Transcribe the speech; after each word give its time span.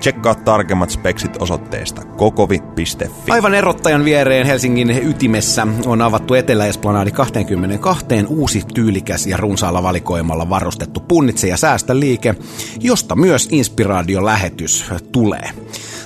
Tsekkaa 0.00 0.34
tarkemmat 0.34 0.90
speksit 0.90 1.36
osoitteesta 1.42 2.04
kokovi.fi. 2.04 3.32
Aivan 3.32 3.54
erottajan 3.54 4.04
viereen 4.04 4.46
Helsingin 4.46 4.90
ytimessä 4.90 5.66
on 5.86 6.02
avattu 6.02 6.34
Etelä-Esplanadi 6.34 7.10
22 7.10 8.06
uusi 8.28 8.62
tyylikäs 8.74 9.26
ja 9.26 9.36
runsaalla 9.36 9.82
valikoimalla 9.82 10.50
varustettu 10.50 11.00
punnitse 11.00 11.48
ja 11.48 11.56
säästä 11.56 12.00
liike, 12.00 12.34
josta 12.80 13.16
myös 13.16 13.48
inspiraatiolähetys 13.50 14.84
tulee. 15.12 15.50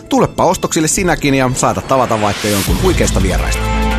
Tulepa 0.08 0.44
ostoksille 0.44 0.88
sinäkin 0.88 1.34
ja 1.34 1.50
saata 1.54 1.80
tavata 1.80 2.20
vaikka 2.20 2.48
jonkun 2.48 2.82
huikeista 2.82 3.22
vieraista. 3.22 3.89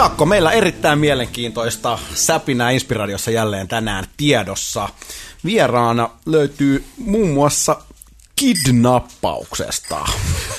Jaakko, 0.00 0.26
meillä 0.26 0.52
erittäin 0.52 0.98
mielenkiintoista 0.98 1.98
säpinää 2.14 2.70
Inspiradiossa 2.70 3.30
jälleen 3.30 3.68
tänään 3.68 4.04
tiedossa. 4.16 4.88
Vieraana 5.44 6.10
löytyy 6.26 6.84
muun 6.98 7.30
muassa 7.30 7.76
kidnappauksesta 8.36 10.06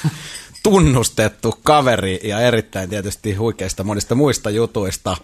tunnustettu 0.64 1.60
kaveri 1.64 2.20
ja 2.24 2.40
erittäin 2.40 2.90
tietysti 2.90 3.34
huikeista 3.34 3.84
monista 3.84 4.16
muista 4.16 4.50
jutuista. 4.50 5.18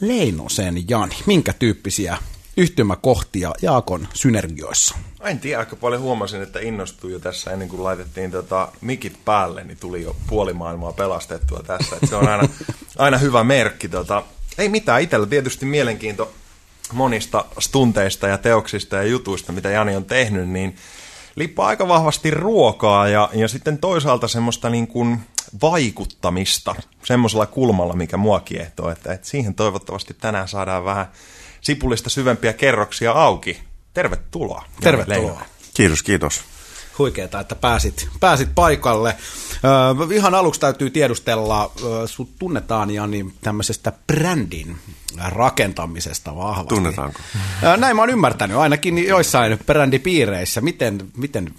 Leinosen 0.00 0.88
Jani, 0.88 1.16
minkä 1.26 1.52
tyyppisiä 1.52 2.18
yhtymäkohtia 2.56 3.52
Jaakon 3.62 4.08
synergioissa? 4.14 4.94
En 5.24 5.40
tiedä, 5.40 5.58
aika 5.58 5.76
paljon 5.76 6.02
huomasin, 6.02 6.42
että 6.42 6.60
innostui 6.60 7.12
jo 7.12 7.18
tässä 7.18 7.50
ennen 7.50 7.68
kuin 7.68 7.84
laitettiin 7.84 8.30
tota 8.30 8.68
mikit 8.80 9.24
päälle, 9.24 9.64
niin 9.64 9.78
tuli 9.78 10.02
jo 10.02 10.16
puoli 10.26 10.52
maailmaa 10.52 10.92
pelastettua 10.92 11.62
tässä. 11.66 11.96
Et 11.96 12.08
se 12.08 12.16
on 12.16 12.28
aina, 12.28 12.48
aina 12.98 13.18
hyvä 13.18 13.44
merkki. 13.44 13.88
Tota, 13.88 14.22
ei 14.58 14.68
mitään, 14.68 15.02
itsellä 15.02 15.26
tietysti 15.26 15.66
mielenkiinto 15.66 16.32
monista 16.92 17.44
stunteista 17.58 18.28
ja 18.28 18.38
teoksista 18.38 18.96
ja 18.96 19.02
jutuista, 19.02 19.52
mitä 19.52 19.70
Jani 19.70 19.96
on 19.96 20.04
tehnyt, 20.04 20.48
niin 20.48 20.76
lippaa 21.36 21.66
aika 21.66 21.88
vahvasti 21.88 22.30
ruokaa 22.30 23.08
ja, 23.08 23.30
ja 23.32 23.48
sitten 23.48 23.78
toisaalta 23.78 24.28
semmoista 24.28 24.70
niin 24.70 24.86
kuin 24.86 25.20
vaikuttamista 25.62 26.74
semmoisella 27.04 27.46
kulmalla, 27.46 27.94
mikä 27.94 28.16
mua 28.16 28.40
kiehtoo, 28.40 28.90
että, 28.90 29.12
että 29.12 29.28
siihen 29.28 29.54
toivottavasti 29.54 30.14
tänään 30.14 30.48
saadaan 30.48 30.84
vähän 30.84 31.06
sipulista 31.60 32.10
syvempiä 32.10 32.52
kerroksia 32.52 33.12
auki. 33.12 33.71
Tervetuloa. 33.94 34.64
Tervetuloa. 34.80 35.42
Kiitos, 35.74 36.02
kiitos. 36.02 36.40
Huikeeta, 36.98 37.40
että 37.40 37.54
pääsit, 37.54 38.08
pääsit 38.20 38.48
paikalle. 38.54 39.16
Ihan 40.14 40.34
aluksi 40.34 40.60
täytyy 40.60 40.90
tiedustella, 40.90 41.72
sut 42.06 42.38
tunnetaan 42.38 42.90
Jani 42.90 43.26
tämmöisestä 43.40 43.92
brändin 44.06 44.78
rakentamisesta 45.28 46.36
vahvasti. 46.36 46.74
Tunnetaanko? 46.74 47.20
Näin 47.76 47.96
mä 47.96 48.02
oon 48.02 48.10
ymmärtänyt, 48.10 48.56
ainakin 48.56 49.06
joissain 49.06 49.58
brändipiireissä. 49.66 50.60
Miten, 50.60 51.08
miten 51.16 51.54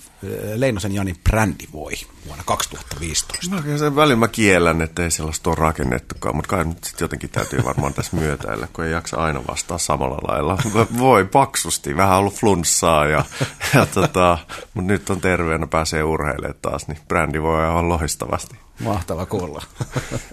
Leinosen 0.55 0.91
Jani 0.91 1.15
brändi 1.29 1.65
voi 1.73 1.93
vuonna 2.25 2.43
2015? 2.45 3.55
No, 3.55 3.77
sen 3.77 3.95
välillä 3.95 4.15
mä 4.15 4.27
kiellän, 4.27 4.81
että 4.81 5.03
ei 5.03 5.11
sellaista 5.11 5.49
ole 5.49 5.57
rakennettukaan, 5.59 6.35
mutta 6.35 6.49
kai 6.49 6.65
nyt 6.65 6.83
sitten 6.83 7.05
jotenkin 7.05 7.29
täytyy 7.29 7.63
varmaan 7.63 7.93
tässä 7.93 8.15
myötäillä, 8.15 8.67
kun 8.73 8.85
ei 8.85 8.91
jaksa 8.91 9.17
aina 9.17 9.41
vastaa 9.47 9.77
samalla 9.77 10.17
lailla. 10.27 10.57
Voi 10.97 11.25
paksusti, 11.25 11.97
vähän 11.97 12.17
ollut 12.17 12.35
flunssaa, 12.35 13.05
ja, 13.05 13.25
ja 13.73 13.85
tota, 13.85 14.37
mutta 14.73 14.87
nyt 14.87 15.09
on 15.09 15.21
terveenä, 15.21 15.67
pääsee 15.67 16.03
urheilemaan 16.03 16.59
taas, 16.61 16.87
niin 16.87 16.99
brändi 17.07 17.41
voi 17.41 17.65
aivan 17.65 17.89
loistavasti. 17.89 18.55
Mahtava 18.79 19.25
kuulla. 19.25 19.63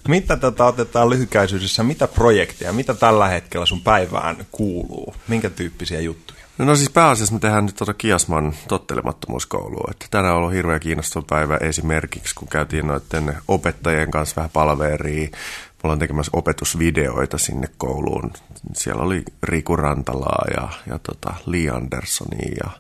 mitä 0.09 0.37
tätä 0.37 0.65
otetaan 0.65 1.11
lyhykäisyydessä, 1.11 1.83
mitä 1.83 2.09
projekteja, 2.09 2.73
mitä 2.73 2.95
tällä 2.95 3.29
hetkellä 3.29 3.67
sun 3.67 3.83
päivään 3.83 4.37
kuuluu, 4.53 5.15
minkä 5.29 5.51
tyyppisiä 5.51 6.01
juttuja? 6.01 6.41
No, 6.61 6.67
no 6.67 6.77
siis 6.77 6.91
pääasiassa 6.91 7.35
me 7.35 7.41
tehdään 7.41 7.67
nyt 7.67 7.77
tuota 7.77 7.95
Kiasman 7.95 8.55
tottelemattomuuskoulua. 8.69 9.89
Että 9.91 10.07
tänään 10.11 10.35
on 10.35 10.39
ollut 10.39 10.53
hirveän 10.53 10.81
kiinnostava 10.81 11.25
päivä 11.29 11.57
esimerkiksi, 11.57 12.35
kun 12.35 12.49
käytiin 12.49 12.87
noiden 12.87 13.37
opettajien 13.49 14.11
kanssa 14.11 14.37
vähän 14.37 14.51
palveria. 14.53 15.29
Me 15.31 15.81
ollaan 15.83 15.99
tekemässä 15.99 16.31
opetusvideoita 16.35 17.39
sinne 17.39 17.69
kouluun. 17.79 18.33
Siellä 18.75 19.03
oli 19.03 19.23
Riku 19.43 19.77
Rantalaa 19.77 20.45
ja, 20.57 20.69
ja 20.87 20.99
tota 20.99 21.35
Li 21.47 21.71
Anderssonia 21.71 22.57
ja 22.65 22.71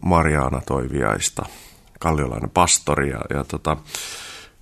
Mariana 0.00 0.60
Toiviaista, 0.66 1.46
Kalliolainen 2.00 2.50
pastori 2.50 3.10
ja, 3.10 3.20
ja 3.34 3.44
tota, 3.44 3.76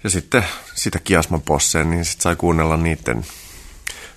ja 0.04 0.10
sitten 0.10 0.44
sitä 0.74 0.98
Kiasman 0.98 1.42
posseen, 1.42 1.90
niin 1.90 2.04
sitten 2.04 2.22
sai 2.22 2.36
kuunnella 2.36 2.76
niiden 2.76 3.24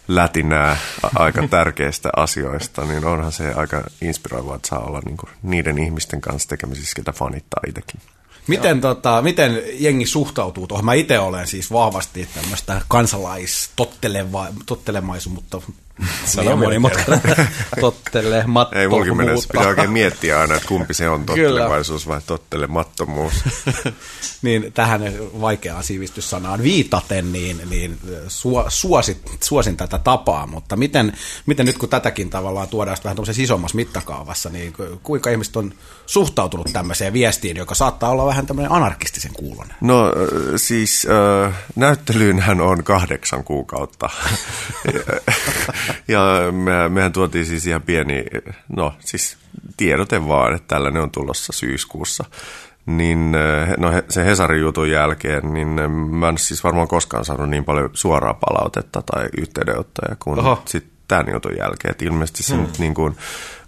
lätinää 0.08 0.78
aika 1.16 1.48
tärkeistä 1.50 2.10
asioista, 2.16 2.86
niin 2.86 3.06
onhan 3.06 3.32
se 3.32 3.54
aika 3.54 3.84
inspiroivaa, 4.02 4.56
että 4.56 4.68
saa 4.68 4.80
olla 4.80 5.02
niinku 5.06 5.30
niiden 5.44 5.80
ihmisten 5.80 6.22
kanssa 6.22 6.50
tekemisissä, 6.50 6.96
ketä 6.96 7.12
fanittaa 7.12 7.62
itsekin. 7.68 8.02
Miten, 8.48 8.82
tota, 8.82 9.22
miten 9.22 9.62
jengi 9.74 10.06
suhtautuu 10.06 10.68
tuohon? 10.68 10.86
Mä 10.86 10.94
itse 10.94 11.20
olen 11.20 11.48
siis 11.48 11.72
vahvasti 11.72 12.30
tämmöistä 12.36 12.82
kansalaistottelevaisuutta, 12.88 15.62
Sano 16.26 16.58
monimutkainen 16.58 17.22
tottelemattomuutta. 17.82 18.80
Ei 18.80 18.88
mulkin 18.88 19.18
mene, 19.18 19.32
pitää 19.52 19.68
oikein 19.68 19.92
miettiä 19.92 20.40
aina, 20.40 20.56
että 20.56 20.68
kumpi 20.68 20.94
se 20.94 21.10
on, 21.10 21.26
tottelevaisuus 21.26 22.08
vai 22.08 22.22
tottelemattomuus. 22.28 23.34
niin 24.42 24.74
tähän 24.74 25.02
vaikeaan 25.42 25.84
sivistyssanaan 25.84 26.64
viitaten, 26.64 27.32
niin, 27.34 27.62
niin 27.70 27.98
suosit, 28.68 29.38
suosin 29.44 29.78
tätä 29.78 29.98
tapaa, 29.98 30.48
mutta 30.48 30.76
miten, 30.76 31.14
miten 31.46 31.66
nyt 31.66 31.78
kun 31.78 31.90
tätäkin 31.90 32.30
tavallaan 32.30 32.68
tuodaan 32.68 32.98
vähän 33.04 33.16
tuollaisessa 33.16 33.44
isommassa 33.44 33.76
mittakaavassa, 33.76 34.50
niin 34.50 34.74
kuinka 35.04 35.30
ihmiset 35.30 35.56
on 35.56 35.74
suhtautunut 36.06 36.68
tämmöiseen 36.74 37.14
viestiin, 37.14 37.58
joka 37.58 37.76
saattaa 37.76 38.10
olla 38.10 38.26
vähän 38.26 38.46
tämmöinen 38.46 38.72
anarkistisen 38.72 39.34
kuulonen? 39.34 39.76
No 39.82 40.14
siis 40.56 41.08
äh, 41.46 41.54
näyttelyynhän 41.76 42.62
on 42.62 42.84
kahdeksan 42.84 43.44
kuukautta. 43.44 44.10
ja 46.08 46.52
me, 46.52 46.90
mehän 46.90 47.14
tuotiin 47.14 47.46
siis 47.46 47.68
ihan 47.68 47.82
pieni, 47.82 48.26
no 48.76 48.94
siis 49.00 49.38
tiedote 49.78 50.28
vaan, 50.28 50.56
että 50.56 50.68
tällainen 50.68 51.02
on 51.02 51.12
tulossa 51.12 51.54
syyskuussa. 51.54 52.26
Niin 52.86 53.32
no 53.78 53.92
se 54.10 54.26
Hesarin 54.26 54.62
jutun 54.62 54.90
jälkeen, 54.90 55.54
niin 55.54 55.68
mä 55.92 56.30
en 56.30 56.38
siis 56.38 56.64
varmaan 56.64 56.88
koskaan 56.88 57.26
saanut 57.26 57.50
niin 57.50 57.66
paljon 57.66 57.90
suoraa 57.94 58.34
palautetta 58.34 59.02
tai 59.02 59.30
yhteydenottoja 59.38 60.16
kuin 60.20 60.40
sitten 60.66 60.98
tämän 61.08 61.34
jutun 61.34 61.58
jälkeen. 61.58 61.92
Että 61.92 62.06
ilmeisesti 62.06 62.44
se 62.44 62.56
hmm. 62.56 62.64
nyt 62.64 62.80
niin 62.80 62.94
kuin 62.94 63.18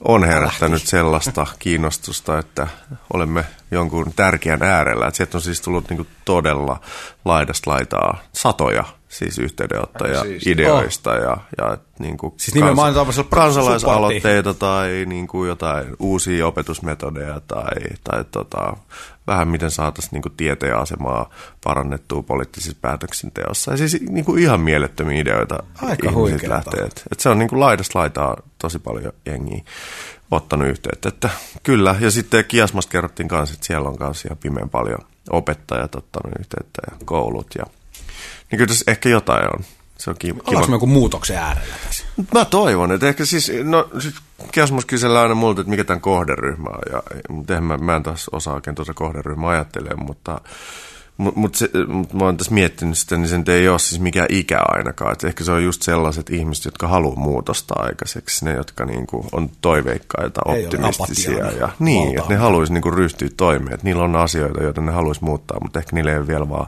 on 0.04 0.24
herättänyt 0.24 0.82
sellaista 0.82 1.48
kiinnostusta, 1.60 2.40
että 2.40 2.68
olemme 3.14 3.46
jonkun 3.72 4.14
tärkeän 4.16 4.64
äärellä. 4.64 5.08
Että 5.08 5.18
sieltä 5.18 5.38
on 5.38 5.42
siis 5.42 5.62
tullut 5.62 5.90
niin 5.90 5.98
kuin 5.98 6.10
todella 6.26 6.80
laidasta 7.26 7.72
laitaa 7.72 8.18
satoja 8.34 8.84
siis 9.10 9.40
yhteydenottoja 9.40 10.22
siis. 10.22 10.48
ideoista 10.48 11.12
oh. 11.12 11.18
ja, 11.18 11.38
ja 11.58 11.78
niin 12.00 12.18
kuin 12.18 12.34
siis 12.38 12.66
kans- 12.76 13.28
kansalaisaloitteita 13.30 14.54
tai 14.54 15.06
niin 15.08 15.28
kuin 15.28 15.48
jotain 15.48 15.86
uusia 16.00 16.48
opetusmetodeja 16.48 17.42
tai, 17.48 17.76
tai 18.04 18.26
tota, 18.32 18.78
vähän 19.28 19.48
miten 19.48 19.72
saataisiin 19.72 20.12
niin 20.14 20.22
kuin 20.22 20.34
tieteen 20.38 20.78
asemaa 20.78 21.30
parannettua 21.64 22.24
poliittisessa 22.24 22.78
päätöksenteossa. 22.82 23.72
Ja 23.72 23.78
siis 23.78 24.02
niin 24.02 24.26
kuin 24.26 24.42
ihan 24.42 24.62
mielettömiä 24.62 25.22
ideoita 25.22 25.64
Aika 25.82 26.10
ihmiset 26.10 26.48
lähtee. 26.48 26.84
Et, 26.84 27.04
et 27.12 27.20
se 27.20 27.30
on 27.30 27.40
niin 27.40 27.50
kuin 27.50 27.60
laidasta 27.60 28.00
laitaa 28.00 28.38
tosi 28.58 28.80
paljon 28.80 29.14
jengiä 29.26 29.62
ottanut 30.32 30.68
yhteyttä. 30.68 31.10
Että 31.10 31.30
kyllä, 31.64 31.96
ja 32.00 32.12
sitten 32.12 32.46
Kiasmasta 32.46 32.92
kerrottiin 32.92 33.28
kanssa, 33.30 33.54
että 33.54 33.68
siellä 33.68 33.90
on 33.90 33.98
kanssa 33.98 34.28
ihan 34.28 34.38
pimeän 34.38 34.70
paljon 34.70 35.00
opettajat 35.30 35.96
ottanut 35.96 36.40
yhteyttä 36.40 36.82
ja 36.92 36.98
koulut 37.06 37.48
ja 37.58 37.66
niin 38.52 38.58
kyllä 38.58 38.68
tässä 38.68 38.92
ehkä 38.92 39.10
jotain 39.10 39.46
on. 39.56 39.64
Se 39.98 40.10
on 40.10 40.16
kiva. 40.20 40.40
Ollaanko 40.48 40.68
me 40.68 40.76
joku 40.76 40.88
muutoksen 40.88 41.38
äärellä 41.38 41.76
tässä? 41.88 42.04
Mä 42.34 42.46
toivon, 42.46 42.92
että 42.92 43.08
ehkä 43.08 43.26
siis, 43.26 43.52
no 43.64 43.90
siis 44.00 44.16
Kiasmus 44.52 44.86
kysellä 44.86 45.22
aina 45.22 45.36
multa, 45.36 45.62
että 45.62 45.70
mikä 45.70 45.84
tämän 45.84 46.02
kohderyhmä 46.02 46.70
on, 46.70 46.80
ja, 46.92 47.04
mutta 47.30 47.62
mä, 47.62 47.78
mä 47.78 47.96
en 47.96 48.04
taas 48.04 48.30
osaa 48.32 48.54
oikein 48.54 48.76
tuossa 48.76 48.94
kohderyhmää 48.94 49.50
ajattelemaan, 49.50 50.06
mutta 50.06 50.42
Mutta 51.18 51.40
mut 51.40 51.58
mut 51.88 52.14
mä 52.14 52.24
oon 52.24 52.38
tässä 52.38 52.54
miettinyt 52.54 52.98
sitä, 52.98 53.18
niin 53.18 53.28
se 53.28 53.54
ei 53.54 53.70
ole 53.70 53.80
siis 53.80 54.02
mikään 54.02 54.28
ikä 54.30 54.60
ainakaan. 54.68 55.14
Et 55.14 55.24
ehkä 55.24 55.44
se 55.44 55.52
on 55.52 55.64
just 55.64 55.82
sellaiset 55.82 56.30
ihmiset, 56.30 56.66
jotka 56.66 56.88
haluaa 56.88 57.16
muutosta 57.16 57.74
aikaiseksi. 57.78 58.46
Ne, 58.46 58.54
jotka 58.54 58.86
niinku 58.86 59.26
on 59.32 59.50
toiveikkaita, 59.62 60.42
optimistisia. 60.46 61.52
Ja, 61.52 61.70
niin, 61.80 62.20
että 62.20 62.30
ne 62.30 62.36
haluaisi 62.36 62.74
niinku 62.74 62.92
ryhtyä 62.92 63.30
toimeen. 63.38 63.74
Et 63.74 63.84
niillä 63.84 64.04
on 64.04 64.16
asioita, 64.16 64.64
joita 64.64 64.82
ne 64.82 64.92
haluaisi 64.92 65.24
muuttaa, 65.24 65.60
mutta 65.62 65.80
ehkä 65.80 65.96
niillä 65.96 66.12
ei 66.12 66.18
ole 66.18 66.28
vielä 66.28 66.50
vaan 66.50 66.68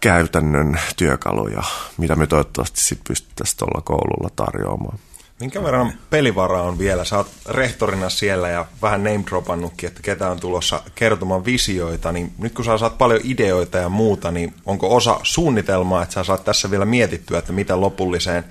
käytännön 0.00 0.80
työkaluja, 0.96 1.62
mitä 1.96 2.16
me 2.16 2.26
toivottavasti 2.26 2.80
sit 2.80 3.00
pystyttäisiin 3.08 3.58
tuolla 3.58 3.82
koululla 3.84 4.30
tarjoamaan. 4.36 4.98
Minkä 5.40 5.62
verran 5.62 5.92
pelivaraa 6.10 6.62
on 6.62 6.78
vielä? 6.78 7.04
Sä 7.04 7.16
oot 7.16 7.30
rehtorina 7.48 8.08
siellä 8.08 8.48
ja 8.48 8.66
vähän 8.82 9.04
name 9.04 9.24
dropannutkin, 9.26 9.86
että 9.88 10.02
ketä 10.02 10.30
on 10.30 10.40
tulossa 10.40 10.82
kertomaan 10.94 11.44
visioita, 11.44 12.12
niin 12.12 12.32
nyt 12.38 12.54
kun 12.54 12.64
sä 12.64 12.78
saat 12.78 12.98
paljon 12.98 13.20
ideoita 13.24 13.78
ja 13.78 13.88
muuta, 13.88 14.30
niin 14.30 14.54
onko 14.66 14.96
osa 14.96 15.20
suunnitelmaa, 15.22 16.02
että 16.02 16.12
sä 16.12 16.24
saat 16.24 16.44
tässä 16.44 16.70
vielä 16.70 16.84
mietittyä, 16.84 17.38
että 17.38 17.52
mitä 17.52 17.80
lopulliseen 17.80 18.44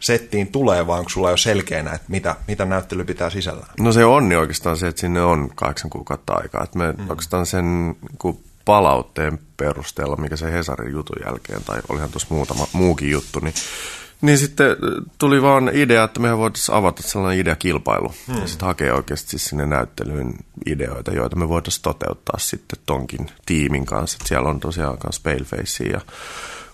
settiin 0.00 0.46
tulee, 0.46 0.86
vai 0.86 0.98
onko 0.98 1.10
sulla 1.10 1.30
jo 1.30 1.36
selkeänä, 1.36 1.92
että 1.92 2.06
mitä, 2.08 2.36
mitä 2.48 2.64
näyttely 2.64 3.04
pitää 3.04 3.30
sisällään? 3.30 3.70
No 3.80 3.92
se 3.92 4.04
onni 4.04 4.36
oikeastaan 4.36 4.76
se, 4.76 4.86
että 4.86 5.00
sinne 5.00 5.22
on 5.22 5.50
kahdeksan 5.54 5.90
kuukautta 5.90 6.34
aikaa. 6.34 6.64
Että 6.64 6.78
me 6.78 6.92
mm. 6.92 7.10
oikeastaan 7.10 7.46
sen 7.46 7.96
kun 8.18 8.40
palautteen 8.64 9.38
perusteella, 9.56 10.16
mikä 10.16 10.36
se 10.36 10.52
Hesarin 10.52 10.92
jutun 10.92 11.16
jälkeen, 11.24 11.64
tai 11.64 11.80
olihan 11.88 12.10
tuossa 12.10 12.34
muutama 12.34 12.66
muukin 12.72 13.10
juttu, 13.10 13.40
niin, 13.40 13.54
niin 14.20 14.38
sitten 14.38 14.76
tuli 15.18 15.42
vaan 15.42 15.70
idea, 15.72 16.04
että 16.04 16.20
mehän 16.20 16.38
voitaisiin 16.38 16.76
avata 16.76 17.02
sellainen 17.02 17.40
ideakilpailu. 17.40 18.14
Hmm. 18.26 18.40
Ja 18.40 18.46
sitten 18.46 18.66
hakea 18.66 18.94
oikeasti 18.94 19.30
siis 19.30 19.44
sinne 19.44 19.66
näyttelyyn 19.66 20.34
ideoita, 20.66 21.12
joita 21.12 21.36
me 21.36 21.48
voitaisiin 21.48 21.82
toteuttaa 21.82 22.38
sitten 22.38 22.78
tonkin 22.86 23.30
tiimin 23.46 23.86
kanssa. 23.86 24.18
Et 24.20 24.26
siellä 24.26 24.48
on 24.48 24.60
tosiaan 24.60 24.98
myös 25.04 25.20
Paleface 25.20 25.84
ja 25.84 26.00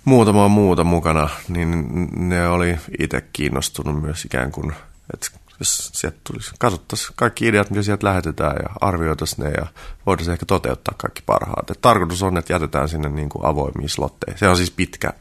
muutama 0.05 0.49
muuta 0.49 0.85
mukana, 0.85 1.29
niin 1.49 1.87
ne 2.17 2.49
oli 2.49 2.77
itse 2.99 3.21
kiinnostunut 3.33 4.03
myös 4.03 4.25
ikään 4.25 4.53
kuin, 4.53 4.73
että 5.15 5.27
jos 5.61 5.91
sieltä 5.93 6.19
tulisi, 6.25 6.51
katsottaisiin 6.59 7.13
kaikki 7.17 7.47
ideat, 7.47 7.71
mitä 7.71 7.83
sieltä 7.83 8.07
lähetetään 8.07 8.57
ja 8.63 8.69
arvioitaisiin 8.81 9.45
ne 9.45 9.51
ja 9.51 9.67
voitaisiin 10.07 10.33
ehkä 10.33 10.47
toteuttaa 10.47 10.95
kaikki 10.99 11.23
parhaat. 11.27 11.71
Et 11.71 11.81
tarkoitus 11.81 12.23
on, 12.23 12.37
että 12.37 12.53
jätetään 12.53 12.89
sinne 12.89 13.09
niin 13.09 13.29
kuin 13.29 13.45
avoimia 13.45 13.89
slotteja. 13.89 14.39
Se 14.39 14.49
on 14.49 14.57
siis 14.57 14.71
pitkä 14.71 15.13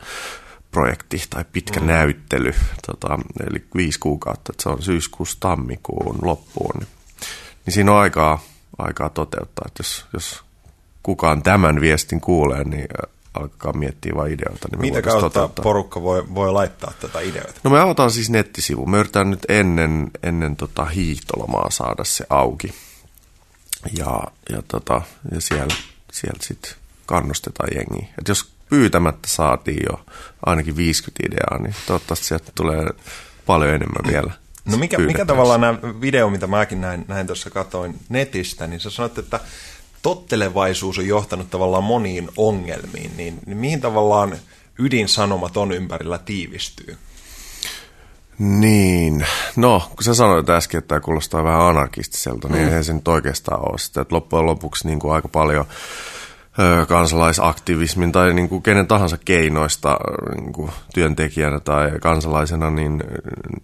projekti 0.71 1.23
tai 1.29 1.45
pitkä 1.51 1.79
mm. 1.79 1.87
näyttely, 1.87 2.53
tota, 2.87 3.19
eli 3.49 3.65
viisi 3.75 3.99
kuukautta, 3.99 4.53
että 4.53 4.63
se 4.63 4.69
on 4.69 4.81
syyskuussa 4.81 5.37
tammikuun 5.39 6.19
loppuun. 6.21 6.73
Niin, 6.79 6.87
niin 7.65 7.73
siinä 7.73 7.91
on 7.91 7.97
aikaa, 7.97 8.39
aikaa 8.77 9.09
toteuttaa, 9.09 9.65
että 9.67 9.79
jos, 9.79 10.05
jos 10.13 10.43
kukaan 11.03 11.43
tämän 11.43 11.81
viestin 11.81 12.21
kuulee, 12.21 12.63
niin 12.63 12.87
alkaa 13.39 13.73
miettiä 13.73 14.15
vain 14.15 14.33
ideoita. 14.33 14.67
Niin 14.71 14.81
Mitä 14.81 15.01
kautta 15.01 15.29
toteuttaa. 15.29 15.63
porukka 15.63 16.01
voi, 16.01 16.23
voi 16.35 16.51
laittaa 16.51 16.93
tätä 16.99 17.19
ideoita? 17.19 17.59
No 17.63 17.69
me 17.71 17.79
avataan 17.79 18.11
siis 18.11 18.29
nettisivu. 18.29 18.85
Me 18.85 18.97
yritetään 18.97 19.29
nyt 19.29 19.45
ennen, 19.49 20.11
ennen 20.23 20.55
tota 20.55 20.85
hiihtolomaa 20.85 21.69
saada 21.69 22.03
se 22.03 22.25
auki. 22.29 22.73
Ja, 23.97 24.23
ja, 24.49 24.61
tota, 24.67 25.01
ja 25.31 25.41
siellä, 25.41 25.75
sieltä 26.11 26.45
sitten 26.45 26.71
kannustetaan 27.05 27.69
jengiä. 27.75 28.13
Et 28.19 28.27
jos 28.27 28.51
pyytämättä 28.69 29.27
saatiin 29.27 29.83
jo 29.91 30.05
ainakin 30.45 30.77
50 30.77 31.23
ideaa, 31.27 31.63
niin 31.63 31.75
toivottavasti 31.87 32.25
sieltä 32.25 32.51
tulee 32.55 32.85
paljon 33.45 33.69
enemmän 33.69 34.13
vielä. 34.13 34.31
No 34.65 34.77
mikä, 34.77 34.97
mikä 34.97 35.25
tavallaan 35.25 35.61
nämä 35.61 35.79
video, 36.01 36.29
mitä 36.29 36.47
mäkin 36.47 36.81
näin, 36.81 37.05
näin 37.07 37.27
tuossa 37.27 37.49
katoin 37.49 37.99
netistä, 38.09 38.67
niin 38.67 38.79
sä 38.79 38.89
sanoit, 38.89 39.17
että 39.17 39.39
tottelevaisuus 40.07 40.97
on 40.97 41.07
johtanut 41.07 41.49
tavallaan 41.49 41.83
moniin 41.83 42.29
ongelmiin, 42.37 43.11
niin, 43.17 43.39
niin 43.45 43.57
mihin 43.57 43.81
tavallaan 43.81 44.37
ydinsanomat 44.79 45.53
ton 45.53 45.71
ympärillä 45.71 46.17
tiivistyy? 46.17 46.97
Niin, 48.39 49.25
no 49.55 49.83
kun 49.89 50.03
sä 50.03 50.13
sanoit 50.13 50.49
äsken, 50.49 50.77
että 50.77 50.87
tämä 50.87 50.99
kuulostaa 50.99 51.43
vähän 51.43 51.61
anarkistiselta, 51.61 52.47
niin 52.47 52.61
mm. 52.61 52.67
eihän 52.67 52.83
se 52.83 52.93
nyt 52.93 53.07
oikeastaan 53.07 53.69
ole 53.69 53.77
sitä. 53.77 54.01
Että 54.01 54.15
loppujen 54.15 54.45
lopuksi 54.45 54.87
niin 54.87 54.99
kuin 54.99 55.13
aika 55.13 55.27
paljon 55.27 55.65
kansalaisaktivismin 56.87 58.11
tai 58.11 58.33
niin 58.33 58.49
kuin 58.49 58.63
kenen 58.63 58.87
tahansa 58.87 59.17
keinoista 59.25 59.97
niin 60.35 60.53
kuin 60.53 60.71
työntekijänä 60.93 61.59
tai 61.59 61.91
kansalaisena, 62.01 62.69
niin 62.69 63.03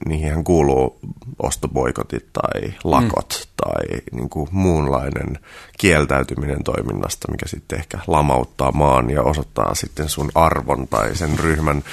niihin 0.06 0.44
kuuluu 0.44 1.00
ostoboikotit 1.40 2.26
tai 2.34 2.74
lakot 2.84 3.48
mm. 3.48 3.52
tai 3.64 4.02
niin 4.12 4.30
kuin 4.30 4.48
muunlainen 4.52 5.40
kieltäytyminen 5.78 6.64
toiminnasta, 6.64 7.32
mikä 7.32 7.48
sitten 7.48 7.80
ehkä 7.80 8.00
lamauttaa 8.08 8.72
maan 8.72 9.10
ja 9.10 9.24
osoittaa 9.24 9.76
sitten 9.76 10.10
sun 10.10 10.32
arvon 10.36 10.88
tai 10.88 11.16
sen 11.16 11.40
ryhmän 11.40 11.84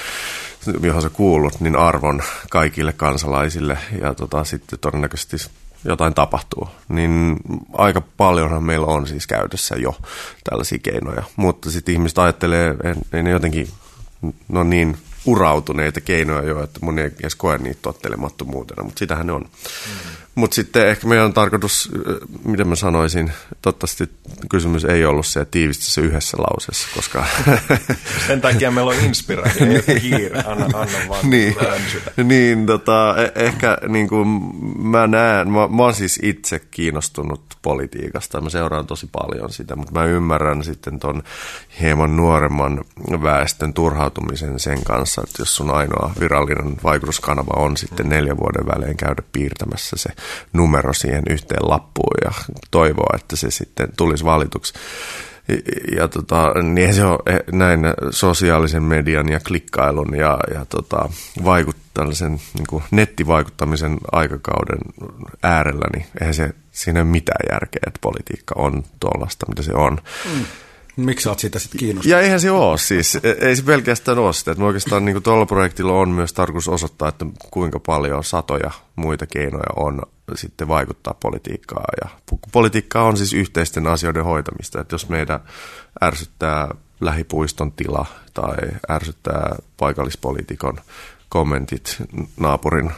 johon 0.82 1.02
sä 1.02 1.10
kuulut, 1.10 1.60
niin 1.60 1.76
arvon 1.76 2.22
kaikille 2.50 2.92
kansalaisille 2.92 3.78
ja 4.00 4.14
tota, 4.14 4.44
sitten 4.44 4.78
todennäköisesti 4.78 5.36
jotain 5.84 6.14
tapahtuu. 6.14 6.68
Niin 6.88 7.36
aika 7.72 8.00
paljonhan 8.00 8.64
meillä 8.64 8.86
on 8.86 9.06
siis 9.06 9.26
käytössä 9.26 9.76
jo 9.76 9.96
tällaisia 10.44 10.78
keinoja, 10.78 11.22
mutta 11.36 11.70
sitten 11.70 11.94
ihmiset 11.94 12.18
ajattelee, 12.18 12.74
ei 13.12 13.22
ne 13.22 13.30
jotenkin, 13.30 13.68
no 14.48 14.62
niin 14.64 14.96
urautuneita 15.26 16.00
keinoja 16.00 16.48
jo, 16.48 16.62
että 16.62 16.80
mun 16.82 16.98
ei 16.98 17.10
edes 17.20 17.34
koe 17.34 17.58
niitä 17.58 17.78
tottelemattomuutena, 17.82 18.82
mutta 18.82 18.98
sitähän 18.98 19.26
ne 19.26 19.32
on. 19.32 19.42
Mm. 19.42 20.20
Mutta 20.40 20.54
sitten 20.54 20.88
ehkä 20.88 21.06
meidän 21.06 21.24
on 21.24 21.32
tarkoitus, 21.32 21.90
äh, 21.94 22.14
miten 22.44 22.68
mä 22.68 22.74
sanoisin, 22.74 23.32
toivottavasti 23.62 24.10
kysymys 24.50 24.84
ei 24.84 25.04
ollut 25.04 25.26
se, 25.26 25.44
tiivistä 25.44 25.84
se 25.84 26.00
yhdessä 26.00 26.36
lauseessa, 26.36 26.88
koska... 26.94 27.26
Sen 28.26 28.40
takia 28.40 28.70
meillä 28.70 28.90
on 28.90 29.04
inspiraatio, 29.04 29.66
ei 29.66 29.74
ole 29.74 30.00
kiire, 30.00 30.42
anna, 30.46 30.64
anna 30.64 30.98
vaan 31.08 31.30
niin, 31.30 31.56
niin 32.24 32.66
tota, 32.66 33.14
e- 33.18 33.44
ehkä 33.44 33.78
niin 33.88 34.08
kuin 34.08 34.28
mä 34.78 35.06
näen, 35.06 35.50
mä, 35.50 35.68
mä 35.68 35.82
oon 35.82 35.94
siis 35.94 36.20
itse 36.22 36.58
kiinnostunut 36.70 37.42
politiikasta, 37.62 38.40
mä 38.40 38.50
seuraan 38.50 38.86
tosi 38.86 39.08
paljon 39.12 39.52
sitä, 39.52 39.76
mutta 39.76 39.92
mä 39.92 40.04
ymmärrän 40.04 40.64
sitten 40.64 40.98
ton 40.98 41.22
hieman 41.80 42.16
nuoremman 42.16 42.84
väestön 43.22 43.74
turhautumisen 43.74 44.58
sen 44.58 44.84
kanssa, 44.84 45.22
että 45.24 45.42
jos 45.42 45.56
sun 45.56 45.70
ainoa 45.70 46.12
virallinen 46.20 46.76
vaikutuskanava 46.84 47.62
on 47.62 47.76
sitten 47.76 48.08
neljän 48.08 48.36
vuoden 48.36 48.66
välein 48.66 48.96
käydä 48.96 49.22
piirtämässä 49.32 49.96
se 49.96 50.10
numero 50.52 50.92
siihen 50.92 51.22
yhteen 51.30 51.70
lappuun 51.70 52.16
ja 52.24 52.30
toivoa, 52.70 53.16
että 53.16 53.36
se 53.36 53.50
sitten 53.50 53.88
tulisi 53.96 54.24
valituksi. 54.24 54.74
Ja 55.96 56.08
tota, 56.08 56.54
niin 56.62 56.94
se 56.94 57.04
on 57.04 57.18
näin 57.52 57.80
sosiaalisen 58.10 58.82
median 58.82 59.28
ja 59.28 59.40
klikkailun 59.40 60.16
ja, 60.16 60.38
ja 60.54 60.64
tota, 60.64 61.08
vaikut, 61.44 61.76
niin 62.54 62.66
kuin 62.68 62.82
nettivaikuttamisen 62.90 63.98
aikakauden 64.12 64.78
äärellä, 65.42 65.86
niin 65.94 66.06
eihän 66.20 66.34
se, 66.34 66.50
siinä 66.72 67.00
ole 67.00 67.08
mitään 67.08 67.46
järkeä, 67.52 67.80
että 67.86 67.98
politiikka 68.00 68.54
on 68.58 68.84
tuollaista, 69.00 69.46
mitä 69.48 69.62
se 69.62 69.74
on. 69.74 69.98
Mm. 70.34 70.44
Miksi 71.04 71.24
sä 71.24 71.30
oot 71.30 71.38
siitä 71.38 71.58
sitten 71.58 71.78
kiinnostunut? 71.78 72.10
Ja 72.12 72.20
eihän 72.20 72.40
se 72.40 72.50
ole 72.50 72.78
siis, 72.78 73.18
ei 73.40 73.56
se 73.56 73.62
pelkästään 73.62 74.18
ole 74.18 74.32
sitä, 74.32 74.50
että 74.50 74.64
oikeastaan 74.64 75.04
niin 75.04 75.22
tuolla 75.22 75.46
projektilla 75.46 75.92
on 75.92 76.08
myös 76.08 76.32
tarkoitus 76.32 76.68
osoittaa, 76.68 77.08
että 77.08 77.26
kuinka 77.50 77.78
paljon 77.78 78.24
satoja 78.24 78.70
muita 78.96 79.26
keinoja 79.26 79.72
on 79.76 80.02
sitten 80.34 80.68
vaikuttaa 80.68 81.14
politiikkaan. 81.14 81.94
Ja 82.04 82.10
politiikka 82.52 83.02
on 83.02 83.16
siis 83.16 83.32
yhteisten 83.32 83.86
asioiden 83.86 84.24
hoitamista, 84.24 84.80
että 84.80 84.94
jos 84.94 85.08
meidän 85.08 85.40
ärsyttää 86.02 86.68
lähipuiston 87.00 87.72
tila 87.72 88.06
tai 88.34 88.56
ärsyttää 88.90 89.56
paikallispoliitikon 89.76 90.78
kommentit 91.28 91.96
naapurin 92.40 92.90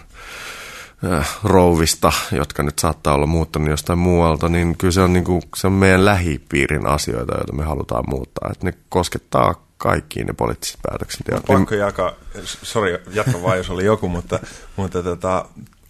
rouvista, 1.45 2.13
jotka 2.33 2.63
nyt 2.63 2.79
saattaa 2.79 3.15
olla 3.15 3.27
muuttanut 3.27 3.71
jostain 3.71 3.99
muualta, 3.99 4.49
niin 4.49 4.77
kyllä 4.79 4.93
se 4.93 5.01
on, 5.01 5.13
niin 5.13 5.25
kuin, 5.25 5.43
se 5.57 5.67
on 5.67 5.73
meidän 5.73 6.05
lähipiirin 6.05 6.87
asioita, 6.87 7.35
joita 7.35 7.53
me 7.53 7.65
halutaan 7.65 8.05
muuttaa. 8.07 8.51
Että 8.53 8.67
ne 8.67 8.75
koskettaa 8.89 9.55
kaikkiin 9.77 10.27
ne 10.27 10.33
poliittiset 10.33 10.79
päätöksenteot. 10.83 11.45
Pakko 11.47 11.75
jakaa, 11.75 12.13
sori, 12.45 12.99
jatka 13.13 13.43
vaan 13.43 13.57
jos 13.57 13.71
oli 13.71 13.85
joku, 13.85 14.09
mutta, 14.09 14.41
mutta 14.77 15.03
tota, 15.03 15.45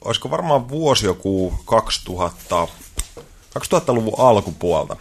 olisiko 0.05 0.31
varmaan 0.31 0.69
vuosi 0.69 1.07
joku 1.07 1.55
2000, 1.65 2.69
2000-luvun 3.59 4.15
alkupuolta, 4.19 4.97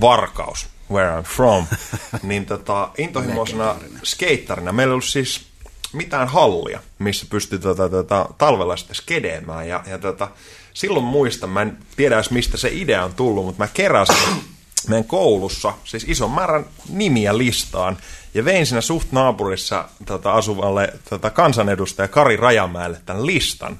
Varkaus, 0.00 0.66
where 0.92 1.20
I'm 1.20 1.24
from, 1.24 1.66
niin 2.22 2.46
tota, 2.46 2.90
intohimoisena 2.98 3.74
skeittarina 4.04 4.72
meillä 4.72 4.94
oli 4.94 5.02
siis 5.02 5.45
mitään 5.92 6.28
hallia, 6.28 6.80
missä 6.98 7.26
pystyi 7.30 7.58
tota, 7.58 7.88
tota, 7.88 8.28
talvella 8.38 8.76
sitten 8.76 8.96
skedeemään. 8.96 9.68
Ja, 9.68 9.84
ja 9.86 9.98
tota, 9.98 10.28
silloin 10.74 11.04
muistan, 11.04 11.50
mä 11.50 11.62
en 11.62 11.78
tiedä 11.96 12.14
edes 12.14 12.30
mistä 12.30 12.56
se 12.56 12.68
idea 12.72 13.04
on 13.04 13.14
tullut, 13.14 13.44
mutta 13.44 13.62
mä 13.62 13.68
keräsin 13.74 14.44
meidän 14.88 15.04
koulussa 15.04 15.72
siis 15.84 16.04
ison 16.08 16.30
määrän 16.30 16.66
nimiä 16.88 17.38
listaan 17.38 17.98
ja 18.34 18.44
vein 18.44 18.66
siinä 18.66 18.80
suht 18.80 19.12
naapurissa 19.12 19.88
tota, 20.06 20.32
asuvalle 20.32 20.92
tota, 21.10 21.30
kansanedustaja 21.30 22.08
Kari 22.08 22.36
Rajamäelle 22.36 23.00
tämän 23.06 23.26
listan. 23.26 23.78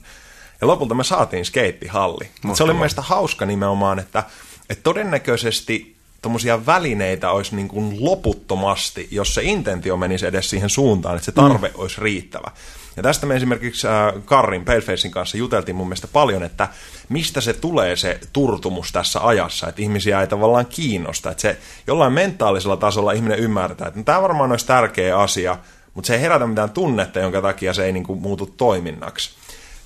Ja 0.61 0.67
lopulta 0.67 0.95
me 0.95 1.05
saatiin 1.05 1.45
skeittihalli. 1.45 2.31
Se 2.55 2.63
oli 2.65 2.73
mielestäni 2.73 3.07
hauska 3.09 3.47
nimenomaan, 3.47 3.99
että, 3.99 4.25
että 4.71 4.83
todennäköisesti 4.83 5.96
tuommoisia 6.26 6.66
välineitä 6.66 7.30
olisi 7.30 7.56
niin 7.56 7.68
kuin 7.68 7.97
loputtomasti, 8.04 9.09
jos 9.11 9.35
se 9.35 9.42
intentio 9.42 9.97
menisi 9.97 10.26
edes 10.26 10.50
siihen 10.50 10.71
suuntaan, 10.71 11.14
että 11.16 11.25
se 11.25 11.33
tarve 11.33 11.68
mm. 11.68 11.75
olisi 11.76 12.00
riittävä. 12.00 12.50
Ja 12.97 13.02
tästä 13.02 13.26
me 13.26 13.37
esimerkiksi 13.37 13.87
äh, 13.87 14.25
Karrin 14.25 14.64
Palefacein 14.64 15.12
kanssa 15.12 15.37
juteltiin 15.37 15.76
mun 15.76 15.87
mielestä 15.87 16.09
paljon, 16.09 16.42
että 16.42 16.68
mistä 17.09 17.40
se 17.40 17.52
tulee 17.52 17.97
se 17.97 18.21
turtumus 18.33 18.92
tässä 18.92 19.26
ajassa, 19.26 19.68
että 19.68 19.83
ihmisiä 19.83 20.21
ei 20.21 20.26
tavallaan 20.26 20.66
kiinnosta, 20.66 21.30
että 21.30 21.40
se 21.40 21.59
jollain 21.87 22.12
mentaalisella 22.12 22.76
tasolla 22.76 23.12
ihminen 23.12 23.38
ymmärtää, 23.38 23.88
että 23.88 24.00
no, 24.00 24.04
tämä 24.04 24.23
varmaan 24.23 24.50
olisi 24.50 24.66
tärkeä 24.66 25.18
asia, 25.18 25.59
mutta 25.95 26.06
se 26.06 26.14
ei 26.14 26.21
herätä 26.21 26.47
mitään 26.47 26.71
tunnetta, 26.71 27.18
jonka 27.18 27.42
takia 27.42 27.75
se 27.75 27.85
ei 27.85 27.92
niin 27.92 28.04
kuin, 28.04 28.21
muutu 28.23 28.47
toiminnaksi. 28.47 29.30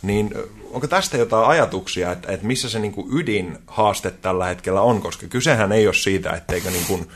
Niin 0.02 0.34
onko 0.70 0.86
tästä 0.86 1.16
jotain 1.16 1.48
ajatuksia, 1.48 2.12
että, 2.12 2.32
että 2.32 2.46
missä 2.46 2.68
se 2.68 2.78
niin 2.78 2.92
kuin 2.92 3.18
ydinhaaste 3.18 4.10
tällä 4.10 4.46
hetkellä 4.46 4.80
on, 4.80 5.02
koska 5.02 5.26
kysehän 5.26 5.72
ei 5.72 5.86
ole 5.86 5.94
siitä, 5.94 6.30
etteikö 6.30 6.70
niin 6.70 6.86
kuin 6.86 7.08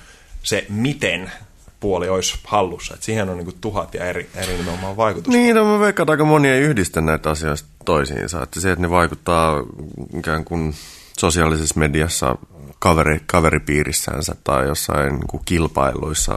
se 0.42 0.66
miten 0.68 1.32
puoli 1.80 2.08
olisi 2.08 2.38
hallussa. 2.44 2.94
Että 2.94 3.06
siihen 3.06 3.28
on 3.28 3.36
niin 3.36 3.44
kuin 3.44 3.56
tuhat 3.60 3.94
ja 3.94 4.04
eri, 4.04 4.30
eri 4.34 4.56
nimenomaan 4.56 4.96
vaikutus. 4.96 5.34
Niin, 5.34 5.56
no 5.56 5.64
mä 5.64 5.80
veikkaan, 5.80 6.04
että 6.04 6.12
aika 6.12 6.24
moni 6.24 6.48
ei 6.48 6.60
yhdistä 6.60 7.00
näitä 7.00 7.30
asioita 7.30 7.64
toisiinsa. 7.84 8.42
Että 8.42 8.60
se, 8.60 8.72
että 8.72 8.82
ne 8.82 8.90
vaikuttaa 8.90 9.62
ikään 10.18 10.44
kuin 10.44 10.74
sosiaalisessa 11.18 11.78
mediassa 11.78 12.36
kaveri, 12.78 13.20
kaveripiirissänsä 13.26 14.34
tai 14.44 14.66
jossain 14.66 15.12
niin 15.12 15.26
kuin 15.26 15.42
kilpailuissa, 15.44 16.36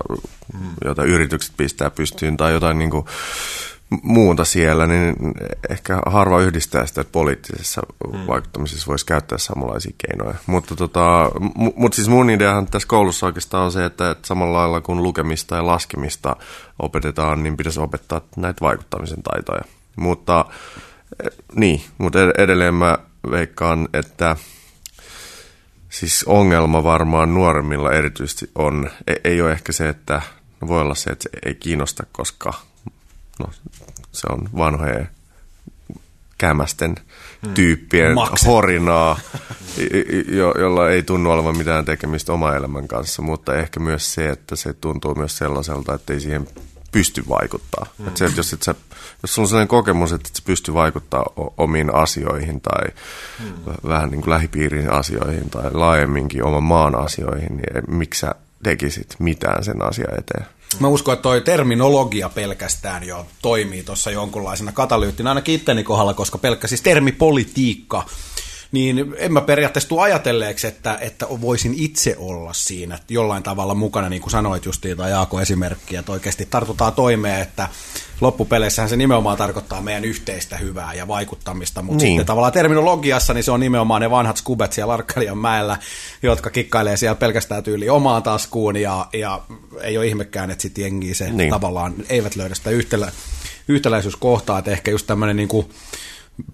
mm. 0.54 0.70
joita 0.86 1.04
yritykset 1.04 1.54
pistää 1.58 1.90
pystyyn 1.90 2.38
tai 2.38 2.54
jotain 2.54 2.78
niin 2.78 2.92
kuin 2.92 3.06
muuta 3.90 4.46
siellä, 4.46 4.88
niin 4.88 5.16
ehkä 5.70 6.02
harva 6.06 6.42
yhdistää 6.42 6.86
sitä, 6.86 7.02
että 7.02 7.12
poliittisessa 7.12 7.82
mm. 8.14 8.28
vaikuttamisessa 8.28 8.88
voisi 8.88 9.06
käyttää 9.06 9.38
samanlaisia 9.38 9.94
keinoja. 9.98 10.38
Mutta 10.46 10.76
tota, 10.76 11.32
mut 11.76 11.94
siis 11.94 12.10
mun 12.10 12.30
ideahan 12.30 12.68
tässä 12.68 12.88
koulussa 12.88 13.26
oikeastaan 13.26 13.66
on 13.66 13.72
se, 13.72 13.86
että, 13.86 14.12
että 14.12 14.28
samalla 14.28 14.58
lailla 14.58 14.82
kuin 14.82 15.04
lukemista 15.04 15.56
ja 15.56 15.66
laskemista 15.66 16.36
opetetaan, 16.80 17.44
niin 17.44 17.58
pitäisi 17.58 17.80
opettaa 17.80 18.22
näitä 18.36 18.62
vaikuttamisen 18.62 19.24
taitoja. 19.24 19.62
Mutta 19.96 20.46
eh, 21.24 21.32
niin, 21.56 21.82
mutta 21.98 22.20
edelleen 22.38 22.74
mä 22.74 22.98
veikkaan, 23.32 23.90
että 23.94 24.36
siis 25.90 26.24
ongelma 26.24 26.84
varmaan 26.84 27.34
nuoremmilla 27.34 27.92
erityisesti 27.92 28.52
on, 28.56 28.90
ei, 29.08 29.16
ei 29.24 29.42
ole 29.42 29.52
ehkä 29.52 29.72
se, 29.72 29.90
että 29.90 30.22
no 30.62 30.68
voi 30.68 30.82
olla 30.82 30.96
se, 30.96 31.10
että 31.10 31.24
se 31.24 31.30
ei 31.46 31.56
kiinnosta, 31.56 32.04
koska 32.12 32.54
no, 33.40 33.48
se 34.12 34.28
on 34.30 34.50
vanhojen 34.58 35.10
kämästen 36.38 36.96
hmm. 37.46 37.54
tyyppien 37.54 38.16
Maksen. 38.16 38.52
horinaa, 38.52 39.20
jo, 40.38 40.54
jolla 40.60 40.90
ei 40.90 41.04
tunnu 41.04 41.32
olevan 41.32 41.58
mitään 41.58 41.86
tekemistä 41.86 42.34
oma 42.34 42.56
elämän 42.56 42.88
kanssa, 42.88 43.22
mutta 43.22 43.56
ehkä 43.56 43.80
myös 43.80 44.14
se, 44.14 44.30
että 44.30 44.56
se 44.56 44.74
tuntuu 44.74 45.16
myös 45.16 45.38
sellaiselta, 45.38 45.94
että 45.94 46.14
ei 46.14 46.20
siihen 46.20 46.48
pysty 46.92 47.24
vaikuttaa. 47.30 47.86
Hmm. 47.98 48.08
Että 48.08 48.18
se, 48.18 48.26
että 48.26 48.40
jos, 48.40 48.54
et 48.54 48.64
sä, 48.64 48.76
jos 49.22 49.36
sulla 49.36 49.46
on 49.46 49.50
sellainen 49.50 49.68
kokemus, 49.68 50.14
että 50.14 50.28
et 50.30 50.36
sä 50.36 50.44
pysty 50.46 50.74
vaikuttaa 50.74 51.26
omiin 51.58 51.96
asioihin 51.96 52.62
tai 52.62 52.88
hmm. 53.40 53.54
vähän 53.88 54.10
niin 54.10 54.22
kuin 54.22 54.34
lähipiirin 54.34 54.92
asioihin 54.92 55.50
tai 55.50 55.72
laajemminkin 55.74 56.44
oman 56.44 56.64
maan 56.64 56.96
asioihin, 56.96 57.58
niin 57.58 57.84
miksi 57.88 58.20
sä 58.20 58.36
tekisit 58.64 59.16
mitään 59.20 59.64
sen 59.64 59.82
asian 59.82 60.20
eteen? 60.20 60.57
Mä 60.80 60.88
uskon, 60.88 61.14
että 61.14 61.24
toi 61.24 61.42
terminologia 61.42 62.30
pelkästään 62.30 63.04
jo 63.04 63.26
toimii 63.42 63.84
tuossa 63.84 64.12
jonkunlaisena 64.12 64.72
katalyyttinä, 64.72 65.30
ainakin 65.30 65.56
itteni 65.56 65.84
kohdalla, 65.84 66.14
koska 66.14 66.38
pelkkä 66.38 66.68
siis 66.68 66.82
termipolitiikka, 66.82 68.04
niin 68.72 69.16
en 69.18 69.34
mä 69.34 69.42
periaatteessa 69.42 69.90
tule 69.90 70.02
ajatelleeksi, 70.02 70.68
että, 70.68 70.98
että 71.02 71.28
voisin 71.42 71.74
itse 71.78 72.16
olla 72.18 72.54
siinä 72.54 73.00
jollain 73.10 73.44
tavalla 73.44 73.76
mukana, 73.76 74.10
niin 74.10 74.22
kuin 74.22 74.32
sanoit 74.32 74.66
justiin 74.66 74.98
tai 74.98 75.12
Jaako 75.12 75.42
esimerkki, 75.42 75.96
että 75.96 76.12
oikeasti 76.12 76.48
tartutaan 76.50 76.94
toimeen, 76.94 77.42
että 77.42 77.68
loppupeleissähän 78.22 78.90
se 78.90 78.96
nimenomaan 78.96 79.38
tarkoittaa 79.38 79.82
meidän 79.82 80.06
yhteistä 80.06 80.58
hyvää 80.58 80.94
ja 80.94 81.08
vaikuttamista, 81.08 81.82
mutta 81.82 82.04
niin. 82.04 82.12
sitten 82.12 82.26
tavallaan 82.26 82.54
terminologiassa 82.54 83.34
niin 83.34 83.44
se 83.44 83.52
on 83.52 83.60
nimenomaan 83.60 84.02
ne 84.02 84.10
vanhat 84.10 84.38
skubet 84.38 84.74
siellä 84.74 84.94
Arkkalian 84.94 85.38
mäellä, 85.38 85.78
jotka 86.24 86.50
kikkailee 86.50 86.98
siellä 86.98 87.16
pelkästään 87.16 87.64
tyyli 87.64 87.90
omaan 87.90 88.24
taskuun 88.24 88.76
ja, 88.76 89.08
ja 89.14 89.42
ei 89.82 89.98
ole 89.98 90.08
ihmekään, 90.08 90.52
että 90.52 90.62
sitten 90.62 90.82
jengi 90.82 91.14
se 91.14 91.32
niin. 91.32 91.50
tavallaan 91.50 91.94
eivät 92.10 92.36
löydä 92.36 92.56
sitä 92.56 92.70
yhtälä, 92.70 93.12
yhtäläisyyskohtaa, 93.68 94.60
että 94.60 94.72
ehkä 94.72 94.92
just 94.92 95.08
tämmöinen 95.08 95.36
niin 95.36 95.48
kuin 95.48 95.70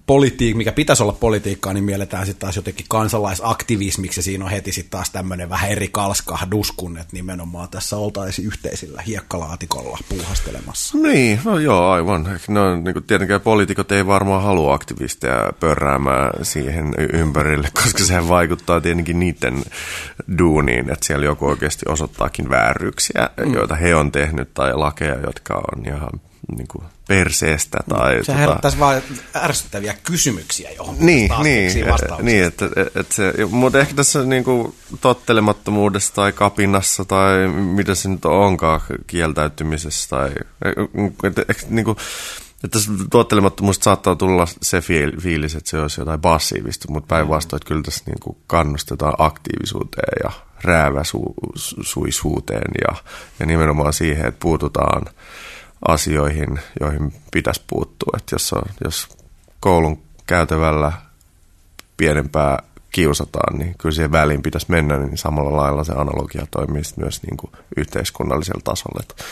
politiik, 0.05 0.55
mikä 0.55 0.71
pitäisi 0.71 1.03
olla 1.03 1.13
politiikkaa, 1.13 1.73
niin 1.73 1.83
mielletään 1.83 2.25
sitten 2.25 2.41
taas 2.41 2.55
jotenkin 2.55 2.85
kansalaisaktivismiksi, 2.89 4.19
ja 4.19 4.23
siinä 4.23 4.45
on 4.45 4.51
heti 4.51 4.71
sitten 4.71 4.91
taas 4.91 5.09
tämmöinen 5.09 5.49
vähän 5.49 5.69
eri 5.69 5.89
kalskahdus, 5.91 6.71
kun 6.71 6.97
että 6.97 7.13
nimenomaan 7.13 7.69
tässä 7.69 7.97
oltaisiin 7.97 8.47
yhteisillä 8.47 9.01
hiekkalaatikolla 9.01 9.97
puuhastelemassa. 10.09 10.97
Niin, 10.97 11.39
no 11.45 11.59
joo, 11.59 11.89
aivan. 11.89 12.39
No, 12.47 12.75
niin 12.75 12.93
kuin 12.93 13.03
tietenkään 13.03 13.41
poliitikot 13.41 13.91
ei 13.91 14.07
varmaan 14.07 14.43
halua 14.43 14.73
aktivisteja 14.73 15.53
pörräämään 15.59 16.45
siihen 16.45 16.93
ympärille, 17.13 17.67
koska 17.83 18.03
sehän 18.03 18.29
vaikuttaa 18.29 18.81
tietenkin 18.81 19.19
niiden 19.19 19.63
duuniin, 20.37 20.89
että 20.89 21.05
siellä 21.05 21.25
joku 21.25 21.47
oikeasti 21.47 21.85
osoittaakin 21.89 22.49
vääryyksiä, 22.49 23.29
mm. 23.45 23.53
joita 23.53 23.75
he 23.75 23.95
on 23.95 24.11
tehnyt, 24.11 24.53
tai 24.53 24.73
lakeja, 24.75 25.19
jotka 25.19 25.53
on 25.53 25.85
ihan 25.85 26.09
niin 26.57 26.67
kuin 26.67 26.83
perseestä. 27.07 27.77
Tai, 27.89 28.13
se 28.13 28.19
tota... 28.19 28.38
herättäisi 28.38 28.79
vain 28.79 29.03
ärsyttäviä 29.36 29.95
kysymyksiä 30.03 30.72
johon 30.72 30.95
niin, 31.00 31.31
niin, 31.43 31.72
niin 32.22 32.43
että, 32.43 32.65
että 32.95 33.15
se, 33.15 33.33
mutta 33.50 33.79
ehkä 33.79 33.93
tässä 33.93 34.24
niin 34.24 34.43
kuin, 34.43 34.75
tottelemattomuudessa 35.01 36.13
tai 36.13 36.31
kapinassa 36.31 37.05
tai 37.05 37.48
mitä 37.48 37.95
se 37.95 38.10
nyt 38.10 38.25
onkaan 38.25 38.81
kieltäytymisessä 39.07 40.10
tai 40.10 40.31
että, 41.24 41.45
niin 41.69 41.86
kuin, 41.86 41.98
että 42.63 42.79
tuottelemattomuudesta 43.12 43.83
saattaa 43.83 44.15
tulla 44.15 44.48
se 44.62 44.81
fiilis, 45.22 45.55
että 45.55 45.69
se 45.69 45.79
olisi 45.79 46.01
jotain 46.01 46.22
passiivista, 46.22 46.91
mutta 46.91 47.07
päinvastoin, 47.07 47.57
että 47.57 47.67
kyllä 47.67 47.83
tässä 47.83 48.03
niin 48.05 48.19
kuin 48.19 48.38
kannustetaan 48.48 49.13
aktiivisuuteen 49.17 50.13
ja 50.24 50.31
rääväsuisuuteen 50.63 52.72
ja, 52.81 52.95
ja 53.39 53.45
nimenomaan 53.45 53.93
siihen, 53.93 54.25
että 54.25 54.39
puututaan– 54.39 55.05
asioihin, 55.87 56.59
joihin 56.79 57.13
pitäisi 57.31 57.61
puuttua. 57.67 58.17
Että 58.17 58.35
jos, 58.35 58.53
on, 58.53 58.63
jos 58.83 59.07
koulun 59.59 60.03
käytävällä 60.27 60.91
pienempää 61.97 62.63
kiusataan, 62.91 63.59
niin 63.59 63.75
kyllä 63.77 63.95
siihen 63.95 64.11
väliin 64.11 64.41
pitäisi 64.41 64.67
mennä, 64.69 64.97
niin 64.97 65.17
samalla 65.17 65.57
lailla 65.57 65.83
se 65.83 65.93
analogia 65.93 66.47
toimii 66.51 66.81
myös 66.97 67.23
niin 67.23 67.37
kuin 67.37 67.51
yhteiskunnallisella 67.77 68.61
tasolla. 68.63 68.99
Että 69.01 69.23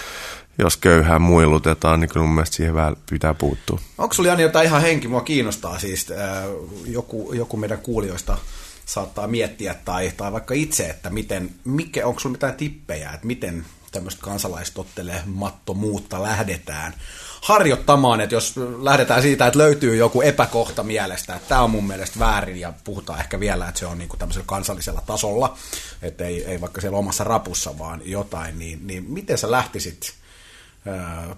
jos 0.57 0.77
köyhää 0.77 1.19
muilutetaan, 1.19 1.99
niin 1.99 2.09
kyllä 2.09 2.25
mun 2.25 2.35
mielestä 2.35 2.55
siihen 2.55 2.75
vähän 2.75 2.95
pitää 3.09 3.33
puuttua. 3.33 3.79
Onko 3.97 4.13
sulla 4.13 4.29
Jani 4.29 4.43
jotain 4.43 4.67
ihan 4.67 4.81
henki? 4.81 5.07
Mua 5.07 5.21
kiinnostaa 5.21 5.79
siis 5.79 6.11
äh, 6.11 6.43
joku, 6.85 7.33
joku 7.33 7.57
meidän 7.57 7.79
kuulijoista 7.79 8.37
saattaa 8.85 9.27
miettiä 9.27 9.75
tai, 9.85 10.11
tai 10.17 10.31
vaikka 10.31 10.53
itse, 10.53 10.89
että 10.89 11.09
miten, 11.09 11.49
mikä, 11.63 12.07
onko 12.07 12.19
sulla 12.19 12.33
mitään 12.33 12.55
tippejä, 12.55 13.11
että 13.11 13.27
miten 13.27 13.65
tämmöistä 13.91 14.21
kansalaistottelemattomuutta 14.21 16.23
lähdetään 16.23 16.93
harjoittamaan, 17.41 18.21
että 18.21 18.35
jos 18.35 18.55
lähdetään 18.81 19.21
siitä, 19.21 19.47
että 19.47 19.59
löytyy 19.59 19.95
joku 19.95 20.21
epäkohta 20.21 20.83
mielestä, 20.83 21.35
että 21.35 21.49
tämä 21.49 21.61
on 21.61 21.69
mun 21.69 21.87
mielestä 21.87 22.19
väärin 22.19 22.59
ja 22.59 22.73
puhutaan 22.83 23.19
ehkä 23.19 23.39
vielä, 23.39 23.67
että 23.67 23.79
se 23.79 23.85
on 23.85 23.97
niinku 23.97 24.17
tämmöisellä 24.17 24.45
kansallisella 24.47 25.01
tasolla, 25.05 25.57
että 26.01 26.25
ei, 26.25 26.45
ei 26.45 26.61
vaikka 26.61 26.81
siellä 26.81 26.97
omassa 26.97 27.23
rapussa 27.23 27.79
vaan 27.79 28.01
jotain, 28.05 28.59
niin, 28.59 28.87
niin 28.87 29.05
miten 29.07 29.37
sä 29.37 29.51
lähtisit 29.51 30.13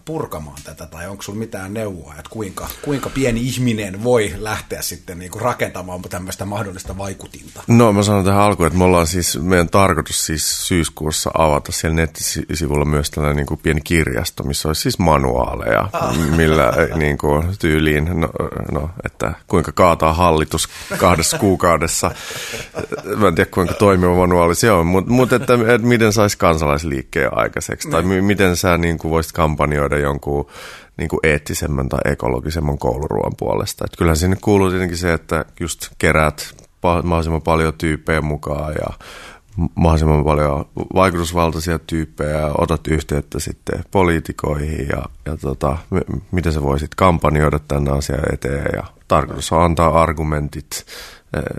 purkamaan 0.05 0.57
tätä, 0.63 0.85
tai 0.85 1.07
onko 1.07 1.23
sulla 1.23 1.39
mitään 1.39 1.73
neuvoa, 1.73 2.13
että 2.17 2.29
kuinka, 2.29 2.67
kuinka 2.81 3.09
pieni 3.09 3.41
ihminen 3.41 4.03
voi 4.03 4.33
lähteä 4.37 4.81
sitten 4.81 5.19
niin 5.19 5.31
kuin 5.31 5.41
rakentamaan 5.41 6.01
tämmöistä 6.01 6.45
mahdollista 6.45 6.97
vaikutinta? 6.97 7.63
No 7.67 7.93
mä 7.93 8.03
sanon 8.03 8.25
tähän 8.25 8.41
alkuun, 8.41 8.67
että 8.67 8.79
me 8.79 8.83
ollaan 8.83 9.07
siis, 9.07 9.39
meidän 9.41 9.69
tarkoitus 9.69 10.25
siis 10.25 10.67
syyskuussa 10.67 11.31
avata 11.33 11.71
siellä 11.71 11.95
nettisivulla 11.95 12.85
myös 12.85 13.11
tällainen 13.11 13.35
niin 13.35 13.45
kuin 13.45 13.59
pieni 13.63 13.81
kirjasto, 13.81 14.43
missä 14.43 14.69
olisi 14.69 14.81
siis 14.81 14.99
manuaaleja, 14.99 15.89
ah. 15.93 16.17
millä 16.17 16.73
niin 16.95 17.17
kuin, 17.17 17.43
tyyliin, 17.59 18.21
no, 18.21 18.29
no, 18.71 18.89
että 19.05 19.33
kuinka 19.47 19.71
kaataa 19.71 20.13
hallitus 20.13 20.69
kahdessa 20.97 21.37
kuukaudessa. 21.37 22.11
Mä 23.17 23.27
en 23.27 23.35
tiedä 23.35 23.49
kuinka 23.53 23.73
toimiva 23.73 24.15
manuaali 24.15 24.55
se 24.55 24.71
on, 24.71 24.87
mutta 24.87 25.11
mut, 25.11 25.33
että, 25.33 25.53
että 25.53 25.87
miten 25.87 26.13
saisi 26.13 26.37
kansalaisliikkeen 26.37 27.37
aikaiseksi, 27.37 27.89
tai 27.89 28.03
niin. 28.03 28.23
miten 28.23 28.55
sä 28.55 28.77
niin 28.77 28.97
kuin 28.97 29.11
voisit 29.11 29.32
kampanjoida 29.33 29.97
jonkun 29.97 30.47
niin 30.97 31.09
kuin 31.09 31.19
eettisemmän 31.23 31.89
tai 31.89 31.99
ekologisemman 32.05 32.77
kouluruoan 32.77 33.33
puolesta. 33.37 33.85
Että 33.85 33.97
kyllähän 33.97 34.17
sinne 34.17 34.37
kuuluu 34.41 34.69
tietenkin 34.69 34.97
se, 34.97 35.13
että 35.13 35.45
just 35.59 35.87
keräät 35.97 36.53
mahdollisimman 37.03 37.41
paljon 37.41 37.73
tyyppejä 37.77 38.21
mukaan 38.21 38.73
ja 38.73 38.93
mahdollisimman 39.75 40.23
paljon 40.23 40.65
vaikutusvaltaisia 40.95 41.79
tyyppejä 41.79 42.51
otat 42.57 42.87
yhteyttä 42.87 43.39
sitten 43.39 43.83
poliitikoihin 43.91 44.87
ja, 44.87 45.05
ja 45.25 45.37
tota, 45.37 45.77
m- 45.89 46.17
miten 46.31 46.53
sä 46.53 46.61
voisit 46.61 46.95
kampanjoida 46.95 47.59
tämän 47.59 47.93
asian 47.93 48.33
eteen 48.33 48.69
ja 48.75 48.83
tarkoitus 49.07 49.51
on 49.51 49.63
antaa 49.63 50.01
argumentit. 50.01 50.85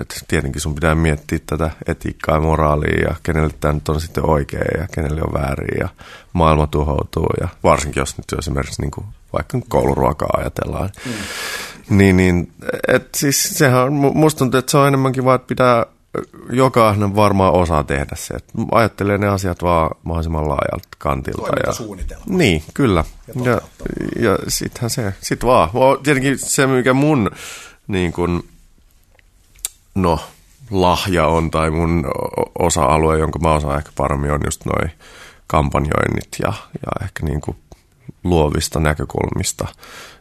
Et 0.01 0.25
tietenkin 0.29 0.61
sun 0.61 0.75
pitää 0.75 0.95
miettiä 0.95 1.39
tätä 1.47 1.71
etiikkaa 1.87 2.35
ja 2.35 2.41
moraalia 2.41 3.09
ja 3.09 3.15
kenelle 3.23 3.51
tämä 3.61 3.75
nyt 3.75 3.89
on 3.89 4.01
sitten 4.01 4.27
oikein 4.27 4.81
ja 4.81 4.87
kenelle 4.95 5.23
on 5.23 5.33
väärin 5.33 5.79
ja 5.81 5.89
maailma 6.33 6.67
tuhoutuu 6.67 7.27
ja 7.41 7.49
varsinkin 7.63 8.01
jos 8.01 8.19
nyt 8.19 8.39
esimerkiksi 8.39 8.83
niin 8.83 8.91
kuin 8.91 9.07
vaikka 9.33 9.59
kouluruokaa 9.69 10.29
ajatellaan. 10.37 10.91
Mm. 11.07 11.13
Niin, 11.99 12.17
niin 12.17 12.53
et 12.89 13.09
siis 13.15 13.59
sehän 13.59 13.83
on, 13.83 13.93
musta 13.93 14.39
tuntuu, 14.39 14.59
että 14.59 14.71
se 14.71 14.79
on 14.79 14.89
enemmänkin 14.89 15.25
vaan, 15.25 15.37
että 15.37 15.49
pitää 15.49 15.87
jokainen 16.51 17.17
varmaan 17.17 17.53
osaa 17.53 17.85
tehdä 17.85 18.17
se. 18.17 18.35
Että 18.35 18.53
ajattelee 18.73 19.19
ne 19.19 19.29
asiat 19.29 19.63
vaan 19.63 19.91
mahdollisimman 20.03 20.49
laajalta 20.49 20.89
kantilta. 20.99 21.49
Ja, 21.67 21.73
niin, 22.27 22.63
kyllä. 22.75 23.05
Ja, 23.35 23.51
ja, 23.51 23.61
ja 24.17 24.39
sittenhän 24.49 24.91
se, 24.91 25.15
sit 25.21 25.45
vaan. 25.45 25.71
Tietenkin 26.03 26.39
se, 26.39 26.67
mikä 26.67 26.93
mun 26.93 27.31
niin 27.89 28.13
kun, 28.13 28.45
no, 29.95 30.21
lahja 30.71 31.27
on 31.27 31.51
tai 31.51 31.71
mun 31.71 32.05
osa-alue, 32.59 33.19
jonka 33.19 33.39
mä 33.39 33.55
osaan 33.55 33.79
ehkä 33.79 33.91
paremmin, 33.97 34.31
on 34.31 34.41
just 34.45 34.65
noin 34.65 34.91
kampanjoinnit 35.47 36.29
ja, 36.43 36.53
ja 36.73 37.05
ehkä 37.05 37.27
niin 37.27 37.41
kuin 37.41 37.57
luovista 38.25 38.81
näkökulmista 38.81 39.65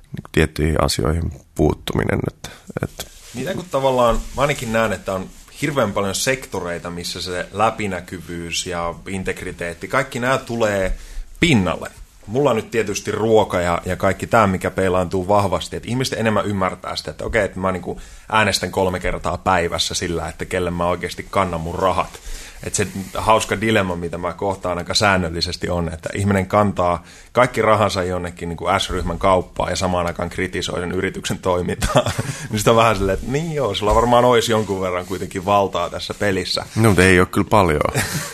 niin 0.03 0.23
tiettyihin 0.31 0.83
asioihin 0.83 1.31
puuttuminen. 1.55 2.19
Että, 2.27 2.49
että. 2.83 3.03
Miten 3.33 3.55
kun 3.55 3.65
tavallaan, 3.71 4.15
mä 4.15 4.41
ainakin 4.41 4.73
näen, 4.73 4.93
että 4.93 5.13
on 5.13 5.29
hirveän 5.61 5.93
paljon 5.93 6.15
sektoreita, 6.15 6.89
missä 6.89 7.21
se 7.21 7.47
läpinäkyvyys 7.51 8.67
ja 8.67 8.95
integriteetti, 9.07 9.87
kaikki 9.87 10.19
nämä 10.19 10.37
tulee 10.37 10.97
pinnalle. 11.39 11.91
Mulla 12.27 12.49
on 12.49 12.55
nyt 12.55 12.71
tietysti 12.71 13.11
ruoka 13.11 13.61
ja, 13.61 13.81
ja 13.85 13.95
kaikki 13.95 14.27
tämä, 14.27 14.47
mikä 14.47 14.71
peilaantuu 14.71 15.27
vahvasti, 15.27 15.75
että 15.75 15.89
ihmiset 15.89 16.19
enemmän 16.19 16.45
ymmärtää 16.45 16.95
sitä, 16.95 17.11
että 17.11 17.25
okei, 17.25 17.45
että 17.45 17.59
mä 17.59 17.71
niin 17.71 17.97
äänestän 18.29 18.71
kolme 18.71 18.99
kertaa 18.99 19.37
päivässä 19.37 19.93
sillä, 19.93 20.29
että 20.29 20.45
kelle 20.45 20.71
mä 20.71 20.87
oikeasti 20.87 21.27
kannan 21.29 21.61
mun 21.61 21.75
rahat 21.75 22.19
että 22.63 22.77
se 22.77 22.87
hauska 23.13 23.61
dilemma, 23.61 23.95
mitä 23.95 24.17
mä 24.17 24.33
kohtaan 24.33 24.77
aika 24.77 24.93
säännöllisesti 24.93 25.69
on, 25.69 25.93
että 25.93 26.09
ihminen 26.15 26.47
kantaa 26.47 27.03
kaikki 27.31 27.61
rahansa 27.61 28.03
jonnekin 28.03 28.49
niin 28.49 28.57
kuin 28.57 28.79
S-ryhmän 28.79 29.19
kauppaan 29.19 29.69
ja 29.69 29.75
samaan 29.75 30.07
aikaan 30.07 30.29
kritisoi 30.29 30.79
sen 30.79 30.91
yrityksen 30.91 31.39
toimintaa. 31.39 32.11
niin 32.49 32.59
sitä 32.59 32.71
on 32.71 32.77
vähän 32.77 32.95
silleen, 32.95 33.17
että 33.17 33.31
niin 33.31 33.53
joo, 33.53 33.73
sulla 33.73 33.95
varmaan 33.95 34.25
olisi 34.25 34.51
jonkun 34.51 34.81
verran 34.81 35.05
kuitenkin 35.05 35.45
valtaa 35.45 35.89
tässä 35.89 36.13
pelissä. 36.13 36.65
No, 36.75 36.89
mutta 36.89 37.03
ei 37.03 37.19
ole 37.19 37.27
kyllä 37.27 37.47
paljon. 37.49 37.81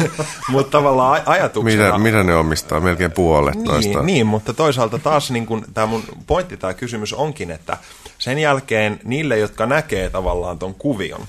mutta 0.51 0.71
tavallaan 0.77 1.21
ajatuksena... 1.25 1.83
Mitä, 1.83 1.98
mitä 1.98 2.24
ne 2.24 2.36
omistaa? 2.36 2.79
Melkein 2.79 3.12
puolet 3.12 3.55
niin, 3.55 3.65
toista. 3.65 4.03
Niin, 4.03 4.27
mutta 4.27 4.53
toisaalta 4.53 5.00
taas 5.00 5.31
niin 5.31 5.45
kuin, 5.45 5.65
tämä 5.74 5.88
mun 5.88 6.03
pointti 6.27 6.57
tai 6.57 6.74
kysymys 6.74 7.13
onkin, 7.13 7.51
että 7.51 7.77
sen 8.19 8.38
jälkeen 8.38 9.00
niille, 9.03 9.38
jotka 9.38 9.65
näkee 9.65 10.09
tavallaan 10.09 10.59
ton 10.59 10.74
kuvion, 10.74 11.21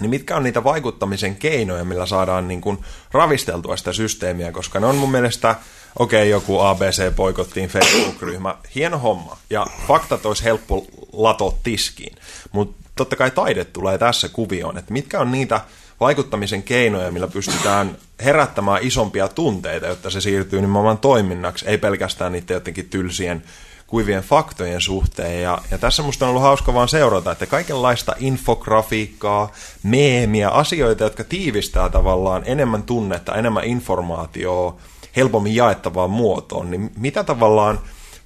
niin 0.00 0.10
mitkä 0.10 0.36
on 0.36 0.42
niitä 0.42 0.64
vaikuttamisen 0.64 1.36
keinoja, 1.36 1.84
millä 1.84 2.06
saadaan 2.06 2.48
niin 2.48 2.60
kuin 2.60 2.78
ravisteltua 3.12 3.76
sitä 3.76 3.92
systeemiä, 3.92 4.52
koska 4.52 4.80
ne 4.80 4.86
on 4.86 4.96
mun 4.96 5.10
mielestä, 5.10 5.54
okei, 5.98 6.20
okay, 6.22 6.30
joku 6.30 6.60
ABC 6.60 7.14
poikottiin 7.16 7.68
Facebook-ryhmä, 7.68 8.54
hieno 8.74 8.98
homma, 8.98 9.36
ja 9.50 9.66
faktat 9.88 10.26
olisi 10.26 10.44
helppo 10.44 10.86
latoa 11.12 11.54
tiskiin, 11.62 12.16
mutta 12.52 12.90
totta 12.94 13.16
kai 13.16 13.30
taide 13.30 13.64
tulee 13.64 13.98
tässä 13.98 14.28
kuvioon, 14.28 14.78
että 14.78 14.92
mitkä 14.92 15.20
on 15.20 15.32
niitä 15.32 15.60
vaikuttamisen 16.00 16.62
keinoja, 16.62 17.10
millä 17.12 17.28
pystytään 17.28 17.96
herättämään 18.24 18.82
isompia 18.82 19.28
tunteita, 19.28 19.86
jotta 19.86 20.10
se 20.10 20.20
siirtyy 20.20 20.60
nimenomaan 20.60 20.98
toiminnaksi, 20.98 21.68
ei 21.68 21.78
pelkästään 21.78 22.32
niiden 22.32 22.54
jotenkin 22.54 22.88
tylsien 22.88 23.42
kuivien 23.86 24.22
faktojen 24.22 24.80
suhteen. 24.80 25.42
Ja, 25.42 25.58
ja 25.70 25.78
tässä 25.78 26.02
musta 26.02 26.24
on 26.24 26.30
ollut 26.30 26.42
hauska 26.42 26.74
vaan 26.74 26.88
seurata, 26.88 27.32
että 27.32 27.46
kaikenlaista 27.46 28.14
infografiikkaa, 28.18 29.52
meemiä, 29.82 30.48
asioita, 30.48 31.04
jotka 31.04 31.24
tiivistää 31.24 31.88
tavallaan 31.88 32.42
enemmän 32.46 32.82
tunnetta, 32.82 33.34
enemmän 33.34 33.64
informaatiota, 33.64 34.82
helpommin 35.16 35.54
jaettavaan 35.54 36.10
muotoon, 36.10 36.70
niin 36.70 36.90
mitä 36.98 37.24
tavallaan 37.24 37.80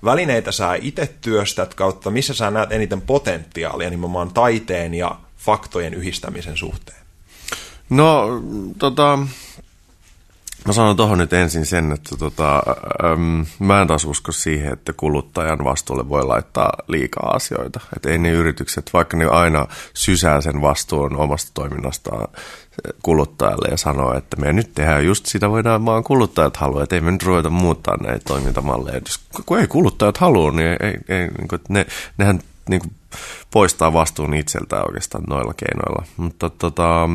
välineitä 0.05 0.53
sä 0.53 0.75
itse 0.75 1.15
työstät 1.21 1.75
kautta, 1.75 2.11
missä 2.11 2.35
sä 2.35 2.51
näet 2.51 2.73
eniten 2.73 3.01
potentiaalia 3.01 3.91
nimenomaan 3.91 4.33
taiteen 4.33 4.95
ja 4.95 5.17
faktojen 5.37 5.95
yhdistämisen 5.95 6.57
suhteen? 6.57 7.01
No, 7.91 8.27
tota, 8.79 9.19
Mä 10.67 10.73
sanon 10.73 10.97
tuohon 10.97 11.19
nyt 11.19 11.33
ensin 11.33 11.67
sen, 11.67 11.93
että 11.93 12.17
tota, 12.17 12.63
äm, 13.05 13.47
mä 13.59 13.81
en 13.81 13.87
taas 13.87 14.05
usko 14.05 14.33
siihen, 14.33 14.73
että 14.73 14.93
kuluttajan 14.93 15.65
vastuulle 15.65 16.09
voi 16.09 16.25
laittaa 16.25 16.73
liikaa 16.89 17.31
asioita. 17.35 17.81
Että 17.97 18.11
ei 18.11 18.19
ne 18.19 18.31
yritykset, 18.31 18.91
vaikka 18.93 19.17
ne 19.17 19.25
aina 19.25 19.67
sysää 19.95 20.41
sen 20.41 20.61
vastuun 20.61 21.17
omasta 21.17 21.51
toiminnastaan 21.55 22.29
kuluttajalle 23.03 23.69
ja 23.71 23.77
sanoo, 23.77 24.17
että 24.17 24.37
me 24.37 24.53
nyt 24.53 24.75
tehdään 24.75 25.07
just 25.07 25.27
sitä, 25.27 25.51
voidaan 25.51 25.85
vaan 25.85 26.05
kuluttajat 26.05 26.57
haluaa, 26.57 26.83
että 26.83 26.95
ei 26.95 27.01
me 27.01 27.11
nyt 27.11 27.23
ruveta 27.23 27.51
muuttaa 27.51 27.97
näitä 27.97 28.25
toimintamalleja. 28.25 29.01
Jos, 29.07 29.21
kun 29.47 29.59
ei 29.59 29.67
kuluttajat 29.67 30.17
halua, 30.17 30.51
niin 30.51 30.77
ei, 30.81 30.95
ei, 31.09 31.29
niin 31.29 31.49
kuin, 31.49 31.61
ne, 31.69 31.87
nehän 32.19 32.41
niin 32.69 32.81
kuin, 32.81 32.93
poistaa 33.51 33.93
vastuun 33.93 34.35
itseltään 34.35 34.87
oikeastaan 34.87 35.25
noilla 35.29 35.55
keinoilla. 35.55 36.05
Mutta 36.17 36.51
tota, 36.51 37.09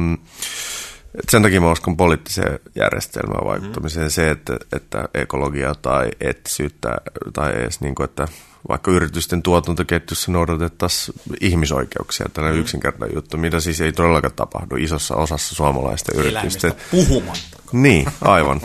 et 1.19 1.29
sen 1.29 1.41
takia 1.41 1.61
mä 1.61 1.71
uskon 1.71 1.97
poliittiseen 1.97 2.59
järjestelmään 2.75 3.45
vaikuttamiseen. 3.45 4.05
Mm. 4.05 4.09
Se, 4.09 4.31
että, 4.31 4.57
että 4.73 5.09
ekologia 5.13 5.75
tai 5.75 6.11
eettisyyttä 6.19 6.97
tai 7.33 7.51
edes 7.51 7.81
niin 7.81 7.95
kuin, 7.95 8.05
että 8.05 8.27
vaikka 8.69 8.91
yritysten 8.91 9.43
tuotantoketjussa 9.43 10.31
noudatettaisiin 10.31 11.19
ihmisoikeuksia, 11.41 12.25
tällainen 12.33 12.59
mm. 12.59 12.61
yksinkertainen 12.61 13.15
juttu, 13.15 13.37
mitä 13.37 13.59
siis 13.59 13.81
ei 13.81 13.91
todellakaan 13.91 14.33
tapahdu 14.35 14.75
isossa 14.75 15.15
osassa 15.15 15.55
suomalaista 15.55 16.11
yritystä. 16.15 16.71
puhumattakaan. 16.91 17.83
Niin, 17.83 18.07
aivan. 18.21 18.61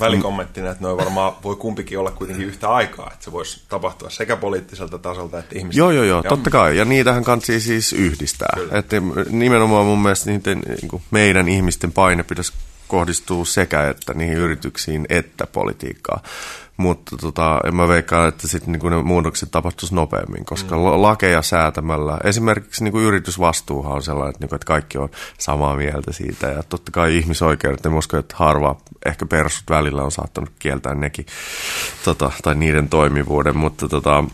Välikommenttina, 0.00 0.70
että 0.70 0.84
noin 0.84 0.96
varmaan 0.96 1.32
voi 1.44 1.56
kumpikin 1.56 1.98
olla 1.98 2.10
kuitenkin 2.10 2.46
yhtä 2.46 2.68
aikaa, 2.68 3.10
että 3.12 3.24
se 3.24 3.32
voisi 3.32 3.62
tapahtua 3.68 4.10
sekä 4.10 4.36
poliittiselta 4.36 4.98
tasolta 4.98 5.38
että 5.38 5.58
ihmisten. 5.58 5.78
Joo, 5.78 5.90
joo, 5.90 6.04
joo, 6.04 6.22
ja... 6.24 6.28
totta 6.28 6.50
kai. 6.50 6.76
Ja 6.76 6.84
niitähän 6.84 7.24
kansi 7.24 7.60
siis 7.60 7.92
yhdistää. 7.92 8.56
Että 8.72 8.96
nimenomaan 9.30 9.86
mun 9.86 10.02
mielestä 10.02 10.30
niiden, 10.30 10.62
niin 10.68 10.88
kuin 10.88 11.02
meidän 11.10 11.48
ihmisten 11.48 11.92
paine 11.92 12.22
pitäisi 12.22 12.52
kohdistuu 12.88 13.44
sekä 13.44 13.88
että 13.88 14.14
niihin 14.14 14.36
yrityksiin 14.36 15.06
että 15.08 15.46
politiikkaan. 15.46 16.20
Mutta 16.78 17.16
tota, 17.16 17.60
en 17.64 17.76
mä 17.76 17.88
veikkaan, 17.88 18.28
että 18.28 18.48
sitten 18.48 18.72
niinku 18.72 18.88
ne 18.88 19.02
muutokset 19.02 19.50
tapahtuisi 19.50 19.94
nopeammin, 19.94 20.44
koska 20.44 20.76
mm. 20.76 20.82
lakeja 21.02 21.42
säätämällä, 21.42 22.18
esimerkiksi 22.24 22.84
niinku 22.84 23.00
yritysvastuuhan 23.00 23.92
on 23.92 24.02
sellainen, 24.02 24.30
että, 24.30 24.40
niinku, 24.40 24.54
että 24.54 24.66
kaikki 24.66 24.98
on 24.98 25.08
samaa 25.38 25.76
mieltä 25.76 26.12
siitä. 26.12 26.46
Ja 26.46 26.62
totta 26.62 26.92
kai 26.92 27.16
ihmisoikeudet, 27.16 27.86
en 27.86 27.94
usko, 27.94 28.16
että 28.16 28.34
harva, 28.38 28.76
ehkä 29.06 29.26
persut 29.26 29.64
välillä 29.70 30.02
on 30.02 30.12
saattanut 30.12 30.50
kieltää 30.58 30.94
nekin, 30.94 31.26
tota, 32.04 32.30
tai 32.42 32.54
niiden 32.54 32.88
toimivuuden, 32.88 33.56
mutta 33.56 33.88
tota, 33.88 34.24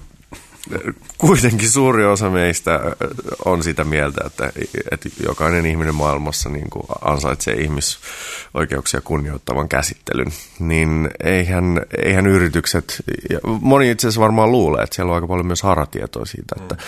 kuitenkin 1.18 1.70
suuri 1.70 2.05
osa 2.05 2.31
meistä 2.31 2.81
on 3.44 3.62
sitä 3.62 3.85
mieltä, 3.85 4.20
että, 4.27 4.53
että 4.90 5.09
jokainen 5.27 5.66
ihminen 5.66 5.94
maailmassa 5.94 6.48
niin 6.48 6.70
kuin 6.70 6.85
ansaitsee 7.00 7.55
ihmisoikeuksia 7.55 9.00
kunnioittavan 9.00 9.68
käsittelyn, 9.68 10.33
niin 10.59 11.11
eihän, 11.24 11.81
eihän 12.05 12.27
yritykset, 12.27 13.03
ja 13.31 13.38
moni 13.61 13.90
itse 13.90 14.07
asiassa 14.07 14.20
varmaan 14.20 14.53
luulee, 14.53 14.83
että 14.83 14.96
siellä 14.96 15.11
on 15.11 15.14
aika 15.14 15.27
paljon 15.27 15.46
myös 15.46 15.62
haratietoa 15.62 16.24
siitä, 16.24 16.55
että, 16.61 16.74
mm. 16.74 16.81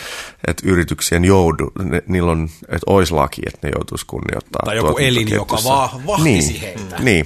että 0.49 0.62
yrityksien 0.67 1.25
joudu, 1.25 1.73
ne, 1.83 2.03
niillä 2.07 2.33
on, 2.33 2.49
että 2.62 2.87
olisi 2.87 3.15
laki, 3.15 3.43
että 3.47 3.67
ne 3.67 3.73
joutuisi 3.75 4.07
kunnioittaa. 4.07 4.62
Tai 4.65 4.77
joku 4.77 4.99
elin, 4.99 5.31
joka 5.31 5.57
va- 5.65 6.01
vahtisi 6.07 6.53
niin, 6.53 6.61
heitä. 6.61 6.97
Niin, 6.99 7.25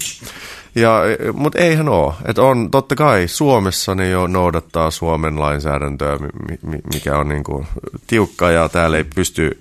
ja, 0.75 1.03
mutta 1.33 1.59
eihän 1.59 1.89
ole. 1.89 2.15
Et 2.25 2.39
on, 2.39 2.71
totta 2.71 2.95
kai 2.95 3.29
Suomessa 3.29 3.95
ne 3.95 4.09
jo 4.09 4.27
noudattaa 4.27 4.91
Suomen 4.91 5.41
lainsäädäntöä, 5.41 6.19
mikä 6.95 7.19
on 7.19 7.29
niinku 7.29 7.67
tiukka 8.07 8.51
ja 8.51 8.69
täällä 8.69 8.97
ei 8.97 9.05
pysty 9.05 9.61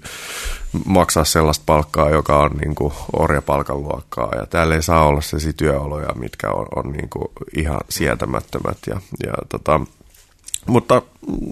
maksaa 0.86 1.26
sellaista 1.26 1.64
palkkaa, 1.66 2.10
joka 2.10 2.40
on 2.40 2.52
niinku 2.52 2.94
orjapalkan 3.14 3.84
luokkaa. 3.84 4.36
Ja 4.36 4.46
täällä 4.46 4.76
ei 4.76 4.82
saa 4.82 5.06
olla 5.06 5.22
sellaisia 5.22 5.54
työoloja, 5.54 6.14
mitkä 6.16 6.52
on, 6.52 6.68
on 6.76 6.92
niinku 6.92 7.32
ihan 7.58 7.82
sietämättömät. 7.90 8.78
Ja, 8.88 9.02
ja 9.26 9.34
tota, 9.50 9.82
mutta 10.70 11.02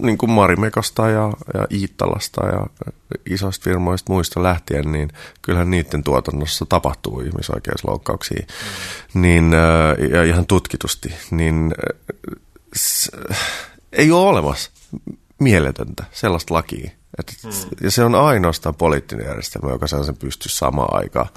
niin 0.02 0.18
kuin 0.18 0.30
Marimekosta 0.30 1.08
ja, 1.08 1.32
ja 1.54 1.66
Iittalasta 1.72 2.46
ja 2.46 2.66
isoista 3.30 3.64
firmoista 3.64 4.12
muista 4.12 4.42
lähtien, 4.42 4.92
niin 4.92 5.08
kyllähän 5.42 5.70
niiden 5.70 6.04
tuotannossa 6.04 6.66
tapahtuu 6.68 7.20
ihmisoikeusloukkauksia. 7.20 8.46
Mm. 9.14 9.22
Niin, 9.22 9.54
äh, 9.54 10.10
ja 10.10 10.24
ihan 10.24 10.46
tutkitusti, 10.46 11.14
niin 11.30 11.74
s- 12.76 13.10
ei 13.92 14.12
ole 14.12 14.28
olemassa 14.28 14.70
mieletöntä 15.38 16.04
sellaista 16.12 16.54
lakia. 16.54 16.90
Et, 17.18 17.36
mm. 17.44 17.50
Ja 17.80 17.90
se 17.90 18.04
on 18.04 18.14
ainoastaan 18.14 18.74
poliittinen 18.74 19.26
järjestelmä, 19.26 19.70
joka 19.70 19.86
saa 19.86 20.04
sen 20.04 20.16
pystyä 20.16 20.50
samaan 20.52 20.96
aikaan. 21.02 21.28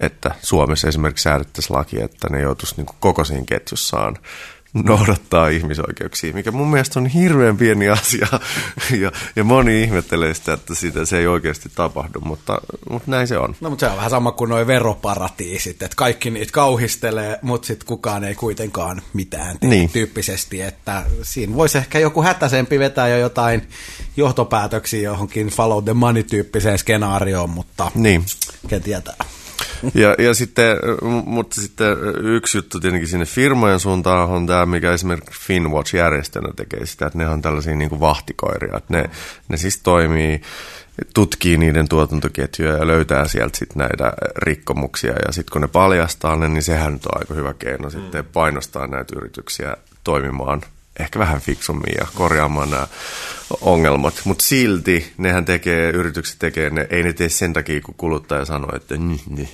että 0.00 0.34
Suomessa 0.42 0.88
esimerkiksi 0.88 1.22
säädettäisiin 1.22 1.76
laki, 1.76 2.02
että 2.02 2.28
ne 2.30 2.40
joutuisi 2.40 2.74
niin 2.76 2.86
koko 3.00 3.24
siinä 3.24 3.44
ketjussaan 3.46 4.16
noudattaa 4.74 5.48
ihmisoikeuksia, 5.48 6.32
mikä 6.32 6.50
mun 6.50 6.70
mielestä 6.70 7.00
on 7.00 7.06
hirveän 7.06 7.56
pieni 7.56 7.88
asia. 7.88 8.26
Ja, 9.00 9.12
ja 9.36 9.44
moni 9.44 9.82
ihmettelee 9.82 10.34
sitä, 10.34 10.52
että 10.52 10.74
sitä 10.74 11.04
se 11.04 11.18
ei 11.18 11.26
oikeasti 11.26 11.68
tapahdu, 11.74 12.20
mutta, 12.20 12.60
mutta 12.90 13.10
näin 13.10 13.28
se 13.28 13.38
on. 13.38 13.56
No 13.60 13.70
mutta 13.70 13.86
se 13.86 13.90
on 13.90 13.96
vähän 13.96 14.10
sama 14.10 14.32
kuin 14.32 14.50
nuo 14.50 14.66
veroparatiisit, 14.66 15.82
että 15.82 15.96
kaikki 15.96 16.30
niitä 16.30 16.52
kauhistelee, 16.52 17.38
mutta 17.42 17.66
sitten 17.66 17.86
kukaan 17.86 18.24
ei 18.24 18.34
kuitenkaan 18.34 19.02
mitään 19.12 19.58
tee 19.58 19.70
niin. 19.70 19.90
tyyppisesti, 19.90 20.60
että 20.60 21.02
siinä 21.22 21.54
voisi 21.54 21.78
ehkä 21.78 21.98
joku 21.98 22.22
hätäisempi 22.22 22.78
vetää 22.78 23.08
jo 23.08 23.18
jotain 23.18 23.68
johtopäätöksiä 24.16 25.02
johonkin 25.02 25.46
follow 25.46 25.84
the 25.84 25.94
money-tyyppiseen 25.94 26.78
skenaarioon, 26.78 27.50
mutta 27.50 27.90
niin. 27.94 28.24
ken 28.68 28.82
tietää. 28.82 29.16
Ja, 29.94 30.14
ja 30.18 30.34
sitten, 30.34 30.76
mutta 31.24 31.60
sitten 31.60 31.96
yksi 32.22 32.58
juttu 32.58 32.80
tietenkin 32.80 33.08
sinne 33.08 33.26
firmojen 33.26 33.80
suuntaan 33.80 34.28
on 34.28 34.46
tämä, 34.46 34.66
mikä 34.66 34.92
esimerkiksi 34.92 35.40
Finwatch-järjestönä 35.40 36.48
tekee 36.56 36.86
sitä, 36.86 37.06
että 37.06 37.18
ne 37.18 37.28
on 37.28 37.42
tällaisia 37.42 37.76
niin 37.76 37.88
kuin 37.88 38.00
vahtikoiria, 38.00 38.76
että 38.76 38.96
ne, 38.96 39.10
ne 39.48 39.56
siis 39.56 39.80
toimii 39.82 40.40
tutkii 41.14 41.58
niiden 41.58 41.88
tuotantoketjuja 41.88 42.72
ja 42.72 42.86
löytää 42.86 43.28
sieltä 43.28 43.58
sitten 43.58 43.78
näitä 43.78 44.12
rikkomuksia. 44.36 45.12
Ja 45.26 45.32
sitten 45.32 45.52
kun 45.52 45.60
ne 45.60 45.68
paljastaa 45.68 46.36
ne, 46.36 46.48
niin 46.48 46.62
sehän 46.62 46.92
nyt 46.92 47.06
on 47.06 47.18
aika 47.20 47.34
hyvä 47.34 47.54
keino 47.54 47.90
sitten 47.90 48.24
mm. 48.24 48.30
painostaa 48.32 48.86
näitä 48.86 49.14
yrityksiä 49.16 49.76
toimimaan 50.04 50.62
ehkä 51.00 51.18
vähän 51.18 51.40
fiksummin 51.40 51.94
ja 51.98 52.06
korjaamaan 52.14 52.70
nämä 52.70 52.86
ongelmat. 53.60 54.14
Mutta 54.24 54.44
silti 54.44 55.12
nehän 55.18 55.44
tekee, 55.44 55.90
yritykset 55.90 56.38
tekee, 56.38 56.70
ne, 56.70 56.86
ei 56.90 57.02
ne 57.02 57.12
tee 57.12 57.28
sen 57.28 57.52
takia, 57.52 57.80
kun 57.80 57.94
kuluttaja 57.96 58.44
sanoo, 58.44 58.70
että, 58.76 58.94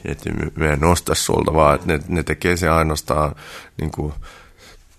että 0.05 0.31
me 0.57 0.69
en 0.69 0.85
osta 0.85 1.15
sulta, 1.15 1.55
vaan 1.55 1.75
että 1.75 1.87
ne, 1.87 2.01
ne 2.09 2.23
tekee 2.23 2.57
se 2.57 2.69
ainoastaan 2.69 3.35
niin 3.81 3.91
kuin, 3.91 4.13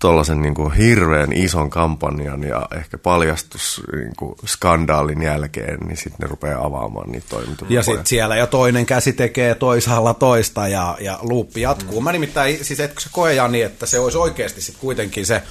tuollaisen 0.04 0.42
niin 0.42 0.54
kuin 0.54 0.72
hirveän 0.72 1.32
ison 1.32 1.70
kampanjan 1.70 2.42
ja 2.42 2.68
ehkä 2.76 2.98
paljastus 2.98 3.82
niin 3.92 4.16
kuin 4.18 4.34
skandaalin 4.46 5.22
jälkeen, 5.22 5.78
niin 5.80 5.96
sitten 5.96 6.18
ne 6.20 6.26
rupeaa 6.26 6.66
avaamaan 6.66 7.12
niitä 7.12 7.26
toimintoja. 7.30 7.70
Ja 7.70 7.82
sitten 7.82 8.06
siellä 8.06 8.36
jo 8.36 8.46
toinen 8.46 8.86
käsi 8.86 9.12
tekee 9.12 9.54
toisaalla 9.54 10.14
toista 10.14 10.68
ja, 10.68 10.96
ja 11.00 11.18
luuppi 11.22 11.60
jatkuu. 11.60 12.00
Mm. 12.00 12.04
Mä 12.04 12.12
nimittäin, 12.12 12.64
siis 12.64 12.80
etkö 12.80 13.00
se 13.00 13.08
koe 13.12 13.48
niin, 13.48 13.66
että 13.66 13.86
se 13.86 13.98
olisi 13.98 14.18
oikeasti 14.18 14.60
sitten 14.60 14.80
kuitenkin 14.80 15.26
se 15.26 15.42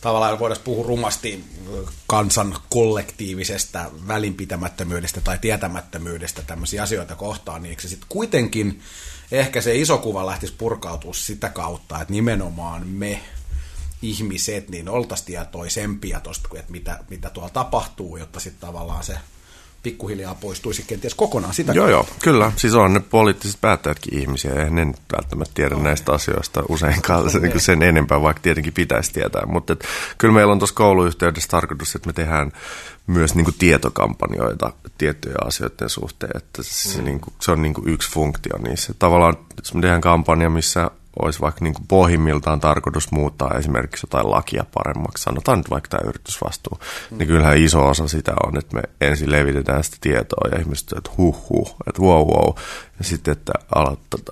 tavallaan 0.00 0.38
voidaan 0.38 0.60
puhua 0.64 0.86
rumasti 0.86 1.44
kansan 2.06 2.56
kollektiivisesta 2.70 3.90
välinpitämättömyydestä 4.08 5.20
tai 5.20 5.38
tietämättömyydestä 5.38 6.42
tämmöisiä 6.42 6.82
asioita 6.82 7.14
kohtaan, 7.14 7.62
niin 7.62 7.70
eikö 7.70 7.82
se 7.82 7.88
sitten 7.88 8.08
kuitenkin 8.08 8.82
ehkä 9.32 9.60
se 9.60 9.76
iso 9.76 9.98
kuva 9.98 10.26
lähtisi 10.26 10.54
purkautua 10.58 11.14
sitä 11.14 11.48
kautta, 11.48 12.00
että 12.00 12.12
nimenomaan 12.12 12.86
me 12.86 13.20
ihmiset, 14.02 14.68
niin 14.68 14.88
oltaisiin 14.88 15.26
tietoisempia 15.26 16.20
tuosta, 16.20 16.48
että 16.58 16.72
mitä, 16.72 17.04
mitä 17.10 17.30
tuolla 17.30 17.50
tapahtuu, 17.50 18.16
jotta 18.16 18.40
sitten 18.40 18.60
tavallaan 18.60 19.04
se 19.04 19.18
pikkuhiljaa 19.90 20.34
poistuisi 20.34 20.84
kenties 20.86 21.14
kokonaan 21.14 21.54
sitä. 21.54 21.72
Joo, 21.72 21.88
joo, 21.88 22.06
kyllä. 22.22 22.52
Siis 22.56 22.74
on 22.74 22.94
ne 22.94 23.00
poliittiset 23.00 23.60
päättäjätkin 23.60 24.18
ihmisiä, 24.18 24.52
eihän 24.52 24.74
ne 24.74 24.86
välttämättä 25.16 25.54
tiedä 25.54 25.74
no, 25.74 25.82
näistä 25.82 26.12
asioista 26.12 26.62
useinkaan 26.68 27.30
sen, 27.30 27.42
niin 27.42 27.60
sen 27.60 27.82
enempää, 27.82 28.22
vaikka 28.22 28.42
tietenkin 28.42 28.72
pitäisi 28.72 29.12
tietää. 29.12 29.46
Mutta 29.46 29.72
et, 29.72 29.84
kyllä 30.18 30.34
meillä 30.34 30.52
on 30.52 30.58
tuossa 30.58 30.74
kouluyhteydessä 30.74 31.48
tarkoitus, 31.48 31.94
että 31.94 32.06
me 32.06 32.12
tehdään 32.12 32.52
myös 33.06 33.34
niin 33.34 33.44
kuin 33.44 33.54
tietokampanjoita 33.58 34.72
tiettyjen 34.98 35.46
asioiden 35.46 35.88
suhteen, 35.90 36.36
että 36.36 36.62
se, 36.62 36.98
mm. 36.98 37.04
niin 37.04 37.20
kuin, 37.20 37.34
se 37.40 37.52
on 37.52 37.62
niin 37.62 37.74
kuin 37.74 37.88
yksi 37.88 38.10
funktio 38.10 38.58
niissä. 38.58 38.94
Tavallaan, 38.98 39.36
jos 39.58 39.74
me 39.74 39.80
tehdään 39.80 40.00
kampanja, 40.00 40.50
missä 40.50 40.90
olisi 41.22 41.40
vaikka 41.40 41.64
niin 41.64 41.74
kuin 41.74 41.86
pohjimmiltaan 41.86 42.60
tarkoitus 42.60 43.12
muuttaa 43.12 43.54
esimerkiksi 43.58 44.06
jotain 44.06 44.30
lakia 44.30 44.64
paremmaksi, 44.74 45.22
sanotaan 45.22 45.58
nyt 45.58 45.70
vaikka 45.70 45.88
tämä 45.88 46.08
yritysvastuu, 46.08 46.78
mm. 47.10 47.18
niin 47.18 47.28
kyllähän 47.28 47.58
iso 47.58 47.88
osa 47.88 48.08
sitä 48.08 48.32
on, 48.46 48.58
että 48.58 48.76
me 48.76 48.82
ensin 49.00 49.30
levitetään 49.30 49.84
sitä 49.84 49.96
tietoa 50.00 50.48
ja 50.52 50.60
ihmiset 50.60 50.92
että 50.92 51.10
huh 51.16 51.48
huh, 51.48 51.76
että 51.86 52.02
wow 52.02 52.28
wow, 52.28 52.54
ja 52.98 53.04
sitten, 53.04 53.32
että 53.32 53.52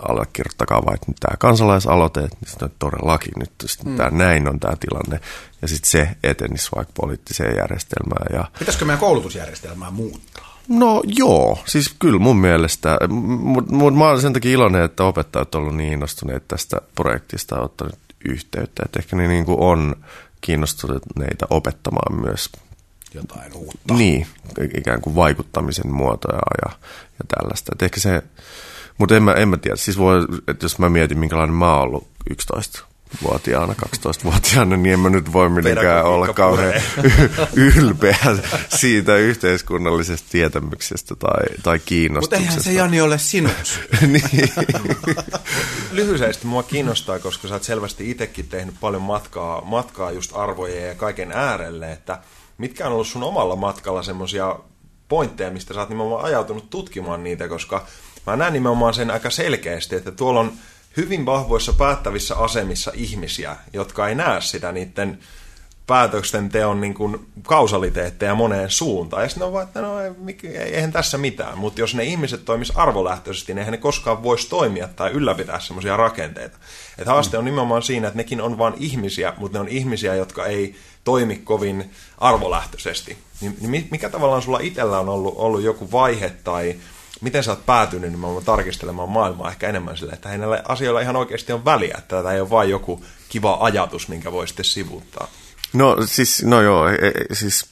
allekirjoittakaa 0.09 0.87
vaikka 0.87 1.07
nyt 1.09 1.17
tämä 1.21 1.37
kansalaisaloite, 1.39 2.21
että 2.21 2.37
niin 2.41 2.51
sitten 2.51 2.71
todellakin 2.79 3.33
nyt 3.37 3.53
sitten 3.65 3.89
mm. 3.89 3.97
tämä 3.97 4.11
näin 4.11 4.49
on 4.49 4.61
tämä 4.61 4.77
tilanne, 4.81 5.21
ja 5.63 5.69
sitten 5.69 5.91
se 5.91 6.09
etenisi 6.23 6.69
vaikka 6.77 6.93
poliittiseen 6.97 7.57
järjestelmään. 7.57 8.27
Ja... 8.33 8.45
Pitäisikö 8.59 8.85
meidän 8.85 9.01
koulutusjärjestelmää 9.01 9.91
muuttaa? 9.91 10.46
No 10.69 11.03
joo, 11.07 11.59
siis 11.67 11.95
kyllä 11.99 12.19
mun 12.19 12.37
mielestä, 12.37 12.99
mutta 13.09 13.75
mut 13.75 13.95
mä 13.95 14.09
olen 14.09 14.21
sen 14.21 14.33
takia 14.33 14.53
iloinen, 14.53 14.83
että 14.83 15.05
opettajat 15.05 15.55
ovat 15.55 15.63
olleet 15.63 15.77
niin 15.77 15.93
innostuneet 15.93 16.49
tästä 16.49 16.81
projektista 16.95 17.55
ja 17.55 17.63
ottanut 17.63 17.99
yhteyttä, 18.25 18.83
että 18.85 18.99
ehkä 18.99 19.17
ne 19.17 19.29
niin 19.29 19.45
kuin 19.45 19.61
on 19.61 19.97
kiinnostuneita 20.41 21.47
opettamaan 21.51 22.21
myös 22.21 22.51
jotain 23.15 23.55
uutta. 23.55 23.95
Niin, 23.95 24.27
ikään 24.77 25.01
kuin 25.01 25.17
vaikuttamisen 25.17 25.95
muotoja 25.95 26.41
ja, 26.65 26.73
ja 27.19 27.25
tällaista. 27.29 27.73
Et 27.75 27.83
ehkä 27.83 28.01
se, 28.01 28.23
mutta 28.99 29.17
en 29.17 29.23
mä, 29.23 29.33
en 29.33 29.49
mä 29.49 29.57
tiedä, 29.57 29.77
siis 29.77 29.99
voi, 29.99 30.27
että 30.49 30.65
jos 30.65 30.79
mä 30.79 30.89
mietin, 30.89 31.19
minkälainen 31.19 31.57
mä 31.57 31.75
oon 31.75 31.83
ollut 31.83 32.09
11 32.31 32.85
vuotiaana, 33.23 33.75
12-vuotiaana, 33.87 34.77
niin 34.77 34.93
en 34.93 35.01
mä 35.01 35.11
nyt 35.11 35.33
voi 35.33 35.49
mitenkään 35.49 36.05
olla 36.05 36.35
kauhean 36.35 36.75
ylpeä 37.77 38.17
siitä 38.77 39.17
yhteiskunnallisesta 39.17 40.29
tietämyksestä 40.31 41.15
tai, 41.17 41.45
tai 41.63 41.79
kiinnostuksesta. 41.79 42.41
Mutta 42.41 42.51
eihän 42.51 42.65
se 42.65 42.73
Jani 42.73 43.01
ole 43.01 43.19
sinus. 43.19 43.81
niin. 44.01 44.51
Lyhyisesti 45.93 46.47
mua 46.47 46.63
kiinnostaa, 46.63 47.19
koska 47.19 47.49
sä 47.49 47.55
oot 47.55 47.63
selvästi 47.63 48.11
itsekin 48.11 48.49
tehnyt 48.49 48.75
paljon 48.81 49.03
matkaa, 49.03 49.61
matkaa 49.65 50.13
just 50.13 50.31
arvojen 50.35 50.89
ja 50.89 50.95
kaiken 50.95 51.33
äärelle, 51.33 51.93
että 51.93 52.19
mitkä 52.59 52.87
on 52.87 52.93
ollut 52.93 53.07
sun 53.07 53.23
omalla 53.23 53.57
matkalla 53.57 54.03
semmoisia 54.03 54.59
pointteja, 55.09 55.51
mistä 55.51 55.75
sä 55.75 55.81
oot 55.81 55.89
nimenomaan 55.89 56.25
ajautunut 56.25 56.71
tutkimaan 56.71 57.25
niitä, 57.25 57.49
koska 57.49 57.87
mä 58.27 58.37
näen 58.37 58.53
nimenomaan 58.53 58.95
sen 58.95 59.11
aika 59.11 59.31
selkeästi, 59.31 59.97
että 59.97 60.13
tuolla 60.13 60.41
on 60.41 60.53
hyvin 60.97 61.27
vahvoissa 61.27 61.73
päättävissä 61.73 62.37
asemissa 62.37 62.93
ihmisiä, 62.95 63.57
jotka 63.73 64.09
ei 64.09 64.15
näe 64.15 64.41
sitä 64.41 64.73
niiden 64.73 65.19
päätöksen 65.87 66.49
teon 66.49 66.81
niin 66.81 66.95
kuin 66.95 67.27
kausaliteetteja 67.43 68.35
moneen 68.35 68.71
suuntaan. 68.71 69.23
Ja 69.23 69.29
sitten 69.29 69.47
on 69.47 69.53
vaan, 69.53 69.67
että 69.67 69.81
no 69.81 69.95
eihän 70.55 70.93
tässä 70.93 71.19
mitään. 71.19 71.59
Mutta 71.59 71.81
jos 71.81 71.95
ne 71.95 72.05
ihmiset 72.05 72.45
toimis 72.45 72.73
arvolähtöisesti, 72.75 73.53
niin 73.53 73.59
eihän 73.59 73.73
ne 73.73 73.79
koskaan 73.79 74.23
voisi 74.23 74.49
toimia 74.49 74.89
tai 74.89 75.11
ylläpitää 75.11 75.61
semmoisia 75.61 75.97
rakenteita. 75.97 76.59
Et 76.99 77.07
haaste 77.07 77.39
on 77.39 77.45
nimenomaan 77.45 77.83
siinä, 77.83 78.09
että 78.09 78.17
nekin 78.17 78.41
on 78.41 78.59
vain 78.59 78.75
ihmisiä, 78.79 79.33
mutta 79.37 79.59
ne 79.59 79.61
on 79.61 79.69
ihmisiä, 79.69 80.15
jotka 80.15 80.47
ei 80.47 80.75
toimi 81.05 81.37
kovin 81.37 81.91
arvolähtöisesti. 82.19 83.19
Niin 83.41 83.89
mikä 83.91 84.09
tavallaan 84.09 84.43
sulla 84.43 84.59
itsellä 84.59 84.99
on 84.99 85.09
ollut, 85.09 85.35
ollut 85.37 85.63
joku 85.63 85.93
vaihe 85.93 86.33
tai 86.45 86.77
miten 87.21 87.45
sä 87.45 87.51
oot 87.51 87.67
päätynyt 87.67 88.11
nimenomaan 88.11 88.45
tarkistelemaan 88.45 89.09
maailmaa 89.09 89.51
ehkä 89.51 89.69
enemmän 89.69 89.97
sille, 89.97 90.13
että 90.13 90.29
hänellä 90.29 90.63
asioilla 90.69 91.01
ihan 91.01 91.17
oikeasti 91.17 91.53
on 91.53 91.65
väliä, 91.65 91.95
että 91.99 92.17
tämä 92.17 92.33
ei 92.33 92.41
ole 92.41 92.51
vain 92.51 92.71
joku 92.71 93.05
kiva 93.29 93.59
ajatus, 93.61 94.09
minkä 94.09 94.33
voi 94.33 94.49
sitten 94.49 94.65
sivuuttaa. 94.65 95.29
No 95.73 95.97
siis, 96.05 96.43
no 96.45 96.63
joo, 96.63 96.89
e, 96.89 96.95
e, 96.95 97.35
siis 97.35 97.69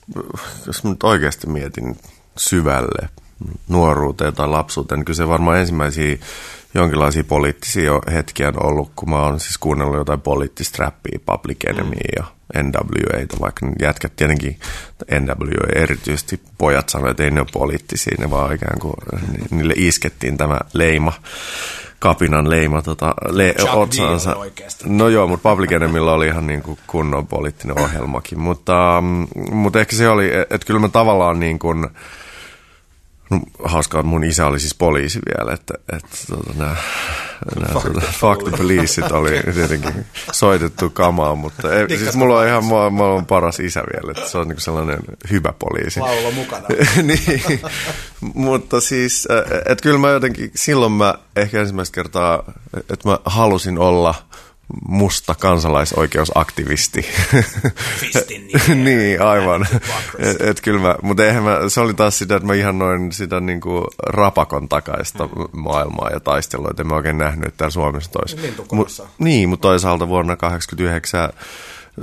jos 0.67 0.85
nyt 0.85 1.03
oikeasti 1.03 1.47
mietin 1.47 1.99
syvälle 2.37 3.09
nuoruuteen 3.69 4.35
tai 4.35 4.49
lapsuuteen, 4.49 4.99
niin 4.99 5.05
kyllä 5.05 5.17
se 5.17 5.29
varmaan 5.29 5.59
ensimmäisiä 5.59 6.17
jonkinlaisia 6.75 7.25
poliittisia 7.25 7.93
hetkiä 8.13 8.49
on 8.49 8.67
ollut, 8.67 8.93
kun 8.97 9.11
mä 9.11 9.23
oon 9.23 9.41
siis 9.41 9.59
kuunnellut 9.59 9.97
jotain 9.97 10.21
poliittista 10.21 10.85
räppiä, 10.85 11.19
Public 11.27 11.65
Enemy 11.69 11.91
mm. 11.91 12.01
ja 12.17 12.25
NWA, 12.63 13.41
vaikka 13.41 13.67
jätkät 13.83 14.17
tietenkin, 14.17 14.59
NWA 15.21 15.83
erityisesti 15.83 16.41
pojat 16.59 16.89
sanoivat, 16.89 17.11
että 17.11 17.25
ei 17.25 17.31
ne 17.31 17.41
ole 17.41 17.49
poliittisia, 17.53 18.17
ne 18.19 18.31
vaan 18.31 18.55
ikään 18.55 18.79
kuin, 18.79 18.95
niille 19.51 19.75
iskettiin 19.77 20.37
tämä 20.37 20.61
leima 20.73 21.13
kapinan 21.99 22.51
leima 22.51 22.83
tota, 22.83 23.15
le, 23.31 23.55
otsaansa. 23.73 24.37
No 24.85 25.09
joo, 25.09 25.27
mutta 25.27 25.51
Public 25.51 25.73
Enemyllä 25.73 26.13
oli 26.13 26.27
ihan 26.27 26.47
niin 26.47 26.63
kuin 26.63 26.79
kunnon 26.87 27.27
poliittinen 27.27 27.81
ohjelmakin, 27.81 28.41
mutta, 28.41 29.03
mm, 29.03 29.27
mutta 29.55 29.81
ehkä 29.81 29.97
se 29.97 30.09
oli, 30.09 30.31
että 30.51 30.67
kyllä 30.67 30.81
mä 30.81 30.89
tavallaan 30.89 31.41
niin 31.41 31.59
kuin, 31.59 31.87
No, 33.31 33.41
hauskaa, 33.65 34.01
että 34.01 34.09
mun 34.09 34.25
isä 34.25 34.47
oli 34.47 34.61
siis 34.61 34.75
poliisi 34.75 35.19
vielä, 35.27 35.53
että, 35.53 35.75
että 35.93 36.17
tota, 36.31 36.53
nämä, 36.59 36.77
nämä 37.57 37.81
tuota, 37.81 38.01
the 38.01 38.57
police 38.57 39.05
oli 39.05 39.41
tietenkin 39.55 40.07
soitettu 40.33 40.91
kamaa, 40.91 41.35
mutta 41.35 41.75
ei, 41.75 41.99
siis 41.99 42.17
mulla 42.17 42.39
on 42.39 42.47
ihan 42.47 42.65
mulla, 42.65 42.91
mulla 42.91 43.15
on 43.15 43.27
paras 43.27 43.61
isä 43.61 43.83
vielä, 43.93 44.11
että 44.11 44.31
se 44.31 44.39
on 44.39 44.49
niin 44.49 44.61
sellainen 44.61 44.99
hyvä 45.31 45.53
poliisi. 45.59 46.01
Laulo 46.01 46.31
mukana. 46.31 46.67
niin, 47.03 47.61
mutta 48.35 48.81
siis, 48.81 49.29
että 49.67 49.83
kyllä 49.83 49.99
mä 49.99 50.11
jotenkin, 50.11 50.51
silloin 50.55 50.93
mä 50.93 51.15
ehkä 51.37 51.61
ensimmäistä 51.61 51.95
kertaa, 51.95 52.53
että 52.77 53.09
mä 53.09 53.19
halusin 53.25 53.79
olla 53.79 54.15
musta 54.89 55.35
kansalaisoikeusaktivisti. 55.35 57.07
Fistin 57.97 58.49
niin, 58.85 59.23
aivan. 59.23 59.67
et, 60.19 60.41
et 60.41 60.61
kyllä 60.61 60.81
mä, 60.81 60.95
mutta 61.03 61.27
eihän 61.27 61.43
mä, 61.43 61.59
se 61.69 61.81
oli 61.81 61.95
taas 61.95 62.19
sitä, 62.19 62.37
että 62.37 62.47
mä 62.47 62.55
ihan 62.55 62.79
noin 62.79 63.13
sitä 63.13 63.41
niin 63.41 63.61
kuin 63.61 63.85
rapakon 64.07 64.69
takaista 64.69 65.27
mm. 65.27 65.61
maailmaa 65.61 66.11
ja 66.11 66.21
taistelua, 66.21 66.69
että 66.71 66.83
en 66.83 66.87
mä 66.87 66.95
oikein 66.95 67.19
nähnyt, 67.19 67.49
että 67.49 67.59
täällä 67.59 67.73
Suomessa 67.73 68.13
toisi. 68.13 68.37
Mut, 68.73 68.89
niin, 69.19 69.49
mutta 69.49 69.69
toisaalta 69.69 70.09
vuonna 70.09 70.37
1989 70.37 71.33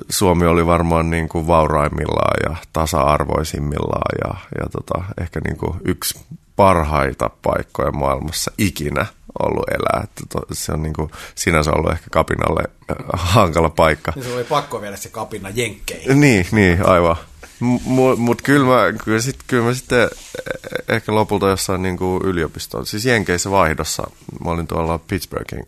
Suomi 0.10 0.46
oli 0.46 0.66
varmaan 0.66 1.10
niin 1.10 1.30
kuin 1.30 1.48
vauraimmillaan 1.48 2.38
ja 2.50 2.56
tasa-arvoisimmillaan 2.74 4.18
ja, 4.24 4.36
ja 4.60 4.70
tota, 4.72 5.04
ehkä 5.22 5.40
niin 5.48 5.58
kuin 5.58 5.74
yksi 5.86 6.20
parhaita 6.56 7.30
paikkoja 7.42 7.92
maailmassa 7.92 8.52
ikinä 8.58 9.06
ollut 9.40 9.70
elää. 9.70 10.04
Että 10.04 10.22
to, 10.30 10.42
se 10.52 10.72
on 10.72 10.82
niin 10.82 10.94
kuin, 10.94 11.12
sinänsä 11.36 11.72
ollut 11.72 11.92
ehkä 11.92 12.08
kapinalle 12.12 12.64
äh, 12.92 12.96
hankala 13.14 13.70
paikka. 13.70 14.14
Niin 14.16 14.26
se 14.26 14.34
oli 14.34 14.44
pakko 14.44 14.82
viedä 14.82 14.98
se 14.98 15.10
kapina 15.10 15.50
jenkkeihin. 15.50 16.20
Niin, 16.20 16.46
niin 16.52 16.86
aivan. 16.86 17.16
Mutta 17.60 18.22
mut 18.22 18.42
kyllä 18.42 18.66
mä, 18.66 19.04
kyllä, 19.04 19.22
sit, 19.22 19.38
kyllä 19.48 19.64
mä 19.64 19.74
sitten 19.74 20.10
e-, 20.10 20.96
ehkä 20.96 21.16
lopulta 21.16 21.50
jossain 21.50 21.82
niin 21.82 21.98
kuin 21.98 22.24
yliopistoon, 22.24 22.86
siis 22.86 23.06
Jenkeissä 23.06 23.52
vaihdossa, 23.52 24.04
mä 24.44 24.52
olin 24.52 24.68
tuolla 24.68 24.98
Pittsburghin 24.98 25.68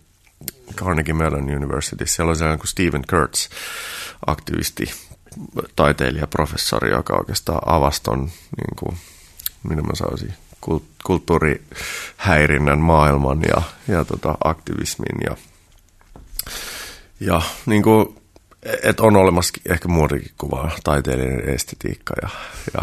Carnegie 0.76 1.14
Mellon 1.14 1.56
University, 1.56 2.06
siellä 2.08 2.30
oli 2.30 2.38
sellainen 2.38 2.60
kuin 2.60 2.68
Stephen 2.68 3.04
Kurtz, 3.10 3.50
aktivisti, 4.26 4.92
taiteilija, 5.76 6.28
professori, 6.28 6.92
joka 6.92 7.18
oikeastaan 7.18 7.62
avaston, 7.66 8.20
niin 8.58 8.76
kuin, 8.80 8.98
minä 9.64 9.82
mä 9.82 9.96
sanoisin, 9.96 10.34
kulttuurihäirinnän 11.04 12.80
maailman 12.80 13.42
ja, 13.42 13.62
ja 13.88 14.06
tota, 14.06 14.38
aktivismin. 14.44 15.18
Ja, 15.30 15.36
ja 17.20 17.42
niin 17.66 17.84
kuin, 17.84 18.16
et 18.84 19.00
on 19.00 19.16
olemassa 19.16 19.54
ehkä 19.66 19.88
muutakin 19.88 20.32
kuvaa, 20.38 20.72
taiteellinen 20.84 21.50
estetiikka 21.50 22.14
ja, 22.22 22.30
ja 22.74 22.82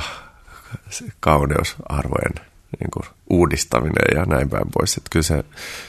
kauneusarvojen 1.21 2.51
niin 2.81 2.91
kuin, 2.93 3.07
uudistaminen 3.31 4.17
ja 4.17 4.25
näin 4.25 4.51
päin 4.51 4.71
pois. 4.73 4.97
Että 4.97 5.09
kyllä 5.11 5.23
se, 5.23 5.45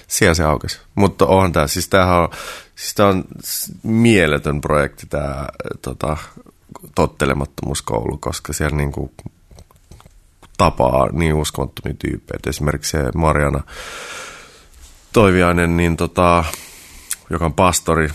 siellä 0.07 0.33
se 0.33 0.43
aukesi. 0.43 0.79
Mutta 0.95 1.25
onhan 1.25 1.51
tämä, 1.51 1.67
siis 1.67 1.87
tämähän 1.87 2.19
on, 2.19 2.29
siis 2.75 2.93
tämä 2.93 3.09
on 3.09 3.23
mieletön 3.83 4.61
projekti 4.61 5.07
tämä 5.07 5.47
tota, 5.81 6.17
tottelemattomuuskoulu, 6.95 8.17
koska 8.17 8.53
siellä 8.53 8.77
niin 8.77 8.91
kuin, 8.91 9.11
tapaa 10.61 11.09
niin 11.11 11.33
uskomattomia 11.33 11.95
tyyppejä. 11.99 12.39
Esimerkiksi 12.47 12.91
se 12.91 13.03
Mariana 13.15 13.63
Toiviainen, 15.13 15.77
niin 15.77 15.97
tota, 15.97 16.43
joka 17.29 17.45
on 17.45 17.53
pastori 17.53 18.09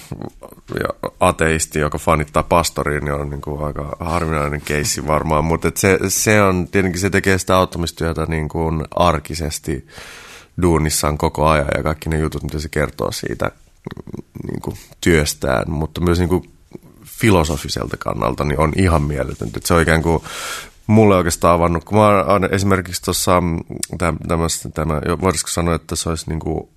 ja 0.75 1.11
ateisti, 1.21 1.79
joka 1.79 1.99
fanittaa 1.99 2.43
pastoriin, 2.43 3.05
niin 3.05 3.15
on 3.15 3.31
niin 3.31 3.41
kuin 3.41 3.65
aika 3.65 3.97
harvinainen 4.01 4.61
keissi 4.61 5.07
varmaan. 5.07 5.45
Mutta 5.45 5.73
se, 5.75 5.99
se 6.09 6.43
on, 6.43 6.69
tietenkin 6.69 7.01
se 7.01 7.11
tekee 7.11 7.39
sitä 7.39 7.57
auttamistyötä 7.57 8.27
niin 8.29 8.49
kuin 8.49 8.85
arkisesti 8.97 9.87
duunissaan 10.63 11.19
koko 11.19 11.47
ajan 11.47 11.69
ja 11.77 11.83
kaikki 11.83 12.09
ne 12.09 12.19
jutut, 12.19 12.43
mitä 12.43 12.59
se 12.59 12.69
kertoo 12.69 13.13
siitä 13.13 13.51
niin 14.47 14.61
kuin 14.61 14.77
työstään, 15.01 15.71
mutta 15.71 16.01
myös 16.01 16.19
niin 16.19 16.29
kuin 16.29 16.51
filosofiselta 17.05 17.97
kannalta 17.97 18.45
niin 18.45 18.61
on 18.61 18.73
ihan 18.77 19.03
mieletöntä. 19.03 19.61
Se 19.65 19.75
on 19.75 19.83
ikään 19.83 20.03
kuin 20.03 20.23
mulle 20.87 21.17
oikeastaan 21.17 21.55
avannut, 21.55 21.85
kun 21.85 21.99
mä 21.99 22.23
oon 22.23 22.55
esimerkiksi 22.55 23.03
tuossa, 23.03 23.41
mm, 23.41 23.59
tämä, 23.99 25.01
voisiko 25.21 25.49
sanoa, 25.51 25.75
että 25.75 25.97
se 25.97 26.09
olisi 26.09 26.29
niin 26.29 26.41
kuin, 26.41 26.69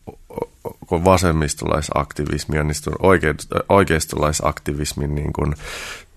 kun 0.87 1.05
vasemmistolaisaktivismi 1.05 2.59
on 2.59 2.67
niin 2.67 2.95
oike, 2.99 3.35
oikeistolaisaktivismin 3.69 5.15
niin 5.15 5.33
kuin, 5.33 5.53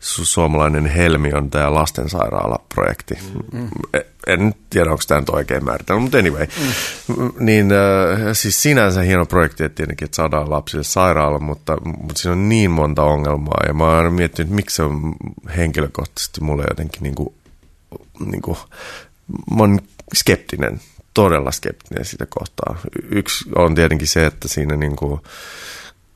su- 0.02 0.24
suomalainen 0.24 0.87
helmi 0.87 1.33
on 1.33 1.50
tämä 1.50 1.74
lastensairaalaprojekti. 1.74 3.14
Mm. 3.52 3.68
En 4.26 4.55
tiedä, 4.70 4.90
onko 4.90 5.02
tämä 5.09 5.20
nyt 5.20 5.28
oikein 5.28 5.64
määritelmä, 5.64 6.00
mutta 6.00 6.18
anyway. 6.18 6.46
Mm. 7.16 7.33
Niin 7.40 7.72
äh, 7.72 8.18
siis 8.33 8.62
sinänsä 8.62 9.00
hieno 9.00 9.26
projekti, 9.26 9.64
että 9.64 9.76
tietenkin, 9.76 10.05
että 10.05 10.16
saadaan 10.16 10.50
lapsille 10.50 10.85
sairaala, 10.85 11.38
mutta, 11.38 11.76
mutta 11.85 12.14
siinä 12.22 12.33
on 12.33 12.48
niin 12.48 12.70
monta 12.70 13.02
ongelmaa. 13.02 13.64
Ja 13.66 13.74
mä 13.74 13.85
oon 13.85 14.12
miettinyt, 14.12 14.52
miksi 14.52 14.76
se 14.76 14.83
on 14.83 15.14
henkilökohtaisesti 15.57 16.40
mulle 16.40 16.64
jotenkin 16.70 17.02
niin 17.02 17.14
kuin 17.14 17.35
niin 18.30 18.42
kuin, 18.42 18.58
mä 19.50 19.58
oon 19.58 19.80
skeptinen, 20.14 20.80
todella 21.14 21.50
skeptinen 21.50 22.04
sitä 22.04 22.26
kohtaa. 22.26 22.76
Yksi 23.11 23.44
on 23.56 23.74
tietenkin 23.74 24.08
se, 24.08 24.26
että 24.26 24.48
siinä 24.48 24.76
niin 24.76 24.96
kuin, 24.96 25.20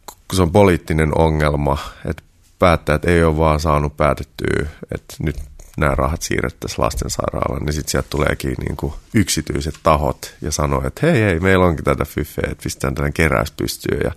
kun 0.07 0.37
se 0.37 0.43
on 0.43 0.53
poliittinen 0.53 1.19
ongelma, 1.19 1.79
että 2.05 2.23
päättäjät 2.59 3.05
ei 3.05 3.25
ole 3.25 3.37
vaan 3.37 3.61
saanut 3.61 3.97
päätettyä, 3.97 4.67
että 4.95 5.15
nyt 5.19 5.37
nämä 5.77 5.95
rahat 5.95 6.23
siirrettäisiin 6.23 6.85
lastensairaalaan, 6.85 7.63
niin 7.63 7.73
sitten 7.73 7.91
sieltä 7.91 8.09
tuleekin 8.11 8.55
niin 8.59 8.77
kuin 8.77 8.93
yksityiset 9.15 9.75
tahot 9.83 10.35
ja 10.41 10.53
sanoo, 10.53 10.87
että 10.87 11.07
hei, 11.07 11.23
hei, 11.23 11.41
meillä 11.41 11.67
onkin 11.67 11.85
tätä 11.85 12.05
fyffeä, 12.05 12.49
että 12.51 12.63
pistetään 12.63 12.95
tällainen 12.95 13.13
keräys 13.13 13.51
pystyyn. 13.51 14.01
Ja, 14.05 14.11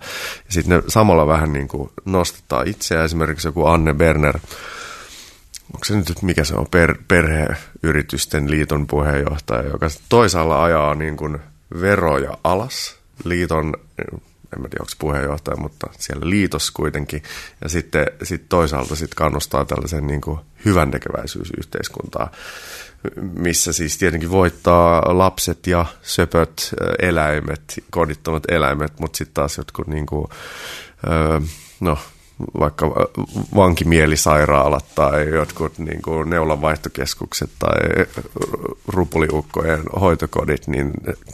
ja 0.46 0.52
sitten 0.52 0.76
ne 0.76 0.82
samalla 0.88 1.26
vähän 1.26 1.52
niin 1.52 1.68
kuin 1.68 1.90
nostetaan 2.04 2.68
itseään. 2.68 3.04
Esimerkiksi 3.04 3.48
joku 3.48 3.66
Anne 3.66 3.94
Berner, 3.94 4.38
onko 5.74 5.84
se 5.84 5.96
nyt, 5.96 6.22
mikä 6.22 6.44
se 6.44 6.54
on, 6.54 6.66
per, 6.70 6.94
perheyritysten 7.08 8.50
liiton 8.50 8.86
puheenjohtaja, 8.86 9.68
joka 9.68 9.86
toisaalla 10.08 10.64
ajaa 10.64 10.94
niin 10.94 11.16
kuin 11.16 11.38
veroja 11.80 12.38
alas. 12.44 12.96
Liiton, 13.24 13.74
en 14.56 14.62
mä 14.62 14.68
tiedä 14.68 14.80
onko 14.82 14.92
puheenjohtaja, 14.98 15.56
mutta 15.56 15.86
siellä 15.98 16.30
liitos 16.30 16.70
kuitenkin, 16.70 17.22
ja 17.62 17.68
sitten 17.68 18.06
sit 18.22 18.48
toisaalta 18.48 18.96
sit 18.96 19.14
kannustaa 19.14 19.64
tällaisen 19.64 20.06
niin 20.06 20.20
kuin 20.20 20.40
hyvän 20.64 20.90
tekeväisyysyhteiskuntaa, 20.90 22.30
missä 23.20 23.72
siis 23.72 23.98
tietenkin 23.98 24.30
voittaa 24.30 25.18
lapset 25.18 25.66
ja 25.66 25.86
söpöt 26.02 26.74
eläimet, 26.98 27.84
kodittomat 27.90 28.42
eläimet, 28.48 28.92
mutta 29.00 29.16
sitten 29.16 29.34
taas 29.34 29.58
jotkut 29.58 29.86
niin 29.86 30.06
kuin, 30.06 30.26
no, 31.80 31.98
vaikka 32.60 32.86
äh, 32.86 32.92
vankimielisairaalat 33.54 34.84
tai 34.94 35.28
jotkut 35.28 35.78
niin 35.78 36.02
kuin 36.02 36.30
neulanvaihtokeskukset 36.30 37.50
tai 37.58 38.06
rupuliukkojen 38.88 39.82
hoitokodit, 40.00 40.68
niin 40.68 40.90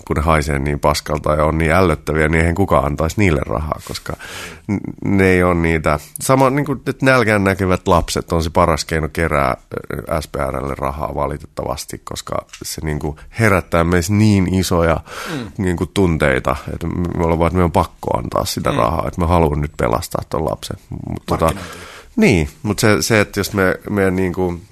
kun 0.06 0.16
ne 0.16 0.22
haisee 0.22 0.58
niin 0.58 0.80
paskalta 0.80 1.34
ja 1.34 1.44
on 1.44 1.58
niin 1.58 1.72
ällöttäviä, 1.72 2.28
niin 2.28 2.40
eihän 2.40 2.54
kukaan 2.54 2.84
antaisi 2.84 3.16
niille 3.18 3.40
rahaa, 3.46 3.80
koska 3.88 4.16
ne 5.04 5.28
ei 5.28 5.42
ole 5.42 5.54
niitä. 5.54 5.98
Sama 6.20 6.50
niin 6.50 6.66
kuin, 6.66 6.80
että 6.86 7.06
nälkään 7.06 7.44
näkevät 7.44 7.88
lapset 7.88 8.32
on 8.32 8.42
se 8.42 8.50
paras 8.50 8.84
keino 8.84 9.08
kerää 9.08 9.50
äh, 10.10 10.20
SPRlle 10.20 10.74
rahaa 10.78 11.14
valitettavasti, 11.14 12.00
koska 12.04 12.46
se 12.62 12.80
niin 12.84 12.98
kuin 12.98 13.16
herättää 13.40 13.84
meissä 13.84 14.12
niin 14.12 14.54
isoja 14.54 15.00
mm. 15.32 15.52
niin 15.58 15.76
kuin 15.76 15.90
tunteita, 15.94 16.56
että 16.74 16.86
me 16.86 17.24
ollaan 17.24 17.38
vaan, 17.38 17.46
että 17.46 17.58
me 17.58 17.64
on 17.64 17.72
pakko 17.72 18.18
antaa 18.18 18.44
sitä 18.44 18.70
mm. 18.70 18.76
rahaa, 18.76 19.04
että 19.08 19.20
me 19.20 19.26
haluan 19.26 19.60
nyt 19.60 19.72
pelastaa 19.76 20.22
tuon 20.30 20.44
lapsen. 20.44 20.76
Mutta 21.08 21.38
tota, 21.38 21.60
niin, 22.16 22.48
mutta 22.62 22.80
se, 22.80 23.02
se, 23.02 23.20
että 23.20 23.40
jos 23.40 23.52
me, 23.52 23.74
me 23.90 24.10
niin 24.10 24.32
kuin, 24.32 24.62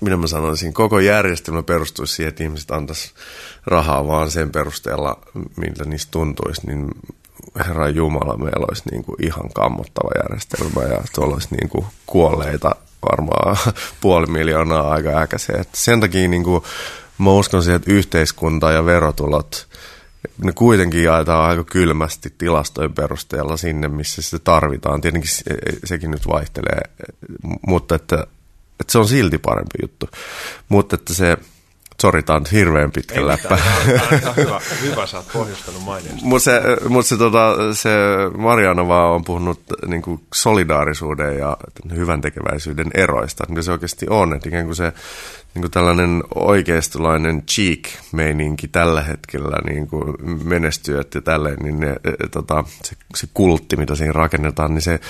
minä 0.00 0.16
mä 0.16 0.26
sanoisin, 0.26 0.72
koko 0.72 1.00
järjestelmä 1.00 1.62
perustuisi 1.62 2.14
siihen, 2.14 2.28
että 2.28 2.42
ihmiset 2.44 2.70
antaisi 2.70 3.12
rahaa 3.66 4.06
vaan 4.06 4.30
sen 4.30 4.50
perusteella, 4.50 5.18
miltä 5.56 5.84
niistä 5.84 6.10
tuntuisi, 6.10 6.66
niin 6.66 6.88
Herra 7.66 7.88
Jumala, 7.88 8.36
meillä 8.36 8.66
olisi 8.68 8.82
niin 8.90 9.04
kuin 9.04 9.16
ihan 9.24 9.50
kammottava 9.54 10.10
järjestelmä 10.22 10.94
ja 10.94 11.02
tuolla 11.14 11.34
olisi 11.34 11.54
niin 11.54 11.68
kuin 11.68 11.86
kuolleita 12.06 12.74
varmaan 13.10 13.56
puoli 14.00 14.26
miljoonaa 14.26 14.90
aika 14.90 15.20
äkäisiä. 15.20 15.64
Sen 15.74 16.00
takia 16.00 16.28
niin 16.28 16.44
kuin, 16.44 16.62
mä 17.18 17.30
uskon 17.30 17.62
siihen, 17.62 17.76
että 17.76 17.92
yhteiskunta 17.92 18.72
ja 18.72 18.84
verotulot– 18.84 19.66
ne 20.44 20.52
kuitenkin 20.52 21.04
jaetaan 21.04 21.50
aika 21.50 21.64
kylmästi 21.64 22.34
tilastojen 22.38 22.92
perusteella 22.92 23.56
sinne, 23.56 23.88
missä 23.88 24.22
sitä 24.22 24.38
tarvitaan. 24.38 25.00
Tietenkin 25.00 25.30
sekin 25.84 26.10
nyt 26.10 26.28
vaihtelee, 26.28 26.80
mutta 27.66 27.94
että, 27.94 28.26
että 28.80 28.92
se 28.92 28.98
on 28.98 29.08
silti 29.08 29.38
parempi 29.38 29.78
juttu. 29.82 30.08
Mutta 30.68 30.94
että 30.94 31.14
se, 31.14 31.36
sori, 32.02 32.22
tämä 32.22 32.36
on 32.36 32.44
hirveän 32.52 32.90
pitkä 32.90 33.14
Ei 33.14 33.26
läppä. 33.26 33.58
Mitään, 33.86 34.36
hyvä, 34.36 34.60
hyvä, 34.82 35.06
sä 35.06 35.16
oot 35.16 35.32
pohjustanut 35.32 35.82
mainiosta. 35.84 36.20
Mutta 36.22 36.44
se, 36.44 36.62
mut 36.88 37.06
se, 37.06 37.16
tota, 37.16 37.56
se 37.74 37.90
Mariana 38.38 38.88
vaan 38.88 39.12
on 39.12 39.24
puhunut 39.24 39.60
niin 39.86 40.02
kuin 40.02 40.20
solidaarisuuden 40.34 41.38
ja 41.38 41.56
hyvän 41.94 42.20
tekeväisyyden 42.20 42.90
eroista, 42.94 43.44
niin 43.48 43.64
se 43.64 43.72
oikeasti 43.72 44.06
on. 44.10 44.34
Että 44.34 44.48
ikään 44.48 44.64
kuin 44.64 44.76
se 44.76 44.92
niin 45.54 45.62
kuin 45.62 45.70
tällainen 45.70 46.22
oikeistolainen 46.34 47.42
cheek-meininki 47.42 48.68
tällä 48.68 49.02
hetkellä 49.02 49.56
niin 49.66 49.86
kuin 49.86 50.14
menestyöt 50.44 51.14
ja 51.14 51.20
tälleen, 51.20 51.58
niin 51.62 51.80
ne, 51.80 51.90
e, 51.90 52.08
e, 52.08 52.28
tota, 52.30 52.64
se, 52.84 52.96
se 53.14 53.28
kultti, 53.34 53.76
mitä 53.76 53.94
siinä 53.94 54.12
rakennetaan, 54.12 54.74
niin 54.74 54.82
se, 54.82 55.00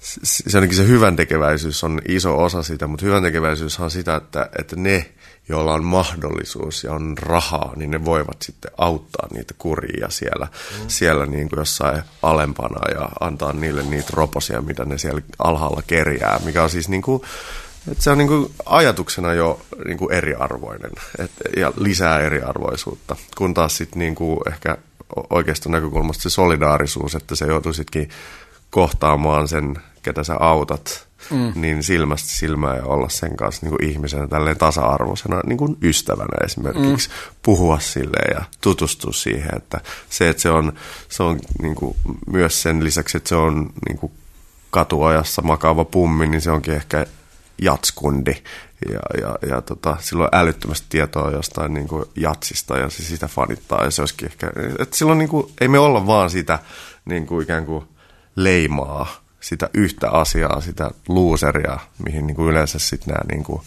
se, 0.00 0.20
se, 0.50 0.68
se 0.72 0.86
hyvän 0.86 1.16
tekeväisyys 1.16 1.84
on 1.84 2.00
iso 2.08 2.42
osa 2.42 2.62
sitä, 2.62 2.86
mutta 2.86 3.06
hyvän 3.06 3.22
tekeväisyys 3.22 3.80
on 3.80 3.90
sitä, 3.90 4.16
että, 4.16 4.50
että 4.58 4.76
ne, 4.76 5.06
joilla 5.48 5.74
on 5.74 5.84
mahdollisuus 5.84 6.84
ja 6.84 6.92
on 6.92 7.18
rahaa, 7.18 7.72
niin 7.76 7.90
ne 7.90 8.04
voivat 8.04 8.42
sitten 8.42 8.70
auttaa 8.78 9.28
niitä 9.34 9.54
kuria 9.58 10.10
siellä, 10.10 10.46
mm. 10.46 10.84
siellä 10.88 11.26
niin 11.26 11.48
kuin 11.48 11.58
jossain 11.58 12.02
alempana 12.22 13.00
ja 13.00 13.08
antaa 13.20 13.52
niille 13.52 13.82
niitä 13.82 14.10
roposia, 14.12 14.60
mitä 14.60 14.84
ne 14.84 14.98
siellä 14.98 15.20
alhaalla 15.38 15.82
kerjää, 15.86 16.40
mikä 16.44 16.62
on 16.62 16.70
siis 16.70 16.88
niin 16.88 17.02
kuin, 17.02 17.22
että 17.90 18.04
se 18.04 18.10
on 18.10 18.18
niin 18.18 18.28
kuin 18.28 18.54
ajatuksena 18.66 19.34
jo 19.34 19.60
niin 19.84 19.98
kuin 19.98 20.12
eriarvoinen 20.12 20.90
et, 21.18 21.30
ja 21.56 21.72
lisää 21.76 22.20
eriarvoisuutta, 22.20 23.16
kun 23.36 23.54
taas 23.54 23.76
sitten 23.76 23.98
niin 23.98 24.14
kuin 24.14 24.40
ehkä 24.46 24.78
oikeasta 25.30 25.68
näkökulmasta 25.68 26.22
se 26.22 26.30
solidaarisuus, 26.30 27.14
että 27.14 27.34
se 27.34 27.46
joutuisitkin 27.46 28.08
kohtaamaan 28.70 29.48
sen, 29.48 29.76
ketä 30.02 30.24
sä 30.24 30.36
autat, 30.36 31.06
mm. 31.30 31.52
niin 31.54 31.82
silmästä 31.82 32.28
silmää 32.28 32.76
ja 32.76 32.84
olla 32.84 33.08
sen 33.08 33.36
kanssa 33.36 33.66
niin 33.66 33.76
kuin 33.76 33.90
ihmisenä 33.90 34.26
tälleen 34.26 34.58
tasa-arvoisena 34.58 35.40
niin 35.46 35.58
kuin 35.58 35.76
ystävänä 35.82 36.44
esimerkiksi. 36.44 37.08
Mm. 37.08 37.14
Puhua 37.42 37.78
sille 37.78 38.34
ja 38.34 38.44
tutustua 38.60 39.12
siihen, 39.12 39.50
että 39.56 39.80
se, 40.10 40.28
että 40.28 40.42
se 40.42 40.50
on, 40.50 40.72
se 41.08 41.22
on 41.22 41.40
niin 41.62 41.74
kuin 41.74 41.96
myös 42.26 42.62
sen 42.62 42.84
lisäksi, 42.84 43.16
että 43.16 43.28
se 43.28 43.36
on 43.36 43.70
niin 43.88 43.98
kuin 43.98 44.12
katuajassa 44.70 45.42
makaava 45.42 45.84
pummi, 45.84 46.26
niin 46.26 46.40
se 46.40 46.50
onkin 46.50 46.74
ehkä 46.74 47.06
jatskundi 47.62 48.34
ja, 48.92 49.00
ja, 49.20 49.48
ja 49.48 49.60
tota, 49.60 49.96
silloin 50.00 50.28
älyttömästi 50.32 50.86
tietoa 50.88 51.30
jostain 51.30 51.74
niin 51.74 51.88
kuin 51.88 52.04
jatsista 52.16 52.78
ja 52.78 52.90
se 52.90 53.02
sitä 53.02 53.28
fanittaa 53.28 53.84
ja 53.84 53.90
se 53.90 54.02
olisikin 54.02 54.28
ehkä, 54.28 54.50
että 54.78 54.96
silloin 54.96 55.18
niin 55.18 55.28
kuin, 55.28 55.52
ei 55.60 55.68
me 55.68 55.78
olla 55.78 56.06
vaan 56.06 56.30
sitä 56.30 56.58
niin 57.04 57.26
kuin 57.26 57.42
ikään 57.42 57.66
kuin 57.66 57.84
leimaa 58.36 59.23
sitä 59.44 59.70
yhtä 59.74 60.10
asiaa, 60.10 60.60
sitä 60.60 60.90
loseria, 61.08 61.78
mihin 62.04 62.26
niin 62.26 62.36
kuin 62.36 62.50
yleensä 62.50 62.78
sitten 62.78 63.14
nämä 63.14 63.24
niin 63.32 63.44
kuin 63.44 63.62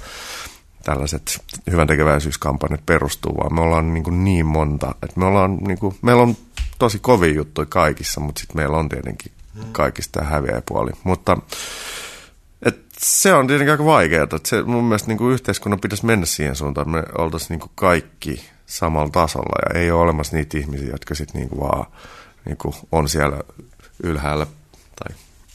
tällaiset 0.84 1.42
hyvän 1.72 1.88
tekeväisyyskampanjat 1.88 2.86
perustuu, 2.86 3.38
vaan 3.38 3.56
me 3.56 3.62
ollaan 3.62 3.94
niin, 3.94 4.04
kuin 4.04 4.24
niin 4.24 4.46
monta, 4.46 4.96
että 5.04 5.20
me 5.20 5.26
ollaan 5.26 5.58
niin 5.58 5.80
kuin, 5.80 5.96
meillä 6.02 6.22
on 6.24 6.36
tosi 6.80 7.00
kovin 7.00 7.36
juttuja 7.36 7.66
kaikissa, 7.66 8.22
mutta 8.22 8.40
sitten 8.40 8.58
meillä 8.58 8.78
on 8.78 8.90
tietenkin 8.90 9.32
kaikista 9.72 10.24
häviäjäpuoli. 10.24 10.92
Mutta 11.04 11.38
et 12.62 12.80
se 12.98 13.34
on 13.34 13.48
tietenkin 13.48 13.72
aika 13.72 13.86
vaikeaa. 13.86 14.24
Että 14.24 14.38
se, 14.44 14.64
mun 14.64 14.84
mielestä 14.84 15.08
niin 15.08 15.18
kuin 15.18 15.34
yhteiskunnan 15.34 15.80
pitäisi 15.80 16.06
mennä 16.06 16.26
siihen 16.26 16.56
suuntaan, 16.56 16.96
että 16.96 17.10
me 17.10 17.24
oltaisiin 17.24 17.50
niin 17.50 17.60
kuin 17.60 17.72
kaikki 17.76 18.50
samalla 18.66 19.10
tasolla 19.10 19.74
ja 19.74 19.80
ei 19.80 19.92
ole 19.92 20.02
olemassa 20.02 20.38
niitä 20.38 20.58
ihmisiä, 20.58 20.92
jotka 20.92 21.16
sitten 21.16 21.40
niin 21.40 21.50
kuin 21.50 21.62
vaan 21.62 21.86
niin 22.46 22.58
kuin 22.58 22.76
on 22.92 23.10
siellä 23.10 23.40
ylhäällä 24.04 24.48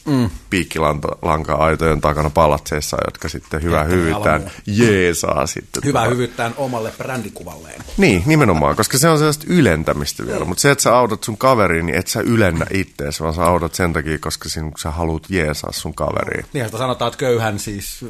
mm. 0.05 0.29
piikkilanka-aitojen 0.49 2.01
takana 2.01 2.29
palatseissa, 2.29 2.97
jotka 3.05 3.29
sitten 3.29 3.63
hyvä 3.63 3.83
hyvyyttään 3.83 4.51
jeesaa 4.65 5.47
sitten. 5.47 5.83
Hyvä 5.85 6.05
hyvyyttään 6.05 6.53
omalle 6.57 6.91
brändikuvalleen. 6.97 7.83
Niin, 7.97 8.23
nimenomaan, 8.25 8.75
koska 8.75 8.97
se 8.97 9.09
on 9.09 9.17
sellaista 9.17 9.45
ylentämistä 9.47 10.25
vielä. 10.25 10.45
Mutta 10.45 10.61
se, 10.61 10.71
että 10.71 10.81
sä 10.81 10.97
autat 10.97 11.23
sun 11.23 11.37
kaveriin, 11.37 11.85
niin 11.85 11.97
et 11.97 12.07
sä 12.07 12.21
ylennä 12.21 12.65
ittees, 12.73 13.21
vaan 13.21 13.33
sä 13.33 13.43
autat 13.43 13.75
sen 13.75 13.93
takia, 13.93 14.19
koska 14.19 14.49
sin, 14.49 14.71
sä 14.77 14.91
haluat 14.91 15.23
jeesaa 15.29 15.71
sun 15.71 15.93
kaveriin. 15.93 16.45
Niin, 16.53 16.65
sitä 16.65 16.77
sanotaan, 16.77 17.07
että 17.07 17.17
köyhän 17.17 17.59
siis 17.59 18.05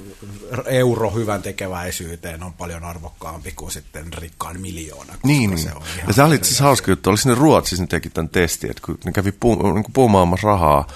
euro 0.65 1.09
hyvän 1.09 1.41
tekeväisyyteen 1.41 2.43
on 2.43 2.53
paljon 2.53 2.83
arvokkaampi 2.83 3.51
kuin 3.51 3.71
sitten 3.71 4.13
rikkaan 4.13 4.61
miljoona. 4.61 5.13
Niin, 5.23 5.57
se 5.57 5.69
on 5.75 5.81
ja 6.07 6.13
se 6.13 6.23
oli 6.23 6.39
siis 6.41 6.59
hauska 6.59 6.91
juttu. 6.91 7.09
Oli 7.09 7.17
sinne 7.17 7.35
Ruotsissa, 7.35 7.83
ne 7.83 7.87
teki 7.87 8.09
tämän 8.09 8.29
testin, 8.29 8.69
että 8.69 8.83
kun 8.85 8.97
ne 9.05 9.11
kävi 9.11 9.31
pu, 9.31 9.73
niin 9.73 9.85
puumaamassa 9.93 10.47
rahaa, 10.47 10.87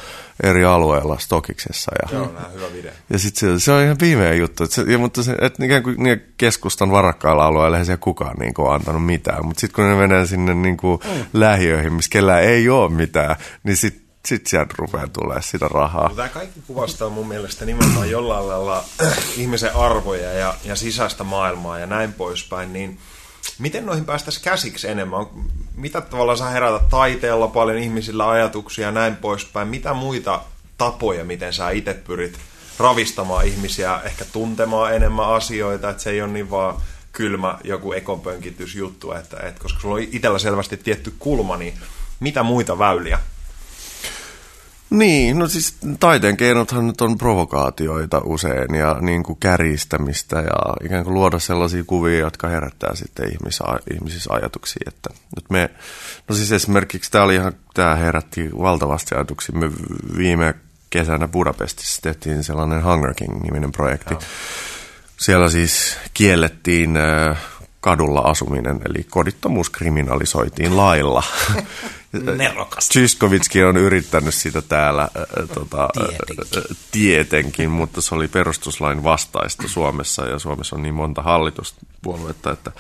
eri 0.43 0.65
alueilla 0.65 1.17
Stokiksessa. 1.19 1.91
Ja, 2.01 2.17
Joo, 2.17 2.31
hyvä 2.53 2.73
video. 2.73 2.91
Ja 3.09 3.19
sitten 3.19 3.59
se, 3.59 3.63
se, 3.65 3.71
on 3.71 3.83
ihan 3.83 3.97
viimeä 4.01 4.33
juttu. 4.33 4.63
Että 4.63 4.75
se, 4.75 4.81
ja, 4.81 4.97
mutta 4.97 5.23
se, 5.23 5.35
että 5.41 5.65
ikään 5.65 5.83
kuin 5.83 6.03
niin 6.03 6.33
keskustan 6.37 6.91
varakkailla 6.91 7.45
alueilla 7.45 7.77
ei 7.77 7.85
siellä 7.85 7.97
kukaan 7.97 8.35
niin 8.39 8.53
kuin, 8.53 8.73
antanut 8.73 9.05
mitään. 9.05 9.45
Mutta 9.45 9.61
sitten 9.61 9.75
kun 9.75 9.89
ne 9.89 9.95
menee 9.95 10.25
sinne 10.25 10.53
niin 10.53 10.77
kuin, 10.77 10.99
mm. 11.05 11.25
lähiöihin, 11.33 11.93
missä 11.93 12.11
kellään 12.11 12.43
ei 12.43 12.69
ole 12.69 12.91
mitään, 12.91 13.35
niin 13.63 13.77
sitten 13.77 14.07
sitten 14.27 14.49
sieltä 14.49 14.73
rupeaa 14.77 15.07
tulee 15.07 15.41
sitä 15.41 15.67
rahaa. 15.67 16.11
Tämä 16.15 16.29
kaikki 16.29 16.61
kuvastaa 16.67 17.09
mun 17.09 17.27
mielestä 17.27 17.65
nimenomaan 17.65 18.09
jollain 18.09 18.47
lailla 18.47 18.83
ihmisen 19.37 19.75
arvoja 19.75 20.33
ja, 20.33 20.55
ja 20.63 20.75
sisäistä 20.75 21.23
maailmaa 21.23 21.79
ja 21.79 21.85
näin 21.85 22.13
poispäin, 22.13 22.73
niin 22.73 22.99
miten 23.59 23.85
noihin 23.85 24.05
päästäisiin 24.05 24.43
käsiksi 24.43 24.87
enemmän? 24.87 25.25
Mitä 25.75 26.01
tavallaan 26.01 26.37
sä 26.37 26.49
herätät 26.49 26.89
taiteella 26.89 27.47
paljon 27.47 27.77
ihmisillä 27.77 28.29
ajatuksia 28.29 28.85
ja 28.85 28.91
näin 28.91 29.15
poispäin? 29.15 29.67
Mitä 29.67 29.93
muita 29.93 30.41
tapoja, 30.77 31.23
miten 31.23 31.53
sä 31.53 31.69
itse 31.69 31.93
pyrit 31.93 32.39
ravistamaan 32.79 33.45
ihmisiä, 33.45 34.01
ehkä 34.03 34.25
tuntemaan 34.25 34.95
enemmän 34.95 35.29
asioita, 35.29 35.89
että 35.89 36.03
se 36.03 36.09
ei 36.09 36.21
ole 36.21 36.31
niin 36.31 36.51
vaan 36.51 36.75
kylmä 37.11 37.57
joku 37.63 37.93
ekonpönkitysjuttu, 37.93 39.11
että, 39.11 39.37
että 39.37 39.61
koska 39.61 39.79
sulla 39.79 39.95
on 39.95 40.01
itsellä 40.01 40.39
selvästi 40.39 40.77
tietty 40.77 41.13
kulma, 41.19 41.57
niin 41.57 41.73
mitä 42.19 42.43
muita 42.43 42.79
väyliä 42.79 43.19
niin, 44.89 45.39
no 45.39 45.47
siis 45.47 45.75
taiteen 45.99 46.37
keinothan 46.37 46.87
nyt 46.87 47.01
on 47.01 47.17
provokaatioita 47.17 48.21
usein 48.23 48.75
ja 48.75 48.97
niin 49.01 49.23
kuin 49.23 49.37
kärjistämistä 49.39 50.35
ja 50.35 50.85
ikään 50.85 51.03
kuin 51.03 51.13
luoda 51.13 51.39
sellaisia 51.39 51.83
kuvia, 51.87 52.19
jotka 52.19 52.47
herättää 52.47 52.95
sitten 52.95 53.25
ihmis, 53.33 53.59
ihmisissä 53.93 54.33
ajatuksia. 54.33 54.83
Että, 54.87 55.09
että 55.37 55.53
me, 55.53 55.69
no 56.27 56.35
siis 56.35 56.51
esimerkiksi 56.51 57.11
tämä, 57.11 57.23
oli 57.23 57.35
ihan, 57.35 57.53
tämä 57.73 57.95
herätti 57.95 58.49
valtavasti 58.57 59.15
ajatuksia. 59.15 59.59
Me 59.59 59.71
viime 60.17 60.53
kesänä 60.89 61.27
Budapestissa 61.27 62.01
tehtiin 62.01 62.43
sellainen 62.43 62.83
Hunger 62.83 63.13
King-niminen 63.13 63.71
projekti. 63.71 64.13
Joo. 64.13 64.21
Siellä 65.17 65.49
siis 65.49 65.97
kiellettiin 66.13 66.97
äh, 66.97 67.37
kadulla 67.81 68.19
asuminen, 68.19 68.81
eli 68.89 69.03
kodittomuus 69.03 69.69
kriminalisoitiin 69.69 70.77
lailla. 70.77 71.23
Nerokas. 72.37 72.89
Tyskovitskin 72.89 73.65
on 73.65 73.77
yrittänyt 73.77 74.33
sitä 74.33 74.61
täällä 74.61 75.01
äh, 75.03 75.49
tota, 75.53 75.89
tietenkin. 75.93 76.77
tietenkin, 76.91 77.71
mutta 77.71 78.01
se 78.01 78.15
oli 78.15 78.27
perustuslain 78.27 79.03
vastaista 79.03 79.67
Suomessa, 79.67 80.25
ja 80.25 80.39
Suomessa 80.39 80.75
on 80.75 80.81
niin 80.81 80.95
monta 80.95 81.21
hallituspuoluetta, 81.21 82.51
että 82.51 82.71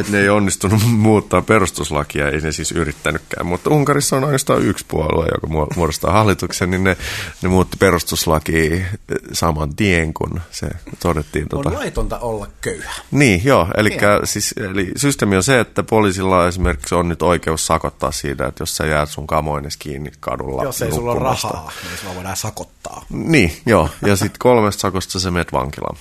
että 0.00 0.12
ne 0.12 0.20
ei 0.20 0.28
onnistunut 0.28 0.82
muuttaa 1.06 1.42
perustuslakia, 1.42 2.28
ei 2.28 2.40
ne 2.40 2.52
siis 2.52 2.72
yrittänytkään. 2.72 3.46
Mutta 3.46 3.70
Unkarissa 3.70 4.16
on 4.16 4.24
oikeastaan 4.24 4.62
yksi 4.62 4.84
puolue, 4.88 5.26
joka 5.34 5.46
muodostaa 5.76 6.12
hallituksen, 6.12 6.70
niin 6.70 6.84
ne, 6.84 6.96
ne 7.42 7.48
muutti 7.48 7.76
perustuslaki 7.76 8.72
eh, 8.72 8.86
saman 9.32 9.76
tien, 9.76 10.14
kun 10.14 10.40
se 10.50 10.68
todettiin. 11.02 11.42
On 11.42 11.48
tota... 11.48 11.76
laitonta 11.76 12.18
olla 12.18 12.46
köyhä. 12.60 12.92
Niin, 13.10 13.40
joo. 13.44 13.68
Eli, 13.76 13.98
siis, 14.24 14.54
eli 14.56 14.92
systeemi 14.96 15.36
on 15.36 15.42
se, 15.42 15.60
että 15.60 15.82
poliisilla 15.82 16.48
esimerkiksi 16.48 16.94
on 16.94 17.08
nyt 17.08 17.22
oikeus 17.22 17.66
sakottaa 17.66 18.12
siitä, 18.12 18.46
että 18.46 18.62
jos 18.62 18.76
sä 18.76 18.86
jäät 18.86 19.08
sun 19.08 19.26
kamoines 19.26 19.76
kiinni 19.76 20.12
kadulla. 20.20 20.64
Jos 20.64 20.82
ei 20.82 20.92
sulla 20.92 21.12
ole 21.12 21.20
rahaa, 21.20 21.72
niin 21.88 21.98
sulla 21.98 22.14
voidaan 22.14 22.36
sakottaa. 22.36 23.04
Niin, 23.10 23.52
joo. 23.66 23.88
Ja 24.06 24.16
sitten 24.16 24.38
kolmesta 24.38 24.80
sakosta 24.80 25.20
se 25.20 25.30
menet 25.30 25.52
vankilaan. 25.52 25.96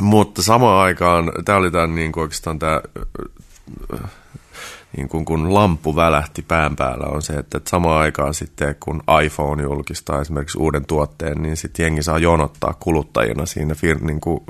Mutta 0.00 0.42
samaan 0.42 0.84
aikaan, 0.84 1.32
tämä 1.44 1.58
oli 1.58 1.70
tämän 1.70 1.94
niin 1.94 2.12
kuin 2.12 2.22
oikeastaan 2.22 2.58
tämä, 2.58 2.80
niin 4.96 5.08
kuin 5.08 5.24
kun 5.24 5.54
lamppu 5.54 5.96
välähti 5.96 6.42
pään 6.42 6.76
päällä, 6.76 7.06
on 7.06 7.22
se, 7.22 7.32
että, 7.32 7.60
samaan 7.66 8.00
aikaan 8.00 8.34
sitten 8.34 8.76
kun 8.80 9.02
iPhone 9.24 9.62
julkistaa 9.62 10.20
esimerkiksi 10.20 10.58
uuden 10.58 10.86
tuotteen, 10.86 11.42
niin 11.42 11.56
sitten 11.56 11.84
jengi 11.84 12.02
saa 12.02 12.18
jonottaa 12.18 12.74
kuluttajina 12.80 13.46
siinä 13.46 13.74
niin 14.00 14.20
kuin 14.20 14.40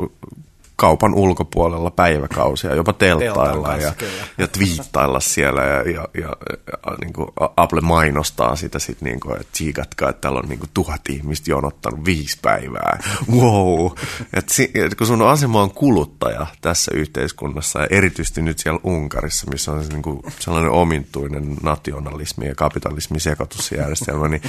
kaupan 0.77 1.15
ulkopuolella 1.15 1.91
päiväkausia, 1.91 2.75
jopa 2.75 2.93
telttailla 2.93 3.77
ja, 3.77 3.93
ja 4.39 4.49
twiittailla 4.49 5.21
siellä 5.21 5.63
ja, 5.63 5.83
ja, 5.83 6.09
ja, 6.15 6.29
ja 6.55 6.97
niin 7.01 7.13
kuin 7.13 7.29
Apple 7.57 7.81
mainostaa 7.81 8.57
sitä 8.57 8.79
sitten, 8.79 9.07
niin 9.09 9.21
kuin, 9.21 9.41
että 9.41 9.53
tsiikatkaa, 9.53 10.11
että 10.11 10.21
täällä 10.21 10.39
on 10.39 10.49
niin 10.49 10.59
kuin 10.59 10.71
tuhat 10.75 11.01
ihmistä 11.09 11.51
jonottanut 11.51 12.05
viisi 12.05 12.39
päivää. 12.43 12.99
Wow! 13.33 13.91
Et, 14.35 14.49
si, 14.49 14.71
et 14.75 14.95
kun 14.95 15.07
sun 15.07 15.23
asema 15.23 15.63
on 15.63 15.71
kuluttaja 15.71 16.47
tässä 16.61 16.93
yhteiskunnassa 16.95 17.81
ja 17.81 17.87
erityisesti 17.91 18.43
nyt 18.43 18.59
siellä 18.59 18.81
Unkarissa, 18.85 19.51
missä 19.51 19.73
on 19.73 19.89
niin 19.89 20.03
kuin 20.03 20.23
sellainen 20.39 20.71
omintuinen 20.71 21.57
nationalismi 21.63 22.47
ja 22.47 22.55
kapitalismi 22.55 23.21
sekoitusjärjestelmä, 23.21 24.29
niin, 24.29 24.43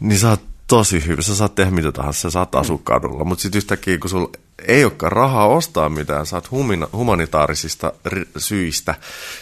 niin 0.00 0.18
sä 0.18 0.30
oot 0.30 0.50
tosi 0.70 1.06
hyvä. 1.06 1.22
Sä 1.22 1.34
saat 1.34 1.54
tehdä 1.54 1.70
mitä 1.70 1.92
tahansa, 1.92 2.20
sä 2.20 2.30
saat 2.30 2.54
asua 2.54 2.80
kadulla, 2.84 3.24
mutta 3.24 3.42
sitten 3.42 3.58
yhtäkkiä 3.58 3.98
kun 3.98 4.10
sulla 4.10 4.30
ei 4.68 4.84
olekaan 4.84 5.12
rahaa 5.12 5.46
ostaa 5.46 5.88
mitään, 5.88 6.26
sä 6.26 6.36
oot 6.36 6.50
humina, 6.50 6.88
humanitaarisista 6.92 7.92
syistä 8.36 8.94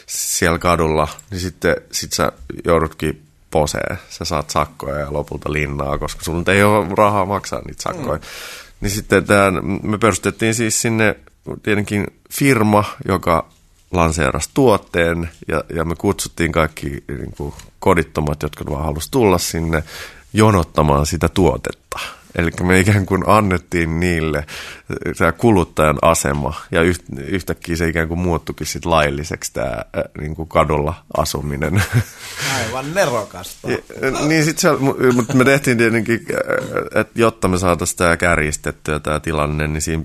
siellä 0.06 0.58
kadulla, 0.58 1.08
niin 1.30 1.40
sitten 1.40 1.76
sit 1.92 2.12
sä 2.12 2.32
joudutkin 2.64 3.22
posee. 3.50 3.98
Sä 4.10 4.24
saat 4.24 4.50
sakkoja 4.50 4.98
ja 4.98 5.12
lopulta 5.12 5.52
linnaa, 5.52 5.98
koska 5.98 6.24
sulla 6.24 6.52
ei 6.52 6.62
ole 6.62 6.86
rahaa 6.98 7.26
maksaa 7.26 7.62
niitä 7.66 7.82
sakkoja. 7.82 8.18
Mm. 8.18 8.24
Niin 8.80 8.90
sitten 8.90 9.24
tämän, 9.24 9.60
me 9.82 9.98
perustettiin 9.98 10.54
siis 10.54 10.82
sinne 10.82 11.16
tietenkin 11.62 12.06
firma, 12.32 12.84
joka 13.08 13.46
lanseerasi 13.92 14.50
tuotteen 14.54 15.30
ja, 15.48 15.64
ja 15.74 15.84
me 15.84 15.94
kutsuttiin 15.94 16.52
kaikki 16.52 17.04
niin 17.08 17.32
kuin 17.36 17.54
kodittomat, 17.78 18.42
jotka 18.42 18.64
vaan 18.70 18.84
halusivat 18.84 19.10
tulla 19.10 19.38
sinne 19.38 19.84
jonottamaan 20.32 21.06
sitä 21.06 21.28
tuotetta. 21.28 21.98
Eli 22.36 22.50
me 22.62 22.80
ikään 22.80 23.06
kuin 23.06 23.24
annettiin 23.26 24.00
niille 24.00 24.46
tämä 25.18 25.32
kuluttajan 25.32 25.98
asema 26.02 26.54
ja 26.70 26.80
yhtäkkiä 27.26 27.76
se 27.76 27.88
ikään 27.88 28.08
kuin 28.08 28.20
muuttukin 28.20 28.66
sit 28.66 28.84
lailliseksi 28.84 29.52
tämä 29.52 29.84
niin 30.20 30.34
kuin 30.34 30.48
kadulla 30.48 30.94
asuminen. 31.16 31.82
Aivan 32.56 32.94
nerokasta. 32.94 33.70
Ja, 33.70 33.78
niin 34.26 34.44
sit 34.44 34.58
se, 34.58 34.68
mutta 35.14 35.34
me 35.34 35.44
tehtiin 35.44 35.78
tietenkin, 35.78 36.26
että 36.94 37.20
jotta 37.20 37.48
me 37.48 37.58
saataisiin 37.58 37.96
tämä 37.98 38.16
kärjistettyä 38.16 39.00
tämä 39.00 39.20
tilanne, 39.20 39.66
niin 39.66 39.82
siinä 39.82 40.04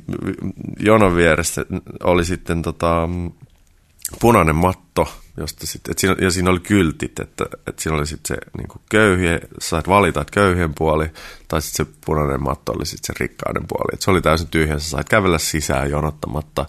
jonon 0.80 1.15
vieressä 1.15 1.65
oli 2.03 2.26
sitten 2.26 2.61
tota, 2.61 3.09
punainen 4.19 4.55
matto, 4.55 4.93
josta 5.38 5.68
sit, 5.68 5.82
et 5.89 6.00
siinä, 6.00 6.16
ja 6.22 6.32
siinä 6.32 6.50
oli 6.50 6.60
kyltit, 6.60 7.20
että, 7.20 7.46
että 7.68 7.82
siinä 7.82 7.98
oli 7.98 8.08
sitten 8.08 8.38
se 8.38 8.41
niin 8.58 8.82
köyhien, 8.89 9.39
sait 9.60 9.88
valita, 9.88 10.22
että 10.22 10.32
köyhien 10.32 10.74
puoli, 10.74 11.12
tai 11.48 11.62
sitten 11.62 11.86
se 11.86 11.91
punainen 12.06 12.44
matto 12.44 12.72
oli 12.72 12.86
sitten 12.86 13.16
se 13.16 13.24
rikkaiden 13.24 13.64
puoli. 13.68 13.89
Et 13.94 14.02
se 14.02 14.12
oli 14.12 14.22
täysin 14.22 14.48
tyhjä, 14.48 14.80
sä 14.80 14.89
sait 14.89 15.10
kävellä 15.10 15.38
sisään 15.38 15.89
jonottamatta. 15.89 16.66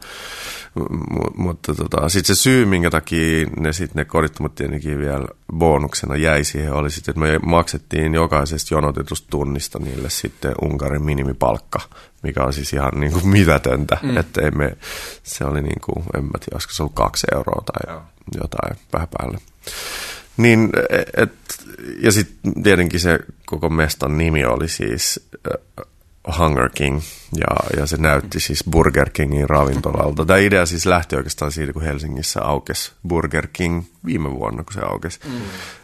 M- 0.74 1.42
mutta 1.42 1.74
tota, 1.74 2.08
sitten 2.08 2.36
se 2.36 2.42
syy, 2.42 2.64
minkä 2.64 2.90
takia 2.90 3.46
ne, 3.56 3.72
sit 3.72 3.94
ne 3.94 4.04
kodittomat 4.04 4.54
tietenkin 4.54 4.98
vielä 4.98 5.26
bonuksena 5.54 6.16
jäi 6.16 6.44
siihen, 6.44 6.72
oli 6.72 6.90
sitten, 6.90 7.12
että 7.12 7.20
me 7.20 7.38
maksettiin 7.38 8.14
jokaisesta 8.14 8.74
jonotetusta 8.74 9.26
tunnista 9.30 9.78
niille 9.78 10.10
sitten 10.10 10.54
Unkarin 10.62 11.04
minimipalkka, 11.04 11.80
mikä 12.22 12.44
on 12.44 12.52
siis 12.52 12.72
ihan 12.72 12.92
niin 12.94 13.12
kuin 13.12 13.28
mitätöntä. 13.28 13.98
Mm. 14.02 14.16
Että 14.16 14.42
ei 14.42 14.50
me, 14.50 14.76
se 15.22 15.44
oli 15.44 15.62
niin 15.62 15.80
kuin, 15.80 16.04
en 16.16 16.24
mä 16.24 16.38
tiedä, 16.38 16.54
olisiko 16.54 16.72
se 16.72 16.82
ollut 16.82 16.94
kaksi 16.94 17.26
euroa 17.34 17.62
tai 17.66 17.94
Joo. 17.94 18.02
Jotain 18.40 18.76
vähän 18.92 19.08
päälle. 19.18 19.38
Niin, 20.36 20.70
et, 21.16 21.32
ja 22.00 22.12
sitten 22.12 22.62
tietenkin 22.62 23.00
se 23.00 23.18
koko 23.46 23.68
mestan 23.68 24.18
nimi 24.18 24.44
oli 24.44 24.68
siis 24.68 25.20
uh, 25.78 25.84
Hunger 26.38 26.68
King, 26.74 27.00
ja, 27.36 27.78
ja 27.80 27.86
se 27.86 27.96
näytti 27.96 28.40
siis 28.40 28.64
Burger 28.70 29.10
Kingin 29.10 29.50
ravintolalta. 29.50 30.24
Tämä 30.24 30.38
idea 30.38 30.66
siis 30.66 30.86
lähti 30.86 31.16
oikeastaan 31.16 31.52
siitä, 31.52 31.72
kun 31.72 31.82
Helsingissä 31.82 32.42
aukesi 32.42 32.92
Burger 33.08 33.48
King 33.52 33.82
viime 34.06 34.30
vuonna, 34.30 34.64
kun 34.64 34.72
se 34.72 34.80
aukesi. 34.80 35.20
Mm. 35.24 35.40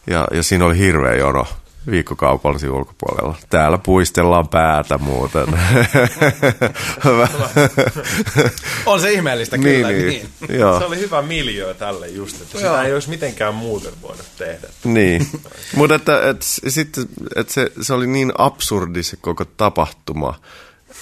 Ja, 0.06 0.28
ja 0.32 0.42
siinä 0.42 0.64
oli 0.64 0.78
hirveä 0.78 1.14
jono 1.14 1.46
viikkokaupallisen 1.90 2.70
ulkopuolella. 2.70 3.36
Täällä 3.50 3.78
puistellaan 3.78 4.48
päätä 4.48 4.98
muuten. 4.98 5.46
on 8.86 9.00
se 9.00 9.12
ihmeellistä 9.12 9.58
kyllä. 9.58 9.88
Niin, 9.88 10.08
niin. 10.08 10.28
niin. 10.48 10.60
Joo. 10.60 10.78
Se 10.78 10.84
oli 10.84 10.98
hyvä 10.98 11.22
miljö 11.22 11.74
tälle 11.74 12.08
just, 12.08 12.42
että 12.42 12.58
sitä 12.58 12.82
ei 12.82 12.94
olisi 12.94 13.10
mitenkään 13.10 13.54
muuten 13.54 13.92
voinut 14.02 14.26
tehdä. 14.38 14.68
Niin, 14.84 15.26
mutta 15.76 15.94
että, 15.94 16.28
että, 16.30 16.46
sitten, 16.68 17.08
että 17.36 17.52
se, 17.52 17.72
se 17.80 17.94
oli 17.94 18.06
niin 18.06 18.32
absurdi 18.38 19.02
se 19.02 19.16
koko 19.16 19.44
tapahtuma, 19.44 20.40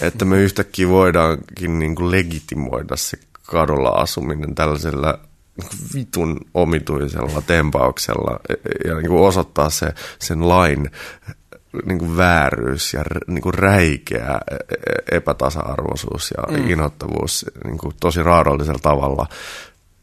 että 0.00 0.24
me 0.24 0.38
yhtäkkiä 0.38 0.88
voidaankin 0.88 1.78
niin 1.78 1.94
kuin 1.94 2.10
legitimoida 2.10 2.96
se 2.96 3.18
kadulla 3.42 3.88
asuminen 3.88 4.54
tällaisella 4.54 5.18
vitun 5.94 6.40
omituisella 6.54 7.42
tempauksella 7.42 8.40
ja 8.84 8.94
niin 8.94 9.08
kuin 9.08 9.28
osoittaa 9.28 9.70
se, 9.70 9.94
sen 10.18 10.48
lain 10.48 10.90
niin 11.86 11.98
kuin 11.98 12.16
vääryys 12.16 12.94
ja 12.94 13.04
niin 13.26 13.42
kuin 13.42 13.54
räikeä 13.54 14.40
epätasa-arvoisuus 15.12 16.34
ja 16.36 16.56
mm. 16.56 16.70
inottavuus 16.70 17.46
niin 17.64 17.78
kuin 17.78 17.94
tosi 18.00 18.22
raadollisella 18.22 18.78
tavalla, 18.82 19.26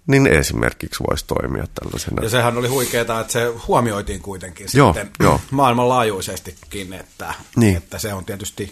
niin 0.08 0.28
esimerkiksi 0.28 1.04
voisi 1.10 1.26
toimia 1.28 1.66
tällaisena. 1.82 2.24
Ja 2.24 2.30
sehän 2.30 2.58
oli 2.58 2.68
huikeaa, 2.68 3.20
että 3.20 3.34
se 3.34 3.46
huomioitiin 3.68 4.22
kuitenkin 4.22 4.68
joo, 4.74 4.94
sitten 4.94 5.12
jo. 5.20 5.42
maailmanlaajuisestikin, 5.52 6.94
että, 6.94 7.34
niin. 7.56 7.78
että 7.78 8.00
se 8.00 8.14
on 8.14 8.26
tietysti 8.26 8.72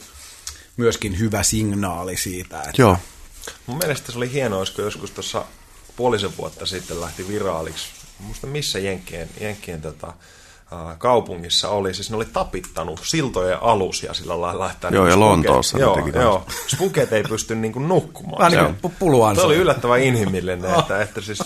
myöskin 0.78 1.20
hyvä 1.20 1.44
signaali 1.44 2.18
siitä. 2.18 2.60
Että 2.60 2.82
joo. 2.82 2.98
Mun 3.66 3.78
mielestä 3.78 4.12
se 4.12 4.18
oli 4.18 4.32
hienoa, 4.32 4.60
olisiko 4.60 4.82
joskus 4.82 5.12
tuossa 5.12 5.46
puolisen 5.96 6.38
vuotta 6.38 6.66
sitten 6.66 7.02
lähti 7.02 7.28
viraaliksi. 7.28 7.88
Muista 8.20 8.48
missä 8.48 8.80
Jenkkien, 8.80 9.30
Jenkkien 9.40 9.82
tota, 9.82 10.14
kaupungissa 10.98 11.70
oli, 11.70 11.94
siis 11.94 12.10
ne 12.10 12.16
oli 12.16 12.26
tapittanut 12.26 13.00
siltojen 13.04 13.58
alusia 13.64 14.14
sillä 14.14 14.42
lailla, 14.42 14.72
että... 14.72 14.88
Joo, 14.92 15.08
ja 15.08 15.20
Lontoossa 15.20 15.78
joo, 15.78 16.08
joo, 16.16 16.46
spunket 16.68 17.14
ei 17.14 17.24
pysty 17.24 17.56
niinku 17.56 17.80
nukkumaan. 17.80 18.40
Vähän 18.40 18.66
niin 18.66 18.92
kuin 19.00 19.36
Se 19.36 19.42
oli 19.42 19.56
yllättävän 19.56 20.02
inhimillinen, 20.02 20.80
että, 20.80 21.02
että 21.02 21.22
siis 21.22 21.44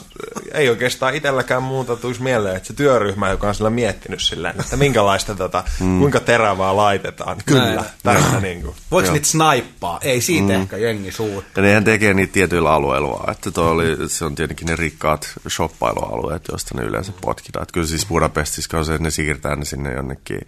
ei 0.51 0.69
oikeastaan 0.69 1.15
itselläkään 1.15 1.63
muuta 1.63 1.95
tulisi 1.95 2.21
mieleen, 2.21 2.55
että 2.55 2.67
se 2.67 2.73
työryhmä, 2.73 3.29
joka 3.29 3.47
on 3.47 3.55
sillä 3.55 3.69
miettinyt 3.69 4.21
sillä, 4.21 4.49
että 4.49 4.77
minkälaista, 4.77 5.35
tota, 5.35 5.63
mm. 5.79 5.99
kuinka 5.99 6.19
terävää 6.19 6.75
laitetaan. 6.75 7.37
Kyllä, 7.45 7.83
tästä 8.03 8.39
niin 8.39 8.61
kuin. 8.61 8.75
Voiko 8.91 9.11
niitä 9.11 9.27
snaippaa? 9.27 9.99
Ei 10.01 10.21
siitä 10.21 10.53
mm. 10.53 10.61
ehkä 10.61 10.77
jengi 10.77 11.11
suutta. 11.11 11.49
Ja 11.55 11.61
nehän 11.61 11.83
tekee 11.83 12.13
niitä 12.13 12.33
tietyillä 12.33 12.73
alueilla 12.73 13.17
että 13.31 13.51
toi 13.51 13.71
oli, 13.71 14.09
se 14.09 14.25
on 14.25 14.35
tietenkin 14.35 14.67
ne 14.67 14.75
rikkaat 14.75 15.31
shoppailualueet, 15.49 16.43
joista 16.51 16.77
ne 16.77 16.83
yleensä 16.83 17.13
potkitaan. 17.21 17.63
Että 17.63 17.73
kyllä 17.73 17.87
siis 17.87 18.05
Budapestissa 18.05 18.77
on 18.77 18.85
se, 18.85 18.93
että 18.93 19.03
ne 19.03 19.11
siirtää 19.17 19.55
ne 19.55 19.65
sinne 19.65 19.93
jonnekin 19.93 20.41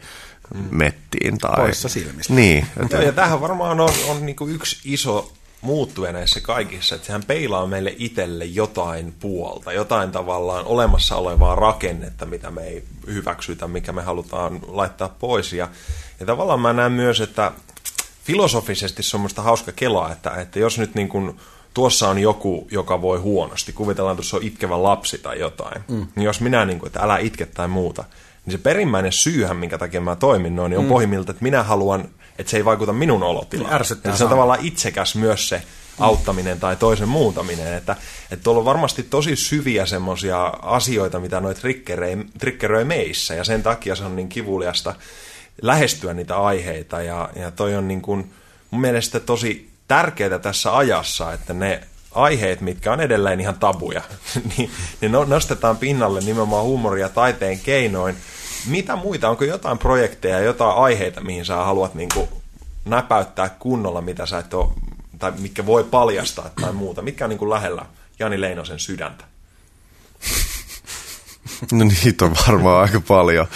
mettiin. 0.72 1.38
Tai... 1.38 1.56
Poissa 1.56 1.90
silmistä. 1.90 2.34
Niin. 2.34 2.66
Että... 2.84 2.98
Ja, 2.98 3.04
ja 3.04 3.12
tämähän 3.12 3.42
varmaan 3.42 3.80
on, 3.80 3.94
on 4.08 4.26
niin 4.26 4.36
kuin 4.36 4.56
yksi 4.56 4.80
iso 4.84 5.34
muuttuja 5.62 6.12
näissä 6.12 6.42
kaikissa, 6.42 6.96
että 6.96 7.06
sehän 7.06 7.24
peilaa 7.24 7.68
meille 7.68 7.96
itselle 7.98 8.46
jotain 8.46 9.14
puolta, 9.20 9.74
jotain 9.74 10.12
tavallaan 10.12 10.66
olemassa 10.66 11.16
olevaa 11.16 11.56
rakennetta, 11.56 12.26
mitä 12.26 12.52
me 12.52 12.62
ei 12.62 12.84
hyväksytä, 13.08 13.68
mikä 13.68 13.92
me 13.92 14.02
halutaan 14.02 14.60
laittaa 14.68 15.10
pois. 15.20 15.54
Ja, 15.54 15.70
ja 16.20 16.26
tavallaan 16.26 16.60
mä 16.60 16.74
näen 16.74 16.92
myös, 16.92 17.22
että 17.22 17.52
filosofisesti 18.24 19.04
se 19.04 19.18
on 19.18 19.22
musta 19.22 19.42
hauska 19.42 19.72
kelaa, 19.72 20.12
että, 20.12 20.32
että 20.32 20.60
jos 20.60 20.80
nyt 20.80 20.96
niin 20.96 21.10
kuin 21.10 21.40
tuossa 21.74 22.10
on 22.10 22.20
joku, 22.20 22.68
joka 22.72 23.02
voi 23.02 23.20
huonosti, 23.20 23.74
kuvitellaan, 23.74 24.14
että 24.14 24.22
tuossa 24.22 24.38
on 24.38 24.44
itkevä 24.44 24.84
lapsi 24.84 25.18
tai 25.18 25.40
jotain, 25.40 25.84
mm. 25.88 26.08
niin 26.16 26.26
jos 26.26 26.42
minä, 26.42 26.66
niin 26.66 26.80
kuin, 26.80 26.88
että 26.88 27.00
älä 27.00 27.18
itke 27.18 27.46
tai 27.46 27.68
muuta, 27.68 28.04
niin 28.46 28.52
se 28.52 28.58
perimmäinen 28.58 29.12
syyhän, 29.12 29.58
minkä 29.58 29.78
takia 29.78 30.02
mä 30.02 30.16
toimin 30.16 30.56
noin, 30.56 30.70
niin 30.70 30.80
on 30.80 30.86
mm. 30.86 30.90
pohjimmilta, 30.90 31.32
että 31.32 31.44
minä 31.44 31.64
haluan, 31.64 32.10
että 32.40 32.50
se 32.50 32.58
ei 32.58 32.66
vaikuta 32.66 32.94
minun 32.94 33.24
olotilaan. 33.24 33.82
Niin 34.04 34.18
se 34.18 34.24
on 34.24 34.30
tavallaan 34.30 34.66
itsekäs 34.66 35.16
myös 35.16 35.50
se 35.50 35.62
auttaminen 36.00 36.60
tai 36.60 36.76
toisen 36.76 37.08
muutaminen. 37.08 37.74
Että, 37.74 37.96
että 38.32 38.44
tuolla 38.44 38.60
on 38.60 38.66
varmasti 38.66 39.04
tosi 39.04 39.36
syviä 39.36 39.86
semmoisia 39.86 40.46
asioita, 40.62 41.20
mitä 41.20 41.40
noit 41.40 41.62
triggeröi 42.40 42.86
meissä, 42.86 43.34
ja 43.34 43.44
sen 43.44 43.64
takia 43.64 43.96
se 43.96 44.04
on 44.04 44.16
niin 44.16 44.30
kivuliasta 44.30 44.96
lähestyä 45.62 46.14
niitä 46.14 46.38
aiheita, 46.38 47.02
ja, 47.02 47.30
ja 47.36 47.52
toi 47.52 47.76
on 47.76 47.88
niin 47.88 48.02
kuin, 48.02 48.34
mun 48.72 48.82
mielestä 48.82 49.20
tosi 49.20 49.70
tärkeää 49.88 50.40
tässä 50.40 50.78
ajassa, 50.78 51.34
että 51.34 51.54
ne 51.54 51.82
aiheet, 52.12 52.62
mitkä 52.62 52.94
on 52.94 53.02
edelleen 53.02 53.40
ihan 53.40 53.60
tabuja, 53.60 54.02
niin, 54.58 54.72
niin 55.02 55.12
nostetaan 55.12 55.78
pinnalle 55.78 56.20
nimenomaan 56.20 56.66
huumoria 56.66 57.10
taiteen 57.10 57.60
keinoin. 57.60 58.16
Mitä 58.66 58.96
muita, 58.96 59.30
onko 59.30 59.44
jotain 59.44 59.78
projekteja, 59.78 60.40
jotain 60.40 60.78
aiheita, 60.78 61.22
mihin 61.22 61.46
sä 61.46 61.56
haluat 61.56 61.96
niin 61.96 62.10
kuin 62.14 62.30
näpäyttää 62.86 63.50
kunnolla, 63.50 64.02
mitä 64.02 64.26
sä 64.26 64.38
et 64.38 64.54
ole, 64.54 64.70
tai 65.20 65.32
mitkä 65.40 65.66
voi 65.66 65.84
paljastaa 65.84 66.50
tai 66.62 66.74
muuta? 66.74 67.02
Mitkä 67.02 67.26
on 67.26 67.30
niin 67.30 67.38
kuin 67.40 67.50
lähellä 67.50 67.86
Jani 68.20 68.42
Leinosen 68.42 68.80
sydäntä? 68.80 69.24
No 71.72 71.86
niitä 71.86 72.26
on 72.26 72.36
varmaan 72.48 72.82
aika 72.86 73.02
paljon. 73.08 73.48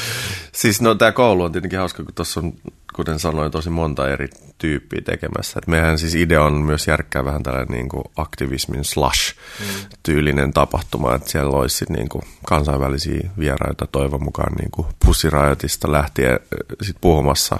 Siis 0.52 0.82
no 0.82 0.96
tämä 0.96 1.12
koulu 1.12 1.44
on 1.44 1.52
tietenkin 1.52 1.80
hauska, 1.80 2.04
kun 2.04 2.14
tuossa 2.14 2.40
on, 2.40 2.54
kuten 2.96 3.20
sanoin, 3.20 3.52
tosi 3.52 3.70
monta 3.70 4.10
eri 4.10 4.28
tyyppiä 4.58 5.02
tekemässä. 5.02 5.60
Et 5.60 5.68
meidän 5.68 6.00
siis 6.00 6.16
idea 6.16 6.44
on 6.44 6.54
myös 6.54 6.88
järkkää 6.88 7.26
vähän 7.26 7.44
tällainen 7.44 7.78
niin 7.78 7.90
kuin 7.90 8.04
aktivismin 8.18 8.84
slash-tyylinen 8.84 10.46
mm. 10.46 10.54
tapahtuma, 10.54 11.16
että 11.16 11.30
siellä 11.30 11.58
olisi 11.58 11.86
niin 11.90 12.10
kuin 12.10 12.24
kansainvälisiä 12.48 13.30
vieraita 13.40 13.88
toivon 13.88 14.24
mukaan 14.24 14.54
niin 14.54 14.72
kuin 14.72 14.88
pussirajatista 15.06 15.92
lähtien 15.92 16.40
sit 16.82 16.98
puhumassa 17.02 17.60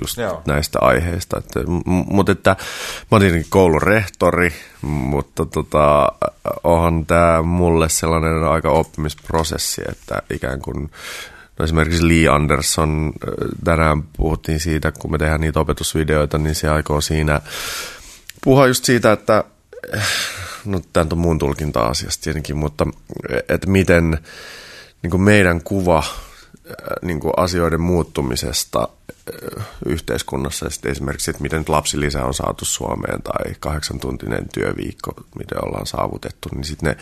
just 0.00 0.18
Joo. 0.18 0.42
näistä 0.46 0.78
aiheista. 0.82 1.38
Että, 1.38 1.60
mutta 1.86 2.32
että 2.32 2.50
mä 2.50 3.06
olen 3.10 3.22
tietenkin 3.22 3.50
koulun 3.50 3.82
rehtori, 3.82 4.52
mutta 4.82 5.46
tota, 5.46 6.12
onhan 6.64 7.06
tämä 7.06 7.42
mulle 7.42 7.88
sellainen 7.88 8.44
aika 8.44 8.70
oppimisprosessi, 8.70 9.82
että 9.88 10.22
ikään 10.30 10.60
kuin 10.60 10.90
No 11.58 11.64
esimerkiksi 11.64 12.08
Lee 12.08 12.28
Anderson, 12.28 13.12
tänään 13.64 14.02
puhuttiin 14.02 14.60
siitä, 14.60 14.92
kun 14.92 15.10
me 15.10 15.18
tehdään 15.18 15.40
niitä 15.40 15.60
opetusvideoita, 15.60 16.38
niin 16.38 16.54
se 16.54 16.68
aikoo 16.68 17.00
siinä 17.00 17.40
puhua 18.44 18.66
just 18.66 18.84
siitä, 18.84 19.12
että 19.12 19.44
no 20.64 20.80
tämä 20.92 21.06
on 21.12 21.18
mun 21.18 21.38
tulkinta 21.38 21.80
asiasta 21.80 22.24
tietenkin, 22.24 22.56
mutta 22.56 22.86
että 23.48 23.66
miten 23.66 24.18
niin 25.02 25.10
kuin 25.10 25.20
meidän 25.20 25.60
kuva 25.62 26.04
niin 27.02 27.20
kuin 27.20 27.32
asioiden 27.36 27.80
muuttumisesta 27.80 28.88
yhteiskunnassa 29.86 30.66
ja 30.66 30.70
sitten 30.70 30.92
esimerkiksi, 30.92 31.30
että 31.30 31.42
miten 31.42 31.64
lapsilisä 31.68 32.24
on 32.24 32.34
saatu 32.34 32.64
Suomeen 32.64 33.22
tai 33.22 33.54
kahdeksan 33.60 34.00
tuntinen 34.00 34.48
työviikko, 34.54 35.12
miten 35.38 35.64
ollaan 35.64 35.86
saavutettu, 35.86 36.48
niin 36.54 36.64
sitten 36.64 36.88
ne 36.88 36.96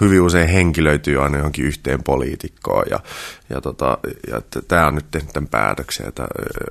hyvin 0.00 0.20
usein 0.20 0.48
henkilöityy 0.48 1.22
aina 1.22 1.36
johonkin 1.36 1.64
yhteen 1.64 2.02
poliitikkoon 2.02 2.84
ja, 2.90 3.00
ja, 3.50 3.60
tota, 3.60 3.98
ja 4.30 4.42
tämä 4.68 4.86
on 4.86 4.94
nyt 4.94 5.10
tehnyt 5.10 5.32
tämän 5.32 5.48
päätöksen 5.48 6.12
ja, 6.18 6.26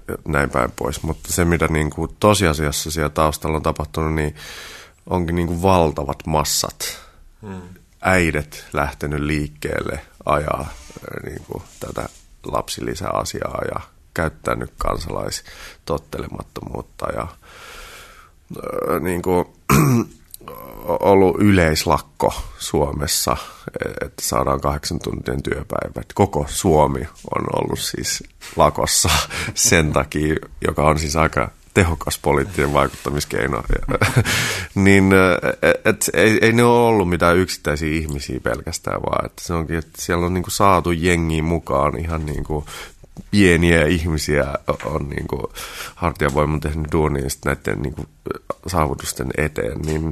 ja 0.08 0.16
näin 0.28 0.50
päin 0.50 0.72
pois. 0.76 1.04
Mutta 1.04 1.34
se, 1.34 1.46
mitä 1.46 1.68
niin 1.68 1.90
kuin 1.90 2.12
tosiasiassa 2.20 2.92
siellä 2.92 3.10
taustalla 3.10 3.58
on 3.58 3.64
tapahtunut, 3.64 4.14
niin 4.14 4.36
onkin 5.10 5.36
niin 5.36 5.48
kuin 5.48 5.62
valtavat 5.62 6.28
massat 6.28 7.00
hmm. 7.42 7.62
äidet 8.02 8.66
lähtenyt 8.74 9.20
liikkeelle 9.20 10.00
ajaa 10.26 10.68
niin 11.26 11.42
kuin 11.48 11.64
tätä 11.80 12.10
lapsilisäasiaa 12.44 13.62
ja 13.74 13.80
käyttänyt 14.14 14.74
kansalaistottelemattomuutta 14.78 17.12
ja 17.12 17.28
niin 19.00 19.22
kuin, 19.22 19.46
ollut 21.00 21.36
yleislakko 21.40 22.34
Suomessa, 22.58 23.38
että 24.02 24.22
saadaan 24.22 24.62
kahdeksan 24.62 25.00
tuntien 25.00 25.44
työpäivä. 25.44 26.02
Koko 26.14 26.46
Suomi 26.50 27.08
on 27.36 27.46
ollut 27.54 27.80
siis 27.80 28.24
lakossa 28.56 29.10
sen 29.54 29.94
takia, 29.94 30.36
joka 30.62 30.84
on 30.84 31.00
siis 31.00 31.16
aika 31.16 31.52
tehokas 31.78 32.20
poliittinen 32.20 32.74
vaikuttamiskeino. 32.74 33.64
niin 34.76 35.12
et, 35.86 36.10
ei, 36.14 36.40
ei 36.42 36.52
ne 36.52 36.64
ole 36.64 36.88
ollut 36.88 37.10
mitään 37.10 37.38
yksittäisiä 37.38 37.92
ihmisiä 37.92 38.40
pelkästään, 38.40 39.02
vaan 39.02 39.26
että 39.26 39.44
se 39.44 39.54
onkin, 39.54 39.78
että 39.78 40.02
siellä 40.02 40.26
on 40.26 40.34
niinku 40.34 40.50
saatu 40.50 40.92
jengiin 40.92 41.46
mukaan 41.46 42.00
ihan 42.00 42.26
niinku 42.26 42.66
pieniä 43.32 43.86
ihmisiä 43.86 44.54
on 44.86 45.10
niin 45.10 45.28
kuin, 45.28 45.44
hartiavoiman 45.96 46.60
tehnyt 46.60 46.92
duunia 46.92 47.28
näiden 47.46 47.82
niin 47.82 47.94
kuin, 47.94 48.08
saavutusten 48.68 49.28
eteen, 49.38 49.82
niin 49.82 50.12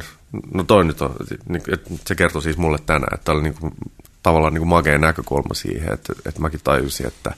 no 0.54 0.64
toi 0.64 0.86
nyt 0.86 1.02
on, 1.02 1.16
niin, 1.50 1.64
että 1.74 1.90
se 2.08 2.16
kertoi 2.16 2.42
siis 2.42 2.58
mulle 2.58 2.78
tänään, 2.86 3.16
että 3.16 3.32
oli 3.32 3.44
niin 3.44 3.56
tavallaan 4.24 4.54
niin 4.54 4.62
kuin 4.62 4.70
makea 4.70 4.98
näkökulma 4.98 5.54
siihen, 5.54 5.94
että, 5.94 6.14
että 6.26 6.42
mäkin 6.42 6.60
tajusin, 6.64 7.08
että, 7.08 7.34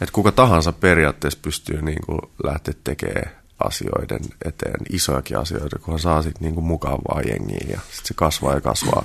että 0.00 0.12
kuka 0.12 0.32
tahansa 0.32 0.72
periaatteessa 0.72 1.40
pystyy 1.42 1.82
niin 1.82 2.02
kuin, 2.06 2.18
lähteä 2.44 2.74
tekemään 2.84 3.43
asioiden 3.58 4.20
eteen, 4.44 4.80
isojakin 4.90 5.38
asioita, 5.38 5.78
kunhan 5.78 6.00
saa 6.00 6.22
sitten 6.22 6.42
niin 6.42 6.54
kuin 6.54 6.64
mukavaa 6.64 7.20
jengiä 7.26 7.66
ja 7.70 7.80
sitten 7.80 8.06
se 8.08 8.14
kasvaa 8.14 8.54
ja 8.54 8.60
kasvaa. 8.60 9.04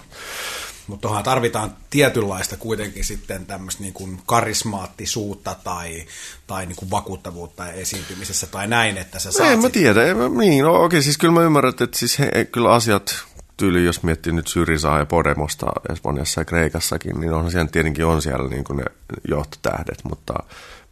Mutta 0.88 1.08
tuohon 1.08 1.24
tarvitaan 1.24 1.76
tietynlaista 1.90 2.58
kuitenkin 2.58 3.04
sitten 3.04 3.46
tämmöistä 3.46 3.84
niin 3.84 3.94
kuin 3.94 4.22
karismaattisuutta 4.26 5.56
tai, 5.64 6.06
tai 6.48 6.66
niin 6.66 6.76
kuin 6.76 6.92
vakuuttavuutta 6.92 7.72
esiintymisessä 7.72 8.48
tai 8.48 8.68
näin, 8.68 8.98
että 8.98 9.20
sä 9.20 9.32
saat... 9.32 9.50
En 9.50 9.60
mä 9.60 9.70
tiedä, 9.70 10.04
en 10.04 10.18
mä, 10.18 10.30
niin, 10.30 10.64
no, 10.64 10.84
okei, 10.84 11.02
siis 11.02 11.18
kyllä 11.18 11.34
mä 11.34 11.42
ymmärrän, 11.42 11.74
että 11.82 11.98
siis 12.00 12.20
he, 12.20 12.46
kyllä 12.52 12.74
asiat 12.74 13.26
tyyli, 13.58 13.86
jos 13.86 14.04
miettii 14.04 14.34
nyt 14.34 14.48
Syrizaa 14.48 15.00
ja 15.00 15.06
Podemosta 15.06 15.66
Espanjassa 15.94 16.42
ja 16.42 16.46
Kreikassakin, 16.46 17.20
niin 17.20 17.34
onhan 17.34 17.52
siellä 17.52 17.68
tietenkin 17.68 18.06
on 18.06 18.22
siellä 18.22 18.50
niin 18.50 18.64
kuin 18.64 18.78
ne 18.78 18.86
johtotähdet, 19.28 20.04
mutta, 20.04 20.34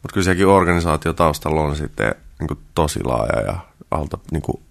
mutta 0.07 0.13
kyllä 0.13 0.25
sekin 0.25 0.47
organisaatio 0.47 1.13
taustalla 1.13 1.61
on 1.61 1.75
sitten 1.75 2.15
niin 2.39 2.47
kuin 2.47 2.59
tosi 2.75 3.03
laaja 3.03 3.41
ja 3.41 3.59
alta 3.91 4.17
niin 4.31 4.41
kuin 4.41 4.61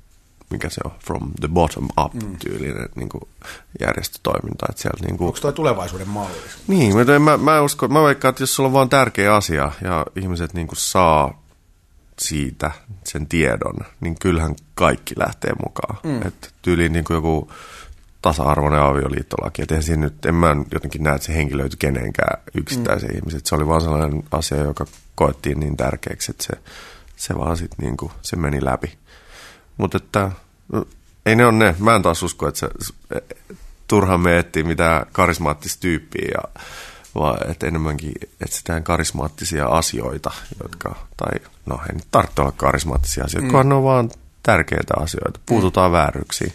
mikä 0.50 0.68
se 0.68 0.80
on, 0.84 0.92
from 1.06 1.30
the 1.40 1.48
bottom 1.48 1.88
up 2.04 2.14
mm. 2.14 2.36
tyylinen 2.38 2.88
niin 2.94 3.08
kuin 3.08 3.22
järjestötoiminta. 3.80 4.66
Että 4.70 4.82
sieltä, 4.82 5.04
niin 5.06 5.18
kuin, 5.18 5.26
Onko 5.26 5.40
tuo 5.40 5.52
tulevaisuuden 5.52 6.08
malli? 6.08 6.36
Niin, 6.68 6.96
mä, 6.96 7.18
mä, 7.18 7.36
mä, 7.36 7.60
uskon, 7.60 7.92
mä 7.92 8.02
veikkaan, 8.02 8.30
että 8.30 8.42
jos 8.42 8.54
sulla 8.54 8.66
on 8.66 8.72
vaan 8.72 8.88
tärkeä 8.88 9.34
asia 9.34 9.72
ja 9.82 10.06
ihmiset 10.16 10.54
niin 10.54 10.66
kuin 10.66 10.78
saa 10.78 11.42
siitä 12.18 12.70
sen 13.04 13.26
tiedon, 13.26 13.76
niin 14.00 14.16
kyllähän 14.18 14.54
kaikki 14.74 15.14
lähtee 15.18 15.52
mukaan. 15.64 15.98
Mm. 16.04 16.26
Että 16.26 16.48
tyyliin 16.62 16.92
niin 16.92 17.04
kuin 17.04 17.14
joku 17.14 17.50
tasa-arvoinen 18.26 18.80
avioliittolaki. 18.80 19.62
Että 19.62 19.80
siinä 19.80 20.02
nyt, 20.02 20.26
en 20.26 20.34
mä 20.34 20.56
jotenkin 20.72 21.02
näe, 21.02 21.14
että 21.14 21.26
se 21.26 21.34
henkilöity 21.34 21.76
kenenkään 21.76 22.42
yksittäisen 22.54 23.10
mm. 23.10 23.16
ihmisen. 23.16 23.40
Se 23.44 23.54
oli 23.54 23.66
vaan 23.66 23.80
sellainen 23.80 24.22
asia, 24.30 24.58
joka 24.58 24.86
koettiin 25.14 25.60
niin 25.60 25.76
tärkeäksi, 25.76 26.30
että 26.30 26.44
se, 26.44 26.52
se 27.16 27.34
vaan 27.38 27.56
sitten 27.56 27.84
niin 27.84 27.96
kuin, 27.96 28.12
se 28.22 28.36
meni 28.36 28.64
läpi. 28.64 28.98
Mutta 29.76 29.96
että 29.96 30.30
ei 31.26 31.36
ne 31.36 31.46
ole 31.46 31.52
ne. 31.52 31.74
Mä 31.78 31.96
en 31.96 32.02
taas 32.02 32.22
usko, 32.22 32.48
että 32.48 32.60
se 32.60 32.68
turhaan 33.88 34.20
me 34.20 34.38
etsii 34.38 34.62
mitään 34.62 35.06
karismaattista 35.12 35.80
tyyppiä, 35.80 36.28
ja, 36.34 36.60
vaan 37.14 37.50
että 37.50 37.66
enemmänkin 37.66 38.12
etsitään 38.40 38.82
karismaattisia 38.82 39.66
asioita, 39.66 40.30
jotka, 40.62 40.94
tai 41.16 41.32
no 41.66 41.80
ei 41.88 41.94
nyt 41.94 42.06
tarvitse 42.10 42.40
olla 42.40 42.52
karismaattisia 42.52 43.24
asioita, 43.24 43.46
mm. 43.46 43.50
kunhan 43.50 43.68
ne 43.68 43.74
on 43.74 43.84
vaan 43.84 44.10
tärkeitä 44.42 44.94
asioita. 45.00 45.40
Puututaan 45.46 45.90
mm. 45.90 45.92
vääryyksiin. 45.92 46.52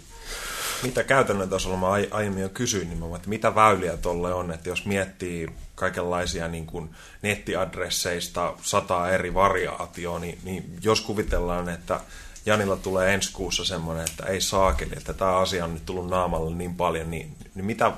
Mitä 0.83 1.03
käytännön 1.03 1.49
tasolla 1.49 1.77
mä 1.77 1.87
aiemmin 2.11 2.41
jo 2.41 2.49
kysyin, 2.49 2.89
niin 2.89 2.99
mä, 2.99 3.15
että 3.15 3.29
mitä 3.29 3.55
väyliä 3.55 3.97
tuolle 3.97 4.33
on, 4.33 4.51
että 4.51 4.69
jos 4.69 4.85
miettii 4.85 5.47
kaikenlaisia 5.75 6.47
niin 6.47 6.65
kuin 6.65 6.89
nettiadresseista 7.21 8.53
sataa 8.61 9.09
eri 9.09 9.33
variaatioa, 9.33 10.19
niin, 10.19 10.39
niin 10.43 10.77
jos 10.81 11.01
kuvitellaan, 11.01 11.69
että 11.69 11.99
Janilla 12.45 12.75
tulee 12.75 13.13
ensi 13.13 13.33
kuussa 13.33 13.65
semmoinen, 13.65 14.05
että 14.09 14.25
ei 14.25 14.41
saakeli, 14.41 14.91
että 14.97 15.13
tämä 15.13 15.37
asia 15.37 15.65
on 15.65 15.73
nyt 15.73 15.85
tullut 15.85 16.09
naamalle 16.09 16.55
niin 16.55 16.75
paljon, 16.75 17.11
niin, 17.11 17.35
niin 17.55 17.65
mitä 17.65 17.91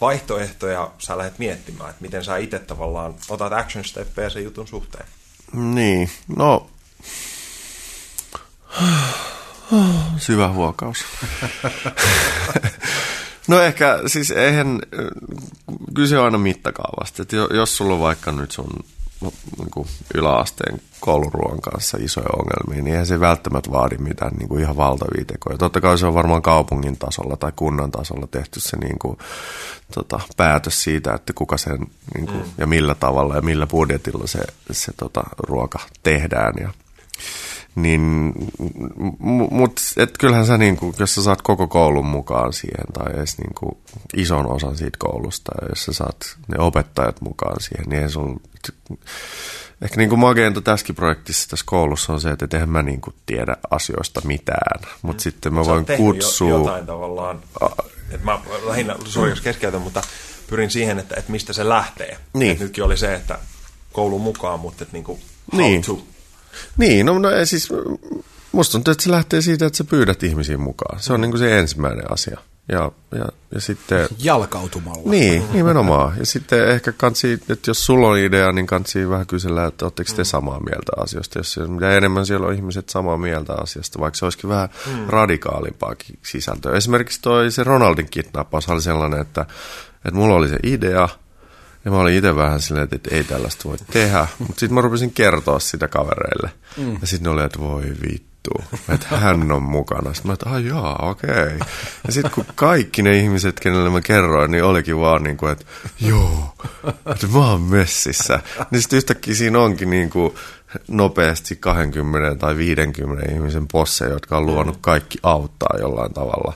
vaihtoehtoja 0.00 0.90
sä 0.98 1.18
lähdet 1.18 1.38
miettimään, 1.38 1.90
että 1.90 2.02
miten 2.02 2.24
sä 2.24 2.36
itse 2.36 2.58
tavallaan 2.58 3.14
otat 3.28 3.52
action 3.52 3.84
steppeja 3.84 4.30
sen 4.30 4.44
jutun 4.44 4.68
suhteen? 4.68 5.06
Niin, 5.52 6.10
no 6.36 6.70
syvä 10.16 10.48
huokaus. 10.48 11.04
no 13.48 13.60
ehkä, 13.60 13.98
siis 14.06 14.30
eihän, 14.30 14.80
kyse 15.94 16.18
on 16.18 16.24
aina 16.24 16.38
mittakaavasta, 16.38 17.22
että 17.22 17.36
jos 17.36 17.76
sulla 17.76 17.94
on 17.94 18.00
vaikka 18.00 18.32
nyt 18.32 18.50
sun 18.50 18.70
niin 19.58 19.70
kuin 19.70 19.88
yläasteen 20.14 20.80
kouluruoan 21.00 21.60
kanssa 21.60 21.98
isoja 22.00 22.28
ongelmia, 22.38 22.82
niin 22.82 22.92
eihän 22.92 23.06
se 23.06 23.20
välttämättä 23.20 23.70
vaadi 23.72 23.98
mitään 23.98 24.32
niin 24.36 24.48
kuin 24.48 24.62
ihan 24.62 24.76
valtavia 24.76 25.24
tekoja. 25.24 25.58
Totta 25.58 25.80
kai 25.80 25.98
se 25.98 26.06
on 26.06 26.14
varmaan 26.14 26.42
kaupungin 26.42 26.98
tasolla 26.98 27.36
tai 27.36 27.52
kunnan 27.56 27.90
tasolla 27.90 28.26
tehty 28.26 28.60
se 28.60 28.76
niin 28.76 28.98
kuin, 28.98 29.18
tota, 29.94 30.20
päätös 30.36 30.82
siitä, 30.82 31.14
että 31.14 31.32
kuka 31.32 31.56
sen 31.56 31.78
niin 32.14 32.26
kuin, 32.26 32.38
mm. 32.38 32.50
ja 32.58 32.66
millä 32.66 32.94
tavalla 32.94 33.34
ja 33.34 33.42
millä 33.42 33.66
budjetilla 33.66 34.26
se, 34.26 34.40
se 34.70 34.92
tota, 34.96 35.22
ruoka 35.38 35.78
tehdään. 36.02 36.54
Ja, 36.60 36.72
niin, 37.82 38.32
mutta 39.50 39.82
et 39.96 40.18
kyllähän 40.18 40.46
sä, 40.46 40.58
niin 40.58 40.76
kuin, 40.76 40.94
jos 40.98 41.14
sä 41.14 41.22
saat 41.22 41.42
koko 41.42 41.68
koulun 41.68 42.06
mukaan 42.06 42.52
siihen, 42.52 42.86
tai 42.94 43.12
edes 43.14 43.38
niin 43.38 43.54
kuin, 43.54 43.76
ison 44.16 44.52
osan 44.52 44.76
siitä 44.76 44.96
koulusta, 44.98 45.52
ja 45.60 45.68
jos 45.68 45.84
sä 45.84 45.92
saat 45.92 46.36
ne 46.48 46.58
opettajat 46.58 47.20
mukaan 47.20 47.60
siihen, 47.60 47.84
niin 47.88 48.02
ei 48.02 48.10
sun... 48.10 48.40
Ehkä 49.82 49.96
niin 49.96 50.08
kuin 50.08 50.18
magenta 50.18 50.60
tässäkin 50.60 50.94
projektissa 50.94 51.48
tässä 51.50 51.66
koulussa 51.68 52.12
on 52.12 52.20
se, 52.20 52.30
että 52.30 52.56
eihän 52.56 52.68
mä 52.68 52.82
niin 52.82 53.00
kuin 53.00 53.14
tiedä 53.26 53.56
asioista 53.70 54.20
mitään, 54.24 54.80
mutta 55.02 55.20
mm. 55.20 55.22
sitten 55.22 55.54
mä 55.54 55.64
voin 55.64 55.86
kutsua... 55.96 56.48
Jo, 56.48 56.58
jotain 56.58 56.86
tavallaan, 56.86 57.40
että 58.10 58.24
mä 58.24 58.38
lähinnä, 58.66 58.96
sori 59.04 59.30
jos 59.30 59.40
keskeytän, 59.40 59.82
mutta 59.82 60.02
pyrin 60.50 60.70
siihen, 60.70 60.98
että, 60.98 61.14
että 61.18 61.32
mistä 61.32 61.52
se 61.52 61.68
lähtee. 61.68 62.18
Niin. 62.32 62.52
Et 62.52 62.60
nytkin 62.60 62.84
oli 62.84 62.96
se, 62.96 63.14
että 63.14 63.38
koulun 63.92 64.20
mukaan, 64.20 64.60
mutta 64.60 64.84
että 64.84 64.92
niin 64.92 65.04
kuin 65.04 65.20
how 65.52 65.60
niin. 65.60 65.82
to 65.82 66.02
niin, 66.76 67.06
no, 67.06 67.18
no 67.18 67.28
siis 67.44 67.68
musta 68.52 68.72
tuntuu, 68.72 68.92
että 68.92 69.04
se 69.04 69.10
lähtee 69.10 69.40
siitä, 69.40 69.66
että 69.66 69.76
sä 69.76 69.84
pyydät 69.84 70.22
ihmisiä 70.22 70.58
mukaan. 70.58 71.00
Se 71.00 71.12
on 71.12 71.20
niin 71.20 71.30
kuin 71.30 71.38
se 71.38 71.58
ensimmäinen 71.58 72.12
asia. 72.12 72.40
Ja, 72.68 72.92
ja, 73.14 73.24
ja 73.54 73.60
sitten... 73.60 74.08
Jalkautumalla. 74.18 75.10
Niin, 75.10 75.44
nimenomaan. 75.52 76.18
Ja 76.18 76.26
sitten 76.26 76.68
ehkä 76.68 76.92
kansi, 76.92 77.32
että 77.32 77.70
jos 77.70 77.86
sulla 77.86 78.08
on 78.08 78.18
idea, 78.18 78.52
niin 78.52 78.66
kansi 78.66 79.08
vähän 79.08 79.26
kysellä, 79.26 79.66
että 79.66 79.84
oletteko 79.84 80.12
te 80.16 80.22
mm. 80.22 80.26
samaa 80.26 80.60
mieltä 80.60 80.92
asiasta. 80.96 81.38
Jos 81.38 81.60
mitä 81.68 81.92
enemmän 81.92 82.26
siellä 82.26 82.46
on 82.46 82.54
ihmiset 82.54 82.88
samaa 82.88 83.16
mieltä 83.16 83.52
asiasta, 83.52 84.00
vaikka 84.00 84.18
se 84.18 84.24
olisikin 84.24 84.50
vähän 84.50 84.68
mm. 84.86 85.06
radikaalimpaakin 85.08 86.18
sisältöä. 86.22 86.76
Esimerkiksi 86.76 87.22
toi 87.22 87.50
se 87.50 87.64
Ronaldin 87.64 88.08
kidnappaus 88.10 88.68
oli 88.68 88.82
sellainen, 88.82 89.20
että, 89.20 89.46
että 89.94 90.14
mulla 90.14 90.34
oli 90.34 90.48
se 90.48 90.58
idea, 90.62 91.08
ja 91.84 91.90
mä 91.90 91.96
olin 91.96 92.14
itse 92.14 92.36
vähän 92.36 92.60
silleen, 92.60 92.88
että 92.92 93.14
ei 93.14 93.24
tällaista 93.24 93.68
voi 93.68 93.76
tehdä. 93.92 94.26
Mutta 94.38 94.60
sitten 94.60 94.74
mä 94.74 94.80
rupesin 94.80 95.12
kertoa 95.12 95.58
sitä 95.58 95.88
kavereille. 95.88 96.50
Mm. 96.76 96.98
Ja 97.00 97.06
sitten 97.06 97.24
ne 97.24 97.30
oli, 97.30 97.44
että 97.44 97.58
voi 97.58 97.82
vittu, 97.82 98.50
että 98.88 99.16
hän 99.16 99.52
on 99.52 99.62
mukana. 99.62 100.14
Sitten 100.14 100.28
mä 100.28 100.32
että 100.32 100.50
ai 100.50 100.66
jaa, 100.66 101.08
okei. 101.10 101.30
Okay. 101.30 101.58
Ja 102.06 102.12
sitten 102.12 102.32
kun 102.32 102.44
kaikki 102.54 103.02
ne 103.02 103.18
ihmiset, 103.18 103.60
kenelle 103.60 103.90
mä 103.90 104.00
kerroin, 104.00 104.50
niin 104.50 104.64
olikin 104.64 105.00
vaan 105.00 105.22
niin 105.22 105.36
kuin, 105.36 105.52
että 105.52 105.64
joo, 106.00 106.54
että 107.06 107.26
mä 107.26 107.50
oon 107.50 107.60
messissä. 107.60 108.40
Niin 108.70 108.82
sitten 108.82 108.96
yhtäkkiä 108.96 109.34
siinä 109.34 109.58
onkin 109.58 109.90
niin 109.90 110.10
kuin, 110.10 110.34
nopeasti 110.88 111.56
20 111.56 112.34
tai 112.34 112.56
50 112.56 113.32
ihmisen 113.32 113.68
posse, 113.72 114.04
jotka 114.04 114.36
on 114.36 114.46
luonut 114.46 114.76
mm. 114.76 114.80
kaikki 114.80 115.18
auttaa 115.22 115.78
jollain 115.80 116.14
tavalla, 116.14 116.54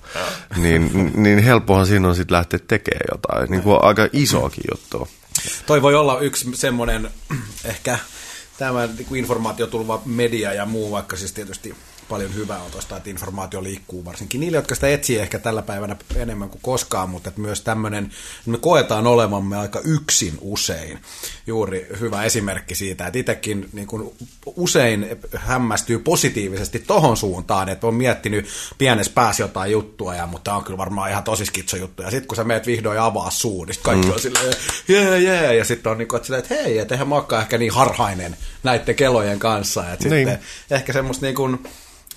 niin, 0.57 1.12
niin 1.17 1.39
helppohan 1.39 1.87
siinä 1.87 2.09
on 2.09 2.17
sitten 2.17 2.37
lähteä 2.37 2.61
tekemään 2.69 3.07
jotain, 3.12 3.51
niin 3.51 3.62
kuin 3.62 3.85
aika 3.85 4.09
isoakin 4.12 4.65
juttu. 4.71 5.09
Toi 5.67 5.83
voi 5.83 5.95
olla 5.95 6.21
yksi 6.21 6.51
semmoinen 6.55 7.11
ehkä 7.65 7.99
tämä 8.59 8.87
niin 8.87 9.17
informaatio 9.17 9.67
tuleva 9.67 10.03
media 10.05 10.53
ja 10.53 10.67
muu, 10.67 10.91
vaikka 10.91 11.17
siis 11.17 11.33
tietysti 11.33 11.75
paljon 12.09 12.35
hyvää 12.35 12.63
on 12.63 12.71
tuosta, 12.71 12.97
että 12.97 13.11
informaatio 13.11 13.63
liikkuu 13.63 14.05
varsinkin 14.05 14.41
niille, 14.41 14.57
jotka 14.57 14.75
sitä 14.75 14.89
etsii 14.89 15.19
ehkä 15.19 15.39
tällä 15.39 15.63
päivänä 15.63 15.97
enemmän 16.17 16.49
kuin 16.51 16.63
koskaan, 16.63 17.11
mutta 17.11 17.29
että 17.29 17.41
myös 17.41 17.61
tämmöinen, 17.61 18.11
me 18.47 18.59
koetaan 18.59 19.07
olevamme 19.07 19.57
aika 19.57 19.81
yksin 19.85 20.39
usein. 20.41 20.99
Juuri 21.47 21.89
hyvä 22.01 22.25
esimerkki 22.25 22.75
siitä, 22.75 23.07
että 23.07 23.19
itsekin 23.19 23.69
niin 23.73 23.87
kuin 23.87 24.13
usein 24.57 25.07
hämmästyy 25.35 25.99
positiivisesti 25.99 26.79
tohon 26.79 27.17
suuntaan, 27.17 27.69
että 27.69 27.87
on 27.87 27.95
miettinyt 27.95 28.47
pienessä 28.79 29.13
päässä 29.15 29.43
jotain 29.43 29.73
juttua, 29.73 30.15
ja, 30.15 30.27
mutta 30.27 30.55
on 30.55 30.65
kyllä 30.65 30.79
varmaan 30.79 31.11
ihan 31.11 31.23
tosi 31.25 31.47
skitso 31.47 31.77
juttu. 31.77 32.03
Ja 32.03 32.11
sitten 32.11 32.29
kun 32.29 32.37
sä 32.37 32.45
meet 32.45 32.67
vihdoin 32.67 33.01
avaa 33.01 33.31
suun, 33.31 33.67
niin 33.69 33.79
kaikki 33.83 34.07
mm. 34.07 34.13
on 34.13 34.21
silleen, 34.21 34.55
jee, 34.89 35.21
jee, 35.21 35.57
ja 35.57 35.65
sitten 35.65 35.93
on 35.93 35.99
niin 35.99 36.09
kuin, 36.09 36.17
että, 36.17 36.27
silleen, 36.27 36.43
että 36.43 36.55
hei, 36.55 36.79
että 36.79 36.95
eihän 36.95 37.09
mä 37.09 37.17
ehkä 37.41 37.59
niin 37.59 37.73
harhainen 37.73 38.37
näiden 38.63 38.95
kelojen 38.95 39.39
kanssa. 39.39 39.93
Että 39.93 40.09
niin. 40.09 40.29
sitten 40.29 40.47
ehkä 40.71 40.93
semmoista 40.93 41.27
niin 41.27 41.35
kuin, 41.35 41.59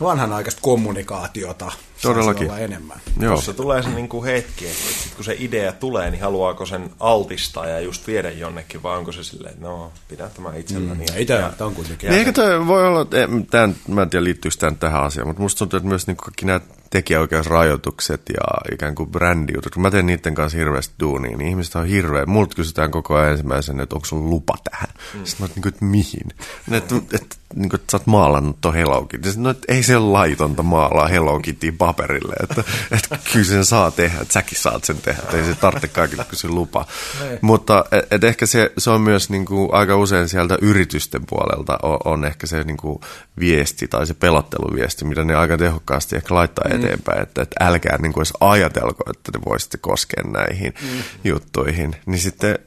vanhanaikaista 0.01 0.61
kommunikaatiota 0.61 1.71
Todellakin. 2.01 2.47
olla 2.49 2.59
enemmän. 2.59 3.01
Joo. 3.19 3.33
Tuossa 3.33 3.53
tulee 3.53 3.83
se 3.83 3.89
niin 3.89 4.09
kuin 4.09 4.25
hetki, 4.25 4.67
että 4.67 4.83
sit 5.03 5.15
kun 5.15 5.25
se 5.25 5.35
idea 5.39 5.71
tulee, 5.71 6.11
niin 6.11 6.21
haluaako 6.21 6.65
sen 6.65 6.89
altistaa 6.99 7.67
ja 7.67 7.79
just 7.79 8.07
viedä 8.07 8.31
jonnekin, 8.31 8.83
vai 8.83 8.97
onko 8.97 9.11
se 9.11 9.23
silleen, 9.23 9.53
että 9.53 9.67
no, 9.67 9.91
pidä 10.07 10.29
tämä 10.29 10.55
itselläni. 10.55 11.05
Mm, 11.05 11.21
itse 11.21 11.43
on 11.59 11.75
kuitenkin. 11.75 12.09
Niin, 12.09 12.19
eikö 12.19 12.31
toi 12.31 12.67
voi 12.67 12.87
olla, 12.87 13.05
tämän, 13.51 13.75
mä 13.87 14.01
en 14.01 14.09
tiedä 14.09 14.23
liittyykö 14.23 14.57
tämän 14.59 14.75
tähän 14.75 15.03
asiaan, 15.03 15.27
mutta 15.27 15.41
musta 15.41 15.59
tuntuu, 15.59 15.77
että 15.77 15.89
myös 15.89 16.07
niin 16.07 16.17
kaikki 16.17 16.45
nämä 16.45 16.59
tekijäoikeusrajoitukset 16.89 18.21
ja 18.33 18.73
ikään 18.73 18.95
kuin 18.95 19.09
brändijutut. 19.09 19.73
Kun 19.73 19.81
mä 19.81 19.91
teen 19.91 20.05
niiden 20.05 20.35
kanssa 20.35 20.57
hirveästi 20.57 20.93
duunia, 20.99 21.37
niin 21.37 21.49
ihmiset 21.49 21.75
on 21.75 21.85
hirveä. 21.85 22.25
Multa 22.25 22.55
kysytään 22.55 22.91
koko 22.91 23.15
ajan 23.15 23.31
ensimmäisenä, 23.31 23.83
että 23.83 23.95
onko 23.95 24.05
sun 24.05 24.29
lupa 24.29 24.53
tähän. 24.71 24.89
Mm. 25.13 25.25
Sitten 25.25 25.43
mä 25.43 25.45
oon, 25.45 25.51
niin 25.55 25.67
että 25.67 25.85
mihin? 25.85 26.27
Että, 26.71 26.95
että, 26.95 27.15
että, 27.15 27.35
niin 27.55 27.69
kuin, 27.69 27.79
että 27.79 27.91
sä 27.91 27.97
oot 27.97 28.07
maalannut 28.07 28.61
tuon 28.61 28.73
Hello 28.73 29.05
Kitty. 29.05 29.33
No, 29.37 29.49
että 29.49 29.73
ei 29.73 29.83
se 29.83 29.97
ole 29.97 30.11
laitonta 30.11 30.63
maalaa 30.63 31.07
Hello 31.07 31.39
Kitty 31.39 31.71
paperille. 31.71 32.35
Että, 32.43 32.63
että 32.91 33.19
kyllä 33.33 33.45
sen 33.45 33.65
saa 33.65 33.91
tehdä, 33.91 34.21
että 34.21 34.33
säkin 34.33 34.57
saat 34.57 34.83
sen 34.83 34.97
tehdä. 34.97 35.21
Että 35.23 35.37
ei 35.37 35.43
se 35.43 35.55
tarvitse 35.55 35.87
kaikille 35.87 36.25
kysyä 36.29 36.51
lupa. 36.51 36.85
Niin. 37.21 37.39
Mutta 37.41 37.85
et, 37.91 38.13
et 38.13 38.23
ehkä 38.23 38.45
se, 38.45 38.71
se 38.77 38.89
on 38.89 39.01
myös 39.01 39.29
niin 39.29 39.45
kuin, 39.45 39.73
aika 39.73 39.97
usein 39.97 40.29
sieltä 40.29 40.57
yritysten 40.61 41.25
puolelta 41.25 41.79
on, 41.83 41.97
on 42.05 42.25
ehkä 42.25 42.47
se 42.47 42.63
niin 42.63 42.77
kuin, 42.77 43.01
viesti 43.39 43.87
tai 43.87 44.07
se 44.07 44.13
pelotteluviesti, 44.13 45.05
mitä 45.05 45.23
ne 45.23 45.35
aika 45.35 45.57
tehokkaasti 45.57 46.15
ehkä 46.15 46.35
laittaa 46.35 46.65
mm. 46.69 46.75
eteenpäin, 46.75 47.21
että, 47.21 47.41
että 47.41 47.65
älkää 47.65 47.97
niin 47.97 48.13
kuin 48.13 48.21
edes 48.21 48.33
ajatelko, 48.39 49.03
että 49.09 49.31
te 49.31 49.39
voisitte 49.45 49.77
koskea 49.77 50.23
näihin 50.23 50.73
mm. 50.81 51.03
juttuihin. 51.23 51.95
Niin 52.05 52.19
sitten 52.19 52.59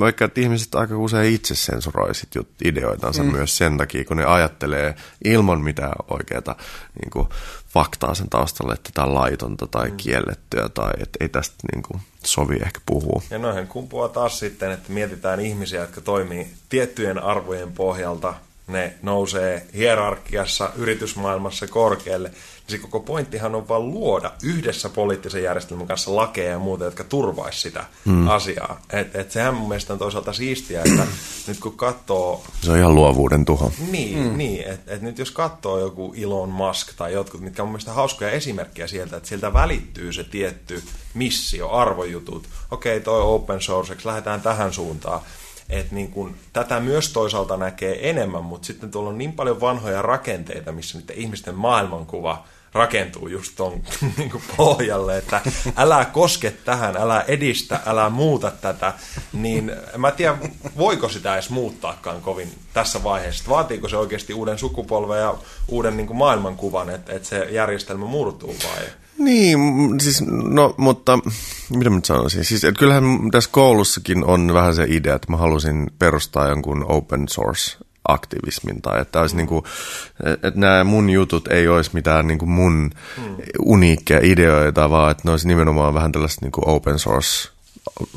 vaikka 0.00 0.24
että 0.24 0.40
ihmiset 0.40 0.74
aika 0.74 0.98
usein 0.98 1.34
itse 1.34 1.54
sensuroisit 1.54 2.28
ideoitansa 2.64 3.22
mm. 3.22 3.32
myös 3.32 3.56
sen 3.56 3.76
takia, 3.76 4.04
kun 4.06 4.16
ne 4.16 4.24
ajattelee 4.24 4.94
ilman 5.24 5.60
mitään 5.60 5.92
oikeaa 6.10 6.56
niin 7.02 7.10
kuin, 7.12 7.28
faktaa 7.68 8.14
sen 8.14 8.28
taustalle, 8.28 8.74
että 8.74 8.90
tämä 8.94 9.06
on 9.06 9.14
laitonta 9.14 9.66
tai 9.66 9.90
mm. 9.90 9.96
kiellettyä 9.96 10.68
tai 10.68 10.92
että 10.98 11.16
ei 11.20 11.28
tästä 11.28 11.54
niin 11.72 11.82
kuin, 11.82 12.00
sovi 12.24 12.56
ehkä 12.56 12.80
puhua. 12.86 13.22
Ja 13.30 13.38
noihin 13.38 13.66
kumpuaa 13.66 14.08
taas 14.08 14.38
sitten, 14.38 14.72
että 14.72 14.92
mietitään 14.92 15.40
ihmisiä, 15.40 15.80
jotka 15.80 16.00
toimii 16.00 16.46
tiettyjen 16.68 17.18
arvojen 17.22 17.72
pohjalta– 17.72 18.34
ne 18.66 18.94
nousee 19.02 19.66
hierarkiassa 19.74 20.70
yritysmaailmassa 20.76 21.66
korkealle, 21.66 22.28
niin 22.28 22.40
se 22.68 22.78
koko 22.78 23.00
pointtihan 23.00 23.54
on 23.54 23.68
vaan 23.68 23.90
luoda 23.90 24.32
yhdessä 24.42 24.88
poliittisen 24.88 25.42
järjestelmän 25.42 25.86
kanssa 25.86 26.16
lakeja 26.16 26.50
ja 26.50 26.58
muuta, 26.58 26.84
jotka 26.84 27.04
turvaisi 27.04 27.60
sitä 27.60 27.84
mm. 28.04 28.28
asiaa. 28.28 28.80
Et, 28.90 29.16
et 29.16 29.30
sehän 29.30 29.54
mun 29.54 29.68
mielestä 29.68 29.92
on 29.92 29.98
toisaalta 29.98 30.32
siistiä, 30.32 30.82
että 30.84 31.06
nyt 31.46 31.60
kun 31.60 31.76
katsoo... 31.76 32.44
Se 32.62 32.70
on 32.70 32.78
ihan 32.78 32.94
luovuuden 32.94 33.44
tuho. 33.44 33.72
Niin, 33.90 34.18
mm. 34.18 34.36
niin 34.36 34.68
että 34.68 34.94
et 34.94 35.02
nyt 35.02 35.18
jos 35.18 35.30
katsoo 35.30 35.78
joku 35.78 36.14
Elon 36.22 36.48
Musk 36.48 36.92
tai 36.96 37.12
jotkut, 37.12 37.40
mitkä 37.40 37.62
on 37.62 37.68
mun 37.68 37.72
mielestä 37.72 37.92
hauskoja 37.92 38.30
esimerkkejä 38.30 38.86
sieltä, 38.86 39.16
että 39.16 39.28
sieltä 39.28 39.52
välittyy 39.52 40.12
se 40.12 40.24
tietty 40.24 40.82
missio, 41.14 41.70
arvojutut. 41.70 42.48
Okei, 42.70 42.96
okay, 42.96 43.04
toi 43.04 43.22
open 43.22 43.60
source, 43.60 43.96
lähdetään 44.04 44.40
tähän 44.40 44.72
suuntaan 44.72 45.20
että 45.70 45.94
niin 45.94 46.10
kun, 46.10 46.34
tätä 46.52 46.80
myös 46.80 47.12
toisaalta 47.12 47.56
näkee 47.56 48.10
enemmän, 48.10 48.44
mutta 48.44 48.66
sitten 48.66 48.90
tuolla 48.90 49.10
on 49.10 49.18
niin 49.18 49.32
paljon 49.32 49.60
vanhoja 49.60 50.02
rakenteita, 50.02 50.72
missä 50.72 50.98
niiden 50.98 51.16
ihmisten 51.16 51.54
maailmankuva 51.54 52.44
rakentuu 52.72 53.28
just 53.28 53.52
ton 53.56 53.82
niin 54.18 54.30
kuin 54.30 54.42
pohjalle, 54.56 55.18
että 55.18 55.40
älä 55.76 56.04
koske 56.04 56.50
tähän, 56.50 56.96
älä 56.96 57.24
edistä, 57.28 57.80
älä 57.86 58.10
muuta 58.10 58.50
tätä, 58.50 58.92
niin 59.32 59.72
mä 59.96 60.10
tiedän, 60.10 60.38
voiko 60.76 61.08
sitä 61.08 61.34
edes 61.34 61.50
muuttaakaan 61.50 62.22
kovin 62.22 62.54
tässä 62.72 63.04
vaiheessa. 63.04 63.44
Vaatiiko 63.48 63.88
se 63.88 63.96
oikeasti 63.96 64.34
uuden 64.34 64.58
sukupolven 64.58 65.20
ja 65.20 65.34
uuden 65.68 65.96
niin 65.96 66.06
kuin 66.06 66.16
maailmankuvan, 66.16 66.90
että, 66.90 67.12
että 67.12 67.28
se 67.28 67.46
järjestelmä 67.50 68.06
murtuu 68.06 68.56
vai? 68.64 68.86
Niin, 69.18 69.58
siis, 70.00 70.24
no, 70.30 70.74
mutta 70.76 71.18
mitä 71.70 71.90
mä 71.90 71.96
nyt 71.96 72.04
sanoisin? 72.04 72.44
Siis, 72.44 72.64
että 72.64 72.78
kyllähän 72.78 73.04
tässä 73.30 73.50
koulussakin 73.52 74.24
on 74.24 74.54
vähän 74.54 74.74
se 74.74 74.84
idea, 74.88 75.14
että 75.14 75.32
mä 75.32 75.36
halusin 75.36 75.90
perustaa 75.98 76.48
jonkun 76.48 76.84
open 76.88 77.28
source 77.28 77.76
aktivismin 78.08 78.82
tai 78.82 79.00
että, 79.00 79.20
olisi 79.20 79.34
mm. 79.34 79.36
niin 79.36 79.46
kuin, 79.46 79.64
että 80.24 80.60
nämä 80.60 80.84
mun 80.84 81.10
jutut 81.10 81.48
ei 81.48 81.68
olisi 81.68 81.90
mitään 81.92 82.26
niin 82.26 82.38
kuin 82.38 82.48
mun 82.48 82.90
mm. 83.16 83.36
uniikkeja 83.64 84.20
ideoita, 84.22 84.90
vaan 84.90 85.10
että 85.10 85.22
ne 85.24 85.30
olisi 85.30 85.48
nimenomaan 85.48 85.94
vähän 85.94 86.12
tällaista 86.12 86.44
niin 86.44 86.52
kuin 86.52 86.68
open 86.68 86.98
source 86.98 87.48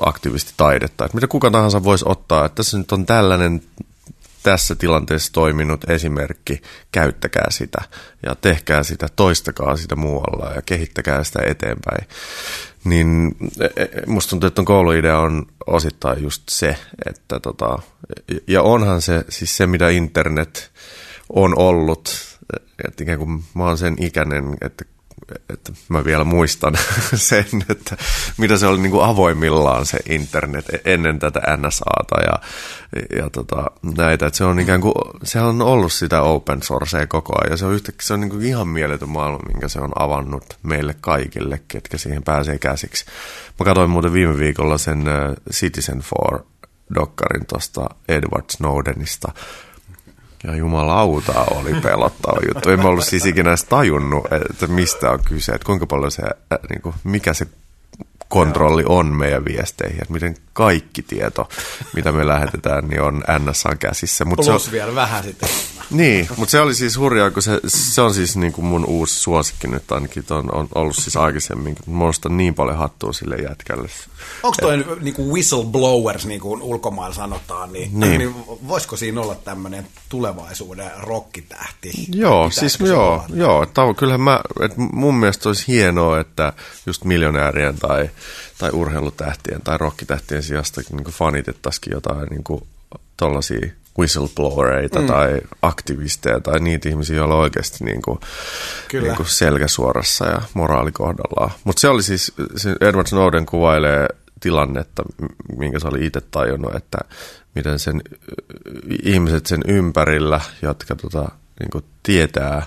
aktivistitaidetta, 0.02 1.06
että 1.06 1.16
mitä 1.16 1.28
kuka 1.28 1.52
tahansa 1.52 1.84
voisi 1.84 2.06
ottaa, 2.08 2.46
että 2.46 2.56
tässä 2.56 2.78
nyt 2.78 2.92
on 2.92 3.06
tällainen 3.06 3.62
tässä 4.44 4.76
tilanteessa 4.76 5.34
toiminut 5.34 5.90
esimerkki, 5.90 6.62
käyttäkää 6.92 7.48
sitä 7.50 7.82
ja 8.26 8.36
tehkää 8.36 8.84
sitä, 8.84 9.08
toistakaa 9.16 9.78
sitä 9.78 9.96
muualla 9.96 10.52
ja 10.54 10.62
kehittäkää 10.62 11.24
sitä 11.24 11.40
eteenpäin. 11.46 12.08
Niin 12.84 13.36
e, 13.60 13.84
e, 13.84 13.90
musta 14.08 14.30
tuntuu, 14.30 14.48
että 14.48 14.64
kouluidea 14.66 15.20
on 15.20 15.46
osittain 15.68 16.24
just 16.24 16.44
se, 16.50 16.78
että 17.06 17.40
tota, 17.40 17.80
ja 18.48 18.62
onhan 18.62 19.02
se 19.02 19.26
siis 19.30 19.58
se, 19.58 19.68
mitä 19.68 19.90
internet 19.90 20.72
on 21.34 21.58
ollut, 21.58 22.10
että 22.88 23.04
ikään 23.04 23.20
kuin 23.20 23.44
mä 23.54 23.64
oon 23.64 23.78
sen 23.78 23.96
ikäinen, 24.00 24.58
että 24.62 24.86
että 25.50 25.72
mä 25.90 26.06
vielä 26.06 26.24
muistan 26.24 26.74
sen, 27.16 27.46
että 27.70 27.98
mitä 28.38 28.58
se 28.58 28.68
oli 28.68 28.82
niin 28.82 28.92
kuin 28.92 29.06
avoimillaan 29.06 29.86
se 29.86 29.98
internet 30.10 30.66
ennen 30.86 31.20
tätä 31.20 31.58
NSAta 31.58 32.22
ja, 32.22 32.40
ja 33.18 33.30
tota, 33.30 33.72
näitä. 33.98 34.26
Että 34.26 34.38
se 34.38 34.44
on 34.44 34.60
ikään 34.60 34.82
kuin, 34.82 34.94
se 35.24 35.42
on 35.42 35.62
ollut 35.62 35.94
sitä 35.94 36.22
open 36.22 36.64
sourcea 36.64 37.08
koko 37.08 37.34
ajan 37.42 37.52
ja 37.52 37.58
se 37.58 37.66
on 37.66 37.74
yhtäkkiä 37.74 38.08
se 38.08 38.14
on 38.14 38.20
niin 38.20 38.30
kuin 38.30 38.46
ihan 38.46 38.68
mieletön 38.68 39.10
maailma, 39.10 39.40
minkä 39.48 39.68
se 39.68 39.80
on 39.80 39.92
avannut 39.96 40.58
meille 40.64 40.96
kaikille, 41.02 41.62
ketkä 41.68 41.98
siihen 41.98 42.24
pääsee 42.24 42.58
käsiksi. 42.58 43.06
Mä 43.60 43.64
katsoin 43.66 43.90
muuten 43.90 44.14
viime 44.14 44.38
viikolla 44.38 44.78
sen 44.78 45.06
Citizen 45.52 46.00
for 46.00 46.44
dokkarin 46.96 47.46
tuosta 47.46 47.90
Edward 48.08 48.46
Snowdenista, 48.50 49.32
ja 50.44 50.56
jumalauta 50.56 51.46
oli 51.52 51.74
pelottava 51.82 52.40
juttu. 52.54 52.70
En 52.70 52.80
mä 52.80 52.88
ollut 52.88 53.06
siis 53.06 53.26
ikinä 53.26 53.50
edes 53.50 53.64
tajunnut, 53.64 54.26
että 54.32 54.68
mistä 54.68 55.12
on 55.12 55.20
kyse, 55.26 55.52
että 55.52 55.66
kuinka 55.66 55.86
paljon 55.86 56.12
se, 56.12 56.24
niin 56.70 56.82
kuin, 56.82 56.96
mikä 57.04 57.34
se 57.34 57.48
kontrolli 58.28 58.84
on 58.88 59.06
meidän 59.06 59.46
viesteihin, 59.46 60.02
että 60.02 60.14
miten 60.14 60.36
kaikki 60.60 61.02
tieto, 61.02 61.50
mitä 61.94 62.12
me 62.12 62.28
lähetetään, 62.28 62.88
niin 62.88 63.02
on 63.02 63.24
NSAn 63.40 63.78
käsissä. 63.78 64.26
Mut 64.26 64.36
Plus 64.36 64.46
se 64.46 64.52
on, 64.52 64.72
vielä 64.72 64.96
vähän 64.96 65.24
sitten. 65.24 65.50
Niin, 65.90 66.28
mutta 66.38 66.52
se 66.52 66.60
oli 66.60 66.76
siis 66.76 66.98
hurjaa, 66.98 67.32
kun 67.32 67.42
se, 67.42 67.60
se 67.68 68.02
on 68.02 68.14
siis 68.14 68.38
niin 68.38 68.54
kuin 68.54 68.66
mun 68.66 68.86
uusi 68.86 69.16
suosikki 69.16 69.68
nyt 69.68 69.92
ainakin, 69.92 70.24
on, 70.30 70.56
on 70.56 70.68
ollut 70.76 70.96
siis 70.96 71.18
aikaisemmin. 71.18 71.76
Musta 71.86 72.30
niin 72.30 72.56
paljon 72.56 72.78
hattua 72.78 73.14
sille 73.14 73.36
jätkälle. 73.36 73.90
Onko 74.44 74.58
toi 74.62 74.80
Et, 74.80 75.02
niin 75.02 75.14
kuin 75.14 75.30
whistleblowers, 75.30 76.26
niin 76.26 76.40
kuin 76.40 76.62
ulkomailla 76.62 77.16
sanotaan, 77.16 77.74
niin, 77.74 78.00
niin. 78.00 78.18
niin 78.18 78.36
voisiko 78.48 78.98
siinä 78.98 79.22
olla 79.22 79.36
tämmöinen 79.36 79.88
tulevaisuuden 80.10 80.92
rokkitähti? 80.98 81.92
Joo, 82.14 82.50
siis 82.52 82.80
joo, 82.80 83.26
joo 83.34 83.66
tav- 83.66 83.96
kyllähän 83.96 84.22
mä, 84.22 84.42
et 84.62 84.78
mun 84.78 85.16
mielestä 85.16 85.50
olisi 85.50 85.68
hienoa, 85.68 86.20
että 86.20 86.54
just 86.86 87.04
miljonäärien 87.04 87.78
tai, 87.78 88.10
tai 88.60 88.70
urheilutähtien 88.74 89.62
tai 89.62 89.78
rokkitähtien 89.78 90.44
sijasta 90.44 90.82
niin 90.92 91.04
fanitettaisikin 91.04 91.94
jotain 91.94 92.28
niin 92.30 92.44
kuin, 92.44 92.64
tollaisia 93.18 93.70
whistleblowereita 94.00 95.00
mm. 95.00 95.08
tai 95.08 95.42
aktivisteja 95.62 96.40
tai 96.40 96.60
niitä 96.60 96.90
ihmisiä, 96.90 97.16
joilla 97.16 97.36
on 97.36 97.42
oikeasti 97.42 97.84
niin 97.84 98.02
kuin, 98.02 98.20
niin 98.94 99.16
kuin 99.16 99.30
selkäsuorassa 99.30 100.26
ja 100.26 100.42
moraali 100.54 100.92
kohdallaan. 100.92 101.52
Mutta 101.64 101.80
se 101.80 101.90
oli 101.90 102.04
siis, 102.04 102.34
se 102.56 102.76
Edward 102.82 103.08
Snowden 103.08 103.46
kuvailee 103.46 104.08
tilannetta, 104.40 105.04
minkä 105.58 105.80
se 105.80 105.88
oli 105.88 106.06
itse 106.06 106.22
tajunnut, 106.22 106.76
että 106.76 106.98
miten 107.56 107.80
sen 107.80 108.02
ihmiset 109.04 109.46
sen 109.46 109.62
ympärillä, 109.68 110.42
jotka 110.62 110.96
tota, 110.96 111.32
niin 111.60 111.70
kuin 111.72 111.84
tietää, 112.04 112.66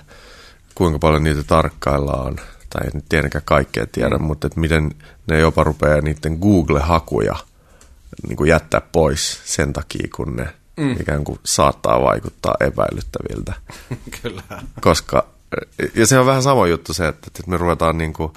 kuinka 0.75 0.99
paljon 0.99 1.23
niitä 1.23 1.43
tarkkaillaan, 1.43 2.35
tai 2.73 2.85
ei 2.85 2.91
nyt 2.93 3.05
tietenkään 3.09 3.43
kaikkea 3.45 3.87
tiedä, 3.91 4.17
mm. 4.17 4.23
mutta 4.23 4.47
että 4.47 4.59
miten 4.59 4.91
ne 5.27 5.39
jopa 5.39 5.63
rupeaa 5.63 6.01
niiden 6.01 6.37
Google-hakuja 6.41 7.35
niin 8.27 8.37
kuin 8.37 8.49
jättää 8.49 8.81
pois 8.91 9.41
sen 9.45 9.73
takia, 9.73 10.07
kun 10.15 10.35
ne 10.35 10.47
mm. 10.77 10.91
ikään 11.01 11.23
kuin 11.23 11.39
saattaa 11.45 12.01
vaikuttaa 12.01 12.55
epäilyttäviltä. 12.59 13.53
Kyllä. 14.21 14.43
Koska, 14.81 15.27
ja 15.95 16.07
se 16.07 16.19
on 16.19 16.25
vähän 16.25 16.43
sama 16.43 16.67
juttu 16.67 16.93
se, 16.93 17.07
että, 17.07 17.27
että 17.27 17.43
me 17.51 17.57
ruvetaan 17.57 17.97
niin 17.97 18.13
kuin 18.13 18.33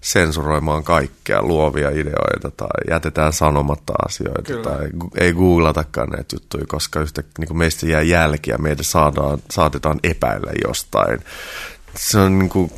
sensuroimaan 0.00 0.84
kaikkea, 0.84 1.42
luovia 1.42 1.90
ideoita 1.90 2.50
tai 2.56 2.68
jätetään 2.90 3.32
sanomatta 3.32 3.92
asioita 4.06 4.42
Kyllä. 4.42 4.62
tai 4.62 4.88
ei 5.18 5.32
googlatakaan 5.32 6.08
näitä 6.08 6.36
juttuja, 6.36 6.64
koska 6.68 7.00
yhtä, 7.00 7.22
niin 7.38 7.48
kuin 7.48 7.58
meistä 7.58 7.86
jää 7.86 8.02
jälkiä, 8.02 8.58
meitä 8.58 8.82
saadaan, 8.82 9.38
saatetaan 9.50 10.00
epäillä 10.02 10.52
jostain. 10.68 11.20
Se 11.96 12.18
on 12.18 12.38
niin 12.38 12.48
kuin, 12.48 12.72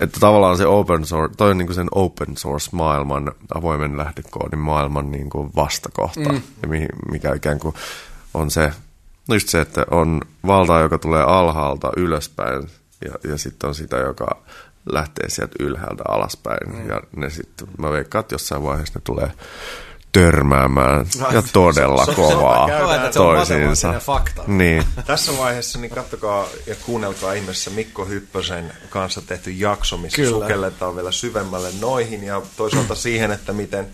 että 0.00 0.20
tavallaan 0.20 0.56
se 0.56 0.66
open 0.66 1.06
source, 1.06 1.34
toi 1.36 1.50
on 1.50 1.58
niin 1.58 1.66
kuin 1.66 1.74
sen 1.74 1.88
open 1.92 2.36
source 2.36 2.68
maailman, 2.72 3.32
avoimen 3.54 3.96
lähdekoodin 3.96 4.58
maailman 4.58 5.10
niin 5.10 5.30
kuin 5.30 5.50
vastakohta, 5.56 6.32
mm. 6.32 6.42
ja 6.62 6.68
mikä 7.10 7.34
ikään 7.34 7.58
kuin 7.58 7.74
on 8.34 8.50
se, 8.50 8.72
no 9.28 9.34
just 9.34 9.48
se, 9.48 9.60
että 9.60 9.86
on 9.90 10.20
valtaa, 10.46 10.80
joka 10.80 10.98
tulee 10.98 11.22
alhaalta 11.22 11.92
ylöspäin, 11.96 12.68
ja, 13.04 13.30
ja 13.30 13.38
sitten 13.38 13.68
on 13.68 13.74
sitä, 13.74 13.96
joka 13.96 14.42
lähtee 14.92 15.28
sieltä 15.28 15.54
ylhäältä 15.60 16.02
alaspäin. 16.08 16.72
Mm. 16.72 16.88
Ja 16.88 17.00
ne 17.16 17.30
sitten, 17.30 17.68
mä 17.78 17.90
veikkaan, 17.90 18.20
että 18.20 18.34
jossain 18.34 18.62
vaiheessa 18.62 18.98
ne 18.98 19.02
tulee 19.04 19.32
törmäämään 20.12 21.06
no, 21.18 21.30
ja 21.30 21.42
todella 21.52 22.06
se, 22.06 22.14
kovaa 22.14 22.68
se, 22.68 23.12
toisiinsa. 23.12 23.92
Fakta. 23.92 24.44
Niin. 24.46 24.84
Tässä 25.06 25.38
vaiheessa 25.38 25.78
niin 25.78 25.90
kattokaa 25.90 26.46
ja 26.66 26.74
kuunnelkaa 26.74 27.32
ihmeessä 27.32 27.70
Mikko 27.70 28.04
Hyppösen 28.04 28.72
kanssa 28.90 29.22
tehty 29.22 29.50
jakso, 29.50 29.96
missä 29.96 30.16
Kyllä. 30.16 30.30
sukelletaan 30.30 30.96
vielä 30.96 31.12
syvemmälle 31.12 31.68
noihin 31.80 32.24
ja 32.24 32.42
toisaalta 32.56 32.94
siihen, 32.94 33.30
että 33.30 33.52
miten 33.52 33.86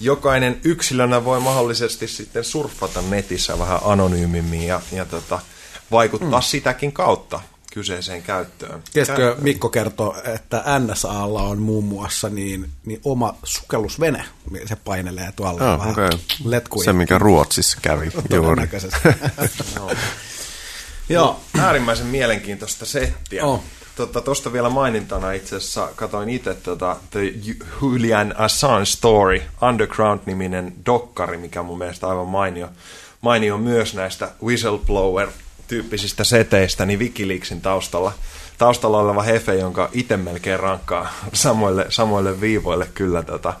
jokainen 0.00 0.60
yksilönä 0.64 1.24
voi 1.24 1.40
mahdollisesti 1.40 2.08
sitten 2.08 2.44
surffata 2.44 3.02
netissä 3.02 3.58
vähän 3.58 3.80
anonyymimmin 3.84 4.62
ja, 4.62 4.80
ja 4.92 5.04
tota, 5.04 5.38
vaikuttaa 5.90 6.40
mm. 6.40 6.44
sitäkin 6.44 6.92
kautta 6.92 7.40
kyseiseen 7.72 8.22
käyttöön. 8.22 8.82
Tiesitkö, 8.92 9.36
Mikko 9.40 9.68
kertoo, 9.68 10.16
että 10.24 10.64
NSAlla 10.78 11.42
on 11.42 11.58
muun 11.58 11.84
muassa 11.84 12.28
niin, 12.28 12.70
niin 12.84 13.00
oma 13.04 13.34
sukellusvene. 13.44 14.24
Se 14.66 14.76
painelee 14.76 15.32
tuolla 15.36 15.72
oh, 15.72 15.78
vähän 15.78 15.92
okay. 15.92 16.10
letkuja. 16.44 16.84
Se, 16.84 16.92
mikä 16.92 17.18
Ruotsissa 17.18 17.78
kävi 17.82 18.10
juuri. 18.34 18.68
Joo. 21.08 21.40
Äärimmäisen 21.58 22.06
mielenkiintoista 22.06 22.86
settiä. 22.86 23.44
Oh. 23.44 23.64
Tuosta 23.96 24.20
tota, 24.20 24.52
vielä 24.52 24.70
mainintana 24.70 25.32
itse 25.32 25.56
asiassa 25.56 25.88
katoin 25.96 26.28
itse 26.28 26.54
tota, 26.54 26.96
The 27.10 27.20
Julian 27.82 28.34
Assange 28.38 28.84
Story, 28.84 29.42
Underground-niminen 29.62 30.72
dokkari, 30.86 31.36
mikä 31.36 31.62
mun 31.62 31.78
mielestä 31.78 32.08
aivan 32.08 32.26
mainio, 32.26 32.68
mainio 33.20 33.58
myös 33.58 33.94
näistä 33.94 34.30
whistleblower 34.42 35.28
tyyppisistä 35.68 36.24
seteistä, 36.24 36.86
niin 36.86 36.98
Wikileaksin 36.98 37.60
taustalla, 37.60 38.12
taustalla 38.58 38.98
oleva 38.98 39.22
hefe, 39.22 39.54
jonka 39.54 39.90
itse 39.92 40.16
melkein 40.16 40.60
rankkaa 40.60 41.12
samoille, 41.32 41.86
samoille 41.88 42.40
viivoille 42.40 42.86
kyllä 42.94 43.22
tota, 43.22 43.54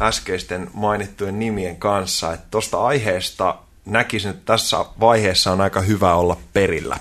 äskeisten 0.00 0.70
mainittujen 0.74 1.38
nimien 1.38 1.76
kanssa. 1.76 2.38
Tuosta 2.50 2.84
aiheesta 2.86 3.58
näkisin, 3.86 4.30
että 4.30 4.42
tässä 4.44 4.84
vaiheessa 5.00 5.52
on 5.52 5.60
aika 5.60 5.80
hyvä 5.80 6.14
olla 6.14 6.36
perillä. 6.52 6.96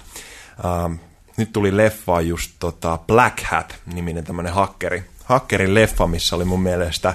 Ähm, 0.66 0.94
nyt 1.38 1.54
tuli 1.54 1.78
leffa 1.78 2.22
just 2.22 2.52
tota 2.60 3.00
Black 3.08 3.44
Hat-niminen 3.44 4.24
tämmöinen 4.24 4.54
hakkeri, 4.54 5.04
hakkerin 5.26 5.74
leffa, 5.74 6.08
missä 6.08 6.36
oli 6.36 6.46
mun 6.46 6.62
mielestä 6.62 7.14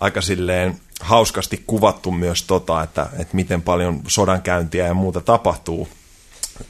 aika 0.00 0.20
silleen 0.20 0.80
hauskasti 1.00 1.64
kuvattu 1.66 2.10
myös 2.10 2.42
tota, 2.42 2.82
että, 2.82 3.08
että 3.18 3.36
miten 3.36 3.62
paljon 3.62 4.00
sodankäyntiä 4.06 4.86
ja 4.86 4.94
muuta 4.94 5.20
tapahtuu 5.20 5.88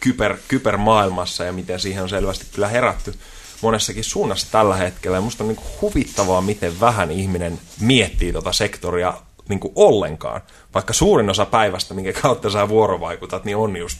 kyber, 0.01 0.37
kybermaailmassa 0.49 1.45
ja 1.45 1.53
miten 1.53 1.81
siihen 1.81 2.03
on 2.03 2.09
selvästi 2.09 2.47
kyllä 2.55 2.69
herätty 2.69 3.15
monessakin 3.63 4.05
suunnassa 4.05 4.47
tällä 4.51 4.77
hetkellä. 4.77 5.17
Ja 5.17 5.21
musta 5.21 5.45
on 5.45 5.49
niin 5.49 5.61
huvittavaa, 5.83 6.41
miten 6.41 6.81
vähän 6.81 7.11
ihminen 7.11 7.61
miettii 7.81 8.33
tota 8.33 8.53
sektoria 8.53 9.15
niin 9.49 9.61
ollenkaan. 9.75 10.41
Vaikka 10.75 10.93
suurin 10.93 11.31
osa 11.31 11.47
päivästä, 11.47 11.95
minkä 11.95 12.13
kautta 12.13 12.51
sä 12.51 12.69
vuorovaikutat, 12.69 13.45
niin 13.45 13.57
on 13.57 13.77
just 13.77 13.99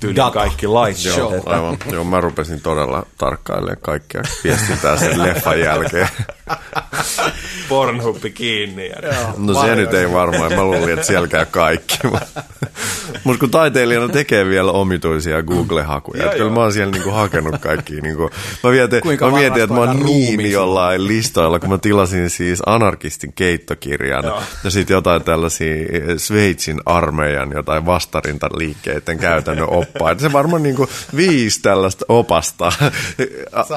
tyyli 0.00 0.16
Data. 0.16 0.30
kaikki 0.38 0.68
light 0.68 1.04
Joo, 1.04 1.34
että... 1.34 1.50
aivan. 1.50 1.76
Joo, 1.92 2.04
mä 2.04 2.20
rupesin 2.20 2.60
todella 2.60 3.06
tarkkailemaan 3.18 3.76
kaikkea 3.80 4.22
viestintää 4.44 4.96
sen 4.96 5.22
leffan 5.22 5.60
jälkeen. 5.60 6.08
Pornhubi 7.68 8.30
kiinni. 8.30 8.88
Ja... 8.88 8.96
Joo, 9.02 9.34
no 9.36 9.62
se 9.62 9.76
nyt 9.76 9.94
ei 9.94 10.12
varmaan, 10.12 10.52
mä 10.52 10.64
luulin, 10.64 10.94
että 10.94 11.06
siellä 11.06 11.28
käy 11.28 11.46
kaikki. 11.46 11.98
Mutta 13.24 13.40
kun 13.40 13.50
taiteilijana 13.50 14.08
tekee 14.08 14.46
vielä 14.46 14.72
omituisia 14.72 15.42
Google-hakuja, 15.42 16.24
että 16.24 16.36
kyllä 16.36 16.50
mä 16.50 16.60
oon 16.60 16.72
siellä 16.72 16.92
niinku 16.92 17.10
hakenut 17.10 17.58
kaikki. 17.58 18.00
Niinku, 18.00 18.30
mä, 18.62 18.70
mietin, 18.70 19.00
mä 19.20 19.30
mietin, 19.30 19.62
että 19.62 19.74
mä 19.74 19.80
oon 19.80 20.00
niin 20.04 20.50
jollain 20.50 21.08
listoilla, 21.08 21.58
kun 21.58 21.68
mä 21.68 21.78
tilasin 21.78 22.30
siis 22.30 22.62
anarkistin 22.66 23.32
keittokirjan 23.32 24.24
Joo. 24.24 24.42
ja 24.64 24.70
sitten 24.70 24.94
jotain 24.94 25.22
tällaisia 25.22 25.74
Sveitsin 26.16 26.80
armeijan 26.86 27.52
jotain 27.52 27.86
vastarintaliikkeiden 27.86 29.18
käytännön 29.18 29.68
oppaita. 29.68 30.20
Se 30.20 30.32
varmaan 30.32 30.62
niinku 30.62 30.88
viisi 31.16 31.62
tällaista 31.62 32.04
opasta 32.08 32.72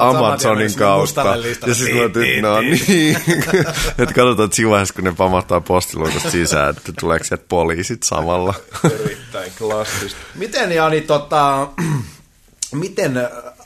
Amazonin 0.00 0.74
kautta. 0.74 1.36
Ja 1.66 1.74
sitten 1.74 1.96
mä 1.96 2.00
ajattelin, 2.00 2.42
no 2.42 2.60
niin. 2.60 3.16
että 3.98 4.14
katsotaan, 4.14 4.44
että 4.44 4.56
siinä 4.56 4.70
vaiheessa, 4.70 4.94
kun 4.94 5.04
ne 5.04 5.14
pamahtaa 5.16 5.60
postiluukosta 5.60 6.30
sisään, 6.30 6.70
että 6.70 6.92
tuleeko 7.00 7.24
sieltä 7.24 7.44
poliisit 7.48 8.02
samalla. 8.02 8.54
Erittäin 9.18 9.52
klassista. 9.58 10.18
Miten, 10.34 10.72
Jani, 10.72 11.00
tota, 11.00 11.68
miten 12.72 13.12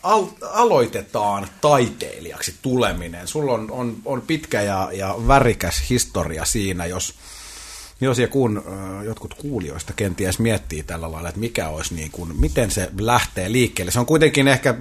al- 0.03 0.27
aloitetaan 0.51 1.49
taiteilijaksi 1.61 2.55
tuleminen? 2.63 3.29
Sulla 3.29 3.53
on, 3.53 3.71
on, 3.71 3.97
on 4.05 4.23
pitkä 4.23 4.63
ja, 4.63 4.89
ja 4.93 5.15
värikäs 5.29 5.83
historia 5.91 6.45
siinä, 6.45 6.87
jos 6.87 7.15
jos 8.01 8.19
ja 8.19 8.29
kun 8.29 8.65
jotkut 9.05 9.35
kuulijoista 9.35 9.93
kenties 9.93 10.39
miettii 10.39 10.83
tällä 10.83 11.13
lailla, 11.13 11.29
että 11.29 11.41
mikä 11.41 11.69
olisi 11.69 11.95
niin 11.95 12.11
kuin, 12.11 12.41
miten 12.41 12.71
se 12.71 12.91
lähtee 12.99 13.53
liikkeelle. 13.53 13.93
Se 13.93 13.99
on 13.99 14.07
kuitenkin 14.07 14.49
ehkä, 14.49 14.75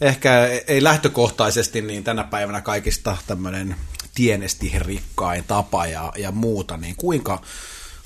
ehkä 0.00 0.46
ei 0.66 0.82
lähtökohtaisesti 0.82 1.82
niin 1.82 2.04
tänä 2.04 2.24
päivänä 2.24 2.60
kaikista 2.60 3.16
tämmöinen 3.26 3.76
tienesti 4.14 4.72
rikkain 4.78 5.44
tapa 5.44 5.86
ja, 5.86 6.12
ja 6.16 6.32
muuta, 6.32 6.76
niin 6.76 6.96
kuinka, 6.96 7.42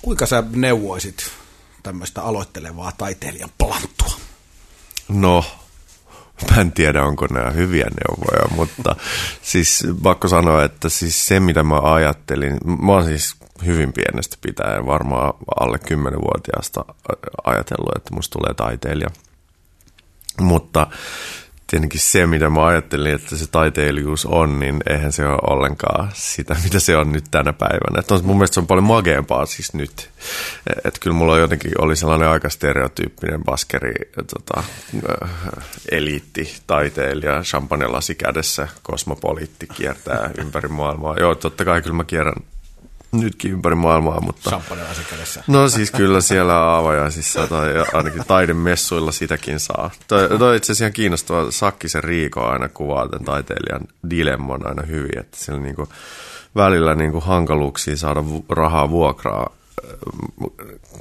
kuinka 0.03 0.27
sä 0.27 0.45
neuvoisit 0.51 1.31
tämmöistä 1.83 2.23
aloittelevaa 2.23 2.93
taiteilijan 2.99 3.51
planttua? 3.59 4.13
No, 5.09 5.45
mä 6.51 6.61
en 6.61 6.73
tiedä, 6.73 7.05
onko 7.05 7.27
nämä 7.27 7.51
hyviä 7.51 7.87
neuvoja, 7.87 8.57
mutta 8.57 8.97
siis 9.43 9.87
pakko 10.03 10.29
sanoa, 10.29 10.65
että 10.65 10.89
siis 10.89 11.27
se, 11.27 11.41
mitä 11.41 11.63
mä 11.63 11.79
ajattelin, 11.95 12.59
mä 12.83 12.93
oon 12.93 13.05
siis 13.05 13.35
hyvin 13.67 13.93
pienestä 13.93 14.37
pitäen, 14.41 14.87
varmaan 14.87 15.35
alle 15.61 15.77
10-vuotiaasta 15.77 16.85
ajatellut, 17.45 17.97
että 17.97 18.15
musta 18.15 18.39
tulee 18.39 18.55
taiteilija. 18.55 19.11
Mutta 20.41 20.87
tietenkin 21.71 22.01
se, 22.01 22.27
mitä 22.27 22.51
mä 22.51 22.67
ajattelin, 22.67 23.15
että 23.15 23.37
se 23.37 23.47
taiteilijuus 23.47 24.27
on, 24.27 24.61
niin 24.61 24.81
eihän 24.89 25.13
se 25.13 25.27
ole 25.27 25.39
ollenkaan 25.47 26.11
sitä, 26.15 26.57
mitä 26.65 26.81
se 26.81 26.97
on 26.97 27.13
nyt 27.13 27.25
tänä 27.31 27.53
päivänä. 27.53 28.01
Että 28.01 28.15
on, 28.15 28.25
mun 28.25 28.37
mielestä 28.37 28.55
se 28.55 28.61
on 28.61 28.67
paljon 28.67 28.85
mageempaa 28.85 29.47
siis 29.47 29.75
nyt. 29.75 30.11
Että 30.85 31.01
kyllä 31.01 31.17
mulla 31.17 31.39
jotenkin 31.39 31.73
oli 31.79 31.97
sellainen 31.97 32.29
aika 32.29 32.49
stereotyyppinen 32.49 33.45
baskeri, 33.45 33.93
tota, 34.17 34.63
äh, 35.23 35.31
eliitti, 35.91 36.55
taiteilija, 36.67 37.43
champagne-lasi 37.43 38.15
kädessä, 38.15 38.69
kosmopoliitti 38.83 39.67
kiertää 39.67 40.31
ympäri 40.43 40.69
maailmaa. 40.69 41.17
Joo, 41.19 41.35
totta 41.35 41.65
kai 41.65 41.83
kyllä 41.83 41.97
mä 41.97 42.05
kierrän 42.05 42.43
nytkin 43.13 43.51
ympäri 43.53 43.75
maailmaa, 43.75 44.21
mutta... 44.21 44.51
Champagne 44.51 44.85
No 45.47 45.69
siis 45.69 45.91
kyllä 45.91 46.21
siellä 46.21 46.77
avajaisissa 46.77 47.47
tai 47.47 47.69
ainakin 47.93 48.23
taidemessuilla 48.27 49.13
sitäkin 49.13 49.61
saa. 49.61 49.91
Toi, 50.09 50.39
toi 50.39 50.57
itse 50.57 50.73
asiassa 50.73 50.85
ihan 50.85 50.93
kiinnostava. 50.93 51.51
Sakkisen 51.51 52.05
Riiko 52.05 52.45
aina 52.47 52.69
kuvaa 52.69 53.09
tämän 53.09 53.25
taiteilijan 53.25 53.81
dilemman 54.11 54.67
aina 54.67 54.83
hyvin, 54.83 55.19
että 55.19 55.37
siellä 55.37 55.63
niinku 55.63 55.89
välillä 56.57 56.95
niinku 56.95 57.21
hankaluuksia 57.21 57.97
saada 57.97 58.25
rahaa 58.49 58.91
vuokraa 58.91 59.60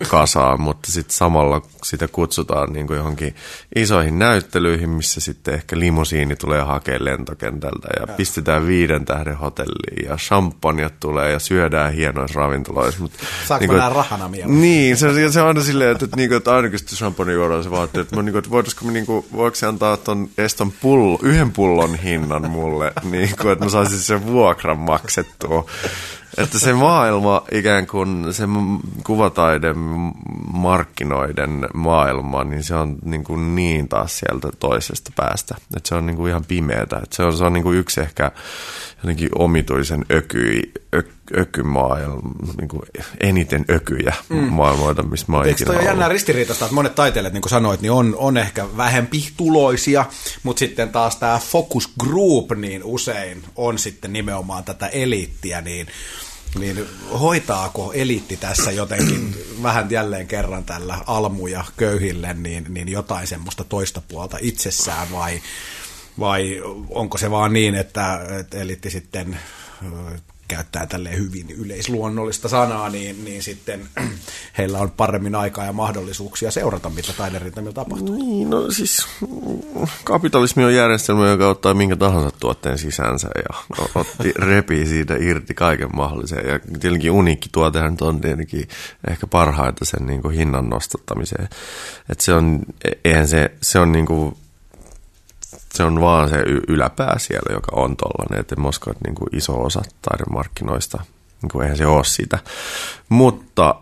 kasaan, 0.07 0.61
mutta 0.61 0.91
sitten 0.91 1.15
samalla 1.15 1.61
sitä 1.83 2.07
kutsutaan 2.07 2.73
niin 2.73 2.87
kuin 2.87 2.97
johonkin 2.97 3.35
isoihin 3.75 4.19
näyttelyihin, 4.19 4.89
missä 4.89 5.21
sitten 5.21 5.53
ehkä 5.53 5.79
limusiini 5.79 6.35
tulee 6.35 6.61
hakemaan 6.61 7.05
lentokentältä 7.05 7.87
ja, 7.95 8.05
ja. 8.07 8.15
pistetään 8.15 8.67
viiden 8.67 9.05
tähden 9.05 9.37
hotelliin 9.37 10.09
ja 10.09 10.17
champagne 10.17 10.89
tulee 10.99 11.31
ja 11.31 11.39
syödään 11.39 11.93
hienoissa 11.93 12.39
ravintoloissa. 12.39 13.01
Mutta, 13.01 13.17
Saanko 13.47 13.73
niin 13.73 13.81
kuin, 13.81 13.95
rahana 13.95 14.27
mieleen? 14.27 14.61
Niin, 14.61 14.97
se, 14.97 15.31
se 15.31 15.41
on 15.41 15.47
aina 15.47 15.61
silleen, 15.61 15.91
että, 15.91 16.05
että, 16.05 16.17
niin 16.17 16.29
kuin, 16.29 16.37
että 16.37 16.55
aina 16.55 16.69
kun 16.69 16.79
champagne 16.79 17.33
juodaan, 17.33 17.63
se 17.63 17.71
vaatii, 17.71 18.01
että, 18.01 18.15
niin 18.15 18.31
kuin, 18.31 18.37
että 18.37 18.49
voitaisiko 18.49 18.85
me, 18.85 18.91
niin 18.91 19.05
kuin, 19.05 19.25
voiko 19.35 19.55
se 19.55 19.65
antaa 19.65 19.97
ton 19.97 20.29
Eston 20.37 20.71
pullo, 20.81 21.19
yhden 21.23 21.51
pullon 21.51 21.95
hinnan 21.95 22.49
mulle, 22.49 22.93
niin 23.11 23.29
kuin, 23.41 23.51
että 23.51 23.65
mä 23.65 23.71
saisin 23.71 23.99
sen 23.99 24.25
vuokran 24.25 24.77
maksettua. 24.77 25.65
Että 26.39 26.59
se 26.59 26.73
maailma 26.73 27.43
ikään 27.51 27.87
kuin 27.87 28.33
se 28.33 28.43
kuvataiden 29.03 29.77
markkinoiden 30.53 31.67
maailma, 31.73 32.43
niin 32.43 32.63
se 32.63 32.75
on 32.75 32.97
niin, 33.05 33.23
kuin 33.23 33.55
niin 33.55 33.87
taas 33.87 34.19
sieltä 34.19 34.49
toisesta 34.59 35.11
päästä. 35.15 35.55
Että 35.77 35.89
se 35.89 35.95
on 35.95 36.05
niin 36.05 36.17
kuin 36.17 36.29
ihan 36.29 36.45
pimeätä. 36.45 36.99
Että 37.03 37.15
se 37.15 37.23
on, 37.23 37.37
se 37.37 37.43
on 37.43 37.53
niin 37.53 37.63
kuin 37.63 37.77
yksi 37.77 38.01
ehkä 38.01 38.31
jotenkin 39.03 39.29
omituisen 39.35 40.05
ökyi, 40.11 40.71
ö, 40.95 41.03
ökymaailma, 41.37 42.53
niin 42.57 42.67
kuin 42.67 42.81
eniten 43.19 43.65
ökyjä 43.69 44.13
mm. 44.29 44.37
maailmoita, 44.37 45.03
missä 45.03 45.25
mä 45.29 45.37
oon 45.37 45.47
Eikö 45.47 45.65
toi 45.65 45.85
jännä 45.85 46.07
ristiriitasta, 46.09 46.65
että 46.65 46.75
monet 46.75 46.95
taiteilijat, 46.95 47.33
niin 47.33 47.41
kuin 47.41 47.49
sanoit, 47.49 47.81
niin 47.81 47.91
on, 47.91 48.15
on 48.17 48.37
ehkä 48.37 48.65
vähempi 48.77 49.29
tuloisia, 49.37 50.05
mutta 50.43 50.59
sitten 50.59 50.89
taas 50.89 51.15
tämä 51.15 51.39
focus 51.39 51.93
group 51.99 52.51
niin 52.51 52.83
usein 52.83 53.43
on 53.55 53.79
sitten 53.79 54.13
nimenomaan 54.13 54.63
tätä 54.63 54.87
eliittiä, 54.87 55.61
niin 55.61 55.87
niin 56.59 56.87
hoitaako 57.19 57.93
eliitti 57.93 58.37
tässä 58.37 58.71
jotenkin 58.71 59.35
vähän 59.63 59.91
jälleen 59.91 60.27
kerran 60.27 60.63
tällä 60.63 60.97
almuja 61.07 61.63
köyhille 61.77 62.33
niin, 62.33 62.65
niin 62.69 62.89
jotain 62.89 63.27
semmoista 63.27 63.63
toista 63.63 64.01
puolta 64.07 64.37
itsessään 64.41 65.11
vai, 65.11 65.41
vai 66.19 66.61
onko 66.89 67.17
se 67.17 67.31
vaan 67.31 67.53
niin, 67.53 67.75
että, 67.75 68.21
että 68.39 68.57
eliitti 68.57 68.89
sitten 68.89 69.39
käyttää 70.49 70.85
tälle 70.85 71.17
hyvin 71.17 71.49
yleisluonnollista 71.49 72.49
sanaa, 72.49 72.89
niin, 72.89 73.25
niin 73.25 73.43
sitten 73.43 73.81
heillä 74.57 74.77
on 74.77 74.91
paremmin 74.91 75.35
aikaa 75.35 75.65
ja 75.65 75.73
mahdollisuuksia 75.73 76.51
seurata, 76.51 76.89
mitä 76.89 77.13
taiderintamilla 77.17 77.73
tapahtuu. 77.73 78.15
Niin, 78.15 78.49
no 78.49 78.71
siis 78.71 79.07
kapitalismi 80.03 80.65
on 80.65 80.75
järjestelmä, 80.75 81.27
joka 81.27 81.49
ottaa 81.49 81.73
minkä 81.73 81.95
tahansa 81.95 82.31
tuotteen 82.39 82.77
sisänsä 82.77 83.27
ja 83.35 83.77
otti, 83.95 84.33
repii 84.49 84.85
siitä 84.85 85.15
irti 85.19 85.53
kaiken 85.53 85.89
mahdollisen. 85.95 86.47
Ja 86.47 86.59
tietenkin 86.79 87.11
uniikki 87.11 87.49
tuotehan 87.51 87.97
on 88.01 88.21
tietenkin 88.21 88.67
ehkä 89.09 89.27
parhaita 89.27 89.85
sen 89.85 90.07
niin 90.07 90.21
kuin 90.21 90.35
hinnan 90.35 90.69
nostattamiseen. 90.69 91.49
Että 92.09 92.23
se 92.23 92.33
on, 92.33 92.59
e-, 92.83 93.09
eihän 93.09 93.27
se, 93.27 93.51
se 93.61 93.79
on 93.79 93.91
niin 93.91 94.05
kuin 94.05 94.35
se 95.73 95.83
on 95.83 96.01
vaan 96.01 96.29
se 96.29 96.43
yläpää 96.67 97.19
siellä, 97.19 97.53
joka 97.53 97.71
on 97.75 97.97
tollainen, 97.97 98.39
että 98.39 98.55
Moskva 98.55 98.93
niin 99.05 99.15
kuin 99.15 99.29
iso 99.35 99.63
osa 99.63 99.81
taidemarkkinoista, 100.01 101.03
niin 101.41 101.49
kuin 101.51 101.63
eihän 101.63 101.77
se 101.77 101.85
ole 101.85 102.03
sitä. 102.03 102.39
Mutta 103.09 103.75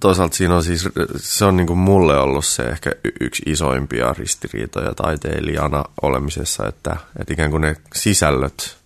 toisaalta 0.00 0.36
siinä 0.36 0.56
on 0.56 0.62
siis, 0.62 0.88
se 1.16 1.44
on 1.44 1.56
niin 1.56 1.66
kuin 1.66 1.78
mulle 1.78 2.18
ollut 2.18 2.44
se 2.44 2.62
ehkä 2.62 2.92
yksi 3.20 3.42
isoimpia 3.46 4.14
ristiriitoja 4.18 4.94
taiteilijana 4.94 5.84
olemisessa, 6.02 6.66
että, 6.66 6.96
että 7.20 7.32
ikään 7.32 7.50
kuin 7.50 7.60
ne 7.60 7.76
sisällöt, 7.94 8.76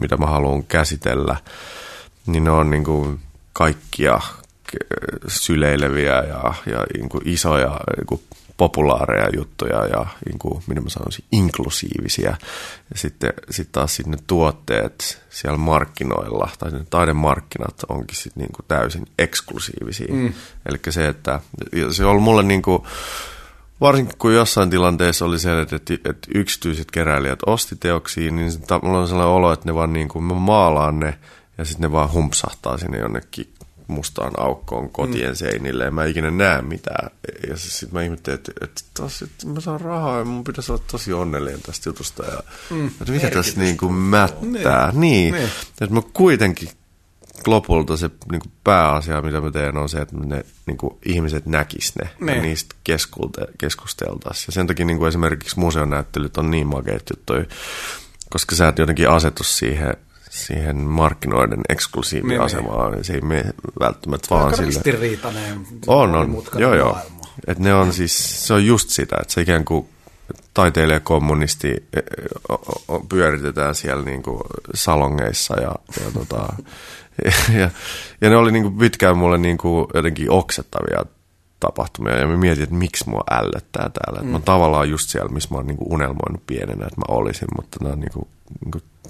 mitä 0.00 0.16
mä 0.16 0.26
haluan 0.26 0.64
käsitellä, 0.64 1.36
niin 2.26 2.44
ne 2.44 2.50
on 2.50 2.70
niin 2.70 2.84
kuin 2.84 3.20
kaikkia 3.52 4.20
syleileviä 5.28 6.12
ja, 6.14 6.54
ja 6.66 6.86
niin 6.94 7.08
kuin 7.08 7.28
isoja 7.28 7.80
niin 7.96 8.06
kuin 8.06 8.22
populaareja 8.62 9.28
juttuja 9.36 9.86
ja 9.86 10.06
niin 10.26 10.38
kuin, 10.38 10.62
minä 10.66 10.82
sanoisin, 10.86 11.24
inklusiivisia. 11.32 12.36
Ja 12.90 12.98
sitten 12.98 13.32
sit 13.50 13.68
taas 13.72 13.96
sitten 13.96 14.10
ne 14.10 14.18
tuotteet 14.26 15.22
siellä 15.30 15.58
markkinoilla, 15.58 16.50
tai 16.58 16.70
ne 16.70 16.84
taidemarkkinat 16.90 17.84
onkin 17.88 18.16
sitten 18.16 18.40
niin 18.42 18.52
kuin 18.52 18.66
täysin 18.68 19.06
eksklusiivisia. 19.18 20.14
Mm. 20.14 20.32
Eli 20.66 20.78
se, 20.90 21.08
että 21.08 21.40
se 21.90 22.04
on 22.04 22.10
ollut 22.10 22.24
mulle 22.24 22.42
niin 22.42 22.62
kuin, 22.62 22.82
varsinkin 23.80 24.18
kun 24.18 24.34
jossain 24.34 24.70
tilanteessa 24.70 25.24
oli 25.24 25.38
se, 25.38 25.60
että, 25.60 25.76
että 25.94 26.28
yksityiset 26.34 26.90
keräilijät 26.90 27.40
osti 27.46 27.76
teoksia, 27.80 28.32
niin 28.32 28.52
mulla 28.82 28.98
on 28.98 29.08
sellainen 29.08 29.34
olo, 29.34 29.52
että 29.52 29.68
ne 29.68 29.74
vaan 29.74 29.92
niin 29.92 30.08
kuin, 30.08 30.24
mä 30.24 30.34
maalaan 30.34 31.00
ne, 31.00 31.18
ja 31.58 31.64
sitten 31.64 31.82
ne 31.82 31.92
vaan 31.92 32.12
humpsahtaa 32.12 32.78
sinne 32.78 32.98
jonnekin 32.98 33.51
mustaan 33.88 34.32
aukkoon 34.36 34.90
kotien 34.90 35.30
mm. 35.30 35.34
seinille 35.34 35.84
ja 35.84 35.90
mä 35.90 36.04
ikinä 36.04 36.30
näe 36.30 36.62
mitään. 36.62 37.10
Ja 37.48 37.56
sitten 37.56 37.88
mä 37.92 38.02
ihmettelin, 38.02 38.38
että, 38.38 38.52
että, 38.60 38.82
tos, 38.94 39.22
että 39.22 39.46
mä 39.46 39.60
saan 39.60 39.80
rahaa 39.80 40.18
ja 40.18 40.24
mun 40.24 40.44
pitäisi 40.44 40.72
olla 40.72 40.82
tosi 40.90 41.12
onnellinen 41.12 41.62
tästä 41.62 41.88
jutusta. 41.88 42.24
Ja, 42.24 42.42
mm. 42.70 42.86
että 42.86 43.12
mitä 43.12 43.30
tässä 43.30 43.60
niin 43.60 43.76
kuin 43.76 43.92
mättää. 43.92 44.92
Niin. 44.92 45.00
niin. 45.00 45.34
niin. 45.34 45.50
Että 45.80 45.94
mä 45.94 46.02
kuitenkin 46.12 46.68
lopulta 47.46 47.96
se 47.96 48.10
niin 48.30 48.40
kuin 48.40 48.52
pääasia, 48.64 49.22
mitä 49.22 49.40
mä 49.40 49.50
teen, 49.50 49.76
on 49.76 49.88
se, 49.88 49.98
että 49.98 50.16
ne 50.16 50.44
niin 50.66 50.76
kuin, 50.76 50.94
ihmiset 51.04 51.46
näkis 51.46 51.96
ne 51.96 52.10
niin. 52.20 52.36
ja 52.36 52.42
niistä 52.42 52.74
keskusteltaisiin. 53.58 54.44
Ja 54.48 54.52
sen 54.52 54.66
takia 54.66 54.86
niin 54.86 54.98
kuin 54.98 55.08
esimerkiksi 55.08 55.58
museonäyttelyt 55.58 56.36
on 56.36 56.50
niin 56.50 56.66
makeet 56.66 57.02
juttuja, 57.10 57.44
koska 58.30 58.56
sä 58.56 58.68
et 58.68 58.78
jotenkin 58.78 59.08
asetu 59.08 59.44
siihen 59.44 59.96
siihen 60.32 60.76
markkinoiden 60.76 61.60
eksklusiiviasemaan. 61.68 62.90
Niin, 62.90 62.94
niin. 62.94 63.04
Se 63.04 63.14
ei 63.14 63.20
mene 63.20 63.44
välttämättä 63.80 64.26
vaan 64.30 64.44
Aika 64.44 64.56
sille. 64.56 64.72
On, 65.86 66.14
on. 66.14 66.42
Joo, 66.56 66.74
joo. 66.74 66.98
Et 67.46 67.58
ne 67.58 67.74
on 67.74 67.92
siis, 67.92 68.46
se 68.46 68.54
on 68.54 68.66
just 68.66 68.90
sitä, 68.90 69.16
että 69.20 69.32
se 69.32 69.40
ikään 69.40 69.64
kuin 69.64 69.88
taiteilijakommunisti 70.54 71.68
e, 71.68 71.98
e, 71.98 72.02
pyöritetään 73.08 73.74
siellä 73.74 74.04
niin 74.04 74.22
kuin 74.22 74.40
salongeissa 74.74 75.60
ja, 75.60 75.74
ja, 76.00 76.10
tota, 76.18 76.52
ja, 77.58 77.70
ja 78.20 78.30
ne 78.30 78.36
oli 78.36 78.52
niin 78.52 78.62
kuin 78.62 78.78
pitkään 78.78 79.18
mulle 79.18 79.38
niin 79.38 79.58
kuin 79.58 79.86
jotenkin 79.94 80.30
oksettavia 80.30 81.04
tapahtumia 81.60 82.18
ja 82.18 82.26
mä 82.26 82.36
mietin, 82.36 82.62
että 82.62 82.74
miksi 82.74 83.10
mua 83.10 83.24
ällöttää 83.30 83.90
täällä. 83.90 84.22
Mm. 84.22 84.28
Mä 84.28 84.32
oon 84.32 84.42
tavallaan 84.42 84.90
just 84.90 85.08
siellä, 85.10 85.28
missä 85.28 85.48
mä 85.50 85.56
oon 85.56 85.66
niin 85.66 85.76
kuin 85.76 85.92
unelmoinut 85.92 86.46
pienenä, 86.46 86.86
että 86.86 87.00
mä 87.00 87.14
olisin, 87.14 87.48
mutta 87.56 87.78
nämä 87.80 87.92
on 87.92 88.00
niin 88.00 88.10
niin 88.12 88.12
kuin 88.12 88.28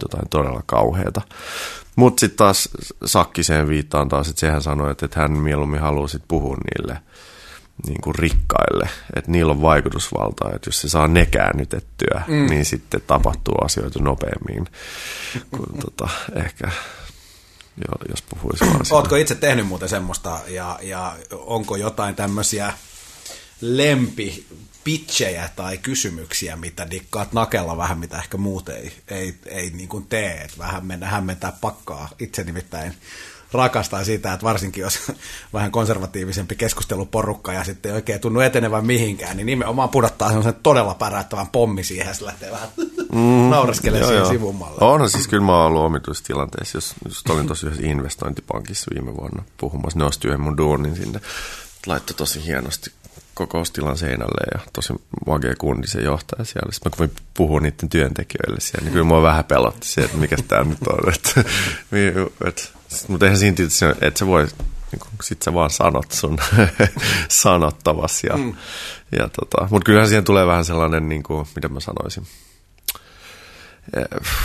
jotain 0.03 0.29
todella 0.31 0.63
kauheata. 0.67 1.21
Mutta 1.97 2.21
sitten 2.21 2.37
taas 2.37 2.69
Sakkiseen 3.05 3.69
viittaan 3.69 4.09
taas, 4.09 4.29
että 4.29 4.41
sehän 4.41 4.63
sanoi, 4.63 4.91
että, 4.91 5.07
että 5.07 5.21
hän 5.21 5.33
mieluummin 5.33 5.81
haluaa 5.81 6.09
sit 6.09 6.23
puhua 6.29 6.57
niille 6.57 7.03
niin 7.87 8.01
kuin 8.01 8.15
rikkaille, 8.15 8.89
että 9.17 9.31
niillä 9.31 9.51
on 9.51 9.63
vaikutusvaltaa, 9.63 10.53
että 10.55 10.69
jos 10.69 10.81
se 10.81 10.89
saa 10.89 11.09
ne 11.09 11.27
käännytettyä, 11.27 12.23
mm. 12.29 12.47
niin 12.51 12.65
sitten 12.65 13.03
tapahtuu 13.07 13.55
asioita 13.65 13.99
nopeammin 13.99 14.69
kuin 15.51 15.79
tota, 15.85 16.09
ehkä 16.35 16.71
jos 18.09 18.23
puhuisi 18.23 18.65
Oletko 18.91 19.17
itse 19.17 19.35
tehnyt 19.35 19.67
muuten 19.67 19.89
semmoista 19.89 20.41
ja, 20.49 20.79
ja 20.83 21.17
onko 21.33 21.77
jotain 21.77 22.15
tämmöisiä 22.15 22.73
lempi 23.63 24.47
pitchejä 24.85 25.49
tai 25.57 25.79
kysymyksiä, 25.79 26.57
mitä 26.57 26.91
dikkaat 26.91 27.33
nakella 27.33 27.77
vähän, 27.77 27.99
mitä 27.99 28.19
ehkä 28.19 28.37
muut 28.37 28.69
ei, 28.69 28.93
ei, 29.09 29.35
ei 29.47 29.71
niin 29.71 29.89
kuin 29.89 30.07
tee. 30.07 30.41
Että 30.45 30.59
vähän 30.59 30.87
mennä 30.87 31.07
hämmentää 31.07 31.53
pakkaa. 31.61 32.09
Itse 32.19 32.45
nimittäin 32.45 32.95
rakastaa 33.53 34.05
sitä, 34.05 34.33
että 34.33 34.45
varsinkin 34.45 34.81
jos 34.81 35.13
vähän 35.53 35.71
konservatiivisempi 35.71 36.57
keskusteluporukka 36.57 37.53
ja 37.53 37.65
sitten 37.65 37.91
ei 37.91 37.97
oikein 37.97 38.21
tunnu 38.21 38.41
etenevän 38.41 38.87
mihinkään, 38.87 39.37
niin 39.37 39.47
nimenomaan 39.47 39.89
pudottaa 39.89 40.29
semmoisen 40.29 40.55
todella 40.63 40.95
päräyttävän 40.95 41.49
pommi 41.49 41.85
siihen 41.85 42.07
ja 42.07 42.15
se 42.15 42.25
lähtee 42.25 42.51
vähän 42.51 42.69
mm, 43.13 43.51
naureskelemaan 43.51 44.09
siihen 44.09 44.27
sivummalle. 44.27 44.79
Onhan 44.81 45.11
siis 45.11 45.29
kyllä 45.29 45.45
mä 45.45 45.57
oon 45.57 45.67
ollut 45.67 45.83
omituisessa 45.83 46.27
tilanteessa, 46.27 46.77
jos, 46.77 46.95
jos 47.05 47.25
olin 47.29 47.47
tosi 47.47 47.67
yhdessä 47.67 47.87
investointipankissa 47.87 48.91
viime 48.95 49.17
vuonna 49.17 49.43
puhumassa, 49.57 49.99
ne 49.99 50.05
osti 50.05 50.29
yhden 50.29 50.41
mun 50.41 50.57
duunin 50.57 50.97
sinne, 50.97 51.21
laittoi 51.87 52.17
tosi 52.17 52.47
hienosti 52.47 52.91
kokoustilan 53.35 53.99
seinälle 53.99 54.47
ja 54.55 54.61
tosi 54.73 54.93
magea 55.27 55.55
kundi 55.59 55.87
se 55.87 56.01
johtaja 56.01 56.45
siellä. 56.45 56.73
Sitten 56.73 56.93
mä 56.93 56.97
kun 56.97 57.17
puhua 57.35 57.61
niiden 57.61 57.89
työntekijöille 57.89 58.61
siellä, 58.61 58.85
niin 58.85 58.93
kyllä 58.93 59.05
mua 59.05 59.23
vähän 59.23 59.45
pelotti 59.45 59.87
se, 59.89 60.01
että 60.01 60.17
mikä 60.17 60.37
tämä 60.49 60.65
nyt 60.65 60.87
on. 60.87 60.99
Et, 61.15 61.35
et, 62.45 62.73
mutta 63.09 63.27
eihän 63.27 63.39
siinä 63.39 63.57
tietysti, 63.57 63.85
että 64.01 64.19
se 64.19 64.27
voi, 64.27 64.47
niin 64.93 65.01
kun, 65.01 65.11
sit 65.23 65.43
sä 65.43 65.55
vaan 65.55 65.71
sanot 65.71 66.13
sun 66.13 66.39
sanottavas. 67.29 68.25
Ja, 68.25 68.37
mm. 68.37 68.55
ja 69.19 69.29
tota, 69.29 69.69
mutta 69.71 69.87
kyllähän 69.87 70.09
siihen 70.09 70.25
tulee 70.25 70.47
vähän 70.47 70.65
sellainen, 70.65 71.09
niin 71.09 71.23
kuin, 71.23 71.47
mitä 71.55 71.69
mä 71.69 71.81
sanoisin, 71.81 72.27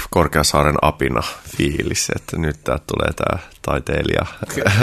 Korkeasaaren 0.10 0.76
apina 0.82 1.24
fiilis, 1.58 2.12
että 2.16 2.38
nyt 2.38 2.64
tää 2.64 2.80
tulee 2.88 3.14
tämä 3.14 3.40
taiteilija 3.62 4.26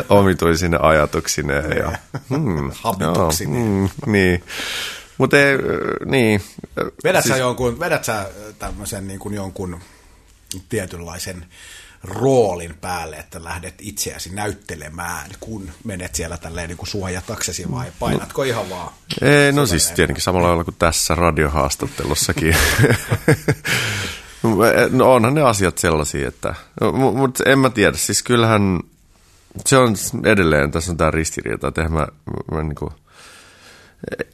omituisine 0.09 0.79
ajatuksineen. 0.81 1.77
Ja, 1.77 1.99
hmm, 2.29 2.71
mm, 3.49 3.89
niin. 4.07 4.45
Mutta 5.19 5.39
ei, 5.39 5.59
niin. 6.05 6.43
Vedät 7.05 7.23
siis, 7.23 7.35
sä, 7.35 7.39
jonkun, 7.39 7.81
vedät 7.81 8.05
sä 8.05 8.31
tämmöisen 8.59 9.07
niin 9.07 9.19
kuin 9.19 9.35
jonkun 9.35 9.81
tietynlaisen 10.69 11.47
roolin 12.05 12.75
päälle, 12.75 13.17
että 13.17 13.45
lähdet 13.45 13.75
itseäsi 13.81 14.35
näyttelemään, 14.35 15.31
kun 15.41 15.71
menet 15.85 16.15
siellä 16.15 16.37
tälleen 16.37 16.69
niin 16.69 16.77
kuin 16.77 16.89
suojataksesi 16.89 17.71
vai 17.71 17.93
painatko 18.01 18.43
no, 18.43 18.49
ihan 18.49 18.71
vaan? 18.71 18.93
Ei, 19.23 19.53
no 19.53 19.67
siis 19.67 19.91
tietenkin 19.91 20.23
samalla 20.23 20.49
lailla 20.49 20.65
kuin 20.65 20.77
tässä 20.79 21.15
radiohaastattelussakin. 21.15 22.57
No 24.91 25.15
onhan 25.15 25.35
ne 25.35 25.43
asiat 25.43 25.79
sellaisia, 25.79 26.29
että... 26.29 26.55
No, 26.81 26.93
Mutta 26.93 27.45
en 27.47 27.59
mä 27.59 27.71
tiedä, 27.71 27.97
siis 27.97 28.23
kyllähän 28.23 28.81
se 29.67 29.79
on 29.79 29.95
edelleen, 30.25 30.71
tässä 30.71 30.93
on 30.93 30.97
tämä 30.97 31.11
ristiriita, 31.11 31.69
että 31.69 31.89
mä, 31.89 32.07
mä 32.53 32.63
niin 32.63 32.75
kuin, 32.75 32.91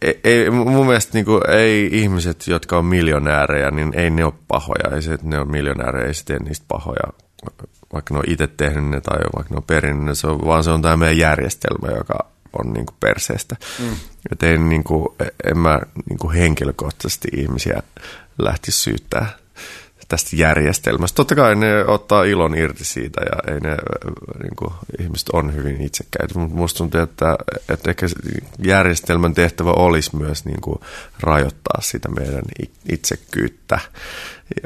ei, 0.02 0.20
ei, 0.24 0.50
mun 0.50 0.86
mielestä 0.86 1.10
niin 1.14 1.24
kuin, 1.24 1.50
ei 1.50 1.88
ihmiset, 1.92 2.46
jotka 2.46 2.78
on 2.78 2.84
miljonäärejä, 2.84 3.70
niin 3.70 3.92
ei 3.94 4.10
ne 4.10 4.24
ole 4.24 4.32
pahoja. 4.48 4.94
Ei 4.94 5.02
se, 5.02 5.14
että 5.14 5.26
ne 5.26 5.38
on 5.38 5.50
miljonäärejä, 5.50 6.06
ei 6.06 6.14
se 6.14 6.24
tee 6.24 6.38
niistä 6.38 6.64
pahoja. 6.68 7.12
vaikka 7.92 8.14
ne 8.14 8.18
on 8.18 8.24
itse 8.28 8.46
tehnyt 8.46 8.90
ne 8.90 9.00
tai 9.00 9.18
vaikka 9.36 9.54
ne 9.54 9.56
on 9.56 9.62
perinnyt 9.62 10.04
ne, 10.04 10.14
se 10.14 10.26
on, 10.26 10.46
vaan 10.46 10.64
se 10.64 10.70
on 10.70 10.82
tämä 10.82 10.96
meidän 10.96 11.18
järjestelmä, 11.18 11.96
joka 11.96 12.14
on 12.58 12.72
niin 12.72 12.86
kuin 12.86 12.96
perseestä. 13.00 13.56
Mm. 13.78 13.96
Et 14.32 14.42
ei, 14.42 14.58
niin 14.58 14.84
kuin, 14.84 15.08
en 15.44 15.58
mä 15.58 15.80
niin 16.08 16.18
kuin 16.18 16.34
henkilökohtaisesti 16.34 17.28
ihmisiä 17.36 17.82
lähtisi 18.38 18.78
syyttää 18.80 19.26
tästä 20.10 20.36
järjestelmästä. 20.36 21.16
Totta 21.16 21.34
kai 21.34 21.56
ne 21.56 21.84
ottaa 21.84 22.24
ilon 22.24 22.54
irti 22.54 22.84
siitä 22.84 23.20
ja 23.20 23.54
ei 23.54 23.60
ne, 23.60 23.76
niin 24.42 24.56
kuin, 24.56 24.72
ihmiset 25.00 25.28
on 25.28 25.54
hyvin 25.54 25.80
itsekkäitä, 25.80 26.38
mutta 26.38 26.56
musta 26.56 26.78
tuntuu, 26.78 27.00
että, 27.00 27.36
että 27.68 27.90
ehkä 27.90 28.06
järjestelmän 28.58 29.34
tehtävä 29.34 29.70
olisi 29.70 30.16
myös 30.16 30.44
niin 30.44 30.60
kuin, 30.60 30.78
rajoittaa 31.20 31.80
sitä 31.80 32.08
meidän 32.08 32.42
itsekkyyttä. 32.88 33.80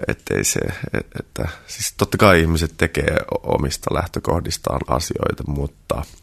Ettei 0.09 0.45
se, 0.45 0.61
että, 1.19 1.49
siis 1.67 1.95
totta 1.97 2.19
kai 2.19 2.41
ihmiset 2.41 2.75
tekee 2.77 3.17
omista 3.43 3.95
lähtökohdistaan 3.95 4.81
asioita, 4.89 5.45
mutta– 5.47 6.03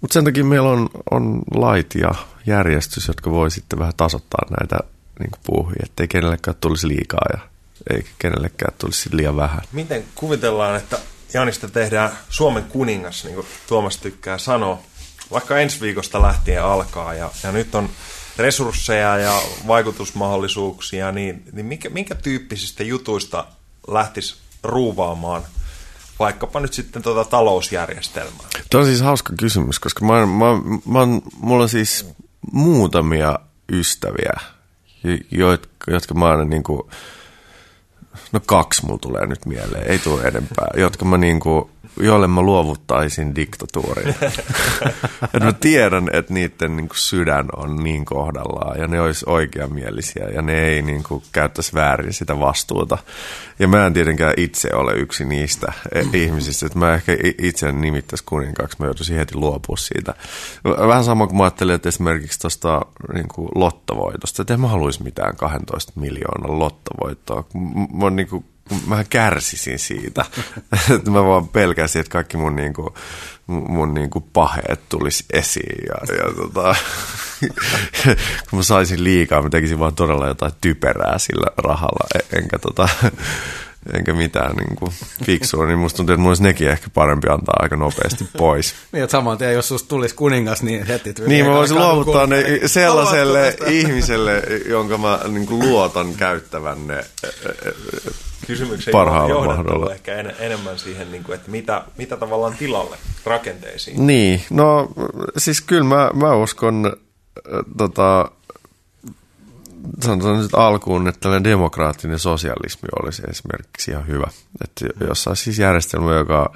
mutta 0.00 0.14
sen 0.14 0.24
takia 0.24 0.44
meillä 0.44 0.68
on, 0.68 0.88
on 1.10 1.42
lait 1.54 1.94
ja 1.94 2.10
järjestys, 2.46 3.08
jotka 3.08 3.30
voi 3.30 3.50
sitten 3.50 3.78
vähän 3.78 3.94
tasoittaa 3.96 4.46
näitä 4.60 4.78
niin 5.18 5.30
puuhia, 5.46 5.82
ettei 5.82 6.08
kenellekään 6.08 6.56
tulisi 6.60 6.88
liikaa 6.88 7.26
ja 7.32 7.38
ei 7.90 8.04
kenellekään 8.18 8.74
tulisi 8.78 9.08
liian 9.12 9.36
vähän. 9.36 9.60
Miten 9.72 10.04
kuvitellaan, 10.14 10.76
että 10.76 10.98
Janista 11.34 11.68
tehdään 11.68 12.10
Suomen 12.28 12.64
kuningas, 12.64 13.24
niin 13.24 13.34
kuin 13.34 13.46
Tuomas 13.66 13.96
tykkää 13.96 14.38
sanoa, 14.38 14.78
vaikka 15.30 15.58
ensi 15.58 15.80
viikosta 15.80 16.22
lähtien 16.22 16.64
alkaa 16.64 17.14
ja, 17.14 17.30
ja 17.42 17.52
nyt 17.52 17.74
on 17.74 17.90
resursseja 18.36 19.18
ja 19.18 19.42
vaikutusmahdollisuuksia, 19.66 21.12
niin, 21.12 21.42
niin 21.52 21.66
minkä, 21.66 21.88
minkä 21.88 22.14
tyyppisistä 22.14 22.84
jutuista 22.84 23.44
lähtisi 23.88 24.36
ruuvaamaan– 24.62 25.42
vaikkapa 26.18 26.60
nyt 26.60 26.72
sitten 26.72 27.02
tuota 27.02 27.30
talousjärjestelmää? 27.30 28.46
Tuo 28.70 28.80
on 28.80 28.86
siis 28.86 29.00
hauska 29.00 29.32
kysymys, 29.38 29.78
koska 29.78 30.04
mä, 30.04 30.26
mä, 30.26 30.46
mä, 30.86 31.20
mulla 31.40 31.62
on 31.62 31.68
siis 31.68 32.06
muutamia 32.52 33.38
ystäviä, 33.72 34.32
jotka, 35.30 35.92
jotka 35.92 36.14
mä 36.14 36.26
aina 36.28 36.44
niin 36.44 36.62
kuin, 36.62 36.82
no 38.32 38.40
kaksi 38.46 38.86
mulla 38.86 38.98
tulee 38.98 39.26
nyt 39.26 39.46
mieleen, 39.46 39.90
ei 39.90 39.98
tule 39.98 40.22
enempää, 40.22 40.68
jotka 40.76 41.04
mä 41.04 41.18
niin 41.18 41.40
kuin, 41.40 41.70
joille 42.00 42.26
mä 42.26 42.42
luovuttaisin 42.42 43.34
diktatuurin. 43.34 44.08
että 45.22 45.40
mä 45.40 45.52
tiedän, 45.52 46.08
että 46.12 46.34
niiden 46.34 46.76
niin 46.76 46.88
kuin, 46.88 46.98
sydän 46.98 47.46
on 47.56 47.76
niin 47.76 48.04
kohdallaan 48.04 48.80
ja 48.80 48.88
ne 48.88 49.00
olisi 49.00 49.24
oikeamielisiä 49.28 50.28
ja 50.28 50.42
ne 50.42 50.64
ei 50.64 50.82
niin 50.82 51.02
kuin, 51.02 51.22
käyttäisi 51.32 51.74
väärin 51.74 52.12
sitä 52.12 52.40
vastuuta. 52.40 52.98
Ja 53.58 53.68
mä 53.68 53.86
en 53.86 53.94
tietenkään 53.94 54.34
itse 54.36 54.74
ole 54.74 54.92
yksi 54.92 55.24
niistä 55.24 55.72
e, 55.94 56.00
ihmisistä, 56.24 56.66
että 56.66 56.78
mä 56.78 56.94
ehkä 56.94 57.16
itse 57.38 57.72
nimittäisi 57.72 58.24
kuninkaaksi, 58.24 58.76
mä 58.80 58.86
joutuisin 58.86 59.16
heti 59.16 59.34
luopua 59.34 59.76
siitä. 59.76 60.14
Vähän 60.64 61.04
sama 61.04 61.26
kuin 61.26 61.36
mä 61.36 61.44
ajattelin, 61.44 61.74
että 61.74 61.88
esimerkiksi 61.88 62.40
tuosta 62.40 62.80
niin 63.14 63.26
lottovoitosta, 63.54 64.42
että 64.42 64.54
en 64.54 64.60
mä 64.60 64.68
haluaisi 64.68 65.02
mitään 65.02 65.36
12 65.36 65.92
miljoonaa 65.96 66.58
lottovoittoa. 66.58 67.44
Mä, 67.94 68.10
niin 68.10 68.28
kuin, 68.28 68.44
mä 68.86 69.04
kärsisin 69.04 69.78
siitä. 69.78 70.24
mä 71.10 71.24
vaan 71.24 71.48
pelkäsin, 71.48 72.00
että 72.00 72.12
kaikki 72.12 72.36
mun, 72.36 72.56
niinku, 72.56 72.94
mun 73.46 73.94
niinku 73.94 74.20
paheet 74.20 74.80
tulisi 74.88 75.24
esiin. 75.32 75.84
Ja, 75.86 76.14
ja 76.16 76.34
tota, 76.34 76.74
kun 78.50 78.58
mä 78.58 78.62
saisin 78.62 79.04
liikaa, 79.04 79.42
mä 79.42 79.50
tekisin 79.50 79.78
vaan 79.78 79.94
todella 79.94 80.28
jotain 80.28 80.52
typerää 80.60 81.18
sillä 81.18 81.46
rahalla. 81.56 82.06
E- 82.14 82.38
enkä, 82.38 82.58
tota, 82.58 82.88
enkä 83.96 84.12
mitään 84.12 84.56
niin 84.56 84.76
kuin 84.76 84.92
fiksua, 85.24 85.66
niin 85.66 85.78
musta 85.78 85.96
tuntuu, 85.96 86.12
että 86.12 86.22
mun 86.22 86.30
olisi 86.30 86.42
nekin 86.42 86.68
ehkä 86.68 86.90
parempi 86.94 87.28
antaa 87.28 87.56
aika 87.58 87.76
nopeasti 87.76 88.28
pois. 88.36 88.74
niin, 88.92 89.04
että 89.04 89.12
saman 89.12 89.38
tien, 89.38 89.54
jos 89.54 89.68
susta 89.68 89.88
tulisi 89.88 90.14
kuningas, 90.14 90.62
niin 90.62 90.86
heti 90.86 91.14
Niin, 91.26 91.46
mä 91.46 91.52
voisin 91.52 91.78
luovuttaa 91.78 92.26
ne 92.26 92.44
sellaiselle 92.66 93.56
ihmiselle, 93.66 94.42
jonka 94.66 94.98
mä 94.98 95.20
niin 95.28 95.46
kuin 95.46 95.68
luotan 95.68 96.14
käyttävän 96.14 96.86
ne 96.86 96.98
e- 96.98 97.26
e- 97.68 97.72
kysymyksen 98.48 98.92
parhaalla 98.92 99.44
mahdolla. 99.44 99.92
ehkä 99.92 100.14
en, 100.14 100.34
enemmän 100.38 100.78
siihen, 100.78 101.12
niin 101.12 101.24
kuin, 101.24 101.36
että 101.36 101.50
mitä, 101.50 101.82
mitä 101.98 102.16
tavallaan 102.16 102.56
tilalle 102.56 102.96
rakenteisiin. 103.24 104.06
Niin, 104.06 104.42
no 104.50 104.88
siis 105.36 105.60
kyllä 105.60 105.84
mä, 105.84 106.10
mä 106.14 106.34
uskon, 106.34 106.86
äh, 106.86 107.64
tota, 107.76 108.30
sanotaan 110.00 110.38
nyt 110.38 110.54
alkuun, 110.54 111.08
että 111.08 111.20
tällainen 111.20 111.50
demokraattinen 111.50 112.18
sosialismi 112.18 112.88
olisi 113.02 113.22
esimerkiksi 113.30 113.90
ihan 113.90 114.06
hyvä. 114.06 114.26
Että 114.64 115.06
jos 115.08 115.26
olisi 115.26 115.42
siis 115.42 115.58
järjestelmä, 115.58 116.14
joka 116.14 116.54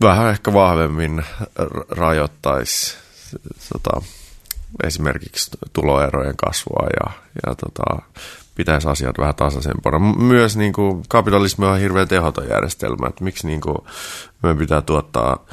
vähän 0.00 0.30
ehkä 0.30 0.52
vahvemmin 0.52 1.24
rajoittaisi 1.90 2.96
tota, 3.72 4.02
esimerkiksi 4.84 5.50
tuloerojen 5.72 6.36
kasvua 6.36 6.86
ja, 7.00 7.12
ja 7.46 7.54
tota, 7.54 8.02
pitäisi 8.58 8.88
asiat 8.88 9.18
vähän 9.18 9.34
tasaisempana. 9.34 9.98
Myös 9.98 10.56
niin 10.56 10.72
kuin, 10.72 11.02
kapitalismi 11.08 11.66
on 11.66 11.78
hirveän 11.78 12.08
tehoton 12.08 12.48
järjestelmä, 12.48 13.08
että 13.08 13.24
miksi 13.24 13.46
niin 13.46 13.60
kuin, 13.60 13.78
me 14.42 14.54
pitää 14.54 14.82
tuottaa 14.82 15.46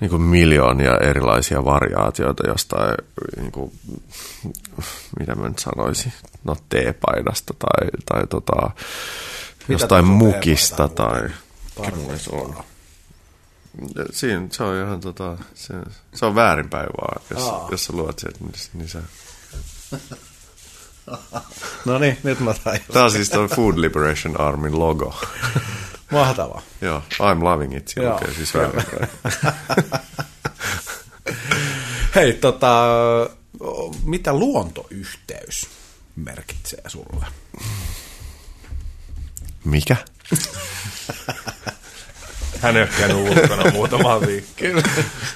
niin 0.00 0.10
kuin 0.10 0.22
miljoonia 0.22 0.98
erilaisia 0.98 1.64
variaatioita 1.64 2.48
jostain, 2.48 2.94
niin 3.36 3.52
kuin, 3.52 3.72
mitä 5.18 5.34
mä 5.34 5.48
nyt 5.48 5.58
sanoisin, 5.58 6.12
no 6.44 6.56
teepaidasta 6.68 7.54
tai, 7.58 7.88
tai 8.06 8.26
tota, 8.26 8.70
jostain 9.68 10.04
mukista 10.04 10.88
tai... 10.88 11.30
se 12.16 12.30
on? 12.32 12.56
Siinä, 14.10 14.46
se 14.50 14.62
on 14.62 14.86
ihan 14.86 15.00
tota, 15.00 15.36
se, 15.54 15.74
se 16.14 16.26
on 16.26 16.34
väärinpäin 16.34 16.88
vaan, 17.00 17.22
jos, 17.30 17.52
jos 17.70 17.84
sä 17.84 17.92
luot 17.92 18.18
sen, 18.18 18.32
niin, 18.40 18.52
niin 18.74 18.88
sä 18.88 19.02
no 21.84 21.98
niin, 21.98 22.18
nyt 22.22 22.40
mä 22.40 22.54
tajusin. 22.54 22.86
Tämä 22.92 23.04
on 23.04 23.10
siis 23.10 23.30
tuo 23.30 23.48
Food 23.48 23.74
Liberation 23.76 24.40
Armin 24.40 24.78
logo. 24.78 25.20
Mahtavaa. 26.10 26.62
Joo, 26.80 27.02
I'm 27.12 27.44
loving 27.44 27.76
it, 27.76 27.88
siinä 27.88 28.12
lukee 28.12 28.34
siis 28.34 28.52
Hei, 32.14 32.32
tota, 32.32 32.86
mitä 34.04 34.32
luontoyhteys 34.32 35.68
merkitsee 36.16 36.82
sulle? 36.86 37.26
Mikä? 39.64 39.96
Hän 42.60 42.76
ei 42.76 42.86
käynyt 42.98 43.16
ulkona 43.16 43.70
muutama 43.72 44.20
viikko. 44.20 44.64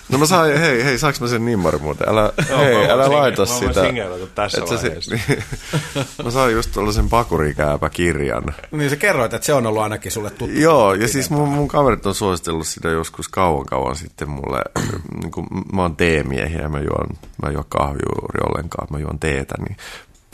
No 0.09 0.19
mä 0.19 0.27
saan, 0.27 0.59
hei, 0.59 0.85
hei, 0.85 0.99
saaks 0.99 1.21
mä 1.21 1.29
sen 1.29 1.45
nimmarin 1.45 1.83
muuten? 1.83 2.09
Älä, 2.09 2.33
Joo, 2.51 2.59
hei, 2.59 2.91
älä 2.91 3.05
singe, 3.05 3.17
laita 3.17 3.43
mä 3.43 3.47
sitä. 3.47 3.83
Mä 4.19 4.27
tässä 4.35 4.61
vaiheessa. 4.61 5.15
niin, 5.15 5.45
mä 6.25 6.31
sain 6.31 6.53
just 6.53 6.73
tuollaisen 6.73 7.09
kirjan. 7.93 8.45
Niin 8.71 8.91
sä 8.91 8.97
kerroit, 8.97 9.35
että 9.35 9.47
se 9.47 9.55
on 9.55 9.67
ollut 9.67 9.83
ainakin 9.83 10.13
sulle 10.13 10.31
tuttu. 10.31 10.59
Joo, 10.59 10.95
ja 10.95 11.09
siis 11.09 11.31
mun, 11.31 11.49
mun 11.49 11.69
kaverit 11.69 12.07
on 12.07 12.15
suositellut 12.15 12.67
sitä 12.67 12.89
joskus 12.89 13.29
kauan 13.29 13.67
kauan 13.67 13.97
sitten 13.97 14.31
mulle. 14.31 14.63
niin 15.23 15.31
kun, 15.31 15.47
mä 15.73 15.83
oon 15.83 15.97
teemiehiä 15.97 16.61
ja 16.61 16.69
mä 16.69 16.81
juon, 16.81 17.09
mä 17.43 17.51
juon 17.51 17.65
kahvijuuri 17.69 18.41
ollenkaan, 18.49 18.89
mä 18.91 18.99
juon 18.99 19.19
teetä, 19.19 19.55
niin 19.69 19.77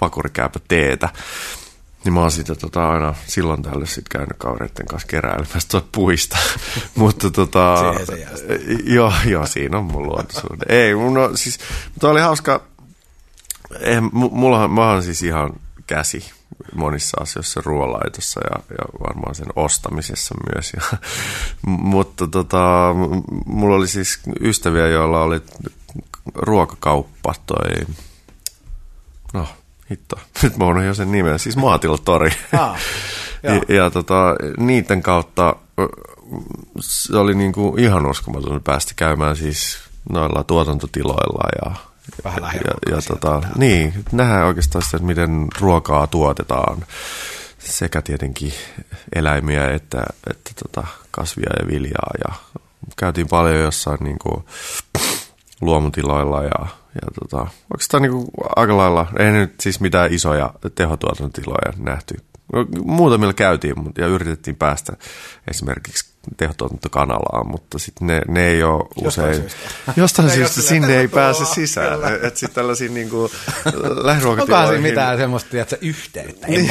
pakurikääpä 0.01 0.61
teetä. 0.68 1.09
Niin 2.05 2.12
mä 2.12 2.20
oon 2.20 2.30
sitä 2.32 2.55
tota, 2.55 2.90
aina 2.90 3.14
silloin 3.26 3.62
tällöin 3.62 3.86
sit 3.86 4.09
käynyt 4.09 4.36
kavereiden 4.38 4.86
kanssa 4.86 5.09
keräilemässä 5.09 5.68
tuot 5.70 5.92
puista. 5.92 6.38
Mutta 6.94 7.30
tota... 7.30 7.94
joo, 8.84 9.12
joo, 9.26 9.46
siinä 9.46 9.78
on 9.78 9.84
mun 9.84 10.02
luontosuhde. 10.02 10.64
Ei, 10.68 10.94
mun 10.94 11.18
on, 11.18 11.38
siis, 11.38 11.59
mutta 11.94 12.11
oli 12.11 12.20
hauska, 12.20 12.62
eh, 13.80 14.00
mullahan, 14.12 14.70
mä 14.70 14.90
oon 14.90 15.02
siis 15.02 15.22
ihan 15.22 15.52
käsi 15.86 16.30
monissa 16.74 17.16
asioissa 17.20 17.61
ruoanlaitossa 17.64 18.40
ja, 18.50 18.62
ja 18.70 18.84
varmaan 19.07 19.34
sen 19.34 19.46
ostamisessa 19.57 20.34
myös. 20.55 20.72
Ja, 20.76 20.98
mutta 21.66 22.26
tota, 22.26 22.94
mulla 23.46 23.76
oli 23.76 23.88
siis 23.88 24.20
ystäviä, 24.40 24.88
joilla 24.88 25.22
oli 25.22 25.40
ruokakauppa 26.34 27.34
toi, 27.46 27.94
no 29.34 29.48
hitto, 29.91 30.16
nyt 30.43 30.57
mä 30.57 30.85
jo 30.85 30.95
sen 30.95 31.12
nimen, 31.12 31.39
siis 31.39 31.57
Maatilatori. 31.57 32.30
Ah, 32.53 32.78
ja, 33.43 33.74
ja 33.74 33.91
tota, 33.91 34.35
niiden 34.59 35.03
kautta 35.03 35.57
se 36.80 37.16
oli 37.16 37.35
niinku 37.35 37.76
ihan 37.78 38.07
uskomaton 38.07 38.62
päästä 38.62 38.93
käymään 38.97 39.37
siis 39.37 39.78
noilla 40.12 40.45
tuotantotiloilla 40.45 41.49
ja, 41.64 41.74
Vähän 42.24 42.55
ja, 42.55 42.95
ja 42.95 43.03
tota, 43.09 43.43
niin, 43.57 44.05
nähdään 44.12 44.47
oikeastaan 44.47 44.82
sitä, 44.82 44.97
että 44.97 45.07
miten 45.07 45.49
ruokaa 45.61 46.07
tuotetaan. 46.07 46.87
Sekä 47.59 48.03
tietenkin 48.03 48.53
eläimiä 49.14 49.70
että, 49.70 50.05
että 50.30 50.51
tota, 50.62 50.87
kasvia 51.11 51.51
ja 51.61 51.68
viljaa. 51.68 52.11
Ja 52.28 52.35
käytiin 52.97 53.28
paljon 53.28 53.61
jossain 53.61 53.99
niinku 54.01 54.45
luomutiloilla 55.61 56.43
ja 56.43 56.66
ja 56.95 57.09
tota, 57.20 57.47
oikeastaan 57.72 58.03
niin 58.03 58.12
kuin 58.12 58.26
aika 58.57 58.76
lailla, 58.76 59.07
ei 59.18 59.32
nyt 59.32 59.55
siis 59.61 59.80
mitään 59.80 60.12
isoja 60.12 60.55
tehotuotantotiloja 60.74 61.72
nähty. 61.78 62.14
Muutamilla 62.84 63.32
käytiin 63.32 63.74
ja 63.99 64.07
yritettiin 64.07 64.57
päästä 64.57 64.97
esimerkiksi 65.51 66.14
tehotuotantokanalaan, 66.36 67.47
mutta 67.47 67.78
sitten 67.78 68.07
ne, 68.07 68.22
ne 68.28 68.47
ei 68.47 68.62
ole 68.62 68.84
usein... 69.05 69.28
Jostain 69.28 69.34
syystä, 69.34 69.92
jostain 69.97 70.30
syystä 70.30 70.62
sinne 70.62 71.01
ei 71.01 71.09
pääse 71.09 71.45
sisään. 71.45 72.14
Että 72.14 72.40
sitten 72.40 72.55
tällaisia 72.55 72.90
niin 72.90 73.11
kuin, 73.11 73.32
lähiruokatiloihin... 74.09 74.68
Onko 74.68 74.82
mitään 74.82 75.18
semmoista 75.18 75.61
että 75.61 75.76
yhteyttä? 75.80 76.47
En 76.47 76.53
niin, 76.53 76.70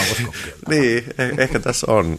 niin, 0.68 1.04
eh- 1.04 1.42
ehkä 1.42 1.60
tässä 1.60 1.92
on 1.92 2.18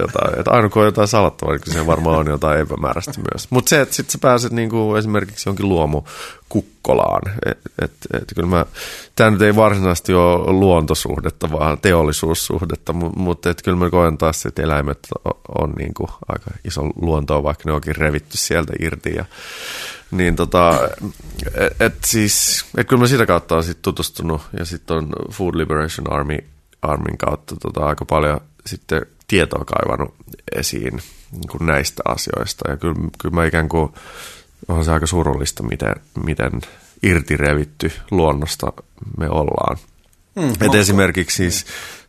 jotain. 0.00 0.38
Että 0.38 0.50
aina 0.50 0.68
kun 0.68 0.82
on 0.82 0.88
jotain 0.88 1.08
salattavaa, 1.08 1.54
niin 1.54 1.74
se 1.74 1.86
varmaan 1.86 2.18
on 2.18 2.26
jotain 2.26 2.60
epämääräistä 2.60 3.20
myös. 3.32 3.46
Mutta 3.50 3.68
se, 3.68 3.80
että 3.80 3.94
sitten 3.94 4.12
sä 4.12 4.18
pääset 4.18 4.52
niin 4.52 4.70
kuin 4.70 4.98
esimerkiksi 4.98 5.48
jonkin 5.48 5.68
luomu 5.68 6.02
kukkolaan. 6.48 7.22
Et, 7.46 7.58
et, 7.82 7.92
et, 8.14 8.32
kyllä 8.34 8.48
mä, 8.48 8.66
tämä 9.16 9.30
nyt 9.30 9.42
ei 9.42 9.56
varsinaisesti 9.56 10.14
ole 10.14 10.52
luontosuhdetta, 10.52 11.52
vaan 11.52 11.78
teollisuussuhdetta, 11.78 12.92
mutta 13.16 13.50
et 13.50 13.62
kyllä 13.62 13.76
mä 13.76 13.90
koen 13.90 14.18
taas, 14.18 14.46
että 14.46 14.62
eläimet 14.62 14.98
on, 15.24 15.32
on 15.58 15.70
niin 15.70 15.94
kuin 15.96 16.08
aika 16.28 16.50
iso 16.64 16.82
luontoa, 16.82 17.42
vaikka 17.42 17.62
ne 17.66 17.72
onkin 17.72 17.96
revitty 17.96 18.38
sieltä 18.38 18.72
irti. 18.80 19.14
Ja, 19.14 19.24
niin 20.10 20.36
tota, 20.36 20.88
et, 21.54 21.80
et 21.80 22.04
siis, 22.04 22.64
et 22.76 22.88
kyllä 22.88 23.00
mä 23.00 23.06
sitä 23.06 23.26
kautta 23.26 23.56
on 23.56 23.64
sit 23.64 23.82
tutustunut 23.82 24.42
ja 24.58 24.64
sitten 24.64 24.96
on 24.96 25.08
Food 25.32 25.54
Liberation 25.54 26.12
Army, 26.12 26.38
Armin 26.82 27.18
kautta 27.18 27.56
tota, 27.56 27.86
aika 27.86 28.04
paljon 28.04 28.40
sitten 28.66 29.06
tietoa 29.28 29.64
kaivannut 29.64 30.14
esiin 30.56 31.02
niin 31.32 31.48
kuin 31.50 31.66
näistä 31.66 32.02
asioista. 32.08 32.70
Ja 32.70 32.76
kyllä, 32.76 32.94
kyllä 33.22 33.34
mä 33.34 33.44
ikään 33.44 33.68
kuin 33.68 33.92
on 34.68 34.84
se 34.84 34.92
aika 34.92 35.06
surullista, 35.06 35.62
miten, 35.62 35.94
miten 36.24 36.60
irti 37.02 37.36
revitty 37.36 37.92
luonnosta 38.10 38.72
me 39.18 39.30
ollaan. 39.30 39.76
Mm, 40.34 40.52
Et 40.60 40.74
esimerkiksi 40.74 41.36
siis, 41.36 41.66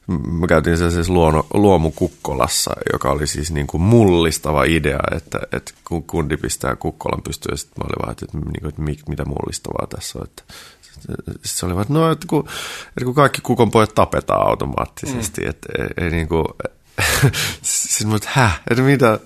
mä 0.08 0.48
käytiin 0.48 0.78
siis 0.92 1.10
luono, 1.10 1.48
luomukukkolassa, 1.54 2.72
joka 2.94 3.12
oli 3.12 3.28
siis 3.28 3.52
niin 3.52 3.68
kuin 3.68 3.82
mullistava 3.82 4.64
idea, 4.64 5.00
että, 5.16 5.40
että 5.52 5.74
kun 5.88 6.04
kundi 6.04 6.38
pistää 6.38 6.76
kukkolan 6.76 7.22
pystyyn, 7.24 7.54
ja 7.54 7.58
sitten 7.58 7.84
mä 7.84 7.88
olin 7.88 8.02
vaan, 8.02 8.12
että, 8.12 8.26
niin 8.52 8.68
että 8.68 9.10
mitä 9.10 9.26
mullistavaa 9.26 9.88
tässä 9.88 10.20
on. 10.20 10.26
Että, 10.26 10.44
sitten 11.00 11.38
se 11.44 11.66
oli 11.66 11.74
vaan, 11.74 11.82
että 11.82 11.94
no, 11.94 12.12
että 12.12 12.28
kun, 12.28 12.48
että 12.88 13.06
kun 13.06 13.16
kaikki 13.16 13.42
kukonpojat 13.42 13.96
tapetaan 13.96 14.48
automaattisesti, 14.48 15.42
mm. 15.42 15.50
että 15.50 15.70
ei, 15.80 16.06
ei 16.06 16.12
niin 16.12 16.28
kuin, 16.28 16.46
siis 17.62 18.06
mä 18.06 18.18
häh, 18.26 18.62
että 18.70 18.84
mitä, 18.84 19.20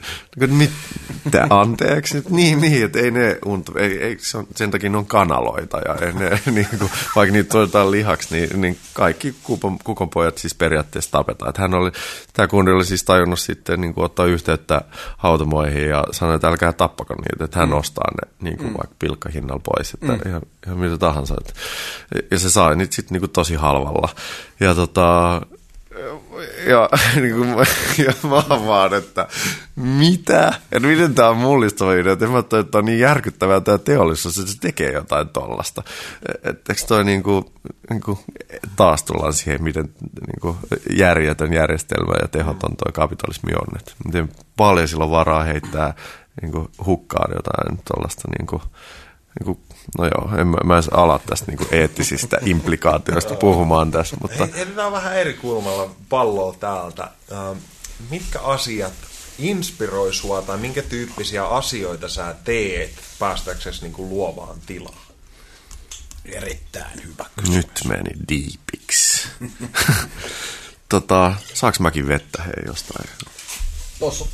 mitä, 1.26 1.48
anteeksi, 1.50 2.24
niin, 2.30 2.62
niin, 2.62 2.86
että 2.86 3.00
ei 3.00 3.12
ne 3.12 3.38
untu, 3.46 3.74
ei, 3.78 4.04
ei, 4.04 4.18
se 4.20 4.38
on, 4.38 4.48
sen 4.56 4.72
takia 4.72 4.90
ne 4.90 4.98
on 4.98 5.06
kanaloita 5.06 5.78
ja 5.78 5.96
ei 6.08 6.14
ne, 6.14 6.42
niin 6.56 6.68
kuin, 6.80 6.92
vaikka 7.16 7.34
niitä 7.34 7.50
toivotaan 7.50 7.92
lihaksi, 7.92 8.36
niin, 8.36 8.62
niin 8.62 8.78
kaikki 8.94 9.36
kukon, 9.44 9.80
kukonpojat 9.84 10.38
siis 10.38 10.56
periaatteessa 10.56 11.12
tapetaan. 11.12 11.50
Että 11.50 11.62
hän 11.62 11.74
oli, 11.74 11.92
tämä 12.34 12.48
kundi 12.48 12.72
oli 12.72 12.86
siis 12.86 13.04
tajunnut 13.04 13.40
sitten 13.40 13.82
niin 13.82 13.94
kuin, 13.94 14.06
ottaa 14.06 14.26
yhteyttä 14.26 14.82
hautomoihin 15.18 15.88
ja 15.88 16.04
sanoi, 16.12 16.36
että 16.36 16.48
älkää 16.48 16.74
tappako 16.74 17.16
niitä, 17.16 17.46
että 17.46 17.60
hän 17.60 17.70
mm. 17.70 17.76
ostaa 17.76 18.12
ne 18.22 18.32
niin 18.42 18.58
kuin, 18.58 18.70
mm. 18.70 18.78
vaikka 18.78 18.96
pilkkahinnalla 19.00 19.62
pois, 19.64 19.94
että 19.94 20.14
mm. 20.14 20.30
ihan, 20.30 20.42
ihan 20.66 20.78
mitä 20.78 20.98
tahansa. 20.98 21.36
Että, 21.42 21.54
ja 22.32 22.40
se 22.40 22.50
sai 22.50 22.76
niitä 22.76 22.96
sitten 22.96 23.14
niin 23.14 23.22
kuin, 23.22 23.32
tosi 23.32 23.56
halvalla. 23.56 24.10
Ja 24.60 24.76
tota, 24.76 25.42
ja, 26.68 26.90
niin 27.22 27.36
kuin, 27.36 27.50
ja 28.06 28.14
mä 28.24 28.68
vaan, 28.68 28.94
että 28.94 29.28
mitä? 29.76 30.54
Että 30.72 30.88
miten 30.88 31.16
tämä 31.16 31.30
on 31.30 31.38
mullistava 31.38 31.94
idea? 31.94 32.14
Että 32.14 32.28
mä 32.28 32.40
että 32.40 32.78
on 32.78 32.86
niin 32.86 33.00
järkyttävää 33.00 33.62
tämä 33.62 33.78
teollisuus, 33.78 34.40
että 34.40 34.52
se 34.52 34.60
tekee 34.60 34.92
jotain 34.92 35.30
tollasta. 35.30 35.84
Että 36.44 36.74
eikö 36.74 36.82
toi 36.88 37.04
niin 37.04 37.24
kuin, 37.24 37.46
niin 37.90 38.02
kuin, 38.02 38.20
taas 38.76 39.04
tullaan 39.04 39.34
siihen, 39.34 39.64
miten 39.64 39.90
niin 40.28 40.42
kuin, 40.42 40.58
järjetön 40.90 41.54
järjestelmä 41.54 42.14
ja 42.22 42.28
tehoton 42.28 42.78
toi 42.78 42.92
kapitalismi 42.94 43.52
on. 43.54 43.80
Että 43.80 43.92
miten 44.06 44.30
paljon 44.58 44.88
sillä 44.88 45.04
on 45.04 45.12
varaa 45.12 45.44
heittää 45.44 45.94
niin 46.42 46.52
kuin, 46.52 46.68
hukkaan 46.86 47.32
jotain 47.36 47.80
tuollaista 47.86 48.28
niin 48.40 48.48
kuin, 48.48 48.62
niin 49.40 49.46
kuin 49.46 49.60
No 49.98 50.06
joo, 50.06 50.38
en 50.38 50.48
mä, 50.48 50.58
mä 50.64 50.74
edes 50.76 50.90
ala 50.90 51.20
tästä 51.26 51.46
niinku 51.48 51.66
eettisistä 51.72 52.38
implikaatioista 52.46 53.36
puhumaan 53.36 53.92
tässä. 53.92 54.18
Mutta... 54.22 54.48
Heitetään 54.56 54.92
vähän 54.92 55.18
eri 55.18 55.34
kulmalla 55.34 55.92
palloa 56.10 56.56
täältä. 56.60 57.12
Ähm, 57.32 57.58
mitkä 58.10 58.40
asiat 58.40 58.94
inspiroi 59.40 60.14
sua 60.14 60.42
tai 60.42 60.58
minkä 60.58 60.82
tyyppisiä 60.82 61.46
asioita 61.46 62.10
sä 62.10 62.36
teet 62.44 62.92
päästäksesi 63.20 63.82
niinku 63.82 64.10
luovaan 64.10 64.60
tilaan? 64.66 65.02
Erittäin 66.26 67.04
hyvä 67.04 67.26
kysymys. 67.36 67.58
Nyt 67.58 67.82
meni 67.88 68.12
diipiksi. 68.30 69.28
tota, 70.90 71.34
saaks 71.54 71.80
mäkin 71.80 72.08
vettä 72.08 72.44
hei 72.44 72.64
jostain? 72.66 73.10
Tuossa 74.00 74.26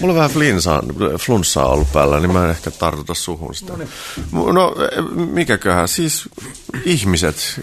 Mulla 0.00 0.12
on 0.12 0.16
vähän 0.16 0.30
flinssaa, 0.30 0.82
flunssaa 1.18 1.66
ollut 1.66 1.92
päällä, 1.92 2.20
niin 2.20 2.32
mä 2.32 2.44
en 2.44 2.50
ehkä 2.50 2.70
tartuta 2.70 3.14
suhun 3.14 3.54
sitä. 3.54 3.72
No, 3.72 3.78
niin. 3.78 4.54
no 4.54 4.74
mikäköhän, 5.14 5.88
siis 5.88 6.28
ihmiset, 6.84 7.60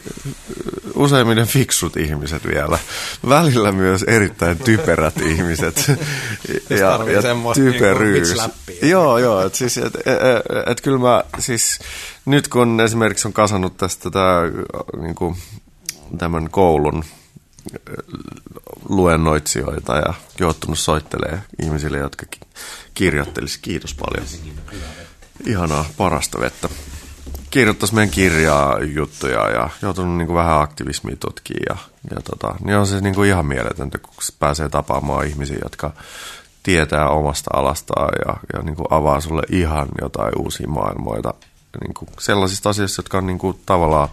useimmiten 0.95 1.47
fiksut 1.47 1.97
ihmiset 1.97 2.47
vielä. 2.47 2.79
Välillä 3.29 3.71
myös 3.71 4.03
erittäin 4.03 4.59
typerät 4.59 5.21
ihmiset. 5.21 5.85
ja, 6.69 6.77
ja 6.77 7.33
niinku 7.33 7.53
typeryys. 7.53 8.37
Niin 8.67 8.89
joo, 8.89 9.17
joo, 9.17 9.45
että 9.45 9.57
siis, 9.57 9.77
et, 9.77 9.95
et, 9.95 10.05
et, 10.05 10.67
et 10.67 10.81
kyllä 10.81 10.99
mä, 10.99 11.23
siis 11.39 11.79
nyt 12.25 12.47
kun 12.47 12.81
esimerkiksi 12.81 13.27
on 13.27 13.33
kasannut 13.33 13.77
tästä 13.77 14.11
tää, 14.11 14.41
niin 15.01 15.15
kuin, 15.15 15.35
tämän 16.17 16.49
koulun 16.49 17.03
luennoitsijoita 18.89 19.95
ja 19.95 20.13
joutunut 20.39 20.79
soittelee 20.79 21.41
ihmisille, 21.61 21.97
jotka 21.97 22.25
kirjoittelisi. 22.93 23.59
Kiitos 23.61 23.93
paljon. 23.93 24.27
Ihanaa, 25.45 25.85
parasta 25.97 26.39
vettä. 26.39 26.69
Kirjoittaisi 27.49 27.95
meidän 27.95 28.13
kirjaa, 28.13 28.79
juttuja 28.79 29.49
ja 29.49 29.69
joutunut 29.81 30.17
niin 30.17 30.27
kuin 30.27 30.37
vähän 30.37 30.61
aktivismia 30.61 31.15
tutkia. 31.15 31.57
Ja, 31.69 31.75
ja 32.11 32.21
tota, 32.21 32.55
niin 32.63 32.77
on 32.77 32.87
se 32.87 33.01
niin 33.01 33.15
kuin 33.15 33.29
ihan 33.29 33.45
mieletöntä, 33.45 33.97
kun 33.97 34.13
pääsee 34.39 34.69
tapaamaan 34.69 35.27
ihmisiä, 35.27 35.57
jotka 35.63 35.91
tietää 36.63 37.09
omasta 37.09 37.51
alastaan 37.53 38.13
ja, 38.27 38.37
ja 38.53 38.61
niin 38.61 38.75
kuin 38.75 38.87
avaa 38.89 39.21
sulle 39.21 39.41
ihan 39.51 39.87
jotain 40.01 40.31
uusia 40.39 40.67
maailmoita. 40.67 41.33
Niin 41.81 41.93
kuin 41.93 42.09
sellaisista 42.19 42.69
asioista, 42.69 42.99
jotka 42.99 43.17
on 43.17 43.27
niin 43.27 43.37
kuin 43.37 43.59
tavallaan 43.65 44.09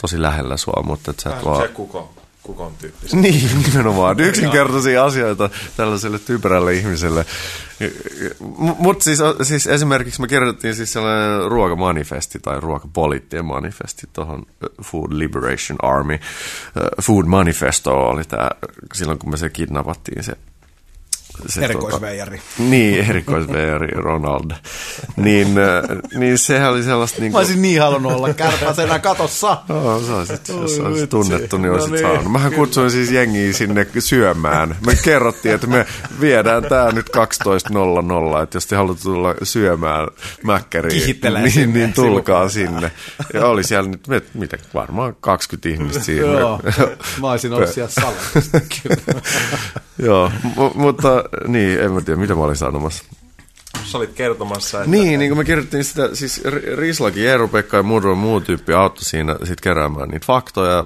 tosi 0.00 0.22
lähellä 0.22 0.56
sua, 0.56 0.82
mutta 0.86 1.10
et 1.10 1.20
sä 1.20 1.30
et 1.30 1.44
vaan... 1.44 1.62
Se 1.62 1.68
kuko 1.68 2.17
kukon 2.48 2.72
tyyppisiä. 2.78 3.20
Niin, 3.28 3.62
nimenomaan. 3.66 4.20
Yksinkertaisia 4.20 5.04
asioita 5.04 5.50
tällaiselle 5.76 6.18
typerälle 6.18 6.74
ihmiselle. 6.74 7.26
Mutta 8.78 9.04
siis, 9.04 9.18
siis 9.42 9.66
esimerkiksi 9.66 10.20
me 10.20 10.26
kirjoitettiin 10.26 10.74
siis 10.74 10.92
sellainen 10.92 11.50
ruokamanifesti 11.50 12.38
tai 12.42 12.60
ruokapoliittien 12.60 13.44
manifesti 13.44 14.08
tuohon 14.12 14.46
Food 14.82 15.10
Liberation 15.10 15.78
Army. 15.82 16.18
Food 17.02 17.26
Manifesto 17.26 17.96
oli 17.96 18.24
tämä 18.24 18.50
silloin, 18.94 19.18
kun 19.18 19.30
me 19.30 19.36
se 19.36 19.48
kidnappattiin 19.50 20.24
se 20.24 20.36
se 21.46 21.64
erikoisveijari. 21.64 22.38
Tota, 22.38 22.62
niin, 22.70 23.10
erikoisveijari 23.10 23.88
Ronald. 23.88 24.50
niin, 25.16 25.48
niin 26.14 26.38
sehän 26.38 26.70
oli 26.70 26.82
sellaista... 26.82 27.20
Niin 27.20 27.32
kuin... 27.32 27.38
Mä 27.38 27.38
olisin 27.38 27.62
niin 27.62 27.80
halunnut 27.80 28.12
olla 28.12 28.34
kärpäsenä 28.34 28.98
katossa. 28.98 29.48
no, 29.68 30.00
se 30.00 30.12
olisit, 30.12 30.48
jos 30.48 30.78
olisit 30.78 31.10
tunnettu, 31.10 31.58
niin 31.58 31.72
olisit 31.72 31.90
no 31.90 31.96
niin, 31.96 32.06
saanut. 32.06 32.32
Mähän 32.32 32.50
kyllä. 32.50 32.64
kutsuin 32.64 32.90
siis 32.90 33.10
jengiä 33.10 33.52
sinne 33.52 33.86
syömään. 33.98 34.76
Me 34.86 34.96
kerrottiin, 35.04 35.54
että 35.54 35.66
me 35.66 35.86
viedään 36.20 36.62
tää 36.62 36.92
nyt 36.92 37.10
12.00, 37.16 38.42
että 38.42 38.56
jos 38.56 38.66
te 38.66 38.76
haluatte 38.76 39.02
tulla 39.02 39.34
syömään 39.42 40.08
mäkkäriin, 40.42 41.20
niin, 41.54 41.72
niin 41.72 41.92
tulkaa 41.92 42.48
sinne. 42.48 42.92
Ja 43.34 43.46
oli 43.46 43.64
siellä 43.64 43.90
nyt, 43.90 44.28
mitä, 44.34 44.58
varmaan 44.74 45.16
20 45.20 45.68
ihmistä 45.68 46.02
siinä. 46.02 46.26
Joo, 46.26 46.60
mä 47.20 47.30
olisin 47.30 47.52
ollut 47.52 47.68
siellä 47.68 47.90
salassa. 47.90 48.60
Joo, 49.98 50.32
mutta 50.74 51.24
niin, 51.46 51.80
en 51.80 51.92
mä 51.92 52.00
tiedä, 52.00 52.20
mitä 52.20 52.34
mä 52.34 52.40
olin 52.40 52.56
sanomassa. 52.56 53.04
Sä 53.84 53.98
olit 53.98 54.12
kertomassa, 54.12 54.78
että... 54.78 54.90
Niin, 54.90 55.18
niin 55.18 55.30
kuin 55.30 55.38
me 55.38 55.44
kirjoittiin 55.44 55.84
sitä, 55.84 56.14
siis 56.14 56.42
Rislaki, 56.76 57.26
Eero-Pekka 57.26 57.76
ja 57.76 57.82
muutama 57.82 58.14
muu 58.14 58.40
tyyppi 58.40 58.72
auttoi 58.72 59.04
siinä 59.04 59.36
sit 59.44 59.60
keräämään 59.60 60.08
niitä 60.08 60.26
faktoja, 60.26 60.84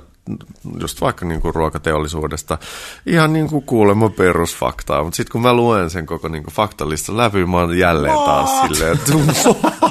just 0.81 1.01
vaikka 1.01 1.27
niin 1.27 1.41
kuin 1.41 1.55
ruokateollisuudesta, 1.55 2.59
ihan 3.07 3.33
niin 3.33 3.49
kuin 3.49 3.65
kuulemma 3.65 4.09
perusfaktaa, 4.09 5.05
mutta 5.05 5.17
sitten 5.17 5.33
kun 5.33 5.43
mä 5.43 5.55
luen 5.55 5.91
sen 5.91 6.07
koko 6.07 6.29
niin 6.29 6.43
kuin 6.43 6.55
faktalista 6.55 7.17
läpi, 7.17 7.45
mä 7.45 7.57
oon 7.57 7.79
jälleen 7.79 8.15
what? 8.15 8.25
taas 8.25 8.51
silleen, 8.61 8.93
että 8.93 9.13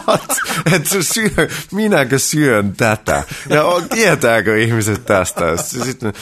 what? 0.07 0.37
että 0.75 0.89
syö, 1.01 1.47
minäkö 1.71 2.19
syön 2.19 2.73
tätä? 2.77 3.23
Ja 3.49 3.63
on, 3.63 3.89
tietääkö 3.89 4.61
ihmiset 4.61 5.05
tästä? 5.05 5.57
Sitten, 5.57 6.13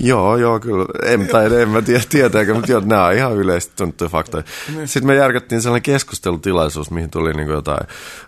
joo, 0.00 0.36
joo, 0.36 0.60
kyllä, 0.60 0.86
en, 1.04 1.26
tai 1.26 1.62
en 1.62 1.68
mä 1.68 1.82
tiedä, 1.82 2.04
tietääkö, 2.08 2.54
mutta 2.54 2.72
joo, 2.72 2.82
nämä 2.84 3.06
on 3.06 3.14
ihan 3.14 3.36
yleisesti 3.36 3.76
tunnettuja 3.76 4.08
faktoja. 4.08 4.44
Sitten 4.84 5.06
me 5.06 5.14
järkättiin 5.14 5.62
sellainen 5.62 5.82
keskustelutilaisuus, 5.82 6.90
mihin 6.90 7.10
tuli 7.10 7.32
niin 7.32 7.46
kuin 7.46 7.54
jotain 7.54 7.86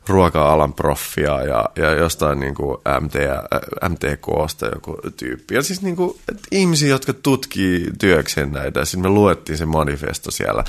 ruoka-alan 0.08 0.72
proffia 0.72 1.42
ja, 1.42 1.64
ja 1.76 1.90
jostain 1.90 2.40
niin 2.40 2.54
kuin 2.54 2.78
MT, 3.00 3.14
MTKsta 3.88 4.66
joku 4.66 4.96
tyyppi. 5.16 5.54
Ja 5.54 5.62
siis 5.62 5.82
niin 5.82 5.96
kuin, 5.96 6.18
että 6.28 6.42
ihmisiä, 6.50 6.88
jotka 6.88 7.12
tutkii 7.12 7.90
työkseen 7.98 8.52
näitä, 8.52 8.84
sitten 8.84 9.02
me 9.02 9.08
luettiin 9.08 9.58
se 9.58 9.66
manifesto 9.66 10.30
siellä, 10.30 10.64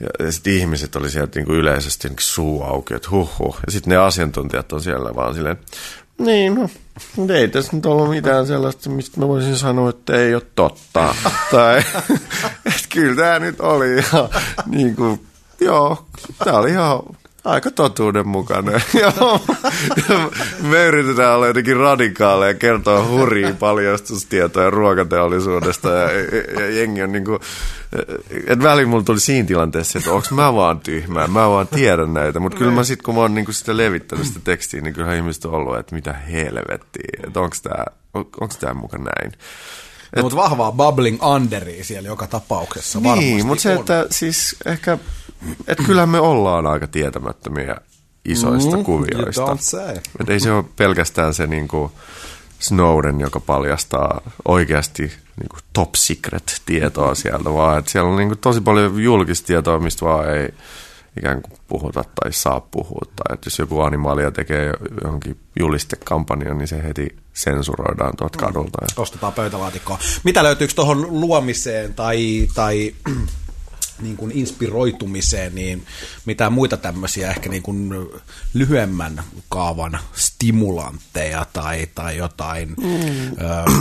ja, 0.00 0.26
ja 0.26 0.32
sitten 0.32 0.52
ihmiset 0.52 0.96
oli 0.96 1.10
sieltä 1.10 1.38
niin 1.38 1.46
kuin 1.46 1.58
yleisesti 1.58 2.08
niin 2.08 2.16
suu 2.20 2.62
auki, 2.62 2.94
että 2.94 3.10
huh, 3.10 3.38
huh. 3.38 3.58
Ja 3.66 3.72
sitten 3.72 3.90
ne 3.90 3.96
asiantuntijat 3.96 4.72
on 4.72 4.82
siellä 4.82 5.14
vaan 5.14 5.34
silleen, 5.34 5.56
niin, 6.18 6.54
no, 6.54 6.68
ei 7.34 7.48
tässä 7.48 7.76
nyt 7.76 7.86
ollut 7.86 8.10
mitään 8.10 8.46
sellaista, 8.46 8.90
mistä 8.90 9.20
mä 9.20 9.28
voisin 9.28 9.56
sanoa, 9.56 9.90
että 9.90 10.16
ei 10.16 10.34
ole 10.34 10.42
totta. 10.54 11.14
tai, 11.50 11.78
että 12.66 12.88
kyllä 12.92 13.16
tämä 13.16 13.38
nyt 13.38 13.60
oli 13.60 13.98
ihan 13.98 14.28
niin 14.66 14.96
kuin, 14.96 15.26
joo, 15.60 16.06
tämä 16.44 16.58
oli 16.58 16.70
ihan 16.70 17.02
aika 17.44 17.70
totuudenmukainen. 17.70 18.82
me 20.70 20.86
yritetään 20.86 21.34
olla 21.34 21.46
jotenkin 21.46 21.76
radikaaleja 21.76 22.50
ja 22.50 22.54
kertoa 22.54 23.04
hurjia 23.04 23.54
paljastustietoja 23.54 24.70
ruokateollisuudesta 24.70 25.88
ja, 25.88 26.10
ja, 26.10 26.60
ja 26.60 26.70
jengi 26.70 27.02
on 27.02 27.12
niin 27.12 27.24
kuin, 27.24 27.38
että 28.46 28.62
väliin 28.64 28.88
mulla 28.88 29.04
tuli 29.04 29.20
siinä 29.20 29.48
tilanteessa, 29.48 29.98
että 29.98 30.12
onko 30.12 30.28
mä 30.30 30.54
vaan 30.54 30.80
tyhmää, 30.80 31.26
mä 31.26 31.50
vaan 31.50 31.68
tiedän 31.68 32.14
näitä, 32.14 32.40
mutta 32.40 32.58
kyllä 32.58 32.72
mä 32.72 32.84
sitten 32.84 33.04
kun 33.04 33.14
mä 33.14 33.20
oon 33.20 33.34
niin 33.34 33.54
sitä 33.54 33.76
levittänyt 33.76 34.26
sitä 34.26 34.40
tekstiä, 34.44 34.80
niin 34.80 34.94
kyllähän 34.94 35.16
ihmiset 35.16 35.44
on 35.44 35.54
ollut, 35.54 35.78
että 35.78 35.94
mitä 35.94 36.12
helvettiä, 36.12 37.20
että 37.26 37.40
onko 37.40 37.56
onko 38.14 38.54
tämä 38.60 38.74
muka 38.74 38.98
näin. 38.98 39.32
No, 40.16 40.22
mutta 40.22 40.36
vahvaa 40.36 40.72
bubbling 40.72 41.22
underia 41.22 41.84
siellä 41.84 42.08
joka 42.08 42.26
tapauksessa 42.26 43.00
Niin, 43.00 43.46
mutta 43.46 43.62
se, 43.62 43.72
on. 43.72 43.80
että 43.80 44.06
siis 44.10 44.56
ehkä 44.66 44.98
että 45.66 45.84
kyllä 45.84 46.06
me 46.06 46.20
ollaan 46.20 46.66
aika 46.66 46.86
tietämättömiä 46.86 47.76
isoista 48.24 48.76
mm, 48.76 48.84
kuvioista. 48.84 49.56
Et 50.20 50.30
ei 50.30 50.40
se 50.40 50.52
ole 50.52 50.64
pelkästään 50.76 51.34
se 51.34 51.46
niin 51.46 51.68
kuin 51.68 51.92
Snowden, 52.58 53.20
joka 53.20 53.40
paljastaa 53.40 54.20
oikeasti 54.44 55.02
niin 55.02 55.48
kuin 55.48 55.60
top 55.72 55.94
secret 55.94 56.62
tietoa 56.66 57.14
sieltä, 57.14 57.52
vaan 57.52 57.78
että 57.78 57.90
siellä 57.90 58.10
on 58.10 58.16
niin 58.16 58.28
kuin 58.28 58.38
tosi 58.38 58.60
paljon 58.60 59.02
julkista 59.02 59.46
tietoa, 59.46 59.78
mistä 59.78 60.04
vaan 60.06 60.34
ei 60.34 60.48
ikään 61.16 61.42
kuin 61.42 61.60
puhuta 61.68 62.04
tai 62.20 62.32
saa 62.32 62.60
puhua. 62.60 63.00
Tai 63.16 63.34
että 63.34 63.46
jos 63.46 63.58
joku 63.58 63.80
animaalia 63.80 64.30
tekee 64.30 64.72
johonkin 65.04 65.36
julistekampanjan, 65.60 66.58
niin 66.58 66.68
se 66.68 66.82
heti 66.82 67.16
sensuroidaan 67.32 68.16
tuolta 68.16 68.38
kadulta. 68.38 68.78
Mm. 68.80 69.02
Ostetaan 69.02 69.32
pöytälaatikkoa. 69.32 69.98
Mitä 70.24 70.42
löytyykö 70.42 70.74
tuohon 70.74 71.20
luomiseen 71.20 71.94
tai, 71.94 72.48
tai 72.54 72.94
niin 74.02 74.16
kuin 74.16 74.32
inspiroitumiseen, 74.34 75.54
niin 75.54 75.86
mitä 76.26 76.50
muita 76.50 76.76
tämmöisiä 76.76 77.30
ehkä 77.30 77.50
niin 77.50 77.62
kuin 77.62 77.90
lyhyemmän 78.54 79.22
kaavan 79.48 79.98
stimulantteja 80.12 81.46
tai, 81.52 81.86
tai 81.94 82.16
jotain 82.16 82.68
mm. 82.68 83.28
ö, 83.28 83.34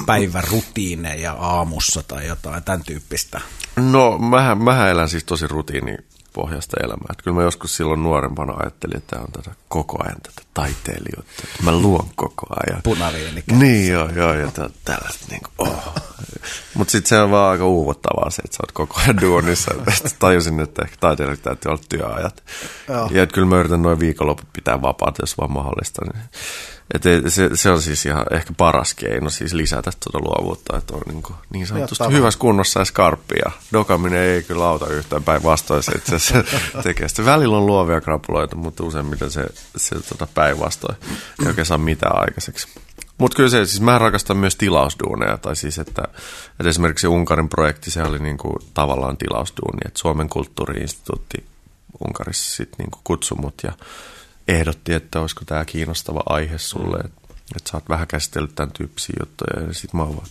päivärutiineja 0.05 1.33
aamussa 1.33 2.03
tai 2.07 2.27
jotain 2.27 2.63
tämän 2.63 2.83
tyyppistä? 2.83 3.41
No, 3.75 4.17
mähän, 4.17 4.63
mähän 4.63 4.89
elän 4.89 5.09
siis 5.09 5.23
tosi 5.23 5.47
rutiini 5.47 5.97
pohjasta 6.33 6.77
elämää. 6.83 7.07
Että 7.11 7.23
kyllä 7.23 7.35
mä 7.35 7.43
joskus 7.43 7.77
silloin 7.77 8.03
nuorempana 8.03 8.53
ajattelin, 8.53 8.97
että 8.97 9.19
on 9.19 9.31
tätä 9.31 9.51
koko 9.67 10.03
ajan 10.03 10.21
tätä 10.23 10.41
taiteilijuutta. 10.53 11.43
Että 11.43 11.63
mä 11.63 11.71
luon 11.71 12.09
koko 12.15 12.45
ajan. 12.67 12.81
Punaviini. 12.83 13.43
Niin 13.51 13.91
joo, 13.91 14.09
joo, 14.09 14.33
ja 14.33 14.51
tällaista 14.85 15.25
niin 15.29 15.41
kuin, 15.43 15.69
oh. 15.69 15.93
Mutta 16.73 16.91
sitten 16.91 17.09
se 17.09 17.21
on 17.21 17.31
vaan 17.31 17.51
aika 17.51 17.65
uuvuttavaa 17.65 18.29
se, 18.29 18.41
että 18.45 18.57
sä 18.57 18.63
oot 18.63 18.71
koko 18.71 19.01
ajan 19.01 19.21
duunissa. 19.21 19.71
että 19.97 20.09
tajusin, 20.19 20.59
että 20.59 20.81
ehkä 20.81 20.97
taiteilijat 20.99 21.41
täytyy 21.41 21.69
olla 21.69 21.81
työajat. 21.89 22.43
Joo. 22.89 23.09
Ja 23.11 23.23
että 23.23 23.33
kyllä 23.33 23.47
mä 23.47 23.59
yritän 23.59 23.81
noin 23.81 23.99
viikonloput 23.99 24.53
pitää 24.53 24.81
vapaata, 24.81 25.23
jos 25.23 25.37
vaan 25.37 25.51
mahdollista. 25.51 26.05
Niin 26.05 26.23
et 26.93 27.03
se, 27.27 27.49
se, 27.53 27.69
on 27.69 27.81
siis 27.81 28.05
ihan 28.05 28.25
ehkä 28.31 28.53
paras 28.57 28.93
keino 28.93 29.29
siis 29.29 29.53
lisätä 29.53 29.91
tuota 30.03 30.27
luovuutta, 30.27 30.77
että 30.77 30.95
on 30.95 31.01
niin, 31.07 31.23
kuin 31.23 31.35
niin 31.49 31.67
sanotusti 31.67 32.03
hyvässä 32.11 32.39
kunnossa 32.39 32.79
ja 32.79 32.85
skarppi. 32.85 33.35
Ja 33.45 33.51
dokaminen 33.73 34.19
ei 34.19 34.43
kyllä 34.43 34.67
auta 34.67 34.87
yhtään 34.87 35.23
päinvastoin, 35.23 35.83
se, 35.83 36.19
se 36.19 36.43
tekee 36.83 37.07
sitä. 37.07 37.25
Välillä 37.25 37.57
on 37.57 37.65
luovia 37.65 38.01
krapuloita, 38.01 38.55
mutta 38.55 38.83
useimmiten 38.83 39.31
se, 39.31 39.47
se 39.75 39.95
tota 40.09 40.27
päinvastoin 40.33 40.97
ei 41.41 41.47
oikein 41.47 41.65
saa 41.65 41.77
mitään 41.77 42.21
aikaiseksi. 42.21 42.67
Mutta 43.17 43.35
kyllä 43.35 43.49
se, 43.49 43.65
siis 43.65 43.81
mä 43.81 43.99
rakastan 43.99 44.37
myös 44.37 44.55
tilausduuneja, 44.55 45.37
tai 45.37 45.55
siis 45.55 45.79
että, 45.79 46.03
että 46.59 46.69
esimerkiksi 46.69 47.07
Unkarin 47.07 47.49
projekti, 47.49 47.91
se 47.91 48.03
oli 48.03 48.19
niin 48.19 48.37
kuin 48.37 48.55
tavallaan 48.73 49.17
tilausduuni, 49.17 49.79
että 49.85 49.99
Suomen 49.99 50.29
kulttuuriinstituutti 50.29 51.45
Unkarissa 52.07 52.55
sitten 52.55 52.77
niin 52.77 53.01
kutsui 53.03 53.37
mut 53.41 53.55
ja 53.63 53.71
ehdotti, 54.47 54.93
että 54.93 55.21
olisiko 55.21 55.45
tämä 55.45 55.65
kiinnostava 55.65 56.23
aihe 56.25 56.57
sulle, 56.57 56.97
että, 56.97 57.21
että 57.55 57.71
sä 57.71 57.77
oot 57.77 57.89
vähän 57.89 58.07
käsitellyt 58.07 58.55
tämän 58.55 58.71
tyyppisiä 58.71 59.15
juttuja, 59.19 59.67
ja 59.67 59.73
sitten 59.73 59.99
mä 59.99 60.07
vaan, 60.07 60.27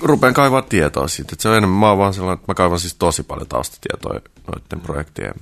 rupean 0.00 0.34
kaivaa 0.34 0.62
tietoa 0.62 1.08
siitä. 1.08 1.30
Että 1.32 1.42
se 1.42 1.48
on 1.48 1.56
enemmän, 1.56 1.78
mä 1.78 1.88
oon 1.88 1.98
vaan 1.98 2.14
sellainen, 2.14 2.38
että 2.38 2.52
mä 2.52 2.54
kaivan 2.54 2.80
siis 2.80 2.94
tosi 2.94 3.22
paljon 3.22 3.48
taustatietoa 3.48 4.20
noiden 4.46 4.80
projektien 4.80 5.34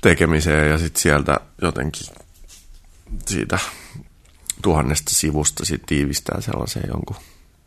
tekemiseen, 0.00 0.70
ja 0.70 0.78
sitten 0.78 1.02
sieltä 1.02 1.40
jotenkin 1.62 2.06
siitä 3.26 3.58
tuhannesta 4.62 5.14
sivusta 5.14 5.64
sit 5.64 5.82
tiivistää 5.86 6.40
sellaisen 6.40 6.82
jonkun 6.88 7.16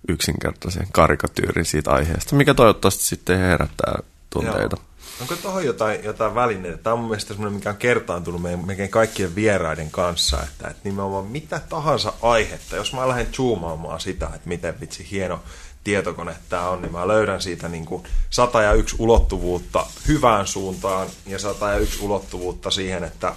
yksinkertaisen 0.08 0.88
karikatyyrin 0.92 1.66
siitä 1.66 1.92
aiheesta, 1.92 2.36
mikä 2.36 2.54
toivottavasti 2.54 3.04
sitten 3.04 3.40
herättää 3.40 4.00
tunteita. 4.30 4.78
Joo. 4.80 4.97
Onko 5.22 5.36
tuohon 5.36 5.66
jotain, 5.66 6.04
jotain 6.04 6.36
välineitä? 6.36 6.78
Tämä 6.78 6.94
on 6.94 7.00
mun 7.00 7.10
mielestä 7.10 7.34
semmoinen, 7.34 7.56
mikä 7.56 7.70
on 7.70 7.78
kertaantunut 7.78 8.42
meidän, 8.42 8.66
meidän 8.66 8.90
kaikkien 8.90 9.36
vieraiden 9.36 9.92
kanssa, 9.92 10.44
että, 10.44 10.68
että 10.68 10.82
nimenomaan 10.84 11.26
mitä 11.26 11.62
tahansa 11.70 12.14
aihetta, 12.22 12.76
jos 12.76 12.94
mä 12.94 13.08
lähden 13.08 13.34
zoomaamaan 13.34 14.00
sitä, 14.00 14.26
että 14.26 14.50
miten 14.50 14.80
vitsi 14.80 15.08
hieno 15.12 15.40
tietokone 15.84 16.36
tämä 16.50 16.70
on, 16.70 16.82
niin 16.82 16.92
mä 16.92 17.08
löydän 17.08 17.42
siitä 17.42 17.68
niin 17.70 17.86
kuin 17.86 18.04
101 18.30 18.96
ulottuvuutta 19.00 19.86
hyvään 20.08 20.48
suuntaan 20.48 21.08
ja 21.26 21.40
101 21.40 22.00
ulottuvuutta 22.02 22.72
siihen, 22.72 23.04
että 23.04 23.34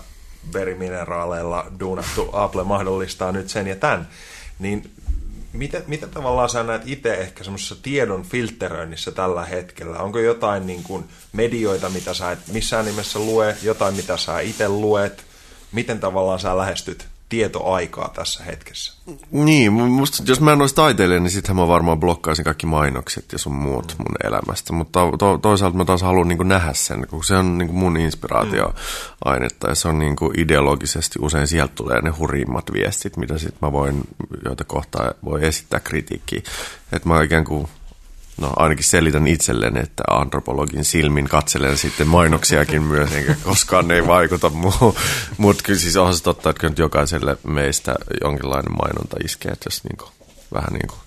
verimineraaleilla 0.55 1.67
duunattu 1.81 2.31
Apple 2.33 2.65
mahdollistaa 2.65 3.33
nyt 3.33 3.49
sen 3.49 3.67
ja 3.67 3.77
tämän. 3.77 4.09
Niin 4.59 4.91
mitä, 5.53 5.83
mitä 5.87 6.07
tavallaan 6.07 6.49
sä 6.49 6.63
näet 6.63 6.83
itse 6.87 7.15
ehkä 7.15 7.45
semmoisessa 7.45 7.77
tiedon 7.83 8.23
filteröinnissä 8.23 9.11
tällä 9.11 9.45
hetkellä? 9.45 9.99
Onko 9.99 10.19
jotain 10.19 10.67
niin 10.67 10.83
kuin 10.83 11.05
medioita, 11.33 11.89
mitä 11.89 12.15
sä 12.15 12.33
et 12.33 12.39
missään 12.53 12.85
nimessä 12.85 13.19
lue, 13.19 13.57
jotain, 13.63 13.95
mitä 13.97 14.17
sä 14.17 14.41
itse 14.41 14.69
luet? 14.69 15.25
Miten 15.73 16.01
tavallaan 16.01 16.41
sä 16.41 16.57
lähestyt 16.57 17.10
tietoaikaa 17.31 18.09
tässä 18.09 18.45
hetkessä. 18.45 18.93
Niin, 19.31 19.73
musta, 19.73 20.23
jos 20.27 20.41
mä 20.41 20.53
en 20.53 20.61
olisi 20.61 20.75
taiteilija, 20.75 21.21
niin 21.21 21.31
sittenhän 21.31 21.65
mä 21.65 21.69
varmaan 21.69 22.01
blokkaisin 22.01 22.45
kaikki 22.45 22.67
mainokset 22.67 23.33
ja 23.33 23.39
sun 23.39 23.55
muut 23.55 23.95
mun 23.99 24.17
elämästä. 24.25 24.73
Mutta 24.73 25.01
to, 25.19 25.39
toisaalta 25.39 25.77
mä 25.77 25.85
taas 25.85 26.03
haluan 26.03 26.29
niin 26.29 26.49
nähdä 26.49 26.73
sen, 26.75 27.07
kun 27.09 27.25
se 27.25 27.37
on 27.37 27.59
niin 27.59 27.75
mun 27.75 27.97
inspiraatioainetta 27.97 29.69
ja 29.69 29.75
se 29.75 29.89
on 29.89 29.99
niin 29.99 30.17
ideologisesti 30.37 31.19
usein 31.23 31.47
sieltä 31.47 31.75
tulee 31.75 32.03
ne 32.03 32.11
hurimmat 32.11 32.73
viestit, 32.73 33.17
mitä 33.17 33.39
sit 33.39 33.55
mä 33.63 33.73
voin, 33.73 34.01
joita 34.45 34.65
kohtaa 34.65 35.13
voi 35.25 35.47
esittää 35.47 35.81
kritiikkiä. 35.81 36.43
Että 36.93 37.09
mä 37.09 37.23
ikään 37.23 37.45
kuin 37.45 37.69
no 38.41 38.53
ainakin 38.57 38.85
selitän 38.85 39.27
itselleen, 39.27 39.77
että 39.77 40.03
antropologin 40.11 40.85
silmin 40.85 41.29
katselen 41.29 41.79
sitten 41.79 42.09
mainoksiakin 42.09 42.83
myös, 42.83 43.13
enkä 43.13 43.35
koskaan 43.45 43.89
ne 43.89 43.95
ei 43.95 44.07
vaikuta 44.07 44.51
muuhun. 44.51 44.95
Mutta 45.39 45.63
kyllä 45.63 45.79
siis 45.79 45.97
onhan 45.97 46.15
se 46.15 46.23
totta, 46.23 46.51
että 46.51 46.61
kyllä 46.61 46.75
jokaiselle 46.79 47.37
meistä 47.45 47.95
jonkinlainen 48.23 48.73
mainonta 48.73 49.17
iskee, 49.25 49.53
että 49.53 49.67
jos 49.67 49.85
niinku, 49.85 50.09
vähän 50.53 50.73
niin 50.73 50.89
kuin 50.89 51.01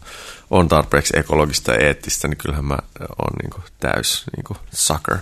on 0.50 0.68
tarpeeksi 0.68 1.20
ekologista 1.20 1.72
ja 1.72 1.78
eettistä, 1.78 2.28
niin 2.28 2.38
kyllähän 2.38 2.66
mä 2.66 2.78
oon 3.00 3.34
niinku 3.42 3.62
täys 3.80 4.24
niinku 4.36 4.58
sucker. 4.74 5.18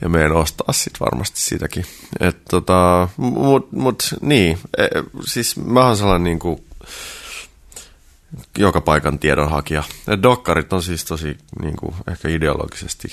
Ja 0.00 0.08
meidän 0.08 0.32
ostaa 0.32 0.72
sitten 0.72 1.00
varmasti 1.00 1.40
sitäkin. 1.40 1.84
Tota, 2.50 3.08
mut, 3.16 3.72
mut 3.72 4.14
niin, 4.20 4.58
e, 4.78 4.86
siis 5.26 5.56
mä 5.56 5.86
oon 5.86 5.96
sellainen 5.96 6.24
niinku, 6.24 6.64
joka 8.58 8.80
paikan 8.80 9.18
tiedonhakija. 9.18 9.82
Ja 10.06 10.22
dokkarit 10.22 10.72
on 10.72 10.82
siis 10.82 11.04
tosi 11.04 11.38
niin 11.62 11.76
kuin, 11.76 11.94
ehkä 12.10 12.28
ideologisesti 12.28 13.08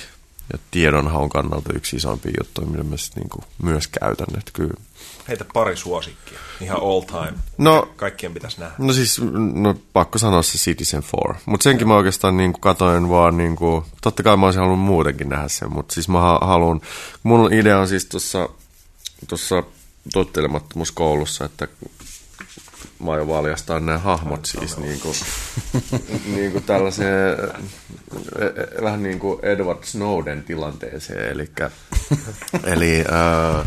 ja 0.53 0.59
tiedonhaun 0.71 1.29
kannalta 1.29 1.73
yksi 1.73 1.95
isompi 1.95 2.29
juttu, 2.39 2.65
mitä 2.65 2.83
mä 2.83 2.97
sit, 2.97 3.15
niin 3.15 3.29
kuin, 3.29 3.45
myös 3.63 3.87
käytän. 3.87 4.27
Että 4.37 4.51
kyllä. 4.53 4.73
Heitä 5.27 5.45
pari 5.53 5.77
suosikkia, 5.77 6.39
ihan 6.61 6.81
all 6.81 7.01
time. 7.01 7.33
No, 7.57 7.89
Kaikkien 7.95 8.33
pitäisi 8.33 8.59
nähdä. 8.59 8.75
No 8.77 8.93
siis, 8.93 9.21
no, 9.53 9.75
pakko 9.93 10.17
sanoa 10.17 10.41
se 10.41 10.57
Citizen 10.57 11.03
4. 11.27 11.41
Mutta 11.45 11.63
senkin 11.63 11.87
mä 11.87 11.95
oikeastaan 11.95 12.37
niin 12.37 12.53
kuin, 12.53 12.61
katoin 12.61 13.09
vaan, 13.09 13.37
niin 13.37 13.55
kuin, 13.55 13.85
totta 14.01 14.23
kai 14.23 14.37
mä 14.37 14.45
olisin 14.45 14.61
halunnut 14.61 14.85
muutenkin 14.85 15.29
nähdä 15.29 15.47
sen, 15.47 15.73
mutta 15.73 15.93
siis 15.93 16.09
mä 16.09 16.19
haluan, 16.21 16.81
mun 17.23 17.53
idea 17.53 17.79
on 17.79 17.87
siis 17.87 18.05
tuossa 18.05 18.49
tuossa 19.27 19.63
tottelemattomuuskoulussa, 20.13 21.45
että 21.45 21.67
mä 22.99 23.11
aion 23.11 23.27
valjastaa 23.27 23.79
nämä 23.79 23.97
hahmot 23.97 24.45
siis 24.45 24.77
niin 24.77 24.99
kuin, 24.99 25.15
niin 26.35 26.51
kuin 26.51 26.63
tällaiseen 26.63 27.39
e, 28.39 28.45
e, 28.45 28.83
vähän 28.83 29.03
niin 29.03 29.19
kuin 29.19 29.39
Edward 29.45 29.83
Snowden 29.83 30.43
tilanteeseen, 30.43 31.29
eli, 31.33 31.49
eli 32.63 33.03
äh, 33.11 33.65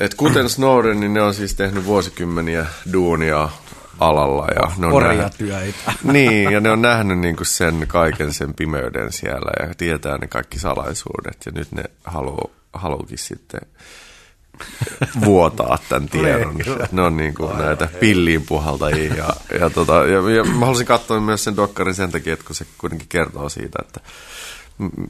et 0.00 0.14
kuten 0.14 0.48
Snowden, 0.48 1.00
niin 1.00 1.14
ne 1.14 1.22
on 1.22 1.34
siis 1.34 1.54
tehnyt 1.54 1.84
vuosikymmeniä 1.84 2.66
duunia 2.92 3.48
alalla. 4.00 4.46
Ja 4.54 4.72
ne 4.78 4.86
on 4.86 4.92
Orjatyöitä. 4.92 5.92
niin, 6.12 6.52
ja 6.52 6.60
ne 6.60 6.70
on 6.70 6.82
nähnyt 6.82 7.18
niin 7.18 7.36
kuin 7.36 7.46
sen 7.46 7.84
kaiken 7.88 8.32
sen 8.32 8.54
pimeyden 8.54 9.12
siellä 9.12 9.66
ja 9.68 9.74
tietää 9.74 10.18
ne 10.18 10.26
kaikki 10.26 10.58
salaisuudet. 10.58 11.36
Ja 11.46 11.52
nyt 11.52 11.72
ne 11.72 11.84
haluaa 12.04 12.50
haluukin 12.72 13.18
sitten 13.18 13.60
vuotaa 15.24 15.78
tämän 15.88 16.08
tiedon. 16.08 16.56
ne 16.92 17.02
on 17.02 17.16
niin 17.16 17.34
kuin 17.34 17.58
näitä 17.58 17.88
pilliin 18.00 18.46
puhaltajia. 18.46 19.14
Ja, 19.14 19.34
ja, 19.60 19.70
tota, 19.70 19.94
ja, 19.94 20.30
ja 20.30 20.44
mä 20.44 20.66
halusin 20.66 20.86
katsoa 20.86 21.20
myös 21.20 21.44
sen 21.44 21.56
dokkarin 21.56 21.94
sen 21.94 22.12
takia, 22.12 22.32
että 22.32 22.44
kun 22.46 22.56
se 22.56 22.66
kuitenkin 22.78 23.08
kertoo 23.08 23.48
siitä, 23.48 23.78
että 23.82 24.00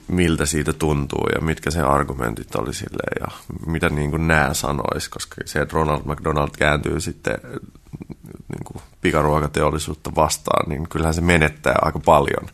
miltä 0.09 0.47
siitä 0.47 0.73
tuntuu 0.73 1.27
ja 1.35 1.41
mitkä 1.41 1.71
sen 1.71 1.85
argumentit 1.85 2.55
oli 2.55 2.75
sille 2.75 3.03
ja 3.21 3.27
mitä 3.67 3.89
niin 3.89 4.11
kuin 4.11 4.27
nämä 4.27 4.55
sanois, 4.55 5.09
koska 5.09 5.37
se, 5.45 5.61
että 5.61 5.75
Ronald 5.75 6.01
McDonald 6.05 6.51
kääntyy 6.59 7.01
sitten 7.01 7.39
niin 8.29 8.65
kuin 8.65 8.83
pikaruokateollisuutta 9.01 10.13
vastaan, 10.17 10.69
niin 10.69 10.89
kyllähän 10.89 11.15
se 11.15 11.21
menettää 11.21 11.79
aika 11.83 11.99
paljon. 11.99 12.45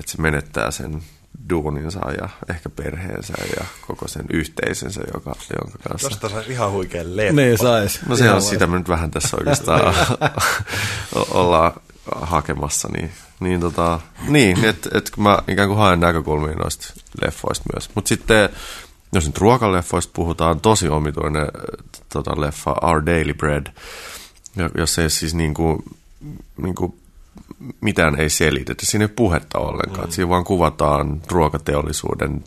Että 0.00 0.12
se 0.12 0.22
menettää 0.22 0.70
sen 0.70 1.02
duuninsa 1.48 2.00
ja 2.20 2.28
ehkä 2.50 2.68
perheensä 2.68 3.34
ja 3.56 3.64
koko 3.86 4.08
sen 4.08 4.26
yhteisönsä, 4.32 5.00
joka, 5.14 5.34
jonka 5.58 5.78
kanssa... 5.88 6.08
Tuosta 6.08 6.28
saisi 6.28 6.52
ihan 6.52 6.72
huikean 6.72 7.16
leffa. 7.16 7.32
Niin 7.32 7.58
sais. 7.58 8.00
No 8.06 8.16
se 8.16 8.30
on 8.30 8.42
sitä 8.42 8.66
me 8.66 8.78
nyt 8.78 8.88
vähän 8.88 9.10
tässä 9.10 9.36
oikeastaan 9.36 9.94
ollaan 11.30 11.72
hakemassa, 12.14 12.88
niin, 12.96 13.10
niin, 13.40 13.60
tota, 13.60 14.00
niin 14.28 14.64
että 14.64 14.90
et 14.94 15.12
mä 15.16 15.38
ikään 15.48 15.68
kuin 15.68 15.78
haen 15.78 16.00
näkökulmia 16.00 16.54
noista 16.54 16.94
leffoista 17.24 17.64
myös. 17.74 17.90
Mutta 17.94 18.08
sitten, 18.08 18.48
jos 19.12 19.26
nyt 19.26 19.38
ruokaleffoista 19.38 20.12
puhutaan, 20.14 20.60
tosi 20.60 20.88
omituinen 20.88 21.46
tota, 22.12 22.40
leffa 22.40 22.76
Our 22.82 23.06
Daily 23.06 23.34
Bread, 23.34 23.66
jos 24.78 24.98
ei 24.98 25.10
siis 25.10 25.34
niin 25.34 25.54
kuin, 25.54 25.84
niin 26.62 26.74
kuin 26.74 27.00
mitään 27.80 28.20
ei 28.20 28.30
selitetä. 28.30 28.86
Siinä 28.86 29.04
ei 29.04 29.08
puhetta 29.16 29.58
ollenkaan. 29.58 30.08
Mm. 30.08 30.12
Siinä 30.12 30.28
vaan 30.28 30.44
kuvataan 30.44 31.22
ruokateollisuuden 31.30 32.44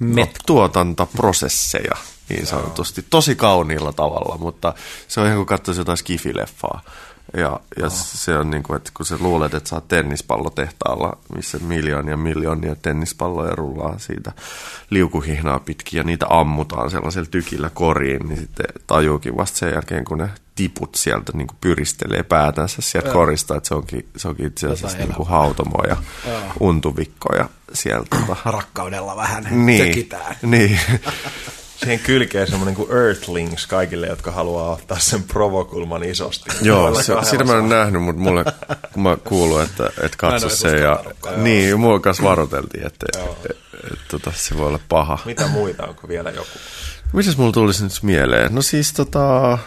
no, 0.00 0.26
tuotantoprosesseja 0.46 1.96
niin 2.28 2.46
sanotusti. 2.46 3.04
Tosi 3.10 3.34
kauniilla 3.34 3.92
tavalla, 3.92 4.36
mutta 4.38 4.74
se 5.08 5.20
on 5.20 5.26
ihan 5.26 5.38
kuin 5.38 5.46
katsoisi 5.46 5.80
jotain 5.80 5.98
skifileffaa. 5.98 6.80
Ja, 7.36 7.60
ja 7.78 7.86
oh. 7.86 7.92
se 7.92 8.36
on 8.36 8.50
niin 8.50 8.62
kuin, 8.62 8.76
että 8.76 8.90
kun 8.94 9.06
sä 9.06 9.16
luulet, 9.20 9.54
että 9.54 9.68
sä 9.68 9.76
oot 9.76 9.88
tennispallotehtaalla, 9.88 11.18
missä 11.34 11.58
miljoonia 11.58 12.16
miljoonia 12.16 12.76
tennispalloja 12.76 13.54
rullaa 13.54 13.98
siitä 13.98 14.32
liukuhihnaa 14.90 15.60
pitkin 15.60 15.98
ja 15.98 16.04
niitä 16.04 16.26
ammutaan 16.30 16.90
sellaisella 16.90 17.28
tykillä 17.30 17.70
koriin, 17.74 18.28
niin 18.28 18.40
sitten 18.40 18.66
tajuukin 18.86 19.36
vasta 19.36 19.58
sen 19.58 19.72
jälkeen, 19.72 20.04
kun 20.04 20.18
ne 20.18 20.30
tiput 20.54 20.94
sieltä 20.94 21.32
niin 21.34 21.46
kuin 21.46 21.58
pyristelee 21.60 22.22
päätänsä 22.22 22.82
sieltä 22.82 23.08
Joo. 23.08 23.14
korista, 23.14 23.56
että 23.56 23.68
se 23.68 23.74
onkin, 23.74 24.08
se 24.16 24.28
onkin 24.28 24.46
itse 24.46 24.66
asiassa 24.66 24.98
niin 24.98 25.14
kuin 25.14 25.28
hautomoja, 25.28 25.96
Joo. 26.28 26.40
untuvikkoja 26.60 27.48
sieltä. 27.72 28.16
Tota. 28.16 28.36
Rakkaudella 28.44 29.16
vähän 29.16 29.46
niin, 29.50 29.86
tökitään. 29.86 30.36
Niin. 30.42 30.80
Siihen 31.82 31.98
kylkee 31.98 32.46
semmoinen 32.46 32.74
kuin 32.74 32.92
Earthlings 32.92 33.66
kaikille, 33.66 34.06
jotka 34.06 34.30
haluaa 34.30 34.70
ottaa 34.70 34.98
sen 34.98 35.22
provokulman 35.22 36.04
isosti. 36.04 36.50
Joo, 36.62 37.02
se, 37.02 37.14
sitä 37.22 37.44
mä 37.44 37.58
en 37.58 37.68
nähnyt, 37.68 38.02
mutta 38.02 38.22
mulle, 38.22 38.44
kun 38.92 39.02
mä 39.02 39.16
kuulun, 39.24 39.62
että, 39.62 39.86
että 39.86 40.16
katso 40.16 40.48
se. 40.48 40.76
Ja, 40.78 41.04
niin, 41.36 41.80
mulla 41.80 42.00
kanssa 42.00 42.22
varoiteltiin, 42.22 42.86
että 42.86 43.06
et, 43.18 43.28
et, 43.44 43.50
et, 43.50 43.92
et, 43.92 43.98
tota, 44.10 44.32
se 44.34 44.56
voi 44.56 44.66
olla 44.66 44.80
paha. 44.88 45.18
Mitä 45.24 45.46
muita, 45.46 45.86
onko 45.86 46.08
vielä 46.08 46.30
joku? 46.30 46.48
Mitäs 47.12 47.36
mulla 47.36 47.52
tulisi 47.52 47.84
nyt 47.84 47.92
mieleen? 48.02 48.54
No 48.54 48.62
siis 48.62 48.92
tota, 48.92 49.58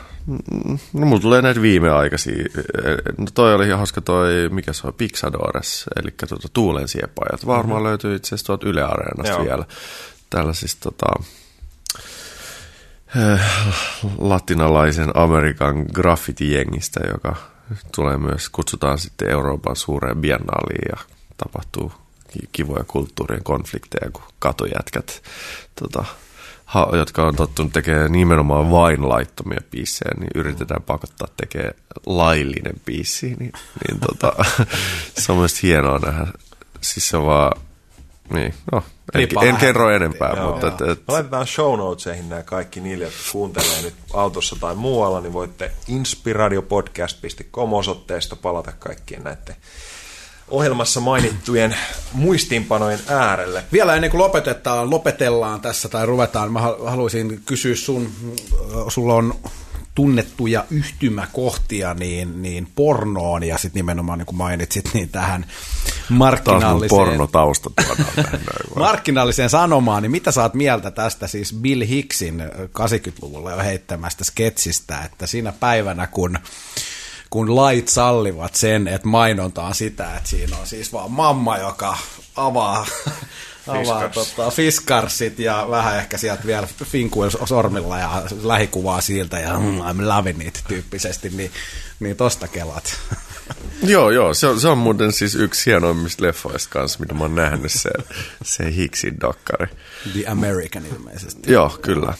No 0.94 1.06
mulla 1.06 1.22
tulee 1.22 1.42
näitä 1.42 1.62
viimeaikaisia. 1.62 2.46
No 3.18 3.26
toi 3.34 3.56
oli 3.56 3.70
hauska 3.70 4.02
toi, 4.02 4.50
mikä 4.50 4.74
se 4.74 4.88
on, 4.88 4.94
Pixadores, 4.94 5.86
eli 6.02 6.14
tuota, 6.30 6.48
Tuulen 6.54 6.88
siepajat. 6.88 7.46
Varmaan 7.46 7.78
mm-hmm. 7.82 7.88
löytyy 7.88 8.16
itse 8.16 8.28
asiassa 8.28 8.46
tuolta 8.46 8.68
Yle 8.68 8.84
Areenasta 8.84 9.34
Joo. 9.34 9.46
vielä. 9.46 9.66
Tällaisista 10.30 10.92
tota, 10.92 11.24
äh, 13.18 13.42
latinalaisen 14.18 15.12
Amerikan 15.18 15.86
graffiti-jengistä, 15.94 17.00
joka 17.12 17.36
tulee 17.96 18.18
myös, 18.18 18.50
kutsutaan 18.50 18.98
sitten 18.98 19.30
Euroopan 19.30 19.76
suureen 19.76 20.18
biennaaliin 20.18 20.90
ja 20.90 20.98
tapahtuu 21.38 21.92
kivoja 22.52 22.84
kulttuurien 22.84 23.44
konflikteja, 23.44 24.12
kun 24.12 24.24
katujätkät 24.40 25.22
tota, 25.82 26.06
jotka 26.98 27.28
on 27.28 27.36
tottunut 27.36 27.74
tekemään 27.74 28.12
nimenomaan 28.12 28.72
vain 28.72 29.10
laittomia 29.10 29.60
biissejä, 29.72 30.12
niin 30.20 30.30
yritetään 30.36 30.82
pakottaa 30.82 31.28
tekemään 31.38 31.74
laillinen 32.06 32.74
biissi. 32.86 33.36
Niin, 33.40 33.52
niin 33.88 34.00
tota, 34.00 34.46
se 35.18 35.32
on 35.32 35.38
mielestäni 35.38 35.64
hienoa 35.64 36.00
nähdä. 36.00 36.28
Siis 36.82 37.10
se 37.10 37.18
on 37.18 37.26
vaan, 37.26 37.62
niin, 38.34 38.54
no, 38.72 38.84
en, 39.14 39.28
en 39.42 39.58
kerro 39.58 39.90
enempää. 39.90 40.34
Joo, 40.36 40.52
mutta 40.52 40.68
et, 40.68 40.82
et... 40.82 41.04
Laitetaan 41.08 41.48
show 41.48 41.78
notesihin 41.78 42.30
nämä 42.30 42.44
kaikki 42.44 42.80
niille, 42.80 43.04
jotka 43.04 43.20
kuuntelee 43.32 43.82
nyt 43.82 43.96
autossa 44.14 44.56
tai 44.60 44.76
muualla, 44.76 45.22
niin 45.22 45.34
voitte 45.34 45.72
inspiradiopodcast.com 45.88 47.74
osoitteesta 47.74 48.36
palata 48.36 48.72
kaikkien 48.72 49.24
näiden 49.24 49.56
ohjelmassa 50.48 51.00
mainittujen 51.00 51.76
muistiinpanojen 52.14 53.00
äärelle. 53.08 53.64
Vielä 53.72 53.96
ennen 53.96 54.12
kuin 54.12 54.22
lopetetaan, 54.22 54.90
lopetellaan 54.90 55.62
tässä 55.62 55.90
tai 55.90 56.06
ruvetaan, 56.06 56.52
mä 56.52 56.60
haluaisin 56.62 57.42
kysyä 57.46 57.76
sun, 57.76 58.12
sulla 58.88 59.14
on 59.14 59.36
tunnettuja 59.96 60.66
yhtymäkohtia 60.72 61.94
niin, 61.94 62.42
niin 62.42 62.68
pornoon 62.76 63.44
ja 63.44 63.58
sitten 63.58 63.80
nimenomaan 63.80 64.20
niin 64.20 64.26
kuin 64.26 64.38
mainitsit 64.38 64.90
niin 64.94 65.10
tähän 65.10 65.46
markkinalliseen, 66.10 66.90
pornotausta 66.90 67.70
markkinalliseen 68.76 69.50
sanomaan, 69.50 70.04
niin 70.04 70.12
mitä 70.12 70.32
saat 70.32 70.54
mieltä 70.54 70.92
tästä 70.92 71.28
siis 71.28 71.54
Bill 71.54 71.86
Hicksin 71.88 72.44
80-luvulla 72.80 73.52
jo 73.52 73.58
heittämästä 73.58 74.24
sketsistä, 74.24 75.02
että 75.06 75.28
siinä 75.28 75.52
päivänä 75.52 76.08
kun 76.08 76.40
kun 77.30 77.56
lait 77.56 77.88
sallivat 77.88 78.56
sen, 78.56 78.88
että 78.88 79.08
mainontaan 79.08 79.76
sitä, 79.76 80.18
että 80.18 80.30
siinä 80.30 80.58
on 80.58 80.68
siis 80.68 80.94
vaan 80.94 81.12
mamma, 81.12 81.58
joka 81.58 81.98
avaa, 82.36 82.86
avaa 83.68 84.10
tota, 84.10 84.52
fiskarsit 84.52 85.40
ja 85.40 85.68
vähän 85.70 85.98
ehkä 85.98 86.18
sieltä 86.18 86.46
vielä 86.46 86.68
finkuil 86.84 87.30
sormilla 87.46 88.00
ja 88.00 88.24
lähikuvaa 88.44 89.02
siltä 89.02 89.40
ja 89.40 89.60
mm, 89.60 89.80
I'm 89.80 90.08
loving 90.08 90.48
it 90.48 90.64
tyyppisesti, 90.68 91.30
niin, 91.30 91.52
niin 92.00 92.16
tosta 92.16 92.48
kelat. 92.48 93.00
Joo, 93.84 94.12
joo. 94.12 94.34
Se 94.34 94.48
on, 94.48 94.60
se 94.60 94.68
on 94.68 94.78
muuten 94.78 95.12
siis 95.12 95.36
yksi 95.36 95.66
hienoimmista 95.66 96.24
leffoista 96.24 96.70
kanssa, 96.70 97.00
mitä 97.00 97.14
mä 97.14 97.20
oon 97.20 97.36
nähnyt, 97.36 97.72
se, 97.72 97.90
se 98.44 98.76
Hicksin 98.76 99.22
dokkari. 99.22 99.68
The 100.14 100.28
American 100.28 100.86
ilmeisesti. 100.86 101.52
Joo, 101.52 101.78
kyllä. 101.82 102.14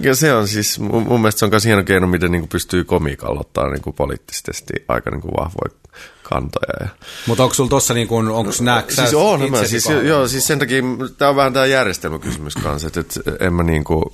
Ja 0.00 0.14
se 0.14 0.34
on 0.34 0.48
siis, 0.48 0.78
mun, 0.78 1.02
mun 1.02 1.20
mielestä 1.20 1.38
se 1.38 1.44
on 1.44 1.50
myös 1.50 1.64
hieno 1.64 1.84
keino, 1.84 2.06
miten 2.06 2.32
niin 2.32 2.42
kuin 2.42 2.48
pystyy 2.48 2.84
komiikalla 2.84 3.40
ottaa 3.40 3.70
niin 3.70 3.82
kuin 3.82 3.96
poliittisesti 3.96 4.72
aika 4.88 5.10
niin 5.10 5.20
kuin 5.20 5.34
vahvoja 5.36 5.81
kantoja. 6.22 6.88
Mutta 7.26 7.42
onko 7.42 7.54
sulla 7.54 7.70
tuossa, 7.70 7.94
niin 7.94 8.08
kuin, 8.08 8.28
onko 8.28 8.52
nämä 8.60 8.84
Siis 8.88 9.14
on 9.14 9.50
mä, 9.50 9.64
siis, 9.64 9.88
joo, 10.04 10.28
siis 10.28 10.46
sen 10.46 10.58
takia, 10.58 10.82
tämä 11.18 11.28
on 11.28 11.36
vähän 11.36 11.52
tämä 11.52 11.66
järjestelmäkysymys 11.66 12.54
kanssa, 12.54 12.86
että, 12.86 13.00
että 13.00 13.20
en 13.40 13.52
mä 13.54 13.62
niin 13.62 13.84
kuin, 13.84 14.04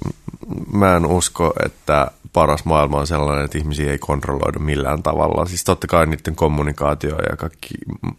mä 0.72 0.96
en 0.96 1.06
usko, 1.06 1.52
että 1.64 2.10
paras 2.32 2.64
maailma 2.64 2.98
on 2.98 3.06
sellainen, 3.06 3.44
että 3.44 3.58
ihmisiä 3.58 3.92
ei 3.92 3.98
kontrolloida 3.98 4.58
millään 4.58 5.02
tavalla. 5.02 5.46
Siis 5.46 5.64
totta 5.64 5.86
kai 5.86 6.06
niiden 6.06 6.36
kommunikaatio 6.36 7.16
ja 7.30 7.36
kaikki 7.36 7.74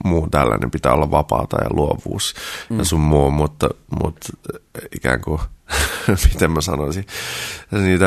muu 0.06 0.27
tällainen 0.30 0.72
pitää 0.72 0.94
olla 0.94 1.11
vapaata 1.11 1.57
ja 1.64 1.69
luovuus 1.69 2.34
mm. 2.69 2.80
ja 2.80 2.86
sun 2.86 2.99
muu, 2.99 3.31
mutta, 3.31 3.69
mutta 4.02 4.30
ikään 4.95 5.22
kuin 5.22 5.41
miten 6.34 6.52
mä 6.52 6.61
sanoisin, 6.61 7.06
niitä 7.72 8.06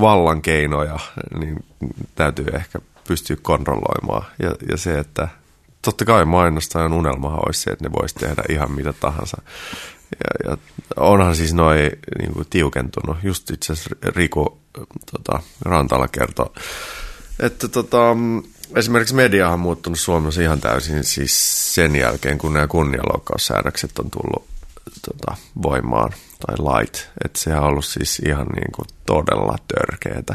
vallankeinoja 0.00 0.98
niin 1.38 1.64
täytyy 2.14 2.46
ehkä 2.54 2.78
pystyä 3.08 3.36
kontrolloimaan. 3.42 4.26
Ja, 4.42 4.54
ja 4.68 4.76
se, 4.76 4.98
että 4.98 5.28
totta 5.82 6.04
kai 6.04 6.24
mainostajan 6.24 6.92
unelmahan 6.92 7.46
olisi 7.46 7.60
se, 7.60 7.70
että 7.70 7.84
ne 7.84 7.92
voisi 7.92 8.14
tehdä 8.14 8.42
ihan 8.48 8.72
mitä 8.72 8.92
tahansa. 8.92 9.42
Ja, 10.10 10.50
ja 10.50 10.56
onhan 10.96 11.36
siis 11.36 11.54
noin 11.54 11.90
niin 12.18 12.46
tiukentunut. 12.50 13.16
Just 13.22 13.50
itse 13.50 13.72
asiassa 13.72 13.96
Riku 14.02 14.60
tota, 15.12 15.42
Rantala 15.64 16.08
kertoi, 16.08 16.50
että 17.40 17.68
tota, 17.68 18.16
esimerkiksi 18.76 19.14
mediahan 19.14 19.54
on 19.54 19.60
muuttunut 19.60 19.98
Suomessa 19.98 20.42
ihan 20.42 20.60
täysin 20.60 21.04
siis 21.04 21.74
sen 21.74 21.96
jälkeen, 21.96 22.38
kun 22.38 22.52
nämä 22.52 22.66
kunnianloukkaussäädökset 22.66 23.98
on 23.98 24.10
tullut 24.10 24.46
tota, 25.06 25.36
voimaan 25.62 26.12
tai 26.46 26.56
light, 26.58 26.94
että 27.24 27.38
se 27.38 27.56
on 27.56 27.62
ollut 27.62 27.84
siis 27.84 28.18
ihan 28.18 28.46
niin 28.46 28.72
kuin 28.72 28.86
todella 29.06 29.56
törkeetä. 29.68 30.34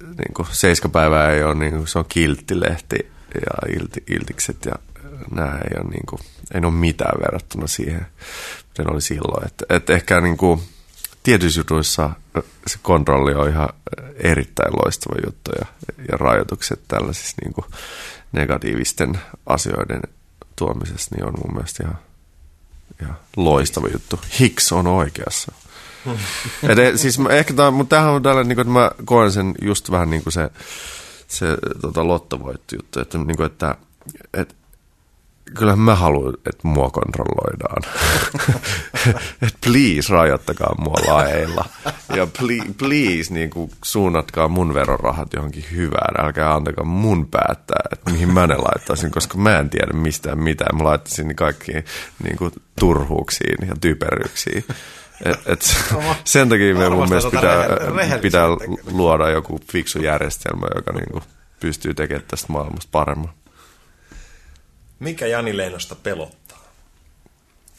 Niin 0.00 0.34
kuin 0.36 0.48
seiskapäivää 0.50 1.30
ei 1.30 1.42
ole, 1.42 1.54
niin 1.54 1.72
kuin, 1.72 1.88
se 1.88 1.98
on 1.98 2.04
kilttilehti 2.08 3.12
ja 3.34 3.80
ilti, 3.80 4.02
iltikset 4.06 4.64
ja 4.64 4.72
nämä 5.30 5.58
ei 5.58 5.80
ole, 5.80 5.90
niin 5.90 6.06
kuin, 6.06 6.20
ei 6.54 6.60
ole 6.64 6.70
mitään 6.70 7.20
verrattuna 7.20 7.66
siihen, 7.66 8.06
miten 8.68 8.92
oli 8.92 9.00
silloin. 9.00 9.46
Että, 9.46 9.64
että 9.68 9.92
ehkä 9.92 10.20
niin 10.20 10.36
kuin, 10.36 10.62
tietyissä 11.22 11.60
jutuissa 11.60 12.10
se 12.66 12.78
kontrolli 12.82 13.34
on 13.34 13.48
ihan 13.48 13.68
erittäin 14.14 14.72
loistava 14.72 15.16
juttu 15.26 15.50
ja, 15.60 15.66
ja 16.10 16.16
rajoitukset 16.16 16.80
tällaisissa 16.88 17.36
niin 17.44 17.52
kuin 17.52 17.64
negatiivisten 18.32 19.18
asioiden 19.46 20.00
tuomisessa 20.56 21.14
niin 21.14 21.26
on 21.26 21.34
mun 21.44 21.54
mielestä 21.54 21.84
ihan, 21.84 21.98
ihan 23.02 23.16
loistava 23.36 23.88
juttu. 23.92 24.20
Hicks 24.40 24.72
on 24.72 24.86
oikeassa. 24.86 25.52
Et, 26.68 26.78
e, 26.78 26.96
siis 26.96 27.18
ehkä 27.30 27.54
tämä, 27.54 27.70
mutta 27.70 27.96
tämähän 27.96 28.12
on 28.12 28.22
tällainen, 28.22 28.48
niin 28.48 28.56
kuin, 28.56 28.62
että 28.62 28.72
mä 28.72 29.04
koen 29.04 29.32
sen 29.32 29.54
just 29.62 29.90
vähän 29.90 30.10
niin 30.10 30.22
kuin 30.22 30.32
se, 30.32 30.50
se 31.28 31.46
tota, 31.80 32.08
lottovoitto 32.08 32.76
juttu, 32.76 33.00
että, 33.00 33.18
niin 33.18 33.36
kuin, 33.36 33.46
että, 33.46 33.76
että 34.34 34.54
kyllähän 35.54 35.78
mä 35.78 35.94
haluan, 35.94 36.34
että 36.34 36.68
mua 36.68 36.90
kontrolloidaan. 36.90 37.82
että 39.42 39.58
please 39.64 40.12
rajoittakaa 40.12 40.74
mua 40.78 40.96
laeilla. 41.06 41.64
Ja 42.16 42.26
please, 42.26 42.74
please 42.78 43.34
niin 43.34 43.50
kuin, 43.50 43.70
suunnatkaa 43.84 44.48
mun 44.48 44.74
verorahat 44.74 45.32
johonkin 45.32 45.64
hyvään. 45.72 46.24
Älkää 46.26 46.54
antakaa 46.54 46.84
mun 46.84 47.26
päättää, 47.26 47.82
että 47.92 48.10
mihin 48.10 48.32
mä 48.32 48.46
ne 48.46 48.56
laittaisin, 48.56 49.10
koska 49.10 49.38
mä 49.38 49.58
en 49.58 49.70
tiedä 49.70 49.92
mistään 49.92 50.38
mitään. 50.38 50.76
Mä 50.76 50.84
laittaisin 50.84 51.28
ne 51.28 51.34
kaikkiin 51.34 51.84
niin 52.22 52.36
kuin, 52.36 52.52
turhuuksiin 52.78 53.68
ja 53.68 53.74
typeryksiin. 53.80 54.64
Et, 55.24 55.40
et 55.46 55.76
sen 56.24 56.48
takia 56.48 56.74
me 56.74 56.88
mun 56.88 57.08
mielestä 57.08 57.30
pitää, 57.30 58.18
pitää 58.22 58.46
luoda 58.92 59.30
joku 59.30 59.60
fiksu 59.72 59.98
järjestelmä, 59.98 60.66
joka 60.74 60.92
niin 60.92 61.12
kuin, 61.12 61.22
pystyy 61.60 61.94
tekemään 61.94 62.26
tästä 62.28 62.52
maailmasta 62.52 62.88
paremmin. 62.92 63.41
Mikä 65.02 65.26
Jani 65.26 65.56
Leinosta 65.56 65.94
pelottaa? 65.94 66.58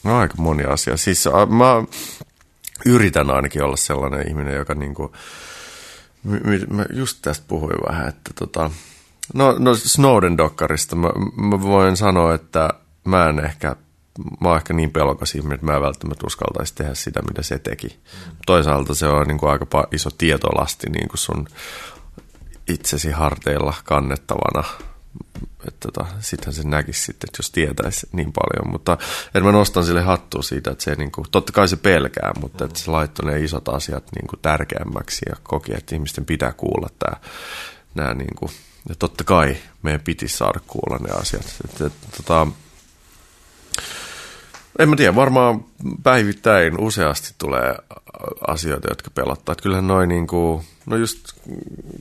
No 0.03 0.17
aika 0.17 0.33
moni 0.37 0.63
asia. 0.63 0.97
Siis 0.97 1.25
mä 1.49 1.83
yritän 2.85 3.29
ainakin 3.29 3.63
olla 3.63 3.75
sellainen 3.75 4.27
ihminen, 4.27 4.55
joka 4.55 4.75
niinku, 4.75 5.15
mä 6.69 6.85
just 6.93 7.17
tästä 7.21 7.45
puhuin 7.47 7.77
vähän, 7.89 8.07
että 8.07 8.31
tota, 8.39 8.71
no, 9.33 9.55
no 9.59 9.73
Snowden-dokkarista 9.73 10.95
mä, 10.95 11.09
mä 11.35 11.61
voin 11.61 11.97
sanoa, 11.97 12.33
että 12.33 12.69
mä 13.03 13.29
en 13.29 13.39
ehkä, 13.39 13.75
mä 14.41 14.47
oon 14.47 14.57
ehkä 14.57 14.73
niin 14.73 14.91
pelokas 14.91 15.35
ihminen, 15.35 15.55
että 15.55 15.65
mä 15.65 15.75
en 15.75 15.81
välttämättä 15.81 16.27
uskaltaisi 16.27 16.75
tehdä 16.75 16.93
sitä, 16.93 17.21
mitä 17.21 17.41
se 17.41 17.59
teki. 17.59 17.87
Mm. 17.87 18.35
Toisaalta 18.45 18.95
se 18.95 19.07
on 19.07 19.27
niin 19.27 19.37
kuin 19.37 19.51
aika 19.51 19.87
iso 19.91 20.09
tietolasti 20.17 20.89
niin 20.89 21.07
kuin 21.07 21.17
sun 21.19 21.47
itsesi 22.67 23.11
harteilla 23.11 23.73
kannettavana 23.83 24.63
tota, 25.83 26.05
sittenhän 26.19 26.53
se 26.53 26.67
näkisi 26.67 27.01
sitten, 27.01 27.27
että 27.27 27.39
jos 27.39 27.51
tietäisi 27.51 28.07
niin 28.11 28.33
paljon, 28.33 28.71
mutta 28.71 28.97
että 29.25 29.39
mä 29.39 29.51
nostan 29.51 29.85
sille 29.85 30.01
hattua 30.01 30.41
siitä, 30.41 30.71
että 30.71 30.83
se 30.83 30.95
niin 30.95 31.11
kuin, 31.11 31.27
totta 31.31 31.53
kai 31.53 31.67
se 31.67 31.75
pelkää, 31.75 32.31
mutta 32.41 32.65
että 32.65 32.79
se 32.79 32.91
laittoi 32.91 33.31
ne 33.31 33.39
isot 33.39 33.69
asiat 33.69 34.03
niin 34.15 34.27
kuin 34.27 34.39
tärkeämmäksi 34.41 35.25
ja 35.29 35.35
koki, 35.43 35.73
että 35.73 35.95
ihmisten 35.95 36.25
pitää 36.25 36.53
kuulla 36.53 36.89
tämä, 36.99 37.17
nämä 37.95 38.13
niin 38.13 38.35
kuin, 38.35 38.51
ja 38.89 38.95
totta 38.95 39.23
kai 39.23 39.57
meidän 39.81 40.01
piti 40.01 40.27
saada 40.27 40.59
kuulla 40.67 40.97
ne 41.07 41.09
asiat. 41.21 41.55
Että, 41.65 41.85
että, 41.85 42.07
tota, 42.17 42.47
en 44.79 44.89
mä 44.89 44.95
tiedä, 44.95 45.15
varmaan 45.15 45.65
päivittäin 46.03 46.79
useasti 46.79 47.35
tulee 47.37 47.75
asioita, 48.47 48.87
jotka 48.91 49.11
pelottaa. 49.15 49.53
Että 49.53 49.63
kyllähän 49.63 49.87
noin 49.87 50.09
niin 50.09 50.27
kuin, 50.27 50.63
no 50.85 50.95
just 50.97 51.19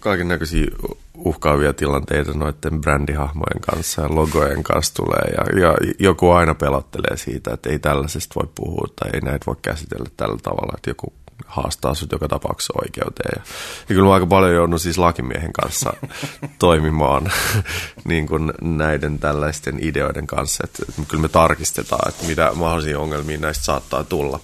kaiken 0.00 0.28
näköisiä 0.28 0.66
uhkaavia 1.14 1.72
tilanteita 1.72 2.32
noiden 2.32 2.80
brändihahmojen 2.80 3.60
kanssa 3.60 4.02
ja 4.02 4.14
logojen 4.14 4.62
kanssa 4.62 4.94
tulee. 4.94 5.34
Ja, 5.36 5.60
ja 5.60 5.94
joku 5.98 6.30
aina 6.30 6.54
pelottelee 6.54 7.16
siitä, 7.16 7.54
että 7.54 7.70
ei 7.70 7.78
tällaisesta 7.78 8.34
voi 8.40 8.48
puhua 8.54 8.88
tai 8.96 9.10
ei 9.14 9.20
näitä 9.20 9.46
voi 9.46 9.56
käsitellä 9.62 10.08
tällä 10.16 10.38
tavalla, 10.42 10.72
että 10.76 10.90
joku 10.90 11.12
haastaa 11.52 11.94
sut 11.94 12.12
joka 12.12 12.28
tapauksessa 12.28 12.72
oikeuteen. 12.84 13.32
Ja, 13.36 13.42
ja 13.88 13.94
kyllä 13.94 14.08
mä 14.08 14.14
aika 14.14 14.26
paljon 14.26 14.54
joudun 14.54 14.80
siis 14.80 14.98
lakimiehen 14.98 15.52
kanssa 15.52 15.92
toimimaan 16.58 17.32
niin 18.04 18.26
kuin 18.26 18.52
näiden 18.60 19.18
tällaisten 19.18 19.78
ideoiden 19.84 20.26
kanssa, 20.26 20.64
että, 20.64 20.82
että 20.88 21.02
kyllä 21.08 21.22
me 21.22 21.28
tarkistetaan, 21.28 22.08
että 22.08 22.26
mitä 22.26 22.50
mahdollisia 22.54 22.98
ongelmia 22.98 23.38
näistä 23.38 23.64
saattaa 23.64 24.04
tulla. 24.04 24.40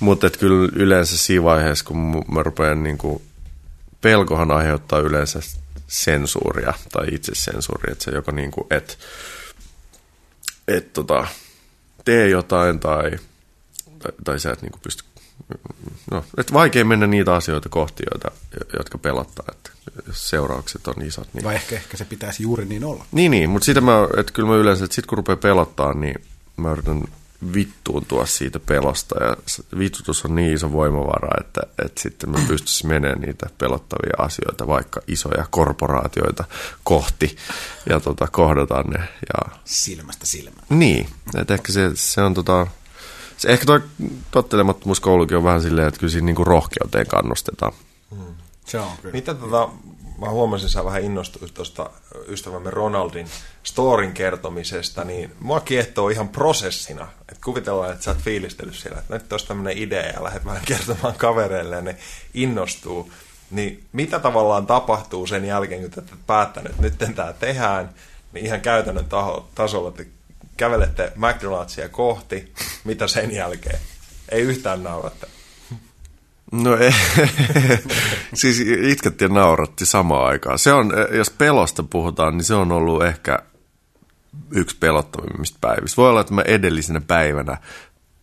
Mutta 0.00 0.30
kyllä 0.30 0.68
yleensä 0.72 1.18
siinä 1.18 1.44
vaiheessa, 1.44 1.84
kun 1.84 2.24
mä 2.32 2.42
rupean 2.42 2.82
niin 2.82 2.98
kuin, 2.98 3.22
pelkohan 4.00 4.50
aiheuttaa 4.50 4.98
yleensä 4.98 5.40
sensuuria 5.86 6.74
tai 6.92 7.06
itsesensuuria, 7.12 7.92
että 7.92 8.04
se 8.04 8.10
joko 8.10 8.30
niin 8.30 8.50
kuin, 8.50 8.66
et, 8.70 8.98
et 10.68 10.92
tota, 10.92 11.26
tee 12.04 12.28
jotain 12.28 12.80
tai, 12.80 13.10
tai, 13.98 14.12
tai 14.24 14.40
sä 14.40 14.52
et 14.52 14.62
niin 14.62 14.72
kuin 14.72 14.82
pysty 14.82 15.04
no, 16.10 16.24
että 16.38 16.52
vaikea 16.52 16.84
mennä 16.84 17.06
niitä 17.06 17.34
asioita 17.34 17.68
kohti, 17.68 18.02
joita, 18.12 18.30
jotka 18.78 18.98
pelottaa, 18.98 19.46
että 19.52 19.70
jos 20.06 20.30
seuraukset 20.30 20.88
on 20.88 21.02
isot. 21.02 21.28
Niin... 21.34 21.44
Vai 21.44 21.54
ehkä, 21.54 21.76
ehkä 21.76 21.96
se 21.96 22.04
pitäisi 22.04 22.42
juuri 22.42 22.64
niin 22.64 22.84
olla. 22.84 23.06
Niin, 23.12 23.30
niin 23.30 23.50
mutta 23.50 23.66
sitä 23.66 23.80
mä, 23.80 23.92
että 24.16 24.32
kyllä 24.32 24.48
mä 24.48 24.56
yleensä, 24.56 24.84
että 24.84 24.94
sit 24.94 25.06
kun 25.06 25.18
rupeaa 25.18 25.36
pelottaa, 25.36 25.94
niin 25.94 26.14
mä 26.56 26.72
yritän 26.72 27.04
vittuuntua 27.54 28.26
siitä 28.26 28.60
pelosta 28.60 29.24
ja 29.24 29.36
vittutus 29.78 30.24
on 30.24 30.34
niin 30.34 30.54
iso 30.54 30.72
voimavara, 30.72 31.40
että, 31.40 31.60
että 31.84 32.00
sitten 32.00 32.30
me 32.30 32.38
pystyisi 32.48 32.86
menemään 32.86 33.20
niitä 33.20 33.46
pelottavia 33.58 34.14
asioita, 34.18 34.66
vaikka 34.66 35.00
isoja 35.06 35.46
korporaatioita 35.50 36.44
kohti 36.84 37.36
ja 37.88 38.00
tota, 38.00 38.28
kohdataan 38.32 38.90
ne. 38.90 38.98
Ja... 38.98 39.56
Silmästä 39.64 40.26
silmään. 40.26 40.66
Niin, 40.68 41.08
että 41.38 41.54
ehkä 41.54 41.72
se, 41.72 41.90
se 41.94 42.22
on 42.22 42.34
tota, 42.34 42.66
se, 43.36 43.48
ehkä 43.48 43.66
tuo 43.66 43.80
tottelemattomuuskoulukin 44.30 45.36
on 45.36 45.44
vähän 45.44 45.62
silleen, 45.62 45.88
että 45.88 46.00
kyllä 46.00 46.10
siinä 46.10 46.24
niinku 46.24 46.44
rohkeuteen 46.44 47.06
kannustetaan. 47.06 47.72
Hmm. 48.10 48.34
Se 48.66 48.80
on 48.80 48.90
kyllä. 49.02 49.12
Mitä 49.12 49.34
tota, 49.34 49.68
mä 50.18 50.30
huomasin, 50.30 50.66
että 50.66 50.72
sä 50.72 50.84
vähän 50.84 51.04
innostuit 51.04 51.54
tuosta 51.54 51.90
ystävämme 52.28 52.70
Ronaldin 52.70 53.26
storin 53.62 54.12
kertomisesta, 54.12 55.04
niin 55.04 55.32
mua 55.40 55.60
kiehtoo 55.60 56.08
ihan 56.08 56.28
prosessina. 56.28 57.08
Että 57.20 57.44
kuvitellaan, 57.44 57.92
että 57.92 58.04
sä 58.04 58.10
oot 58.10 58.20
fiilistellyt 58.20 58.74
siellä, 58.74 58.98
että 58.98 59.14
nyt 59.14 59.32
olisi 59.32 59.46
tämmöinen 59.46 59.78
idea 59.78 60.06
ja 60.06 60.24
lähdet 60.24 60.44
vähän 60.44 60.62
kertomaan 60.64 61.14
kavereille 61.14 61.76
ja 61.76 61.82
ne 61.82 61.96
innostuu. 62.34 63.12
Niin 63.50 63.84
mitä 63.92 64.18
tavallaan 64.18 64.66
tapahtuu 64.66 65.26
sen 65.26 65.44
jälkeen, 65.44 65.80
kun 65.80 65.90
tätä 65.90 66.16
päättänyt, 66.26 66.72
että 66.72 66.82
nyt 66.82 67.16
tämä 67.16 67.32
tehdään, 67.32 67.90
niin 68.32 68.46
ihan 68.46 68.60
käytännön 68.60 69.04
taho, 69.04 69.48
tasolla, 69.54 69.88
että 69.88 70.04
kävelette 70.56 71.12
McDonaldsia 71.16 71.88
kohti, 71.88 72.52
mitä 72.84 73.06
sen 73.06 73.30
jälkeen? 73.30 73.78
Ei 74.28 74.42
yhtään 74.42 74.82
nauratte. 74.82 75.26
No 76.52 76.76
ei, 76.76 76.92
siis 78.34 78.60
itketti 78.60 79.24
ja 79.24 79.28
nauratti 79.28 79.86
samaan 79.86 80.26
aikaan. 80.26 80.58
Se 80.58 80.72
on, 80.72 80.92
jos 81.10 81.30
pelosta 81.30 81.82
puhutaan, 81.82 82.36
niin 82.36 82.44
se 82.44 82.54
on 82.54 82.72
ollut 82.72 83.04
ehkä 83.04 83.38
yksi 84.50 84.76
pelottavimmista 84.80 85.58
päivistä. 85.60 85.96
Voi 85.96 86.10
olla, 86.10 86.20
että 86.20 86.34
mä 86.34 86.42
edellisenä 86.42 87.00
päivänä 87.00 87.58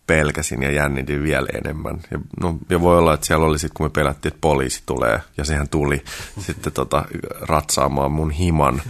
pelkäsin 0.08 0.64
ja 0.64 0.72
jännitin 0.72 1.24
vielä 1.24 1.48
enemmän. 1.54 2.02
Ja, 2.12 2.20
no, 2.42 2.58
ja 2.70 2.82
voi 2.82 2.98
olla, 2.98 3.14
että 3.14 3.28
siellä 3.28 3.46
oli 3.46 3.60
sitten, 3.60 3.78
kun 3.78 3.86
me 3.86 3.90
pelättiin, 3.90 4.34
että 4.34 4.42
poliisi 4.42 4.84
tulee, 4.86 5.20
ja 5.38 5.46
sehän 5.46 5.70
tuli 5.70 6.04
sitten 6.40 6.74
tota, 6.74 7.06
ratsaamaan 7.42 8.12
mun 8.12 8.32
himan. 8.32 8.82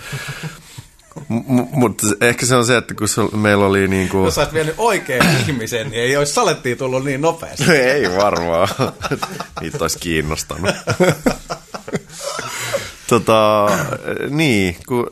M- 1.30 1.68
mutta 1.72 2.08
ehkä 2.22 2.46
se 2.46 2.56
on 2.56 2.66
se, 2.66 2.78
että 2.78 2.94
kun 2.94 3.08
se, 3.08 3.22
meillä 3.36 3.66
oli 3.66 3.88
niin 3.88 4.10
kuin... 4.10 4.26
Jos 4.26 4.38
olisit 4.38 4.54
vienyt 4.54 4.76
oikein 4.78 5.24
ihmisen, 5.48 5.90
niin 5.90 6.04
ei 6.04 6.18
olisi 6.18 6.34
salettiin 6.34 6.78
tullut 6.78 7.06
niin 7.06 7.22
nopeasti. 7.22 7.72
ei 7.72 8.10
varmaan. 8.18 8.68
Niitä 9.62 9.78
olisi 9.82 10.00
kiinnostanut. 10.00 10.76
tota, 13.10 13.70
niin, 14.30 14.76
kun, 14.88 15.08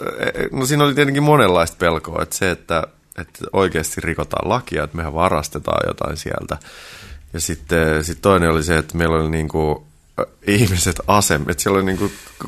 no 0.52 0.66
siinä 0.66 0.84
oli 0.84 0.94
tietenkin 0.94 1.24
monenlaista 1.24 1.78
pelkoa, 1.80 2.24
että 2.24 2.36
se, 2.36 2.52
että, 2.52 2.84
että 3.18 3.46
oikeasti 3.54 4.02
rikotaan 4.02 4.50
lakia, 4.50 4.84
että 4.84 4.98
mehän 4.98 5.14
varastetaan 5.14 5.88
jotain 5.88 6.18
sieltä. 6.18 6.58
Ja 7.34 7.40
sitten 7.40 8.04
sit 8.04 8.22
toinen 8.22 8.50
oli 8.50 8.64
se, 8.64 8.78
että 8.78 8.98
meillä 8.98 9.18
oli 9.18 9.30
niin 9.30 9.48
kuin 9.48 9.80
ihmiset 10.48 10.96
asem, 11.08 11.42
että 11.50 11.64
siellä 11.64 11.78
oli 11.78 11.86
niin 11.86 11.98
kuin 11.98 12.12
20-30 12.44 12.46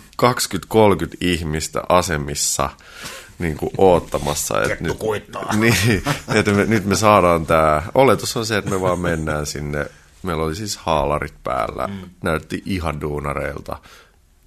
ihmistä 1.22 1.82
asemissa– 1.90 2.70
niin 3.42 3.58
kuin 3.58 3.72
oottamassa. 3.78 4.62
Että 4.62 4.84
nyt, 4.84 4.98
niin, 5.60 6.04
että 6.36 6.52
me, 6.52 6.66
nyt 6.66 6.86
me 6.86 6.96
saadaan 6.96 7.46
tämä. 7.46 7.84
Oletus 7.96 8.38
on 8.38 8.46
se, 8.46 8.58
että 8.58 8.70
me 8.70 8.82
vaan 8.82 9.00
mennään 9.00 9.46
sinne. 9.46 9.86
Meillä 10.24 10.44
oli 10.44 10.56
siis 10.56 10.78
haalarit 10.78 11.34
päällä. 11.44 11.88
Mm. 11.88 12.10
Näytti 12.24 12.64
ihan 12.66 13.02
duunareilta. 13.02 13.78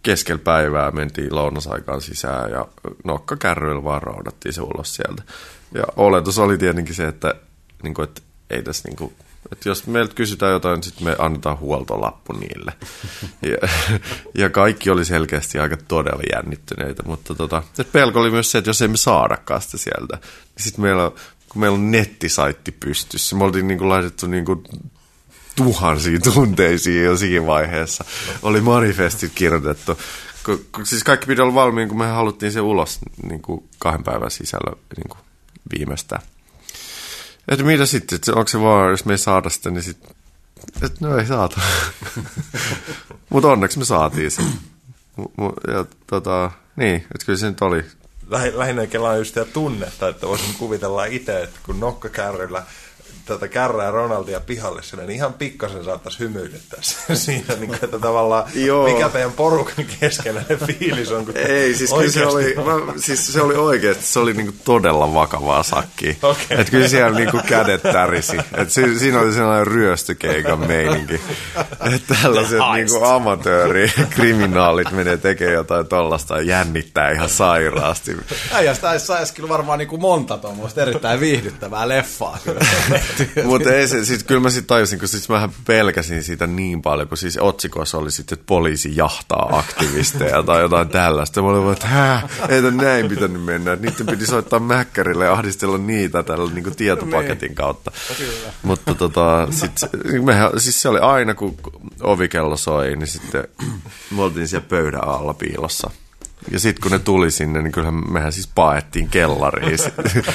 Keskellä 0.02 0.42
päivää 0.44 0.90
mentiin 0.90 1.34
lounasaikaan 1.34 2.00
sisään 2.00 2.50
ja 2.50 2.68
nokkakärryillä 3.04 3.84
vaan 3.84 4.02
raudattiin 4.02 4.52
se 4.52 4.62
ulos 4.62 4.94
sieltä. 4.94 5.22
Ja 5.74 5.84
oletus 5.96 6.38
oli 6.38 6.58
tietenkin 6.58 6.94
se, 6.94 7.08
että, 7.08 7.34
niin 7.82 7.94
kuin, 7.94 8.04
että 8.04 8.22
ei 8.50 8.62
tässä 8.62 8.88
niin 8.88 8.96
kuin, 8.96 9.12
että 9.52 9.68
jos 9.68 9.86
meiltä 9.86 10.14
kysytään 10.14 10.52
jotain, 10.52 10.82
sitten 10.82 11.04
me 11.04 11.16
annetaan 11.18 11.58
huoltolappu 11.58 12.32
niille. 12.32 12.72
Ja, 13.42 13.68
ja 14.34 14.50
kaikki 14.50 14.90
oli 14.90 15.04
selkeästi 15.04 15.58
aika 15.58 15.76
todella 15.76 16.22
jännittyneitä, 16.32 17.02
mutta 17.06 17.34
tota, 17.34 17.62
et 17.78 17.92
pelko 17.92 18.20
oli 18.20 18.30
myös 18.30 18.50
se, 18.50 18.58
että 18.58 18.70
jos 18.70 18.82
emme 18.82 18.96
saadakaan 18.96 19.62
sitä 19.62 19.78
sieltä, 19.78 20.16
niin 20.16 20.64
sitten 20.64 20.82
meillä, 20.82 21.10
kun 21.48 21.60
meillä 21.60 21.74
on 21.74 21.90
nettisaitti 21.90 22.72
pystyssä, 22.72 23.36
me 23.36 23.44
oltiin 23.44 23.68
niin 23.68 23.78
kuin 23.78 23.88
laitettu 23.88 24.26
niin 24.26 24.44
kuin 24.44 24.64
tuhansiin 25.56 26.22
tunteisiin 26.22 27.04
jo 27.04 27.16
siinä 27.16 27.46
vaiheessa. 27.46 28.04
Oli 28.42 28.60
manifestit 28.60 29.32
kirjoitettu. 29.34 29.98
Siis 30.84 31.04
kaikki 31.04 31.26
piti 31.26 31.40
olla 31.40 31.54
valmiin, 31.54 31.88
kun 31.88 31.98
me 31.98 32.06
haluttiin 32.06 32.52
se 32.52 32.60
ulos 32.60 32.98
niin 33.28 33.42
kuin 33.42 33.68
kahden 33.78 34.04
päivän 34.04 34.30
sisällä 34.30 34.76
niin 34.96 35.08
kuin 35.08 35.20
viimeistään. 35.78 36.22
Että 37.48 37.64
mitä 37.64 37.86
sitten, 37.86 38.16
että 38.16 38.32
onko 38.32 38.48
se 38.48 38.60
vaan, 38.60 38.90
jos 38.90 39.04
me 39.04 39.12
ei 39.12 39.18
saada 39.18 39.50
sitä, 39.50 39.70
niin 39.70 39.82
sitten, 39.82 40.10
että 40.82 40.98
no 41.00 41.18
ei 41.18 41.26
saata. 41.26 41.60
Mutta 43.30 43.48
onneksi 43.48 43.78
me 43.78 43.84
saatiin 43.84 44.30
se. 44.30 44.42
Ja 45.68 45.84
tota, 46.06 46.50
niin, 46.76 46.96
että 46.96 47.26
kyllä 47.26 47.38
se 47.38 47.48
nyt 47.48 47.62
oli. 47.62 47.84
Lähinnä 48.54 48.86
kelaa 48.86 49.16
just 49.16 49.28
sitä 49.28 49.44
tunnetta, 49.44 50.08
että 50.08 50.26
voisin 50.26 50.54
kuvitella 50.58 51.04
itse, 51.04 51.42
että 51.42 51.60
kun 51.66 51.80
nokkakärryllä 51.80 52.62
tätä 53.26 53.48
kärrää 53.48 53.90
Ronaldia 53.90 54.40
pihalle 54.40 54.82
sille, 54.82 55.06
niin 55.06 55.16
ihan 55.16 55.34
pikkasen 55.34 55.84
saattaisi 55.84 56.18
hymyilyttää 56.18 56.80
siinä, 57.14 57.55
niin 57.55 57.66
kuin, 57.66 57.78
että 57.82 57.98
tavallaan 57.98 58.44
Joo. 58.55 58.88
mikä 58.92 59.09
teidän 59.09 59.32
porukan 59.32 59.84
keskenään 60.01 60.46
fiilis 60.66 61.12
on. 61.12 61.24
Kun 61.24 61.36
Ei, 61.36 61.74
siis 61.74 61.92
kyllä 61.92 62.10
se 62.10 62.26
oli, 62.26 62.55
mä, 62.55 62.92
siis 62.96 63.32
se 63.32 63.42
oli 63.42 63.55
oikeasti, 63.55 64.05
se 64.05 64.18
oli 64.18 64.32
niin 64.32 64.46
kuin 64.46 64.60
todella 64.64 65.14
vakavaa 65.14 65.62
sakki. 65.62 66.18
Okay. 66.34 66.44
Että 66.51 66.70
kyllä 66.70 66.88
siellä 66.88 67.18
niin 67.18 67.30
kuin 67.30 67.42
kädet 67.42 67.82
tärisi. 67.82 68.38
Että 68.38 68.74
si, 68.74 68.98
siinä 68.98 69.20
oli 69.20 69.32
sellainen 69.32 69.66
ryöstökeikan 69.66 70.66
meininki. 70.66 71.20
Että 71.94 72.14
tällaiset 72.22 72.59
niin 72.74 72.88
kuin 72.90 73.05
amatööri 73.05 73.92
kriminaalit 74.10 74.90
menee 74.90 75.16
tekemään 75.16 75.55
jotain 75.55 75.86
tollasta 75.86 76.36
ja 76.36 76.42
jännittää 76.42 77.10
ihan 77.10 77.28
sairaasti. 77.28 78.16
Äijästä 78.52 78.98
saisi 78.98 79.34
kyllä 79.34 79.48
varmaan 79.48 79.78
niin 79.78 79.88
kuin 79.88 80.01
monta 80.01 80.38
tuommoista 80.38 80.82
erittäin 80.82 81.20
viihdyttävää 81.20 81.88
leffaa. 81.88 82.38
Mutta 83.44 83.74
ei 83.74 83.88
se, 83.88 84.04
siis 84.04 84.24
kyllä 84.24 84.40
mä 84.40 84.50
sitten 84.50 84.66
tajusin, 84.66 84.98
kun 84.98 85.08
siis 85.08 85.28
mähän 85.28 85.50
pelkäsin 85.66 86.22
siitä 86.22 86.46
niin 86.46 86.82
paljon, 86.82 87.08
kun 87.08 87.18
siis 87.18 87.38
otsikossa 87.38 87.98
oli 87.98 88.10
sitten, 88.10 88.36
että 88.36 88.46
poliisi 88.46 88.96
jahtaa 88.96 89.58
aktivisteja 89.58 90.42
tai 90.42 90.60
jotain 90.60 90.88
tällaista. 90.88 91.42
Mä 91.42 91.48
olin 91.48 91.72
että 91.72 91.86
hää, 91.86 92.28
ei 92.48 92.62
tämän 92.62 92.76
näin 92.76 93.08
pitänyt 93.08 93.44
mennä. 93.44 93.72
Että 93.72 93.86
niiden 93.86 94.06
piti 94.06 94.26
soittaa 94.26 94.58
mäkkärille 94.58 95.24
ja 95.24 95.32
ahdistella 95.32 95.78
niitä 95.78 96.22
tällä 96.22 96.50
niin 96.52 96.64
kuin 96.64 96.76
tietopaketin 96.76 97.54
kautta. 97.54 97.90
Mutta 98.62 98.94
tota, 98.94 99.48
sit, 99.50 99.72
mehän, 100.22 100.60
siis 100.60 100.82
se 100.82 100.88
oli 100.88 100.98
aina, 100.98 101.34
kun 101.34 101.56
ovikello 102.00 102.56
soi, 102.56 102.96
niin 102.96 103.06
sitten 103.06 103.44
me 104.10 104.22
oltiin 104.22 104.48
siellä 104.48 104.66
pöydän 104.68 105.04
alla 105.04 105.34
piilossa. 105.34 105.90
Ja 106.50 106.58
sitten 106.58 106.82
kun 106.82 106.92
ne 106.92 106.98
tuli 106.98 107.30
sinne, 107.30 107.62
niin 107.62 107.72
kyllähän 107.72 108.12
mehän 108.12 108.32
siis 108.32 108.48
paettiin 108.54 109.08
kellariin. 109.08 109.78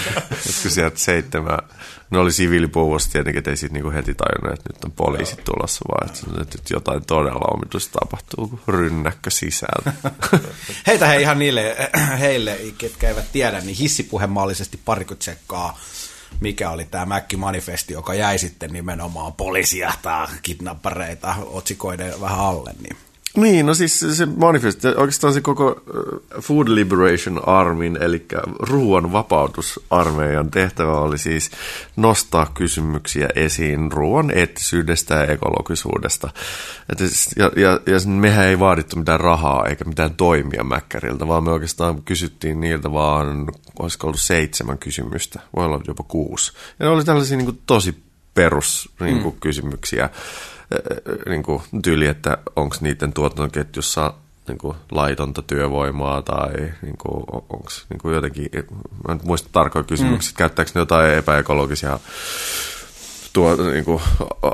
kun 0.61 0.71
sieltä 0.71 0.99
seitsemän 0.99 1.59
ne 2.09 2.19
oli 2.19 2.31
siviilipuvussa 2.31 3.11
tietenkin, 3.11 3.37
että 3.37 3.49
ei 3.49 3.57
siitä 3.57 3.73
niinku 3.73 3.91
heti 3.91 4.13
tajunnut, 4.13 4.59
että 4.59 4.73
nyt 4.73 4.83
on 4.83 4.91
poliisit 4.91 5.43
tulossa, 5.43 5.85
vaan 5.87 6.09
että, 6.09 6.39
nyt 6.55 6.69
jotain 6.69 7.05
todella 7.05 7.53
omituista 7.53 7.99
tapahtuu, 7.99 8.47
kun 8.47 8.59
rynnäkkö 8.67 9.29
sisältä. 9.29 9.93
Heitä 10.87 11.07
he 11.07 11.21
ihan 11.21 11.39
niille, 11.39 11.75
heille, 12.19 12.59
ketkä 12.77 13.07
eivät 13.07 13.31
tiedä, 13.31 13.61
niin 13.61 13.77
hissipuhemallisesti 13.77 14.79
parikymmentä 14.85 15.09
mikä 16.39 16.69
oli 16.69 16.85
tämä 16.85 17.05
Mäkki 17.05 17.37
Manifesti, 17.37 17.93
joka 17.93 18.13
jäi 18.13 18.37
sitten 18.37 18.73
nimenomaan 18.73 19.33
poliisijahtaa 19.33 20.29
kidnappareita 20.41 21.35
otsikoiden 21.45 22.21
vähän 22.21 22.39
alle. 22.39 22.73
Niin 22.79 22.97
niin, 23.37 23.65
no 23.65 23.73
siis 23.73 23.99
se 23.99 24.25
manifest, 24.25 24.85
oikeastaan 24.85 25.33
se 25.33 25.41
koko 25.41 25.81
Food 26.41 26.67
Liberation 26.67 27.47
Armin, 27.47 27.97
eli 28.01 28.25
ruoan 28.59 29.11
vapautusarmeijan 29.11 30.51
tehtävä 30.51 30.99
oli 30.99 31.17
siis 31.17 31.51
nostaa 31.95 32.51
kysymyksiä 32.53 33.29
esiin 33.35 33.91
ruoan 33.91 34.31
eettisyydestä 34.31 35.15
ja 35.15 35.25
ekologisuudesta. 35.25 36.29
Et 36.89 36.99
ja, 37.37 37.51
ja, 37.55 37.79
ja 37.85 37.99
mehän 38.05 38.45
ei 38.45 38.59
vaadittu 38.59 38.95
mitään 38.95 39.19
rahaa 39.19 39.65
eikä 39.65 39.85
mitään 39.85 40.15
toimia 40.15 40.63
Mäkkäriltä, 40.63 41.27
vaan 41.27 41.43
me 41.43 41.51
oikeastaan 41.51 42.01
kysyttiin 42.01 42.61
niiltä 42.61 42.93
vaan, 42.93 43.47
olisiko 43.79 44.07
ollut 44.07 44.21
seitsemän 44.21 44.77
kysymystä, 44.77 45.39
voi 45.55 45.65
olla 45.65 45.81
jopa 45.87 46.03
kuusi. 46.03 46.51
Ja 46.79 46.85
ne 46.85 46.91
oli 46.91 47.03
tällaisia 47.03 47.37
niin 47.37 47.45
kuin, 47.45 47.61
tosi 47.65 48.03
perus 48.33 48.89
niin 48.99 49.21
kuin, 49.21 49.35
mm. 49.35 49.39
kysymyksiä 49.39 50.09
niin 51.29 51.43
kuin, 51.43 51.61
tyyli, 51.83 52.07
että 52.07 52.37
onko 52.55 52.75
niiden 52.81 53.13
tuotantoketjussa 53.13 54.13
niin 54.47 54.57
kuin, 54.57 54.77
laitonta 54.91 55.41
työvoimaa 55.41 56.21
tai 56.21 56.53
niin 56.81 56.97
kuin, 56.97 57.23
onko 57.29 57.69
niin 57.89 57.99
kuin 58.01 58.15
jotenkin, 58.15 58.49
mä 59.07 59.13
en 59.13 59.19
muista 59.23 59.49
tarkoja 59.51 59.83
kysymyksiä, 59.83 60.31
mm. 60.31 60.37
käyttääkö 60.37 60.71
ne 60.75 60.81
jotain 60.81 61.13
epäekologisia 61.13 61.99
tuo, 63.33 63.55
niin 63.55 63.85
kuin, 63.85 64.01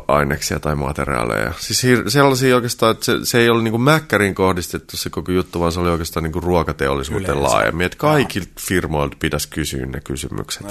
aineksia 0.08 0.60
tai 0.60 0.76
materiaaleja. 0.76 1.54
Siis 1.60 1.86
sellaisia 2.08 2.56
oikeastaan, 2.56 2.92
että 2.92 3.06
se, 3.06 3.14
se 3.24 3.40
ei 3.40 3.50
ollut 3.50 3.64
niin 3.64 3.72
kuin 3.72 3.82
mäkkärin 3.82 4.36
kohdistettu 4.36 4.98
se 4.98 5.10
koko 5.10 5.32
juttu, 5.32 5.60
vaan 5.60 5.72
se 5.72 5.80
oli 5.80 5.90
oikeastaan 5.90 6.24
niin 6.24 6.32
kuin 6.32 6.44
ruokateollisuuteen 6.44 7.38
Yleensä. 7.38 7.56
laajemmin. 7.56 7.86
Että 7.86 7.98
kaikilta 7.98 8.52
firmoilta 8.60 9.18
pitäisi 9.20 9.50
kysyä 9.50 9.86
ne 9.86 10.02
kysymykset. 10.02 10.68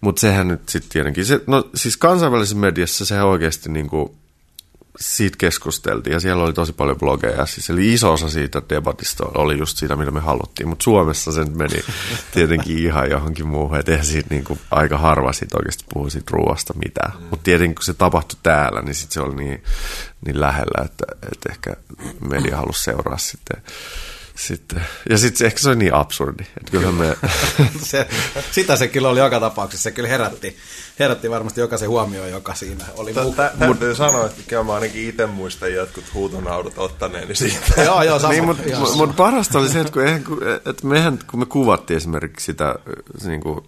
Mutta 0.00 0.20
sehän 0.20 0.48
nyt 0.48 0.68
sitten 0.68 0.90
tietenkin, 0.90 1.24
se, 1.24 1.40
no 1.46 1.70
siis 1.74 1.96
kansainvälisessä 1.96 2.56
mediassa 2.56 3.04
se 3.04 3.22
oikeasti 3.22 3.68
niin 3.68 3.88
kuin, 3.88 4.10
siitä 5.00 5.36
keskusteltiin 5.38 6.14
ja 6.14 6.20
siellä 6.20 6.44
oli 6.44 6.52
tosi 6.52 6.72
paljon 6.72 6.98
blogeja. 6.98 7.46
Siis 7.46 7.70
eli 7.70 7.92
iso 7.92 8.12
osa 8.12 8.28
siitä 8.28 8.62
debatista 8.68 9.24
oli 9.34 9.58
just 9.58 9.78
siitä, 9.78 9.96
mitä 9.96 10.10
me 10.10 10.20
haluttiin, 10.20 10.68
mutta 10.68 10.82
Suomessa 10.82 11.32
se 11.32 11.44
meni 11.44 11.80
tietenkin 12.34 12.78
ihan 12.78 13.10
johonkin 13.10 13.46
muuhun. 13.46 13.78
Että 13.78 14.02
siitä 14.02 14.28
niin 14.30 14.44
kuin, 14.44 14.60
aika 14.70 14.98
harva 14.98 15.32
siitä 15.32 15.58
oikeasti 15.58 15.84
puhui 15.92 16.10
siitä 16.10 16.30
ruoasta 16.30 16.74
mitään. 16.84 17.12
Mm. 17.18 17.26
Mutta 17.30 17.44
tietenkin 17.44 17.74
kun 17.74 17.84
se 17.84 17.94
tapahtui 17.94 18.38
täällä, 18.42 18.82
niin 18.82 18.94
sit 18.94 19.12
se 19.12 19.20
oli 19.20 19.34
niin, 19.34 19.62
niin 20.26 20.40
lähellä, 20.40 20.84
että, 20.84 21.04
että 21.32 21.52
ehkä 21.52 21.76
media 22.30 22.56
halusi 22.56 22.82
seuraa 22.82 23.18
sitten 23.18 23.62
sitten. 24.38 24.84
Ja 25.10 25.18
sitten 25.18 25.46
ehkä 25.46 25.60
se 25.60 25.70
on 25.70 25.78
niin 25.78 25.94
absurdi. 25.94 26.42
Että 26.42 26.70
kyllä 26.70 26.92
me... 26.92 27.16
se, 27.82 28.08
sitä 28.50 28.76
se 28.76 28.88
kyllä 28.88 29.08
oli 29.08 29.18
joka 29.18 29.40
tapauksessa. 29.40 29.82
Se 29.82 29.90
kyllä 29.90 30.08
herätti, 30.08 30.56
herätti 30.98 31.30
varmasti 31.30 31.60
jokaisen 31.60 31.88
huomioon, 31.88 32.30
joka 32.30 32.54
siinä 32.54 32.84
oli. 32.96 33.14
Täytyy 33.58 33.94
sanoa, 33.94 34.26
että 34.26 34.42
kyllä 34.46 34.64
mä 34.64 34.74
ainakin 34.74 35.08
itse 35.08 35.26
muistan 35.26 35.72
jotkut 35.72 36.04
huutonaudut 36.14 36.78
ottaneeni 36.78 37.34
siitä. 37.34 37.82
joo, 37.84 38.02
joo, 38.02 38.18
sama. 38.18 38.32
Niin, 38.32 38.44
mutta 38.44 38.96
mut 38.96 39.16
parasta 39.16 39.58
oli 39.58 39.68
se, 39.68 39.80
että, 39.80 39.92
kun, 39.92 40.02
eihän, 40.02 40.24
että 40.66 40.86
mehän, 40.86 41.18
kun 41.30 41.40
me 41.40 41.46
kuvattiin 41.46 41.96
esimerkiksi 41.96 42.46
sitä, 42.46 42.74
niin 43.24 43.40
kuin, 43.40 43.60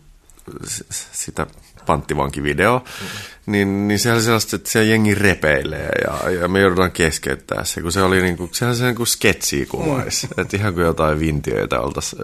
sitä 1.12 1.46
panttivankivideo, 1.86 2.78
mm-hmm. 2.78 3.52
niin, 3.52 3.88
niin 3.88 3.98
se 3.98 4.12
oli 4.12 4.22
sellaista, 4.22 4.56
että 4.56 4.70
siellä 4.70 4.90
jengi 4.90 5.14
repeilee 5.14 5.88
ja, 6.06 6.30
ja 6.30 6.48
me 6.48 6.60
joudutaan 6.60 6.92
keskeyttää 6.92 7.64
se, 7.64 7.80
kun 7.80 7.92
se 7.92 8.02
oli 8.02 8.22
niin 8.22 8.36
kuin, 8.36 8.50
sehän 8.52 8.76
se 8.76 8.84
niin 8.84 8.96
kuin 8.96 9.06
sketsiä 9.06 9.66
kuvaisi, 9.66 10.26
mm. 10.26 10.42
että 10.42 10.56
ihan 10.56 10.74
kuin 10.74 10.86
jotain 10.86 11.20
vintiöitä 11.20 11.80
oltaisiin 11.80 12.22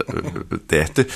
tehty. 0.69 1.09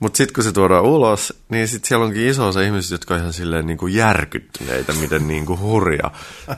Mutta 0.00 0.16
sitten 0.16 0.34
kun 0.34 0.44
se 0.44 0.52
tuodaan 0.52 0.84
ulos, 0.84 1.34
niin 1.48 1.68
sitten 1.68 1.88
siellä 1.88 2.06
onkin 2.06 2.28
iso 2.28 2.46
osa 2.46 2.60
ihmisiä, 2.60 2.94
jotka 2.94 3.14
on 3.14 3.20
ihan 3.20 3.32
silleen 3.32 3.66
niin 3.66 3.78
kuin 3.78 3.94
järkyttyneitä, 3.94 4.92
miten 4.92 5.28
niin 5.28 5.46
kuin 5.46 5.60
hurja 5.60 6.10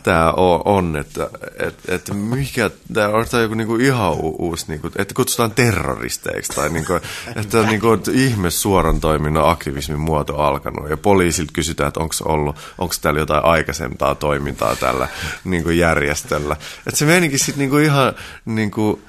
tämä 0.03 0.33
on, 0.65 0.97
että 0.97 1.31
et, 1.59 1.75
et 1.89 2.11
mikä, 2.15 2.71
tämä 2.93 3.09
on 3.09 3.27
tämä 3.31 3.43
joku 3.43 3.55
niin 3.55 3.67
kuin 3.67 3.81
ihan 3.81 4.13
u- 4.13 4.37
uusi, 4.39 4.65
niin 4.69 4.81
kuin, 4.81 4.93
että 4.97 5.15
kutsutaan 5.15 5.51
terroristeiksi 5.51 6.53
tai 6.53 6.69
niin 6.69 6.87
kuin, 6.87 7.01
että 7.37 7.61
on 7.61 7.67
niin 7.67 7.81
kuin, 7.81 8.01
ihme 8.13 8.51
suoran 8.51 9.01
toiminnan 9.01 9.49
aktivismin 9.49 10.01
muoto 10.01 10.37
alkanut 10.37 10.91
ja 10.91 10.97
poliisilta 10.97 11.53
kysytään, 11.53 11.89
että 11.89 12.01
onko 12.01 12.15
ollut, 12.25 12.57
onko 12.79 12.95
täällä 13.01 13.21
jotain 13.21 13.45
aikaisempaa 13.45 14.15
toimintaa 14.15 14.77
tällä 14.77 15.09
niin 15.45 15.63
kuin 15.63 15.79
järjestöllä. 15.79 16.57
Että 16.87 16.99
se 16.99 17.05
menikin 17.05 17.39
sitten 17.39 17.59
niin 17.59 17.71
kuin 17.71 17.85
ihan 17.85 18.15
niin 18.45 18.71
kuin, 18.71 19.03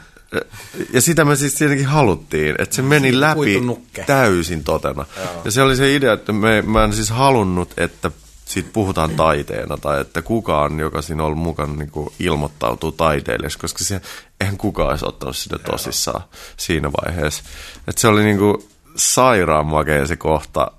ja 0.93 1.01
sitä 1.01 1.25
me 1.25 1.35
siis 1.35 1.53
tietenkin 1.53 1.85
haluttiin, 1.85 2.55
että 2.59 2.75
se 2.75 2.81
meni 2.81 3.19
läpi 3.19 3.61
täysin 4.05 4.63
totena. 4.63 5.05
Joo. 5.17 5.41
Ja 5.45 5.51
se 5.51 5.61
oli 5.61 5.75
se 5.75 5.95
idea, 5.95 6.13
että 6.13 6.33
me, 6.33 6.61
mä 6.61 6.83
en 6.83 6.93
siis 6.93 7.09
halunnut, 7.09 7.73
että 7.77 8.11
siitä 8.45 8.69
puhutaan 8.73 9.09
taiteena 9.09 9.77
tai 9.77 10.01
että 10.01 10.21
kukaan, 10.21 10.79
joka 10.79 11.01
siinä 11.01 11.23
on 11.23 11.27
ollut 11.27 11.43
mukana, 11.43 11.73
niin 11.73 11.91
kuin 11.91 12.09
ilmoittautuu 12.19 12.91
taiteilijaksi, 12.91 13.59
koska 13.59 13.83
se, 13.83 14.01
eihän 14.41 14.57
kukaan 14.57 14.89
olisi 14.89 15.05
ottanut 15.05 15.37
sitä 15.37 15.59
tosissaan 15.59 16.21
siinä 16.57 16.91
vaiheessa. 16.91 17.43
Että 17.87 18.01
se 18.01 18.07
oli 18.07 18.23
niin 18.23 18.37
kuin 18.37 18.57
sairaan 18.95 19.65
makea 19.65 20.07
se 20.07 20.15
kohta 20.15 20.71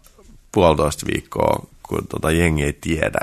puolitoista 0.52 1.06
viikkoa, 1.12 1.66
kun 1.82 2.06
tota 2.06 2.30
jengi 2.30 2.64
ei 2.64 2.78
tiedä, 2.80 3.20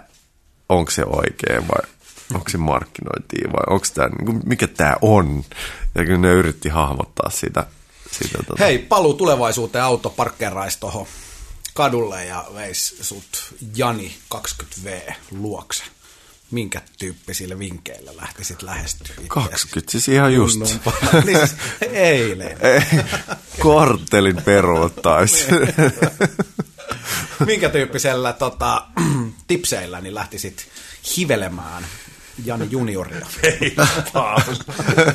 onko 0.70 0.92
se 0.92 1.04
oikein 1.06 1.68
vai 1.68 1.99
onko 2.34 2.50
se 2.50 2.58
markkinointia 2.58 3.52
vai 3.52 3.64
onko 3.70 3.86
tämä, 3.94 4.08
niin 4.08 4.42
mikä 4.46 4.68
tämä 4.68 4.96
on. 5.02 5.44
Ja 5.96 6.06
kyllä 6.06 6.20
ne 6.20 6.32
yritti 6.32 6.70
hahmottaa 6.70 7.30
sitä. 7.30 7.68
sitä 8.12 8.38
tota. 8.48 8.64
Hei, 8.64 8.80
paluu 8.80 9.14
tulevaisuuteen 9.14 9.84
auto 9.84 10.10
parkkeeraisi 10.10 10.80
tuohon 10.80 11.08
kadulle 11.74 12.26
ja 12.26 12.46
veisi 12.56 13.04
sut 13.04 13.56
Jani 13.76 14.16
20V 14.36 15.14
luokse. 15.32 15.84
Minkä 16.52 16.82
tyyppisille 17.00 17.60
vinkkeillä 17.60 18.12
lähtisit 18.16 18.62
lähestyä? 18.62 19.16
20, 19.28 19.92
siis 19.92 20.08
ihan 20.08 20.34
just. 20.34 20.60
niin 21.26 21.38
siis 21.38 21.56
eilen. 21.92 22.58
Korttelin 23.60 24.42
peruuttaisi. 24.42 25.46
Minkä 27.46 27.70
tyyppisellä 27.70 28.34
tota, 28.34 28.88
tipseillä 29.48 30.02
niin 30.02 30.16
lähtisit 30.16 30.68
hivelemään 31.18 31.86
Jani 32.46 32.68
junioria. 32.72 33.26
Ei, 33.44 33.76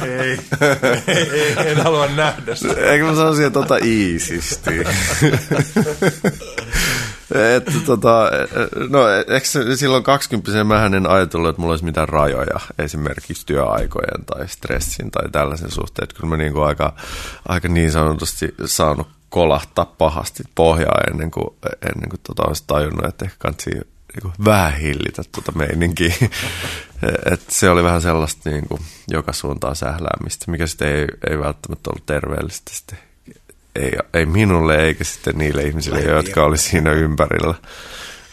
ei, 0.03 0.39
ei, 1.07 1.31
ei, 1.31 1.71
en 1.71 1.83
halua 1.83 2.07
nähdä 2.07 2.55
sitä. 2.55 2.81
Eikö 2.81 3.05
mä 3.05 3.15
sanoisin, 3.15 3.47
että 3.47 3.61
tota 3.61 3.77
iisisti? 3.85 4.71
että 7.57 7.73
tota, 7.87 8.31
no 8.89 9.09
eikö 9.09 9.77
silloin 9.77 10.03
20 10.03 10.65
mä 10.65 10.87
en 10.87 11.11
ajatellut, 11.11 11.49
että 11.49 11.61
mulla 11.61 11.73
olisi 11.73 11.85
mitään 11.85 12.09
rajoja 12.09 12.61
esimerkiksi 12.79 13.47
työaikojen 13.47 14.25
tai 14.27 14.49
stressin 14.49 15.11
tai 15.11 15.31
tällaisen 15.31 15.71
suhteen. 15.71 16.05
Että 16.05 16.17
kyllä 16.17 16.31
mä 16.31 16.37
niinku 16.37 16.61
aika, 16.61 16.95
aika 17.49 17.69
niin 17.69 17.93
sanotusti 17.93 18.55
saanut 18.65 19.09
kolahtaa 19.29 19.85
pahasti 19.85 20.43
pohjaa 20.55 21.01
ennen 21.11 21.31
kuin, 21.31 21.57
ennen 21.95 22.11
kuin 22.11 22.21
tota 22.27 22.43
olisi 22.43 22.65
tajunnut, 22.67 23.05
että 23.05 23.25
ehkä 23.25 23.37
kansi 23.39 23.71
niinku 24.15 24.33
vähän 24.45 24.77
hillitä 24.77 25.23
tuota 25.33 25.53
meininkiä. 25.53 26.15
Et 27.33 27.43
se 27.49 27.71
oli 27.71 27.85
vähän 27.85 28.03
sellaista 28.03 28.51
niinku 28.51 28.81
joka 29.09 29.33
suuntaan 29.33 29.77
sähläämistä, 29.77 30.51
mikä 30.51 30.67
sitten 30.67 30.89
ei, 30.89 31.07
ei 31.31 31.39
välttämättä 31.39 31.91
ollut 31.91 32.07
terveellistä 32.07 32.71
sitten 32.75 32.99
ei, 33.77 33.93
ei 34.15 34.27
minulle 34.27 34.77
eikä 34.77 35.05
sitten 35.05 35.39
niille 35.39 35.63
ihmisille, 35.63 35.97
Lähipiiri. 35.97 36.19
jotka 36.19 36.45
oli 36.45 36.59
siinä 36.59 36.93
ympärillä. 36.93 37.55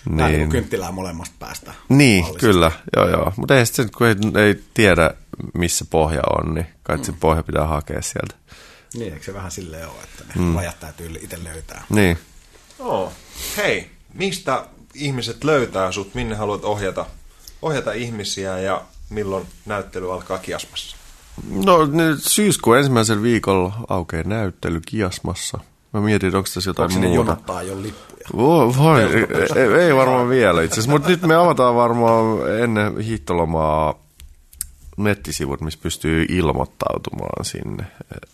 Niin. 0.09 0.27
Niin, 0.27 0.49
kynttilää 0.49 0.91
molemmasta 0.91 1.35
päästä. 1.39 1.73
niin 1.89 2.25
kyllä, 2.39 2.71
joo 2.95 3.09
joo. 3.09 3.33
Mutta 3.35 3.57
ei 3.57 3.65
sitten, 3.65 3.91
kun 3.97 4.07
ei, 4.07 4.15
ei 4.45 4.63
tiedä, 4.73 5.11
missä 5.53 5.85
pohja 5.89 6.21
on, 6.39 6.53
niin 6.53 6.67
kai 6.83 6.97
mm. 6.97 7.03
se 7.03 7.13
pohja 7.19 7.43
pitää 7.43 7.67
hakea 7.67 8.01
sieltä. 8.01 8.35
Niin, 8.93 9.13
eikö 9.13 9.25
se 9.25 9.33
vähän 9.33 9.51
silleen 9.51 9.87
ole, 9.87 10.03
että 10.03 10.23
ne 10.23 10.45
mm. 10.45 10.55
rajat 10.55 10.79
täytyy 10.79 11.19
itse 11.21 11.43
löytää. 11.43 11.83
Niin. 11.89 12.17
Oh. 12.79 13.13
Hei, 13.57 13.91
mistä 14.13 14.65
ihmiset 14.93 15.43
löytää 15.43 15.91
sut, 15.91 16.15
minne 16.15 16.35
haluat 16.35 16.65
ohjata, 16.65 17.05
ohjata 17.61 17.93
ihmisiä 17.93 18.59
ja 18.59 18.81
milloin 19.09 19.47
näyttely 19.65 20.13
alkaa 20.13 20.37
kiasmassa? 20.37 20.97
No 21.65 21.85
nyt 21.85 22.23
syyskuun 22.23 22.77
ensimmäisellä 22.77 23.21
viikolla 23.21 23.73
aukeaa 23.89 24.23
näyttely 24.23 24.81
Kiasmassa. 24.85 25.59
Mä 25.93 26.01
mietin, 26.01 26.35
onko 26.35 26.49
tässä 26.53 26.69
jotain 26.69 26.91
Onko 26.91 26.99
muuta. 26.99 27.15
jonottaa 27.15 27.63
jo 27.63 27.81
lippuja? 27.81 28.27
Voi, 28.35 28.77
voi 28.77 29.03
ei, 29.55 29.83
ei 29.85 29.95
varmaan 29.95 30.29
vielä 30.29 30.61
itse 30.61 30.73
asiassa, 30.73 30.91
mutta 30.91 31.09
nyt 31.09 31.21
me 31.21 31.35
avataan 31.35 31.75
varmaan 31.75 32.59
ennen 32.59 32.97
hiihtolomaa 32.97 33.99
nettisivut, 34.97 35.61
missä 35.61 35.79
pystyy 35.83 36.25
ilmoittautumaan 36.29 37.45
sinne, 37.45 37.83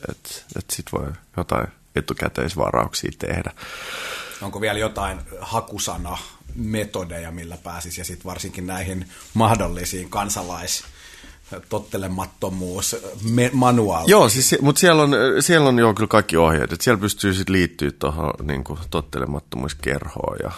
että 0.09 0.29
et 0.57 0.65
sit 0.69 0.85
voi 0.91 1.07
jotain 1.37 1.67
etukäteisvarauksia 1.95 3.11
tehdä. 3.19 3.51
Onko 4.41 4.61
vielä 4.61 4.79
jotain 4.79 5.19
hakusana 5.39 6.17
metodeja, 6.55 7.31
millä 7.31 7.57
pääsisi, 7.57 8.01
ja 8.01 8.05
sitten 8.05 8.25
varsinkin 8.25 8.67
näihin 8.67 9.05
mahdollisiin 9.33 10.09
kansalais 10.09 10.83
tottelemattomuus 11.69 12.95
me- 13.31 13.51
manuaaliin. 13.53 14.09
Joo, 14.09 14.29
siis, 14.29 14.55
mutta 14.61 14.79
siellä 14.79 15.03
on, 15.03 15.11
siellä 15.39 15.69
on 15.69 15.79
jo 15.79 15.93
kyllä 15.93 16.07
kaikki 16.07 16.37
ohjeet, 16.37 16.73
että 16.73 16.83
siellä 16.83 17.01
pystyy 17.01 17.33
sitten 17.33 17.53
liittyä 17.53 17.91
tuohon 17.99 18.33
niin 18.43 18.63
tottelemattomuuskerhoon 18.89 20.37
ja 20.43 20.51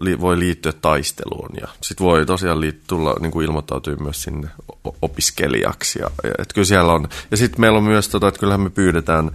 li, 0.00 0.20
voi 0.20 0.38
liittyä 0.38 0.72
taisteluun 0.72 1.50
ja 1.60 1.68
sitten 1.82 2.06
voi 2.06 2.26
tosiaan 2.26 2.60
liit, 2.60 2.80
tulla 2.86 3.14
niin 3.20 3.32
kuin 3.32 3.46
ilmoittautua 3.46 3.96
myös 3.96 4.22
sinne 4.22 4.48
opiskelijaksi. 5.02 5.98
Ja, 5.98 6.10
ja, 6.24 6.30
et 6.38 6.52
kyllä 6.52 6.66
siellä 6.66 6.92
on, 6.92 7.08
ja 7.30 7.36
sitten 7.36 7.60
meillä 7.60 7.78
on 7.78 7.84
myös, 7.84 8.08
tota, 8.08 8.28
että 8.28 8.40
kyllähän 8.40 8.60
me 8.60 8.70
pyydetään, 8.70 9.30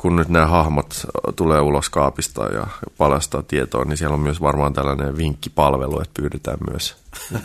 kun 0.00 0.16
nyt 0.16 0.28
nämä 0.28 0.46
hahmot 0.46 1.06
tulee 1.36 1.60
ulos 1.60 1.90
kaapista 1.90 2.44
ja 2.44 2.66
paljastaa 2.98 3.42
tietoa, 3.42 3.84
niin 3.84 3.96
siellä 3.96 4.14
on 4.14 4.20
myös 4.20 4.40
varmaan 4.40 4.72
tällainen 4.72 5.16
vinkkipalvelu, 5.16 6.00
että 6.00 6.20
pyydetään 6.20 6.58
myös, 6.70 6.96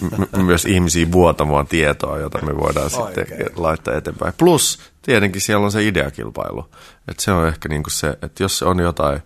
m- 0.02 0.46
myös 0.46 0.66
ihmisiä 0.66 1.12
vuotamaan 1.12 1.68
tietoa, 1.68 2.20
jota 2.20 2.42
me 2.42 2.58
voidaan 2.58 2.90
sitten 2.90 3.06
Oikein. 3.20 3.50
laittaa 3.56 3.94
eteenpäin. 3.96 4.34
Plus 4.38 4.80
tietenkin 5.02 5.42
siellä 5.42 5.66
on 5.66 5.72
se 5.72 5.88
ideakilpailu. 5.88 6.66
Että 7.08 7.24
se 7.24 7.32
on 7.32 7.48
ehkä 7.48 7.70
niinku 7.70 7.90
se, 7.90 8.18
että 8.22 8.44
jos 8.44 8.64
on 8.64 8.80
jotain 8.80 9.20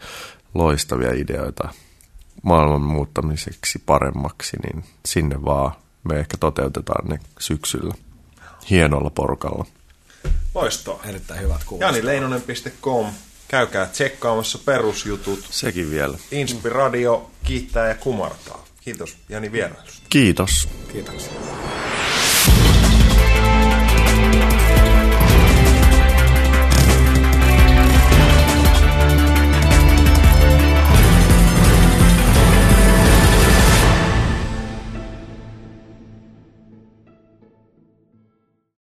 loistavia 0.53 1.13
ideoita 1.13 1.69
maailman 2.43 2.81
muuttamiseksi 2.81 3.83
paremmaksi, 3.85 4.57
niin 4.63 4.83
sinne 5.05 5.45
vaan 5.45 5.71
me 6.03 6.19
ehkä 6.19 6.37
toteutetaan 6.37 7.07
ne 7.07 7.19
syksyllä 7.39 7.93
hienolla 8.69 9.09
porukalla. 9.09 9.65
Loistoa. 10.55 11.03
Erittäin 11.05 11.41
hyvät 11.41 11.63
kuvat. 11.63 11.81
janileinonen.com. 11.81 13.05
Käykää 13.47 13.85
tsekkaamassa 13.85 14.59
perusjutut. 14.65 15.47
Sekin 15.49 15.91
vielä. 15.91 16.17
Inspiradio 16.31 17.31
kiittää 17.43 17.87
ja 17.87 17.95
kumartaa. 17.95 18.65
Kiitos 18.81 19.17
Jani 19.29 19.51
vierailusta. 19.51 20.01
Kiitos. 20.09 20.69
Kiitoksia. 20.91 21.31